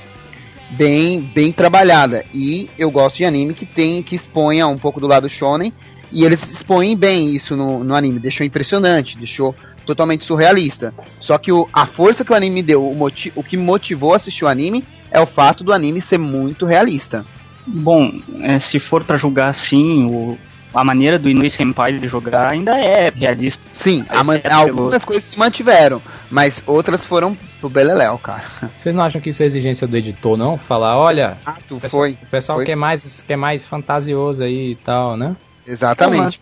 bem, 0.77 1.21
bem 1.21 1.53
trabalhada. 1.53 2.25
E 2.33 2.69
eu 2.79 2.91
gosto 2.91 3.17
de 3.17 3.25
anime 3.25 3.55
que 3.55 3.67
tem, 3.67 4.03
que 4.03 4.15
exponha 4.15 4.67
um 4.67 4.79
pouco 4.79 5.01
do 5.01 5.07
lado 5.07 5.29
shonen. 5.29 5.73
E 6.13 6.25
eles 6.25 6.49
expõem 6.49 6.97
bem 6.97 7.35
isso 7.35 7.57
no, 7.57 7.83
no 7.83 7.95
anime. 7.95 8.21
Deixou 8.21 8.47
impressionante, 8.47 9.19
deixou 9.19 9.55
totalmente 9.85 10.25
surrealista. 10.25 10.95
Só 11.21 11.39
que 11.39 11.53
o, 11.53 11.69
a 11.73 11.87
força 11.87 12.25
que 12.25 12.33
o 12.33 12.35
anime 12.35 12.63
deu, 12.63 12.89
o, 12.89 12.95
moti 12.95 13.33
o 13.35 13.43
que 13.43 13.57
motivou 13.57 14.13
a 14.13 14.17
assistir 14.17 14.45
o 14.45 14.49
anime, 14.49 14.85
é 15.11 15.21
o 15.21 15.27
fato 15.27 15.65
do 15.65 15.73
anime 15.73 16.01
ser 16.01 16.19
muito 16.19 16.67
realista. 16.67 17.25
Bom, 17.67 18.13
é, 18.41 18.61
se 18.61 18.79
for 18.79 19.05
pra 19.05 19.19
julgar 19.19 19.49
assim, 19.49 20.05
o, 20.05 20.39
a 20.75 20.85
maneira 20.85 21.19
do 21.19 21.31
Inui 21.31 21.51
Senpai 21.51 21.97
de 21.99 22.09
jogar 22.09 22.53
ainda 22.53 22.79
é 22.79 23.11
realista. 23.15 23.61
Sim, 23.73 24.05
a 24.09 24.23
É, 24.45 24.53
algumas 24.53 25.05
coisas 25.05 25.25
se 25.25 25.39
mantiveram, 25.39 26.03
mas 26.31 26.63
outras 26.67 27.05
foram 27.05 27.37
pro 27.65 27.71
Beleléu, 27.71 28.19
cara. 28.19 28.45
Vocês 28.79 28.95
não 28.95 29.03
acham 29.03 29.21
que 29.21 29.31
isso 29.31 29.43
é 29.43 29.47
exigência 29.47 29.87
do 29.87 29.97
editor, 29.97 30.37
não? 30.37 30.59
Falar, 30.59 30.99
olha, 30.99 31.39
tu 31.67 31.77
o 31.77 31.81
pessoal, 31.81 32.03
foi, 32.03 32.19
o 32.23 32.27
pessoal 32.27 32.59
foi. 32.59 32.67
quer 32.67 32.77
mais 32.77 33.25
quer 33.27 33.37
mais 33.37 33.65
fantasioso 33.65 34.43
aí 34.43 34.73
e 34.73 34.75
tal, 34.77 35.17
né? 35.17 35.35
Exatamente. 35.67 36.41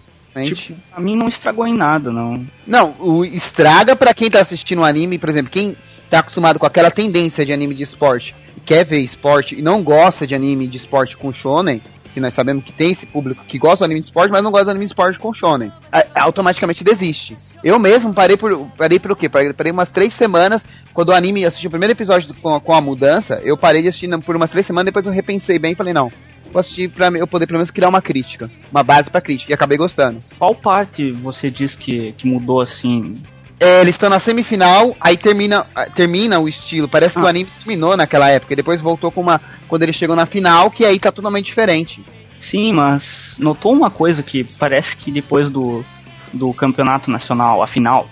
Tipo, 0.54 0.80
a 0.92 1.00
mim 1.00 1.14
não 1.14 1.28
estragou 1.28 1.66
em 1.66 1.76
nada, 1.76 2.10
não. 2.10 2.44
Não, 2.66 2.96
o 2.98 3.24
estraga 3.24 3.94
pra 3.94 4.14
quem 4.14 4.30
tá 4.30 4.40
assistindo 4.40 4.80
o 4.80 4.84
anime, 4.84 5.18
por 5.18 5.28
exemplo, 5.28 5.52
quem 5.52 5.76
tá 6.10 6.20
acostumado 6.20 6.58
com 6.58 6.66
aquela 6.66 6.90
tendência 6.90 7.44
de 7.44 7.52
anime 7.52 7.74
de 7.74 7.82
esporte, 7.82 8.34
quer 8.64 8.84
ver 8.84 9.00
esporte 9.00 9.58
e 9.58 9.62
não 9.62 9.82
gosta 9.82 10.26
de 10.26 10.34
anime 10.34 10.66
de 10.66 10.78
esporte 10.78 11.16
com 11.16 11.32
shonen, 11.32 11.80
que 12.12 12.20
nós 12.20 12.34
sabemos 12.34 12.64
que 12.64 12.72
tem 12.72 12.90
esse 12.92 13.06
público 13.06 13.44
que 13.44 13.58
gosta 13.58 13.78
do 13.78 13.84
anime 13.86 14.00
de 14.00 14.06
esporte, 14.06 14.30
mas 14.30 14.42
não 14.42 14.50
gosta 14.50 14.66
do 14.66 14.70
anime 14.70 14.84
de 14.84 14.90
esporte 14.90 15.18
com 15.18 15.32
shonen, 15.32 15.70
a- 15.90 16.04
automaticamente 16.22 16.84
desiste. 16.84 17.36
Eu 17.64 17.78
mesmo 17.78 18.12
parei 18.12 18.36
por 18.36 18.66
parei 18.76 18.98
por 18.98 19.12
o 19.12 19.16
quê? 19.16 19.28
Parei, 19.28 19.52
umas 19.72 19.90
três 19.90 20.12
semanas, 20.14 20.64
quando 20.92 21.08
o 21.08 21.12
anime 21.12 21.44
assisti 21.44 21.66
o 21.66 21.70
primeiro 21.70 21.92
episódio 21.92 22.34
com, 22.34 22.54
a- 22.54 22.60
com 22.60 22.72
a 22.74 22.80
mudança, 22.80 23.40
eu 23.44 23.56
parei 23.56 23.82
de 23.82 23.88
assistir 23.88 24.08
por 24.20 24.36
umas 24.36 24.50
três 24.50 24.66
semanas, 24.66 24.86
depois 24.86 25.06
eu 25.06 25.12
repensei 25.12 25.58
bem 25.58 25.72
e 25.72 25.76
falei, 25.76 25.92
não, 25.94 26.10
vou 26.52 26.60
assistir 26.60 26.88
pra 26.90 27.08
eu 27.08 27.26
poder 27.26 27.46
pelo 27.46 27.58
menos 27.58 27.70
criar 27.70 27.88
uma 27.88 28.02
crítica, 28.02 28.50
uma 28.70 28.82
base 28.82 29.10
pra 29.10 29.20
crítica, 29.20 29.52
e 29.52 29.54
acabei 29.54 29.78
gostando. 29.78 30.18
Qual 30.38 30.54
parte 30.54 31.10
você 31.12 31.50
diz 31.50 31.74
que, 31.76 32.12
que 32.12 32.26
mudou 32.28 32.60
assim? 32.60 33.14
É, 33.62 33.80
eles 33.80 33.94
estão 33.94 34.10
na 34.10 34.18
semifinal, 34.18 34.96
aí 35.00 35.16
termina, 35.16 35.64
ah, 35.72 35.86
termina 35.86 36.40
o 36.40 36.48
estilo. 36.48 36.88
Parece 36.88 37.14
que 37.14 37.20
o 37.20 37.28
anime 37.28 37.48
terminou 37.58 37.96
naquela 37.96 38.28
época. 38.28 38.52
E 38.52 38.56
depois 38.56 38.80
voltou 38.80 39.12
com 39.12 39.20
uma. 39.20 39.40
Quando 39.68 39.84
eles 39.84 39.94
chegam 39.94 40.16
na 40.16 40.26
final, 40.26 40.68
que 40.68 40.84
aí 40.84 40.98
tá 40.98 41.12
totalmente 41.12 41.46
diferente. 41.46 42.02
Sim, 42.50 42.72
mas 42.72 43.04
notou 43.38 43.72
uma 43.72 43.88
coisa 43.88 44.20
que 44.20 44.42
parece 44.42 44.96
que 44.96 45.12
depois 45.12 45.48
do, 45.48 45.84
do 46.32 46.52
campeonato 46.52 47.08
nacional, 47.08 47.62
a 47.62 47.68
final, 47.68 48.08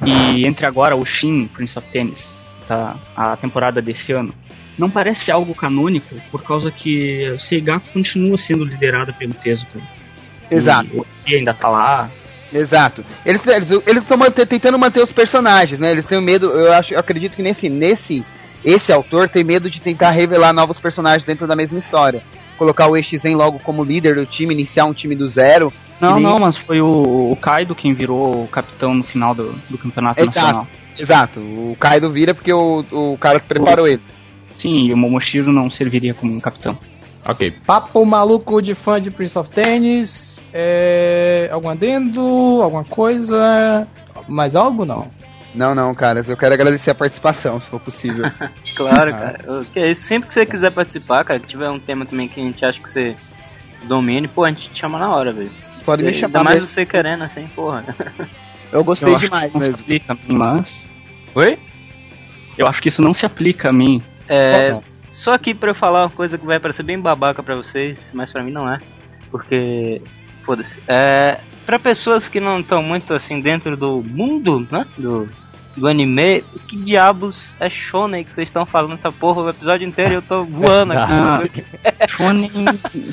e 0.00 0.46
entre 0.46 0.64
agora 0.64 0.94
o 0.94 1.04
Shin 1.04 1.48
Prince 1.48 1.76
of 1.76 1.88
Tennis, 1.90 2.20
tá, 2.68 2.94
a 3.16 3.36
temporada 3.36 3.82
desse 3.82 4.12
ano, 4.12 4.32
não 4.78 4.88
parece 4.88 5.28
algo 5.28 5.56
canônico 5.56 6.14
por 6.30 6.44
causa 6.44 6.70
que 6.70 7.28
o 7.30 7.40
Seigaku 7.40 7.88
continua 7.92 8.38
sendo 8.38 8.64
liderada 8.64 9.12
pelo 9.12 9.34
Tezuka. 9.34 9.80
Exato. 10.48 10.88
E 10.92 10.96
o 10.96 11.00
Oki 11.00 11.34
ainda 11.34 11.52
tá 11.52 11.68
lá. 11.68 12.08
Exato. 12.54 13.04
Eles 13.26 13.44
eles 13.46 13.70
eles 13.86 14.02
estão 14.04 14.18
tentando 14.48 14.78
manter 14.78 15.02
os 15.02 15.12
personagens, 15.12 15.80
né? 15.80 15.90
Eles 15.90 16.06
têm 16.06 16.20
medo, 16.22 16.46
eu 16.46 16.72
acho, 16.72 16.94
eu 16.94 17.00
acredito 17.00 17.34
que 17.34 17.42
nesse 17.42 17.68
nesse 17.68 18.24
esse 18.64 18.92
autor 18.92 19.28
tem 19.28 19.44
medo 19.44 19.68
de 19.68 19.80
tentar 19.80 20.10
revelar 20.12 20.52
novos 20.52 20.78
personagens 20.78 21.24
dentro 21.24 21.46
da 21.46 21.56
mesma 21.56 21.78
história. 21.78 22.22
Colocar 22.56 22.86
o 22.86 22.96
Exizen 22.96 23.34
logo 23.34 23.58
como 23.58 23.82
líder 23.82 24.14
do 24.14 24.24
time, 24.24 24.54
iniciar 24.54 24.84
um 24.84 24.94
time 24.94 25.14
do 25.14 25.28
zero. 25.28 25.72
Não, 26.00 26.14
nem- 26.14 26.22
não, 26.22 26.38
mas 26.38 26.56
foi 26.56 26.80
o, 26.80 27.32
o 27.32 27.36
Kaido 27.40 27.74
quem 27.74 27.92
virou 27.92 28.44
o 28.44 28.48
capitão 28.48 28.94
no 28.94 29.04
final 29.04 29.34
do, 29.34 29.54
do 29.68 29.76
campeonato 29.76 30.24
nacional. 30.24 30.66
Exato. 30.96 31.40
Exato. 31.40 31.40
O 31.40 31.76
Kaido 31.78 32.10
vira 32.12 32.32
porque 32.34 32.52
o, 32.52 32.84
o 32.92 33.18
cara 33.18 33.40
preparou 33.40 33.86
ele. 33.88 34.00
Sim, 34.58 34.86
e 34.86 34.92
o 34.92 34.96
Momoshiro 34.96 35.52
não 35.52 35.68
serviria 35.70 36.14
como 36.14 36.32
um 36.32 36.40
capitão. 36.40 36.78
Ok. 37.26 37.52
Papo 37.66 38.04
maluco 38.04 38.62
de 38.62 38.74
fã 38.74 39.00
de 39.00 39.10
Prince 39.10 39.38
of 39.38 39.50
Tennis. 39.50 40.33
É... 40.56 41.48
Algum 41.50 41.68
adendo? 41.68 42.20
Alguma 42.62 42.84
coisa? 42.84 43.86
Mais 44.28 44.54
algo 44.54 44.84
não? 44.84 45.10
Não, 45.52 45.74
não, 45.74 45.92
caras. 45.94 46.28
Eu 46.28 46.36
quero 46.36 46.54
agradecer 46.54 46.90
a 46.90 46.94
participação, 46.94 47.60
se 47.60 47.68
for 47.68 47.80
possível. 47.80 48.24
Claro, 48.76 49.10
cara. 49.12 49.40
Eu- 49.44 49.64
Que 49.64 49.80
é 49.80 49.90
isso, 49.90 50.02
sempre 50.06 50.28
que 50.28 50.34
você 50.34 50.46
quiser 50.46 50.70
participar, 50.70 51.24
cara, 51.24 51.38
que 51.40 51.46
tiver 51.48 51.68
um 51.68 51.78
tema 51.78 52.06
também 52.06 52.28
que 52.28 52.40
a 52.40 52.44
gente 52.44 52.64
acha 52.64 52.80
que 52.80 52.88
você 52.90 53.14
domine, 53.84 54.26
pô, 54.28 54.44
a 54.44 54.48
gente 54.50 54.68
te 54.70 54.80
chama 54.80 54.98
na 54.98 55.14
hora, 55.14 55.32
velho. 55.32 55.50
Pode 55.84 56.02
me 56.02 56.08
Ainda 56.08 56.20
chamar 56.20 56.44
mais 56.44 56.56
mesmo. 56.60 56.74
você 56.74 56.86
querendo, 56.86 57.22
assim, 57.24 57.46
porra. 57.54 57.84
Eu 58.72 58.82
gostei 58.82 59.12
Eu 59.14 59.18
demais 59.18 59.52
mesmo. 59.54 59.80
Aplica 59.80 60.16
mas. 60.28 60.66
Oi? 61.34 61.58
Eu 62.58 62.66
acho 62.66 62.80
que 62.80 62.88
isso 62.88 63.02
não 63.02 63.12
se 63.14 63.24
aplica 63.26 63.68
a 63.70 63.72
mim. 63.72 64.00
É, 64.28 64.76
só 65.12 65.34
aqui 65.34 65.52
pra 65.54 65.70
eu 65.70 65.74
falar 65.74 66.02
uma 66.04 66.10
coisa 66.10 66.38
que 66.38 66.46
vai 66.46 66.58
parecer 66.58 66.82
bem 66.82 66.98
babaca 67.00 67.42
pra 67.42 67.54
vocês, 67.54 68.08
mas 68.12 68.32
pra 68.32 68.42
mim 68.42 68.50
não 68.52 68.68
é. 68.72 68.78
Porque, 69.30 70.00
foda-se. 70.44 70.78
É, 70.86 71.40
pra 71.64 71.78
pessoas 71.78 72.28
que 72.28 72.40
não 72.40 72.60
estão 72.60 72.82
muito 72.82 73.12
assim 73.14 73.40
dentro 73.40 73.76
do 73.76 74.02
mundo, 74.02 74.66
né? 74.70 74.86
Do, 74.96 75.28
do 75.76 75.88
anime, 75.88 76.44
que 76.68 76.76
diabos 76.76 77.36
é 77.58 77.68
shonen 77.68 78.22
que 78.22 78.32
vocês 78.32 78.48
estão 78.48 78.64
falando 78.64 78.94
essa 78.94 79.10
porra 79.10 79.42
o 79.42 79.48
episódio 79.50 79.86
inteiro 79.86 80.12
e 80.12 80.14
eu 80.14 80.22
tô 80.22 80.44
voando 80.46 80.92
aqui. 80.92 81.64
Shonen 82.10 82.50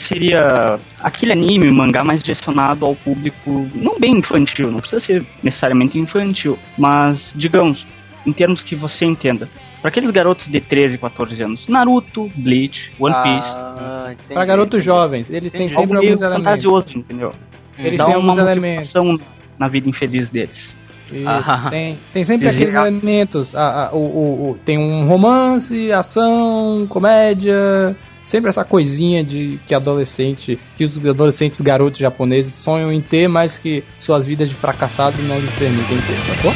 seria 0.08 0.80
aquele 1.02 1.32
anime, 1.32 1.72
mangá 1.72 2.04
mais 2.04 2.22
direcionado 2.22 2.86
ao 2.86 2.96
público 2.96 3.70
não 3.74 4.00
bem 4.00 4.18
infantil, 4.18 4.72
não 4.72 4.80
precisa 4.80 5.04
ser 5.04 5.26
necessariamente 5.42 5.98
infantil, 5.98 6.58
mas 6.78 7.32
digamos, 7.34 7.84
em 8.26 8.34
termos 8.34 8.62
que 8.62 8.76
você 8.76 9.06
entenda. 9.06 9.50
Pra 9.82 9.90
aqueles 9.90 10.12
garotos 10.12 10.48
de 10.48 10.62
13, 10.62 10.98
14 10.98 11.42
anos. 11.42 11.68
Naruto, 11.68 12.32
Bleach, 12.36 12.92
One 13.00 13.16
Piece. 13.24 13.44
Ah, 13.48 14.10
entendi. 14.12 14.34
Pra 14.34 14.46
garotos 14.46 14.84
jovens, 14.84 15.30
eles 15.30 15.52
têm 15.52 15.68
sempre 15.70 15.82
Algo 15.82 15.94
meio 15.94 16.06
alguns 16.12 16.22
elementos. 16.22 16.44
fantasioso, 16.46 16.88
entendeu? 16.98 17.32
Eles 17.78 17.98
Dá 17.98 18.06
têm 18.06 18.16
uma 18.16 18.32
alguns 18.32 18.38
elementos. 18.38 18.94
na 19.58 19.68
vida 19.68 19.90
infeliz 19.90 20.30
deles. 20.30 20.52
Isso, 21.12 21.28
Ah. 21.28 21.68
tem, 21.70 21.98
tem 22.14 22.24
sempre 22.24 22.48
Eles 22.48 22.56
aqueles 22.60 22.76
elementos. 22.76 23.56
A- 23.56 23.88
a- 23.88 23.92
o, 23.92 23.98
o- 23.98 24.50
o- 24.52 24.58
tem 24.64 24.78
um 24.78 25.08
romance, 25.08 25.92
ação, 25.92 26.86
comédia. 26.88 27.96
Sempre 28.24 28.50
essa 28.50 28.64
coisinha 28.64 29.24
de 29.24 29.60
que 29.68 29.74
adolescente, 29.74 30.58
que 30.78 30.86
os 30.86 31.04
adolescentes 31.06 31.60
garotos 31.60 31.98
japoneses 32.00 32.54
sonham 32.54 32.94
em 32.94 33.02
ter, 33.02 33.28
mas 33.28 33.58
que 33.58 33.84
suas 34.00 34.24
vidas 34.24 34.48
de 34.48 34.54
fracassado 34.56 35.18
não 35.24 35.38
lhes 35.40 35.52
permitem 35.58 35.98
ter, 35.98 36.36
sacou? 36.36 36.52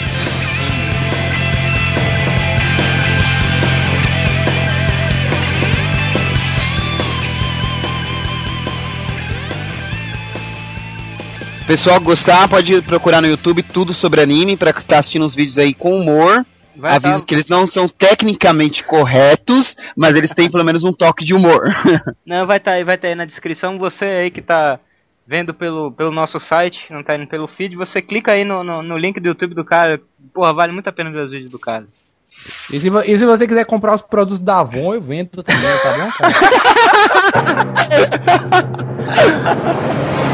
Pessoal, 11.68 12.00
gostar, 12.00 12.48
pode 12.48 12.80
procurar 12.84 13.22
no 13.22 13.28
YouTube 13.28 13.64
tudo 13.64 13.92
sobre 13.92 14.22
anime 14.22 14.56
pra 14.56 14.70
estar 14.70 15.00
assistindo 15.00 15.26
os 15.26 15.36
vídeos 15.36 15.58
aí 15.58 15.74
com 15.74 15.98
humor. 16.00 16.46
Vai 16.76 16.96
Aviso 16.96 17.22
tá- 17.22 17.26
que 17.26 17.34
eles 17.34 17.48
não 17.48 17.66
são 17.66 17.88
tecnicamente 17.88 18.84
corretos, 18.84 19.76
mas 19.98 20.16
eles 20.16 20.32
têm 20.32 20.52
pelo 20.52 20.64
menos 20.64 20.84
um 20.84 20.94
toque 20.94 21.26
de 21.26 21.34
humor. 21.34 21.64
Não, 22.26 22.46
vai 22.46 22.58
estar 22.58 22.74
aí, 22.74 22.84
vai 22.84 22.98
tá 22.98 23.08
aí 23.08 23.16
na 23.16 23.24
descrição. 23.26 23.78
Você 23.80 24.04
aí 24.04 24.30
que 24.30 24.42
tá 24.42 24.78
vendo 25.26 25.54
pelo, 25.54 25.92
pelo 25.94 26.12
nosso 26.12 26.38
site, 26.40 26.86
não 26.92 27.02
tá 27.02 27.16
indo 27.16 27.26
pelo 27.28 27.48
feed, 27.48 27.76
você 27.76 28.00
clica 28.02 28.34
aí 28.34 28.44
no, 28.44 28.64
no, 28.64 28.84
no 28.84 28.98
link 28.98 29.20
do 29.20 29.30
YouTube 29.30 29.56
do 29.56 29.64
cara. 29.64 30.00
Porra, 30.34 30.54
vale 30.54 30.72
muito 30.74 30.88
a 30.88 30.92
pena 30.92 31.10
ver 31.10 31.24
os 31.24 31.32
vídeos 31.32 31.50
do 31.50 31.58
cara. 31.58 31.86
E 32.72 32.80
se, 32.80 32.90
e 33.06 33.18
se 33.18 33.26
você 33.26 33.48
quiser 33.48 33.66
comprar 33.66 33.96
os 33.96 34.02
produtos 34.02 34.44
da 34.44 34.60
Avon, 34.60 34.94
eu 34.94 35.02
vendo 35.02 35.42
também, 35.42 35.62
tá 35.82 35.98
bom, 35.98 36.12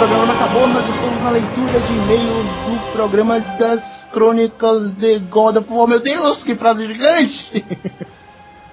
programa 0.00 0.32
acabou, 0.32 0.66
nós 0.66 0.88
estamos 0.88 1.22
na 1.22 1.28
leitura 1.28 1.78
de 1.78 1.92
e-mails 1.92 2.46
do 2.46 2.92
programa 2.92 3.38
das 3.38 3.82
crônicas 4.10 4.94
de 4.94 5.18
God 5.18 5.58
of 5.58 5.70
War. 5.70 5.86
Meu 5.86 6.00
Deus, 6.00 6.42
que 6.42 6.54
frase 6.54 6.86
gigante! 6.86 7.62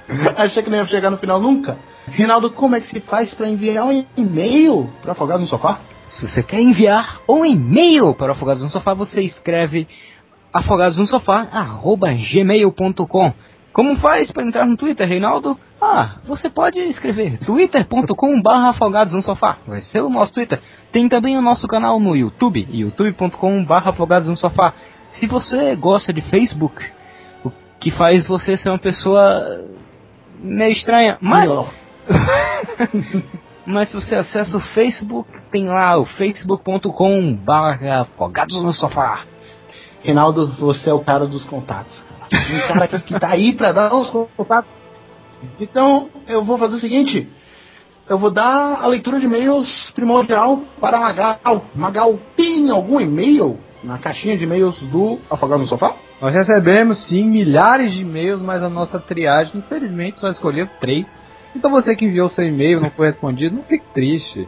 Achei 0.37 0.63
que 0.63 0.69
não 0.69 0.77
ia 0.77 0.87
chegar 0.87 1.11
no 1.11 1.17
final 1.17 1.41
nunca. 1.41 1.77
Reinaldo, 2.07 2.49
como 2.51 2.77
é 2.77 2.79
que 2.79 2.87
se 2.87 3.01
faz 3.01 3.33
para 3.33 3.49
enviar 3.49 3.83
um 3.83 4.05
e-mail 4.15 4.89
para 5.01 5.11
Afogados 5.11 5.41
no 5.41 5.49
Sofá? 5.49 5.79
Se 6.05 6.25
você 6.25 6.41
quer 6.41 6.61
enviar 6.61 7.19
um 7.27 7.45
e-mail 7.45 8.13
para 8.13 8.31
Afogados 8.31 8.63
no 8.63 8.69
Sofá, 8.69 8.93
você 8.93 9.21
escreve 9.21 9.85
afogadosnosofá@gmail.com. 10.53 13.33
Como 13.77 13.95
faz 13.97 14.31
para 14.31 14.43
entrar 14.43 14.65
no 14.65 14.75
Twitter, 14.75 15.07
Reinaldo? 15.07 15.55
Ah, 15.79 16.15
você 16.25 16.49
pode 16.49 16.79
escrever 16.79 17.37
twitter.com.br 17.37 18.69
afogados 18.69 19.13
no 19.13 19.21
sofá. 19.21 19.57
Vai 19.67 19.81
ser 19.81 20.01
o 20.01 20.09
nosso 20.09 20.33
Twitter. 20.33 20.59
Tem 20.91 21.07
também 21.07 21.37
o 21.37 21.43
nosso 21.43 21.67
canal 21.67 21.99
no 21.99 22.15
YouTube, 22.15 22.67
youtube.com.br 22.71 23.87
afogados 23.87 24.27
no 24.27 24.35
sofá. 24.35 24.73
Se 25.11 25.27
você 25.27 25.75
gosta 25.75 26.11
de 26.11 26.21
Facebook, 26.21 26.83
o 27.45 27.51
que 27.79 27.91
faz 27.91 28.27
você 28.27 28.57
ser 28.57 28.69
uma 28.69 28.79
pessoa 28.79 29.63
meio 30.39 30.71
estranha, 30.71 31.19
mas 31.21 31.47
mas 33.63 33.89
se 33.89 33.93
você 33.93 34.15
acessa 34.15 34.57
o 34.57 34.61
Facebook, 34.73 35.29
tem 35.51 35.67
lá 35.67 35.99
o 35.99 36.05
facebook.com 36.05 37.35
barra 37.35 38.01
afogados 38.01 38.59
no 38.59 38.73
sofá. 38.73 39.21
Reinaldo, 40.01 40.51
você 40.53 40.89
é 40.89 40.93
o 40.93 41.03
cara 41.03 41.27
dos 41.27 41.45
contatos. 41.45 42.06
Um 42.33 42.67
cara 42.67 42.87
que, 42.87 43.19
tá 43.19 43.29
aí 43.29 43.53
pra 43.53 43.71
dar 43.71 43.93
os 43.93 44.09
contatos. 44.09 44.69
Então, 45.59 46.09
eu 46.27 46.43
vou 46.43 46.57
fazer 46.57 46.75
o 46.75 46.79
seguinte. 46.79 47.29
Eu 48.09 48.17
vou 48.17 48.31
dar 48.31 48.79
a 48.81 48.87
leitura 48.87 49.19
de 49.19 49.25
e-mails 49.25 49.91
primordial 49.93 50.61
para 50.79 50.99
Magal. 50.99 51.65
Magal, 51.75 52.19
tem 52.35 52.69
algum 52.69 52.99
e-mail 52.99 53.59
na 53.83 53.97
caixinha 53.97 54.37
de 54.37 54.43
e-mails 54.43 54.79
do 54.83 55.19
Afogado 55.29 55.61
no 55.61 55.67
Sofá? 55.67 55.95
Nós 56.21 56.33
recebemos 56.33 57.07
sim 57.07 57.29
milhares 57.29 57.91
de 57.91 58.01
e-mails, 58.01 58.41
mas 58.41 58.63
a 58.63 58.69
nossa 58.69 58.99
triagem, 58.99 59.59
infelizmente, 59.59 60.19
só 60.19 60.27
escolheu 60.27 60.67
três. 60.79 61.05
Então 61.55 61.69
você 61.69 61.95
que 61.95 62.05
enviou 62.05 62.29
seu 62.29 62.45
e-mail 62.45 62.79
e 62.79 62.81
não 62.81 62.89
foi 62.89 63.07
respondido, 63.07 63.55
não 63.55 63.63
fique 63.63 63.85
triste. 63.93 64.47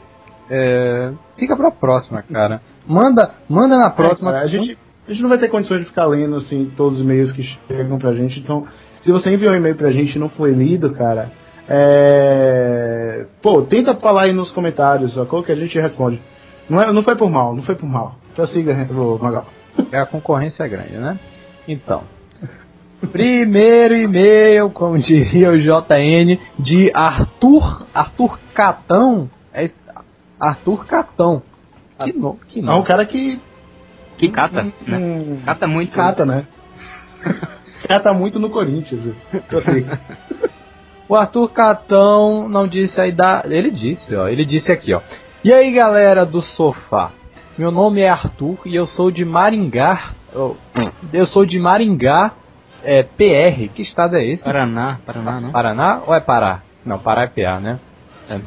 É, 0.49 1.11
fica 1.37 1.55
pra 1.55 1.69
próxima, 1.69 2.23
cara. 2.23 2.61
Manda, 2.87 3.35
manda 3.47 3.77
na 3.77 3.91
próxima. 3.91 4.31
É, 4.31 4.41
a, 4.41 4.47
gente, 4.47 4.77
a 5.09 5.11
gente 5.11 5.23
não 5.23 5.29
vai 5.29 5.39
ter 5.39 5.49
condições 5.49 5.79
de 5.79 5.87
ficar 5.87 6.05
lendo 6.05 6.35
assim 6.35 6.71
todos 6.77 6.99
os 6.99 7.03
e-mails 7.03 7.31
que 7.31 7.41
chegam 7.41 7.97
pra 7.97 8.13
gente. 8.13 8.39
Então, 8.39 8.67
se 9.01 9.11
você 9.11 9.33
enviou 9.33 9.51
um 9.51 9.55
e-mail 9.55 9.75
pra 9.75 9.89
gente 9.89 10.15
e 10.15 10.19
não 10.19 10.29
foi 10.29 10.51
lido, 10.51 10.93
cara, 10.93 11.31
é... 11.67 13.25
pô, 13.41 13.63
tenta 13.63 13.95
falar 13.95 14.25
aí 14.25 14.33
nos 14.33 14.51
comentários, 14.51 15.15
sacou? 15.15 15.41
Que 15.41 15.51
a 15.51 15.55
gente 15.55 15.79
responde. 15.79 16.21
Não, 16.69 16.79
é, 16.79 16.93
não 16.93 17.01
foi 17.01 17.15
por 17.15 17.27
mal, 17.27 17.55
não 17.55 17.63
foi 17.63 17.73
por 17.73 17.87
mal. 17.87 18.17
Prossiga, 18.35 18.75
Magal. 19.19 19.47
A 19.91 20.05
concorrência 20.05 20.63
é 20.63 20.67
grande, 20.67 20.97
né? 20.97 21.19
Então. 21.67 22.03
Primeiro 23.11 23.95
e-mail, 23.95 24.69
como 24.69 24.99
diria 24.99 25.49
o 25.49 25.57
JN, 25.57 26.37
de 26.59 26.91
Arthur, 26.93 27.87
Arthur 27.95 28.37
Catão. 28.53 29.27
É 29.51 29.63
isso, 29.63 29.81
Arthur 30.39 30.85
Catão. 30.85 31.41
Que, 32.03 32.13
no, 32.13 32.35
que 32.47 32.59
É 32.59 32.71
um 32.71 32.83
cara 32.83 33.05
que. 33.05 33.41
Que 34.19 34.29
cata, 34.29 34.63
né? 34.63 34.73
Hum, 34.87 35.39
Cata 35.45 35.65
muito. 35.65 35.95
cata, 35.95 36.25
né? 36.25 36.45
cata 37.87 38.13
muito 38.13 38.37
no 38.37 38.49
Corinthians. 38.49 39.15
Prossiga. 39.47 39.99
O 41.09 41.15
Arthur 41.15 41.49
Catão 41.49 42.47
não 42.47 42.67
disse 42.67 43.01
a 43.01 43.07
idade. 43.07 43.51
Ele 43.51 43.71
disse, 43.71 44.15
ó. 44.15 44.27
Ele 44.27 44.45
disse 44.45 44.71
aqui, 44.71 44.93
ó. 44.93 45.01
E 45.43 45.51
aí, 45.51 45.71
galera 45.73 46.23
do 46.23 46.39
sofá? 46.39 47.09
Meu 47.57 47.71
nome 47.71 48.01
é 48.01 48.09
Arthur 48.09 48.59
e 48.63 48.75
eu 48.75 48.85
sou 48.85 49.09
de 49.09 49.25
Maringá. 49.25 50.11
Eu, 50.31 50.55
eu 51.11 51.25
sou 51.25 51.47
de 51.47 51.57
Maringá, 51.57 52.33
é, 52.83 53.01
PR. 53.01 53.73
Que 53.73 53.81
estado 53.81 54.17
é 54.17 54.23
esse? 54.23 54.43
Paraná, 54.43 54.99
Paraná, 55.03 55.41
não? 55.41 55.51
Paraná 55.51 56.01
ou 56.05 56.13
é 56.13 56.19
Pará? 56.19 56.61
Não, 56.85 56.99
Pará 56.99 57.23
é 57.23 57.27
PA, 57.27 57.59
né? 57.59 57.79
É. 58.29 58.39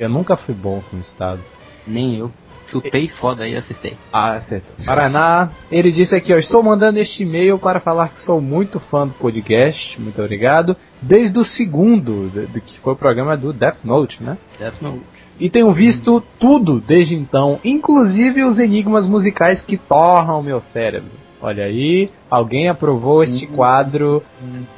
Eu 0.00 0.08
nunca 0.08 0.38
fui 0.38 0.54
bom 0.54 0.82
com 0.90 0.96
estados. 0.98 1.52
Nem 1.86 2.16
eu. 2.18 2.32
Chutei 2.70 3.08
foda 3.08 3.44
aí, 3.44 3.56
acertei. 3.56 3.96
Ah, 4.12 4.34
acertou. 4.34 4.74
Paraná. 4.84 5.50
Ele 5.70 5.92
disse 5.92 6.14
aqui, 6.14 6.32
ó, 6.32 6.36
estou 6.36 6.62
mandando 6.62 6.98
este 6.98 7.22
e-mail 7.22 7.58
para 7.58 7.80
falar 7.80 8.08
que 8.08 8.20
sou 8.20 8.40
muito 8.40 8.80
fã 8.80 9.06
do 9.06 9.14
podcast, 9.14 10.00
muito 10.00 10.20
obrigado, 10.20 10.76
desde 11.00 11.38
o 11.38 11.44
segundo, 11.44 12.28
do, 12.28 12.60
que 12.60 12.78
foi 12.80 12.94
o 12.94 12.96
programa 12.96 13.36
do 13.36 13.52
Death 13.52 13.84
Note, 13.84 14.22
né? 14.22 14.36
Death 14.58 14.80
Note. 14.80 15.02
E 15.38 15.50
tenho 15.50 15.72
visto 15.72 16.22
tudo 16.38 16.80
desde 16.80 17.14
então, 17.14 17.58
inclusive 17.64 18.44
os 18.44 18.58
enigmas 18.58 19.08
musicais 19.08 19.64
que 19.64 19.76
torram 19.76 20.42
meu 20.42 20.60
cérebro. 20.60 21.10
Olha 21.40 21.64
aí, 21.64 22.08
alguém 22.30 22.68
aprovou 22.68 23.22
este 23.22 23.46
quadro 23.48 24.22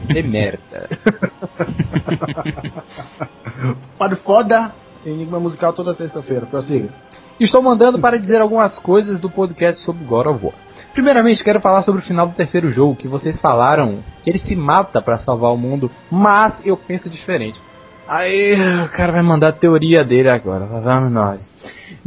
de 0.01 0.23
merda. 0.23 0.89
Quadro 3.97 4.17
foda, 4.19 4.73
Enigma 5.05 5.39
Musical 5.39 5.73
toda 5.73 5.95
sexta-feira. 5.95 6.47
Prossiga. 6.47 6.93
Estou 7.39 7.63
mandando 7.63 8.01
para 8.01 8.19
dizer 8.19 8.41
algumas 8.41 8.79
coisas 8.79 9.21
do 9.21 9.29
podcast 9.29 9.83
sobre 9.83 10.05
God 10.05 10.27
of 10.27 10.47
War. 10.47 10.55
Primeiramente, 10.95 11.45
quero 11.45 11.61
falar 11.61 11.83
sobre 11.83 12.01
o 12.01 12.05
final 12.05 12.27
do 12.27 12.35
terceiro 12.35 12.71
jogo, 12.71 12.97
que 12.97 13.07
vocês 13.07 13.39
falaram 13.39 14.03
que 14.25 14.31
ele 14.31 14.39
se 14.39 14.57
mata 14.57 15.03
para 15.03 15.19
salvar 15.19 15.53
o 15.53 15.57
mundo, 15.59 15.91
mas 16.11 16.65
eu 16.65 16.79
penso 16.79 17.11
diferente. 17.11 17.61
Aí, 18.09 18.55
o 18.85 18.89
cara 18.89 19.13
vai 19.13 19.23
mandar 19.23 19.49
a 19.49 19.53
teoria 19.53 20.03
dele 20.03 20.31
agora, 20.31 20.65
vamos 20.65 21.13
nós. 21.13 21.53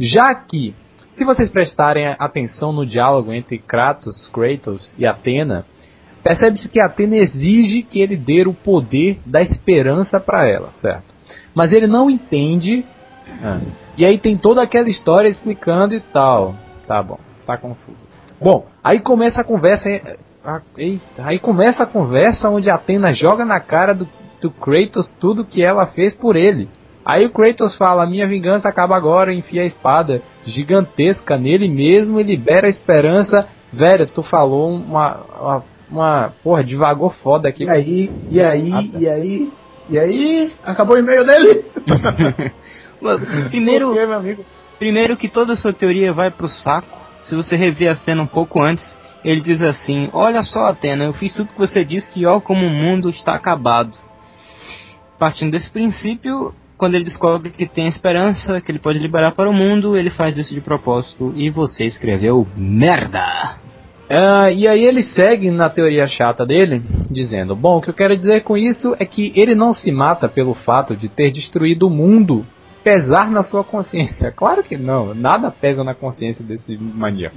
Já 0.00 0.34
que, 0.34 0.74
se 1.12 1.24
vocês 1.24 1.48
prestarem 1.48 2.16
atenção 2.18 2.72
no 2.72 2.84
diálogo 2.84 3.32
entre 3.32 3.58
Kratos, 3.58 4.28
Kratos 4.32 4.92
e 4.98 5.06
Atena, 5.06 5.64
percebe-se 6.24 6.68
que 6.68 6.80
Atena 6.80 7.16
exige 7.16 7.82
que 7.82 8.00
ele 8.00 8.16
dê 8.16 8.42
o 8.48 8.54
poder 8.54 9.20
da 9.24 9.40
esperança 9.40 10.18
para 10.18 10.48
ela, 10.48 10.72
certo? 10.72 11.04
Mas 11.54 11.72
ele 11.72 11.86
não 11.86 12.10
entende. 12.10 12.84
Ah, 13.42 13.60
e 13.96 14.04
aí 14.04 14.18
tem 14.18 14.36
toda 14.36 14.62
aquela 14.62 14.88
história 14.88 15.28
explicando 15.28 15.94
e 15.94 16.00
tal. 16.00 16.54
Tá 16.86 17.02
bom, 17.02 17.18
tá 17.46 17.56
confuso. 17.56 17.98
Bom, 18.40 18.66
aí 18.82 19.00
começa 19.00 19.40
a 19.40 19.44
conversa. 19.44 19.88
ah, 20.44 20.60
Eita, 20.76 21.24
aí 21.24 21.38
começa 21.38 21.82
a 21.82 21.86
conversa 21.86 22.48
onde 22.48 22.70
a 22.70 22.74
Atena 22.74 23.12
joga 23.12 23.44
na 23.44 23.60
cara 23.60 23.94
do, 23.94 24.08
do 24.40 24.50
Kratos 24.50 25.14
tudo 25.20 25.44
que 25.44 25.62
ela 25.62 25.86
fez 25.86 26.14
por 26.14 26.36
ele. 26.36 26.68
Aí 27.04 27.24
o 27.26 27.32
Kratos 27.32 27.76
fala: 27.76 28.06
Minha 28.08 28.26
vingança 28.28 28.68
acaba 28.68 28.96
agora, 28.96 29.32
enfia 29.32 29.62
a 29.62 29.66
espada 29.66 30.22
gigantesca 30.44 31.36
nele 31.36 31.68
mesmo 31.68 32.20
e 32.20 32.22
libera 32.22 32.66
a 32.66 32.70
esperança. 32.70 33.46
Velho, 33.72 34.06
tu 34.06 34.22
falou 34.22 34.70
uma. 34.70 35.16
uma, 35.40 35.64
uma 35.90 36.32
porra, 36.42 36.62
devagou 36.64 37.10
foda 37.10 37.48
aqui. 37.48 37.64
E 37.64 37.70
aí, 37.70 38.10
e 38.28 38.40
aí, 38.40 38.90
e 38.98 39.08
aí, 39.08 39.52
E 39.88 39.98
aí, 39.98 40.52
acabou 40.64 40.96
o 40.96 40.98
e-mail 40.98 41.24
dele? 41.26 41.64
Primeiro, 43.48 43.88
Por 43.88 43.96
quê, 43.96 44.06
meu 44.06 44.16
amigo? 44.16 44.44
primeiro 44.78 45.16
que 45.16 45.28
toda 45.28 45.54
a 45.54 45.56
sua 45.56 45.72
teoria 45.72 46.12
vai 46.12 46.30
pro 46.30 46.48
saco. 46.48 46.98
Se 47.24 47.34
você 47.34 47.56
rever 47.56 47.90
a 47.90 47.94
cena 47.94 48.22
um 48.22 48.26
pouco 48.26 48.60
antes, 48.62 48.98
ele 49.24 49.40
diz 49.40 49.62
assim: 49.62 50.08
Olha 50.12 50.42
só, 50.42 50.66
Atena, 50.68 51.04
eu 51.04 51.12
fiz 51.12 51.32
tudo 51.34 51.52
que 51.52 51.58
você 51.58 51.84
disse 51.84 52.18
e 52.18 52.26
ó 52.26 52.40
como 52.40 52.66
o 52.66 52.70
mundo 52.70 53.08
está 53.08 53.34
acabado. 53.34 53.96
Partindo 55.18 55.52
desse 55.52 55.70
princípio, 55.70 56.54
quando 56.78 56.94
ele 56.94 57.04
descobre 57.04 57.50
que 57.50 57.66
tem 57.66 57.86
esperança, 57.86 58.60
que 58.60 58.72
ele 58.72 58.78
pode 58.78 58.98
liberar 58.98 59.32
para 59.32 59.50
o 59.50 59.52
mundo, 59.52 59.98
ele 59.98 60.10
faz 60.10 60.36
isso 60.38 60.54
de 60.54 60.62
propósito. 60.62 61.32
E 61.36 61.50
você 61.50 61.84
escreveu 61.84 62.46
merda. 62.56 63.58
Ah, 64.08 64.50
e 64.50 64.66
aí 64.66 64.82
ele 64.82 65.02
segue 65.02 65.50
na 65.50 65.68
teoria 65.68 66.06
chata 66.06 66.44
dele, 66.46 66.82
dizendo: 67.10 67.54
Bom, 67.54 67.76
o 67.76 67.80
que 67.82 67.90
eu 67.90 67.94
quero 67.94 68.16
dizer 68.16 68.42
com 68.42 68.56
isso 68.56 68.96
é 68.98 69.04
que 69.04 69.30
ele 69.36 69.54
não 69.54 69.74
se 69.74 69.92
mata 69.92 70.28
pelo 70.28 70.54
fato 70.54 70.96
de 70.96 71.08
ter 71.08 71.30
destruído 71.30 71.86
o 71.86 71.90
mundo 71.90 72.46
pesar 72.82 73.30
na 73.30 73.42
sua 73.42 73.62
consciência. 73.62 74.32
Claro 74.32 74.62
que 74.62 74.76
não, 74.76 75.14
nada 75.14 75.50
pesa 75.50 75.84
na 75.84 75.94
consciência 75.94 76.44
desse 76.44 76.76
maníaco. 76.76 77.36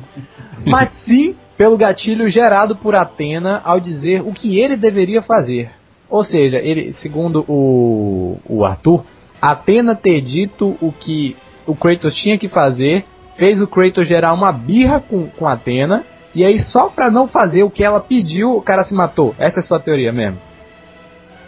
Mas 0.66 0.90
sim 1.06 1.36
pelo 1.58 1.78
gatilho 1.78 2.28
gerado 2.28 2.76
por 2.76 2.96
Atena 2.96 3.62
ao 3.64 3.80
dizer 3.80 4.22
o 4.22 4.34
que 4.34 4.60
ele 4.60 4.76
deveria 4.76 5.22
fazer. 5.22 5.70
Ou 6.10 6.24
seja, 6.24 6.58
ele, 6.58 6.92
segundo 6.92 7.44
o, 7.48 8.38
o 8.48 8.66
Arthur, 8.66 9.04
Atena 9.42 9.96
ter 9.96 10.22
dito 10.22 10.78
o 10.82 10.92
que 10.92 11.36
o 11.66 11.76
Kratos 11.76 12.16
tinha 12.16 12.38
que 12.38 12.48
fazer, 12.48 13.06
fez 13.36 13.62
o 13.62 13.68
Kratos 13.68 14.08
gerar 14.08 14.34
uma 14.34 14.52
birra 14.52 15.00
com, 15.00 15.28
com 15.28 15.48
Atena, 15.48 16.04
e 16.36 16.44
aí 16.44 16.58
só 16.58 16.90
pra 16.90 17.12
não 17.12 17.28
fazer 17.28 17.64
o 17.64 17.70
que 17.70 17.84
ela 17.84 18.00
pediu, 18.00 18.56
o 18.56 18.62
cara 18.62 18.84
se 18.84 18.94
matou. 18.94 19.36
Essa 19.38 19.60
é 19.60 19.64
a 19.64 19.64
sua 19.64 19.80
teoria 19.80 20.12
mesmo? 20.12 20.40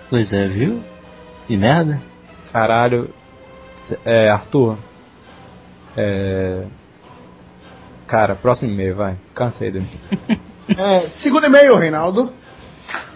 Pois 0.10 0.32
é, 0.32 0.48
viu? 0.48 0.82
Que 1.48 1.58
merda. 1.58 2.02
Caralho. 2.52 3.10
É, 4.06 4.30
Arthur. 4.30 4.78
É. 5.98 6.66
Cara, 8.08 8.36
próximo 8.36 8.72
e-mail, 8.72 8.96
vai. 8.96 9.18
Cansei 9.34 9.72
dele. 9.72 9.88
É, 10.68 11.10
segundo 11.22 11.46
e-mail, 11.46 11.78
Reinaldo. 11.78 12.34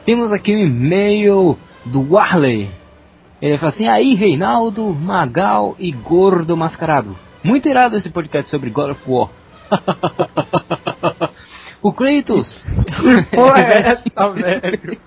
Temos 0.06 0.32
aqui 0.32 0.56
um 0.56 0.60
e-mail 0.60 1.58
do 1.84 2.14
Warley. 2.14 2.70
Ele 3.42 3.58
fala 3.58 3.72
assim: 3.72 3.88
Aí, 3.88 4.14
Reinaldo, 4.14 4.94
Magal 4.94 5.76
e 5.80 5.92
Gordo 5.92 6.56
Mascarado. 6.56 7.18
Muito 7.44 7.68
irado 7.68 7.96
esse 7.96 8.12
podcast 8.12 8.52
sobre 8.52 8.70
God 8.70 8.92
of 8.92 9.02
War. 9.08 9.30
o 11.82 11.92
Kratos. 11.92 12.68
Porra, 13.32 13.62
é 13.62 13.92
essa, 13.94 14.32
velho? 14.32 15.00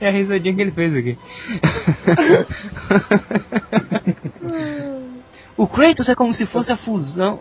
É 0.00 0.08
a 0.08 0.10
risadinha 0.10 0.54
que 0.54 0.60
ele 0.60 0.70
fez 0.70 0.94
aqui. 0.94 1.16
o 5.56 5.66
Kratos 5.66 6.08
é 6.08 6.14
como 6.14 6.34
se 6.34 6.46
fosse 6.46 6.72
a 6.72 6.76
fusão. 6.76 7.40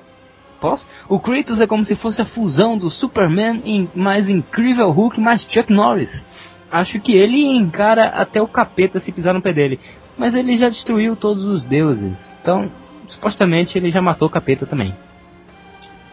Posso? 0.60 0.88
O 1.10 1.20
Kratos 1.20 1.60
é 1.60 1.68
como 1.68 1.84
se 1.84 1.96
fosse 1.96 2.22
a 2.22 2.26
fusão 2.26 2.78
do 2.78 2.90
Superman 2.90 3.62
em 3.66 3.90
mais 3.96 4.30
incrível 4.30 4.92
Hulk 4.92 5.20
mais 5.20 5.42
Chuck 5.44 5.74
Norris. 5.74 6.26
Acho 6.72 7.00
que 7.00 7.14
ele 7.14 7.46
encara 7.46 8.06
até 8.06 8.42
o 8.42 8.48
capeta 8.48 9.00
se 9.00 9.12
pisar 9.12 9.34
no 9.34 9.42
pé 9.42 9.52
dele. 9.52 9.80
Mas 10.18 10.36
ele 10.36 10.56
já 10.56 10.70
destruiu 10.70 11.16
todos 11.16 11.44
os 11.46 11.66
deuses. 11.66 12.36
Então, 12.42 12.72
supostamente 13.08 13.78
ele 13.78 13.92
já 13.92 14.02
matou 14.02 14.28
o 14.28 14.32
capeta 14.32 14.66
também. 14.66 14.94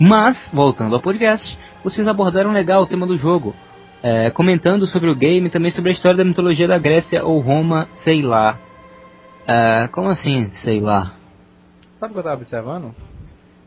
Mas, 0.01 0.51
voltando 0.53 0.95
ao 0.95 1.03
podcast, 1.03 1.59
vocês 1.83 2.07
abordaram 2.07 2.53
legal 2.53 2.83
o 2.83 2.87
tema 2.87 3.07
do 3.07 3.17
jogo. 3.17 3.55
É, 4.03 4.31
comentando 4.31 4.87
sobre 4.87 5.11
o 5.11 5.15
game 5.15 5.49
e 5.49 5.51
também 5.51 5.71
sobre 5.71 5.91
a 5.91 5.93
história 5.93 6.19
da 6.19 6.25
mitologia 6.25 6.69
da 6.69 6.79
Grécia 6.79 7.25
ou 7.25 7.41
Roma, 7.41 7.89
sei 8.05 8.23
lá. 8.23 8.59
É, 9.47 9.89
como 9.89 10.09
assim, 10.09 10.51
sei 10.63 10.81
lá? 10.81 11.15
Sabe 11.97 12.13
o 12.13 12.15
que 12.15 12.19
eu 12.21 12.25
tava 12.25 12.37
observando? 12.37 12.95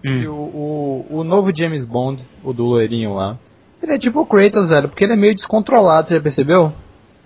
Hum. 0.06 0.22
Que 0.22 0.28
o, 0.28 0.34
o, 0.34 1.06
o 1.20 1.24
novo 1.24 1.56
James 1.56 1.86
Bond, 1.86 2.24
o 2.44 2.54
do 2.54 2.64
loirinho 2.64 3.14
lá, 3.14 3.38
ele 3.84 3.94
é 3.94 3.98
tipo 3.98 4.22
o 4.22 4.26
Kratos, 4.26 4.70
velho, 4.70 4.88
porque 4.88 5.04
ele 5.04 5.14
é 5.14 5.18
meio 5.18 5.36
descontrolado, 5.36 6.08
você 6.08 6.16
já 6.16 6.22
percebeu? 6.22 6.72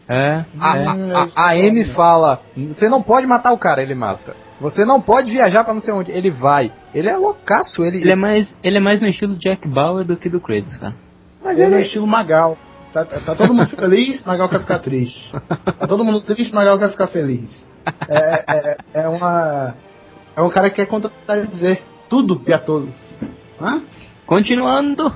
É. 0.07 0.45
A, 0.60 0.72
a, 0.72 1.27
a, 1.36 1.49
a 1.49 1.57
M 1.57 1.84
fala, 1.94 2.41
você 2.56 2.88
não 2.88 3.02
pode 3.02 3.27
matar 3.27 3.52
o 3.52 3.57
cara, 3.57 3.82
ele 3.82 3.95
mata. 3.95 4.36
Você 4.60 4.86
não 4.86 5.02
pode 5.02 5.32
viajar 5.32 5.64
pra 5.64 5.73
não 5.73 5.82
sei 5.82 5.94
onde, 5.94 6.11
ele 6.11 6.32
vai. 6.32 6.72
Ele 6.94 7.10
é 7.10 7.18
loucaço, 7.18 7.84
ele... 7.84 7.98
Ele 7.98 8.14
é 8.14 8.15
mais, 8.15 8.57
ele 8.64 8.77
é 8.77 8.80
mais 8.80 9.02
no 9.02 9.07
estilo 9.10 9.36
Jack 9.36 9.68
Bauer 9.68 10.06
do 10.06 10.15
que 10.15 10.30
do 10.30 10.40
Kratos, 10.40 10.77
cara. 10.77 10.95
Mas 11.44 11.60
ele 11.60 11.76
é 11.76 11.82
estilo 11.82 12.07
Magal. 12.07 12.57
Tá, 12.96 13.04
tá 13.04 13.36
todo 13.36 13.54
mundo 13.54 13.68
feliz, 13.76 14.24
Magal 14.24 14.48
quer 14.48 14.62
ficar 14.62 14.80
triste. 14.80 15.30
Tá 15.66 15.86
todo 15.86 16.06
mundo 16.06 16.22
triste, 16.22 16.56
Magal 16.56 16.80
quer 16.80 16.92
ficar 16.92 17.08
feliz. 17.08 17.68
É, 18.08 18.46
é, 18.48 18.78
é 18.94 19.08
uma. 19.10 19.76
É 20.34 20.42
um 20.42 20.50
cara 20.50 20.70
que 20.70 20.78
quer 20.78 20.86
contradizer 20.86 21.82
tudo 22.08 22.42
e 22.48 22.54
a 22.54 22.58
todos. 22.58 22.96
Hã? 23.60 23.82
Continuando. 24.26 25.14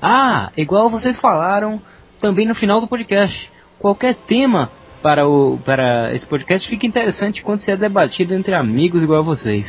Ah, 0.00 0.50
igual 0.56 0.88
vocês 0.88 1.20
falaram 1.20 1.82
também 2.18 2.48
no 2.48 2.54
final 2.54 2.80
do 2.80 2.88
podcast. 2.88 3.52
Qualquer 3.78 4.14
tema 4.26 4.70
para, 5.02 5.28
o, 5.28 5.58
para 5.58 6.14
esse 6.14 6.26
podcast 6.26 6.66
fica 6.66 6.86
interessante 6.86 7.42
quando 7.42 7.60
se 7.60 7.70
é 7.70 7.76
debatido 7.76 8.32
entre 8.32 8.54
amigos 8.54 9.02
igual 9.02 9.18
a 9.20 9.22
vocês. 9.22 9.66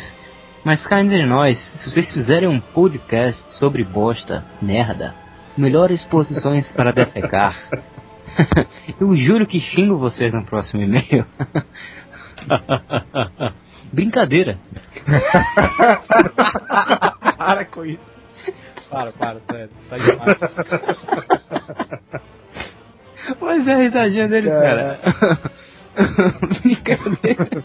Mas 0.63 0.87
cá 0.87 1.01
entre 1.01 1.25
nós, 1.25 1.57
se 1.57 1.91
vocês 1.91 2.09
fizerem 2.13 2.47
um 2.47 2.61
podcast 2.61 3.51
sobre 3.59 3.83
bosta, 3.83 4.45
merda, 4.61 5.26
melhores 5.57 6.03
posições 6.05 6.71
para 6.73 6.91
defecar, 6.91 7.55
eu 8.99 9.15
juro 9.15 9.47
que 9.47 9.59
xingo 9.59 9.97
vocês 9.97 10.33
no 10.33 10.45
próximo 10.45 10.81
e-mail. 10.81 11.25
Brincadeira. 13.91 14.57
para 17.37 17.65
com 17.65 17.85
isso. 17.85 18.17
Para, 18.89 19.11
para, 19.11 19.39
sério. 19.51 19.69
Tá 19.89 19.97
demais. 19.97 20.37
Mas 23.41 23.67
é 23.67 23.73
a 23.73 23.77
risadinha 23.77 24.27
deles, 24.27 24.53
cara. 24.53 24.99
Brincadeira. 26.61 27.63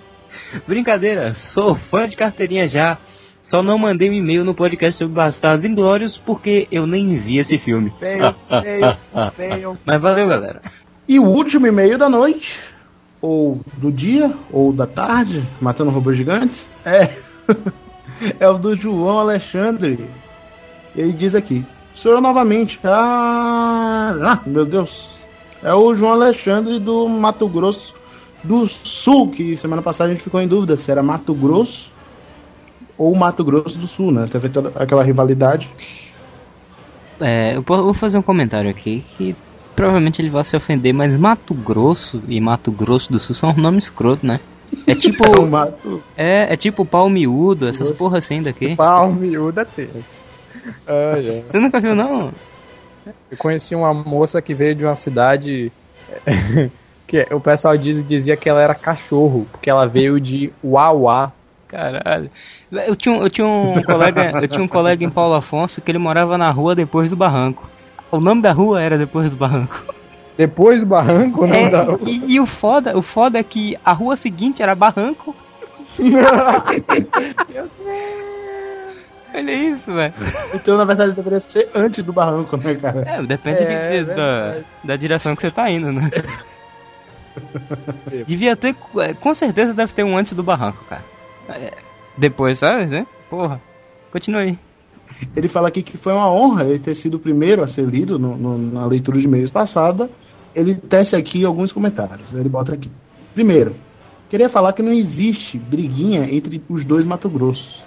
Brincadeira, 0.66 1.32
sou 1.54 1.74
fã 1.74 2.06
de 2.06 2.16
carteirinha 2.16 2.66
já. 2.66 2.98
Só 3.42 3.62
não 3.62 3.76
mandei 3.76 4.08
um 4.08 4.12
e-mail 4.12 4.44
no 4.44 4.54
podcast 4.54 4.98
sobre 4.98 5.14
Bastardos 5.14 5.64
Inglórios 5.64 6.16
porque 6.24 6.68
eu 6.70 6.86
nem 6.86 7.18
vi 7.18 7.38
esse 7.38 7.58
filme. 7.58 7.92
Feio, 7.98 8.34
feio, 8.62 8.96
feio. 9.34 9.78
Mas 9.84 10.00
valeu, 10.00 10.28
galera. 10.28 10.62
E 11.08 11.18
o 11.18 11.24
último 11.24 11.66
e-mail 11.66 11.98
da 11.98 12.08
noite, 12.08 12.60
ou 13.20 13.60
do 13.78 13.90
dia, 13.90 14.32
ou 14.50 14.72
da 14.72 14.86
tarde, 14.86 15.42
matando 15.60 15.90
robôs 15.90 16.16
gigantes, 16.16 16.70
é, 16.84 17.10
é 18.38 18.48
o 18.48 18.56
do 18.56 18.76
João 18.76 19.18
Alexandre. 19.18 20.08
Ele 20.94 21.12
diz 21.12 21.34
aqui: 21.34 21.64
Sou 21.94 22.12
eu 22.12 22.20
novamente. 22.20 22.78
Ah, 22.84 24.14
ah, 24.22 24.40
meu 24.46 24.64
Deus. 24.64 25.10
É 25.64 25.74
o 25.74 25.94
João 25.94 26.12
Alexandre 26.12 26.78
do 26.78 27.08
Mato 27.08 27.48
Grosso 27.48 27.94
do 28.42 28.68
Sul, 28.68 29.30
que 29.30 29.56
semana 29.56 29.82
passada 29.82 30.10
a 30.10 30.12
gente 30.12 30.24
ficou 30.24 30.40
em 30.40 30.48
dúvida 30.48 30.76
se 30.76 30.90
era 30.90 31.02
Mato 31.02 31.34
Grosso 31.34 31.91
ou 32.96 33.14
Mato 33.14 33.44
Grosso 33.44 33.78
do 33.78 33.86
Sul, 33.86 34.10
né? 34.10 34.26
Teve 34.30 34.48
toda 34.48 34.72
aquela 34.74 35.02
rivalidade. 35.02 35.70
É, 37.20 37.56
eu 37.56 37.62
vou 37.62 37.94
fazer 37.94 38.18
um 38.18 38.22
comentário 38.22 38.70
aqui 38.70 39.00
que 39.00 39.36
provavelmente 39.76 40.20
ele 40.20 40.30
vai 40.30 40.44
se 40.44 40.56
ofender, 40.56 40.92
mas 40.92 41.16
Mato 41.16 41.54
Grosso 41.54 42.22
e 42.28 42.40
Mato 42.40 42.70
Grosso 42.72 43.12
do 43.12 43.18
Sul 43.18 43.34
são 43.34 43.50
um 43.50 43.56
nome 43.56 43.78
escroto, 43.78 44.26
né? 44.26 44.40
É 44.86 44.94
tipo. 44.94 45.24
O 45.40 45.46
Mato 45.48 46.02
é, 46.16 46.52
é 46.52 46.56
tipo 46.56 46.84
pau 46.84 47.08
miúdo, 47.08 47.68
essas 47.68 47.90
porra 47.90 48.18
assim 48.18 48.42
daqui. 48.42 48.76
Pau 48.76 49.12
miúda 49.12 49.64
tenso. 49.64 50.24
Ai, 50.86 51.28
ai. 51.28 51.44
Você 51.48 51.58
nunca 51.58 51.80
viu, 51.80 51.94
não? 51.94 52.32
Eu 53.30 53.36
conheci 53.36 53.74
uma 53.74 53.92
moça 53.92 54.40
que 54.40 54.54
veio 54.54 54.74
de 54.74 54.84
uma 54.84 54.94
cidade 54.94 55.72
que 57.06 57.26
o 57.30 57.40
pessoal 57.40 57.76
diz, 57.76 58.06
dizia 58.06 58.36
que 58.36 58.48
ela 58.48 58.62
era 58.62 58.74
cachorro, 58.74 59.46
porque 59.50 59.70
ela 59.70 59.86
veio 59.86 60.20
de 60.20 60.52
Uauá. 60.64 61.30
Caralho. 61.72 62.30
Eu 62.70 62.94
tinha, 62.94 63.14
um- 63.16 63.22
eu 63.22 63.30
tinha 63.30 63.46
um 63.46 63.82
colega, 63.82 64.30
eu 64.42 64.46
tinha 64.48 64.62
um 64.62 64.68
colega 64.68 65.02
em 65.04 65.10
Paulo 65.10 65.34
Afonso 65.34 65.80
que 65.80 65.90
ele 65.90 65.98
morava 65.98 66.36
na 66.38 66.50
rua 66.50 66.74
depois 66.74 67.08
do 67.10 67.16
barranco. 67.16 67.68
O 68.10 68.20
nome 68.20 68.42
da 68.42 68.52
rua 68.52 68.80
era 68.82 68.98
depois 68.98 69.30
do 69.30 69.36
barranco. 69.38 69.82
Depois 70.36 70.80
do 70.80 70.86
barranco, 70.86 71.46
não 71.46 71.54
É, 71.54 71.70
dá. 71.70 71.86
e, 72.06 72.34
e 72.34 72.40
o 72.40 72.44
foda, 72.46 72.96
o 72.96 73.00
foda 73.02 73.38
é 73.38 73.42
que 73.42 73.74
a 73.84 73.92
rua 73.92 74.16
seguinte 74.16 74.62
era 74.62 74.74
barranco. 74.74 75.34
Olha 79.34 79.50
isso, 79.50 79.92
velho. 79.94 80.12
Então, 80.54 80.76
na 80.76 80.84
verdade, 80.84 81.12
deveria 81.14 81.40
ser 81.40 81.70
antes 81.74 82.04
do 82.04 82.12
barranco, 82.12 82.54
né, 82.58 82.74
cara? 82.74 83.02
É, 83.08 83.22
depende 83.22 83.64
de- 83.64 83.72
É, 83.72 83.88
de- 83.88 83.96
é 84.10 84.14
da, 84.14 84.54
da 84.84 84.96
direção 84.96 85.34
que 85.34 85.40
você 85.40 85.50
tá 85.50 85.70
indo, 85.70 85.90
né? 85.90 86.10
Devia 88.26 88.54
ter, 88.54 88.74
com 89.20 89.34
certeza 89.34 89.72
deve 89.72 89.94
ter 89.94 90.04
um 90.04 90.18
antes 90.18 90.34
do 90.34 90.42
barranco, 90.42 90.84
cara. 90.84 91.02
É, 91.48 91.72
depois, 92.16 92.58
sabe, 92.58 92.86
né? 92.86 93.06
Porra. 93.28 93.60
Continua 94.10 94.40
aí. 94.42 94.58
Ele 95.36 95.48
fala 95.48 95.68
aqui 95.68 95.82
que 95.82 95.96
foi 95.96 96.12
uma 96.12 96.30
honra 96.30 96.64
ele 96.64 96.78
ter 96.78 96.94
sido 96.94 97.14
o 97.14 97.18
primeiro 97.18 97.62
a 97.62 97.66
ser 97.66 97.84
lido 97.84 98.18
no- 98.18 98.36
no- 98.36 98.58
na 98.58 98.86
leitura 98.86 99.18
de 99.18 99.26
e-mails 99.26 99.50
passada. 99.50 100.10
Ele 100.54 100.74
tece 100.74 101.16
aqui 101.16 101.44
alguns 101.44 101.72
comentários. 101.72 102.32
Ele 102.32 102.48
bota 102.48 102.74
aqui. 102.74 102.90
Primeiro, 103.34 103.74
queria 104.28 104.48
falar 104.48 104.72
que 104.72 104.82
não 104.82 104.92
existe 104.92 105.58
briguinha 105.58 106.24
entre 106.34 106.62
os 106.68 106.84
dois 106.84 107.04
Mato 107.04 107.28
Grossos. 107.28 107.84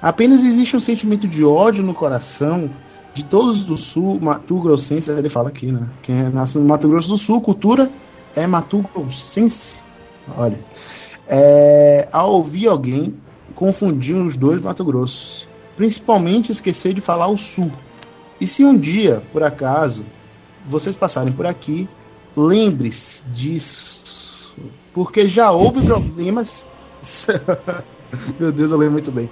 Apenas 0.00 0.42
existe 0.42 0.76
um 0.76 0.80
sentimento 0.80 1.28
de 1.28 1.44
ódio 1.44 1.82
no 1.82 1.94
coração 1.94 2.70
de 3.14 3.24
todos 3.24 3.64
do 3.64 3.76
Sul, 3.76 4.18
Mato 4.20 4.58
Grossense, 4.58 5.10
ele 5.10 5.28
fala 5.28 5.48
aqui, 5.50 5.70
né? 5.70 5.86
Quem 6.02 6.30
nasce 6.30 6.58
no 6.58 6.64
Mato 6.64 6.88
Grosso 6.88 7.08
do 7.10 7.18
Sul, 7.18 7.40
cultura 7.40 7.90
é 8.34 8.46
Mato 8.46 8.84
Grossense. 8.94 9.76
Olha, 10.36 10.58
é, 11.28 12.08
ao 12.12 12.32
ouvir 12.32 12.68
alguém 12.68 13.14
confundir 13.54 14.16
os 14.16 14.36
dois 14.36 14.60
Mato 14.60 14.84
Grossos, 14.84 15.48
principalmente 15.76 16.52
esquecer 16.52 16.94
de 16.94 17.00
falar 17.00 17.28
o 17.28 17.36
Sul. 17.36 17.70
E 18.40 18.46
se 18.46 18.64
um 18.64 18.76
dia, 18.76 19.22
por 19.32 19.42
acaso, 19.42 20.04
vocês 20.68 20.96
passarem 20.96 21.32
por 21.32 21.46
aqui, 21.46 21.88
lembre-se 22.36 23.22
disso, 23.26 24.54
porque 24.92 25.26
já 25.26 25.50
houve 25.50 25.84
problemas. 25.86 26.66
Meu 28.38 28.52
Deus, 28.52 28.70
eu 28.70 28.76
lembro 28.76 28.92
muito 28.92 29.10
bem. 29.10 29.30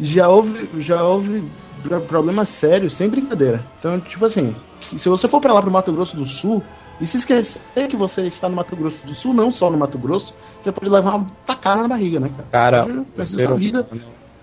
Já 0.00 0.28
houve, 0.28 0.68
já 0.80 1.02
houve 1.02 1.44
pro- 1.82 2.00
problemas 2.02 2.48
sérios, 2.48 2.94
sem 2.94 3.08
brincadeira. 3.08 3.64
Então, 3.78 4.00
tipo 4.00 4.24
assim, 4.24 4.56
se 4.96 5.08
você 5.08 5.28
for 5.28 5.40
pra 5.40 5.52
lá 5.52 5.60
pro 5.60 5.70
Mato 5.70 5.92
Grosso 5.92 6.16
do 6.16 6.24
Sul 6.24 6.62
e 7.00 7.06
se 7.06 7.16
esquecer 7.16 7.88
que 7.88 7.96
você 7.96 8.22
está 8.28 8.48
no 8.48 8.56
Mato 8.56 8.76
Grosso 8.76 9.04
do 9.06 9.14
Sul, 9.14 9.34
não 9.34 9.50
só 9.50 9.70
no 9.70 9.76
Mato 9.78 9.98
Grosso, 9.98 10.34
você 10.60 10.70
pode 10.70 10.90
levar 10.90 11.14
uma 11.16 11.26
facada 11.44 11.82
na 11.82 11.88
barriga, 11.88 12.20
né, 12.20 12.30
cara? 12.36 12.48
Cara, 12.84 13.04
o 13.16 13.24
ser, 13.24 13.50
humano, 13.50 13.86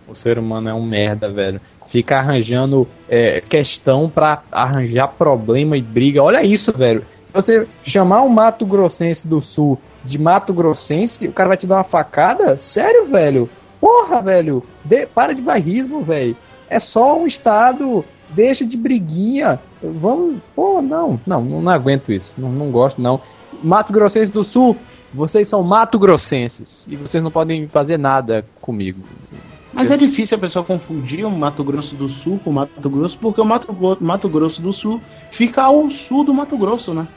o 0.07 0.15
ser 0.15 0.39
humano 0.39 0.69
é 0.69 0.73
um 0.73 0.83
merda, 0.83 1.31
velho. 1.31 1.61
Fica 1.87 2.17
arranjando 2.17 2.87
é, 3.07 3.41
questão 3.41 4.09
pra 4.09 4.43
arranjar 4.51 5.07
problema 5.07 5.77
e 5.77 5.81
briga. 5.81 6.21
Olha 6.21 6.43
isso, 6.43 6.71
velho. 6.75 7.05
Se 7.23 7.33
você 7.33 7.67
chamar 7.83 8.23
um 8.23 8.29
Mato 8.29 8.65
Grossense 8.65 9.27
do 9.27 9.41
Sul 9.41 9.79
de 10.03 10.17
Mato 10.17 10.53
Grossense, 10.53 11.27
o 11.27 11.33
cara 11.33 11.49
vai 11.49 11.57
te 11.57 11.67
dar 11.67 11.75
uma 11.77 11.83
facada? 11.83 12.57
Sério, 12.57 13.05
velho? 13.05 13.49
Porra, 13.79 14.21
velho. 14.21 14.63
De- 14.83 15.05
para 15.05 15.33
de 15.33 15.41
barrismo, 15.41 16.01
velho. 16.01 16.35
É 16.69 16.79
só 16.79 17.17
um 17.17 17.25
estado. 17.25 18.03
Deixa 18.29 18.65
de 18.65 18.77
briguinha. 18.77 19.59
Vamos. 19.81 20.41
Pô, 20.55 20.81
não. 20.81 21.19
Não, 21.25 21.43
não 21.43 21.71
aguento 21.71 22.11
isso. 22.11 22.39
Não, 22.39 22.51
não 22.51 22.71
gosto, 22.71 23.01
não. 23.01 23.21
Mato 23.63 23.91
Grossense 23.91 24.31
do 24.31 24.43
Sul, 24.43 24.75
vocês 25.13 25.47
são 25.47 25.63
Mato 25.63 25.97
Grossenses. 25.97 26.85
E 26.87 26.95
vocês 26.95 27.23
não 27.23 27.31
podem 27.31 27.67
fazer 27.67 27.97
nada 27.97 28.45
comigo. 28.61 29.01
Mas 29.73 29.91
é 29.91 29.97
difícil 29.97 30.37
a 30.37 30.41
pessoa 30.41 30.65
confundir 30.65 31.25
o 31.25 31.31
Mato 31.31 31.63
Grosso 31.63 31.95
do 31.95 32.09
Sul 32.09 32.39
com 32.43 32.49
o 32.49 32.53
Mato 32.53 32.89
Grosso, 32.89 33.17
porque 33.19 33.39
o 33.39 33.45
Mato, 33.45 33.75
Mato 34.01 34.27
Grosso 34.27 34.61
do 34.61 34.73
Sul 34.73 34.99
fica 35.31 35.63
ao 35.63 35.89
sul 35.91 36.23
do 36.23 36.33
Mato 36.33 36.57
Grosso, 36.57 36.93
né? 36.93 37.07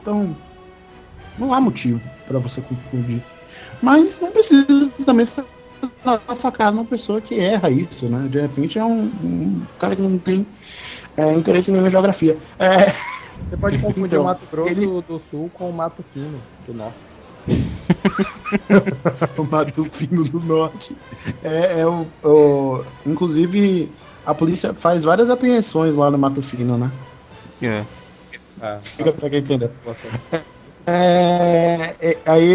Então, 0.00 0.36
não 1.38 1.52
há 1.52 1.60
motivo 1.60 2.00
pra 2.26 2.38
você 2.38 2.60
confundir. 2.60 3.22
Mas 3.82 4.20
não 4.20 4.30
precisa 4.30 4.90
também 5.04 5.26
dar 6.04 6.22
uma 6.28 6.36
facada 6.36 6.72
numa 6.72 6.86
pessoa 6.86 7.20
que 7.20 7.34
erra 7.34 7.70
isso, 7.70 8.08
né? 8.08 8.28
De 8.28 8.40
repente 8.40 8.78
é 8.78 8.84
um, 8.84 9.04
um 9.06 9.66
cara 9.78 9.96
que 9.96 10.02
não 10.02 10.18
tem 10.18 10.46
é, 11.16 11.32
interesse 11.34 11.70
nenhum 11.70 11.86
em 11.86 11.90
geografia. 11.90 12.38
É, 12.58 12.92
Você 13.48 13.56
pode 13.56 13.78
confundir 13.78 14.06
Então, 14.06 14.22
o 14.22 14.24
Mato 14.24 14.46
Grosso 14.46 14.70
ele- 14.72 14.86
do 15.02 15.18
Sul 15.20 15.50
com 15.50 15.70
o 15.70 15.72
Mato 15.72 16.02
Fino 16.04 16.44
do 16.58 16.74
Norte. 16.74 17.00
o 19.38 19.44
Mato 19.44 19.84
Fino 19.84 20.24
do 20.24 20.40
Norte. 20.40 20.96
É, 21.42 21.80
é 21.80 21.86
o, 21.86 22.12
o- 22.22 22.84
Inclusive, 23.04 23.96
a 24.24 24.34
polícia 24.34 24.74
faz 24.74 25.04
várias 25.04 25.30
apreensões 25.30 25.94
lá 25.94 26.10
no 26.10 26.18
Mato 26.18 26.42
Fino, 26.42 26.76
né? 26.76 26.92
É. 27.62 27.86
Ah, 28.60 28.80
Fica 28.82 29.12
pra 29.12 29.30
quem 29.30 29.40
entender. 29.40 29.70
É, 30.88 31.96
é, 32.00 32.22
aí 32.26 32.54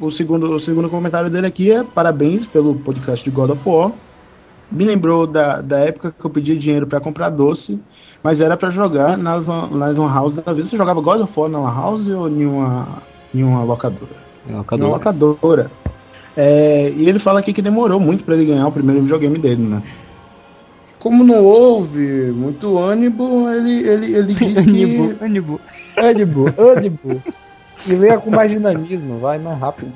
o- 0.00 0.10
segundo, 0.10 0.50
o 0.52 0.60
segundo 0.60 0.88
comentário 0.88 1.30
dele 1.30 1.46
aqui 1.46 1.70
é 1.70 1.82
parabéns 1.84 2.44
pelo 2.46 2.74
podcast 2.76 3.24
de 3.24 3.30
God 3.30 3.50
of 3.50 3.60
War. 3.64 3.92
Me 4.70 4.84
lembrou 4.84 5.26
da, 5.26 5.60
da 5.60 5.78
época 5.80 6.14
que 6.18 6.24
eu 6.24 6.30
pedia 6.30 6.56
dinheiro 6.56 6.86
pra 6.86 7.00
comprar 7.00 7.28
doce, 7.28 7.78
mas 8.22 8.40
era 8.40 8.56
pra 8.56 8.70
jogar 8.70 9.18
nas, 9.18 9.46
nas 9.46 9.96
lan 9.96 10.08
house 10.12 10.34
da 10.36 10.52
vida. 10.52 10.66
Você 10.66 10.76
jogava 10.76 11.00
God 11.00 11.20
of 11.20 11.32
War 11.38 11.48
na 11.50 11.58
lan 11.60 11.74
house 11.74 12.06
ou 12.08 12.28
em 12.28 12.46
uma, 12.46 13.02
em 13.34 13.42
uma 13.42 13.62
locadora? 13.64 14.16
Locadora. 14.50 14.88
Uma 14.88 14.96
locadora. 14.96 15.70
É, 16.34 16.90
e 16.96 17.06
ele 17.08 17.18
fala 17.18 17.40
aqui 17.40 17.52
que 17.52 17.60
demorou 17.60 18.00
muito 18.00 18.24
pra 18.24 18.34
ele 18.34 18.46
ganhar 18.46 18.66
o 18.66 18.72
primeiro 18.72 19.02
videogame 19.02 19.38
dele, 19.38 19.62
né? 19.62 19.82
Como 20.98 21.22
não 21.24 21.44
houve 21.44 22.32
muito 22.32 22.78
ânimo, 22.78 23.48
ele, 23.50 23.86
ele, 23.86 24.14
ele 24.14 24.32
disse 24.34 24.64
que... 24.72 24.84
Ânimo. 25.20 25.60
Ânimo, 25.98 26.46
ânimo. 26.56 27.22
E 27.86 27.94
leia 27.94 28.18
com 28.18 28.30
mais 28.30 28.50
dinamismo, 28.50 29.18
vai 29.18 29.38
mais 29.38 29.58
rápido. 29.58 29.92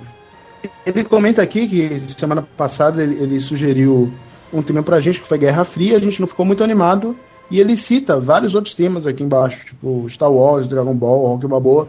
Ele 0.85 1.05
comenta 1.05 1.43
aqui 1.43 1.69
que 1.69 1.99
semana 1.99 2.43
passada 2.57 3.03
ele, 3.03 3.23
ele 3.23 3.41
sugeriu 3.41 4.13
um 4.53 4.63
tema 4.63 4.83
pra 4.83 5.01
gente 5.01 5.21
que 5.21 5.29
foi 5.29 5.39
Guerra 5.39 5.65
Fria, 5.65 5.97
a 5.97 6.01
gente 6.01 6.21
não 6.21 6.27
ficou 6.27 6.45
muito 6.45 6.65
animado. 6.65 7.17
E 7.51 7.61
ele 7.61 7.77
cita 7.77 8.19
vários 8.19 8.55
outros 8.57 8.75
temas 8.75 9.07
aqui 9.07 9.23
embaixo, 9.23 9.67
tipo 9.67 10.05
Star 10.09 10.33
Wars, 10.33 10.67
Dragon 10.67 10.97
Ball, 10.97 11.29
Rock 11.29 11.47
Balboa. 11.47 11.89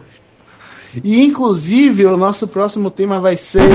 E 1.02 1.24
inclusive 1.24 2.06
o 2.06 2.16
nosso 2.16 2.46
próximo 2.46 2.90
tema 2.90 3.20
vai 3.20 3.36
ser 3.36 3.68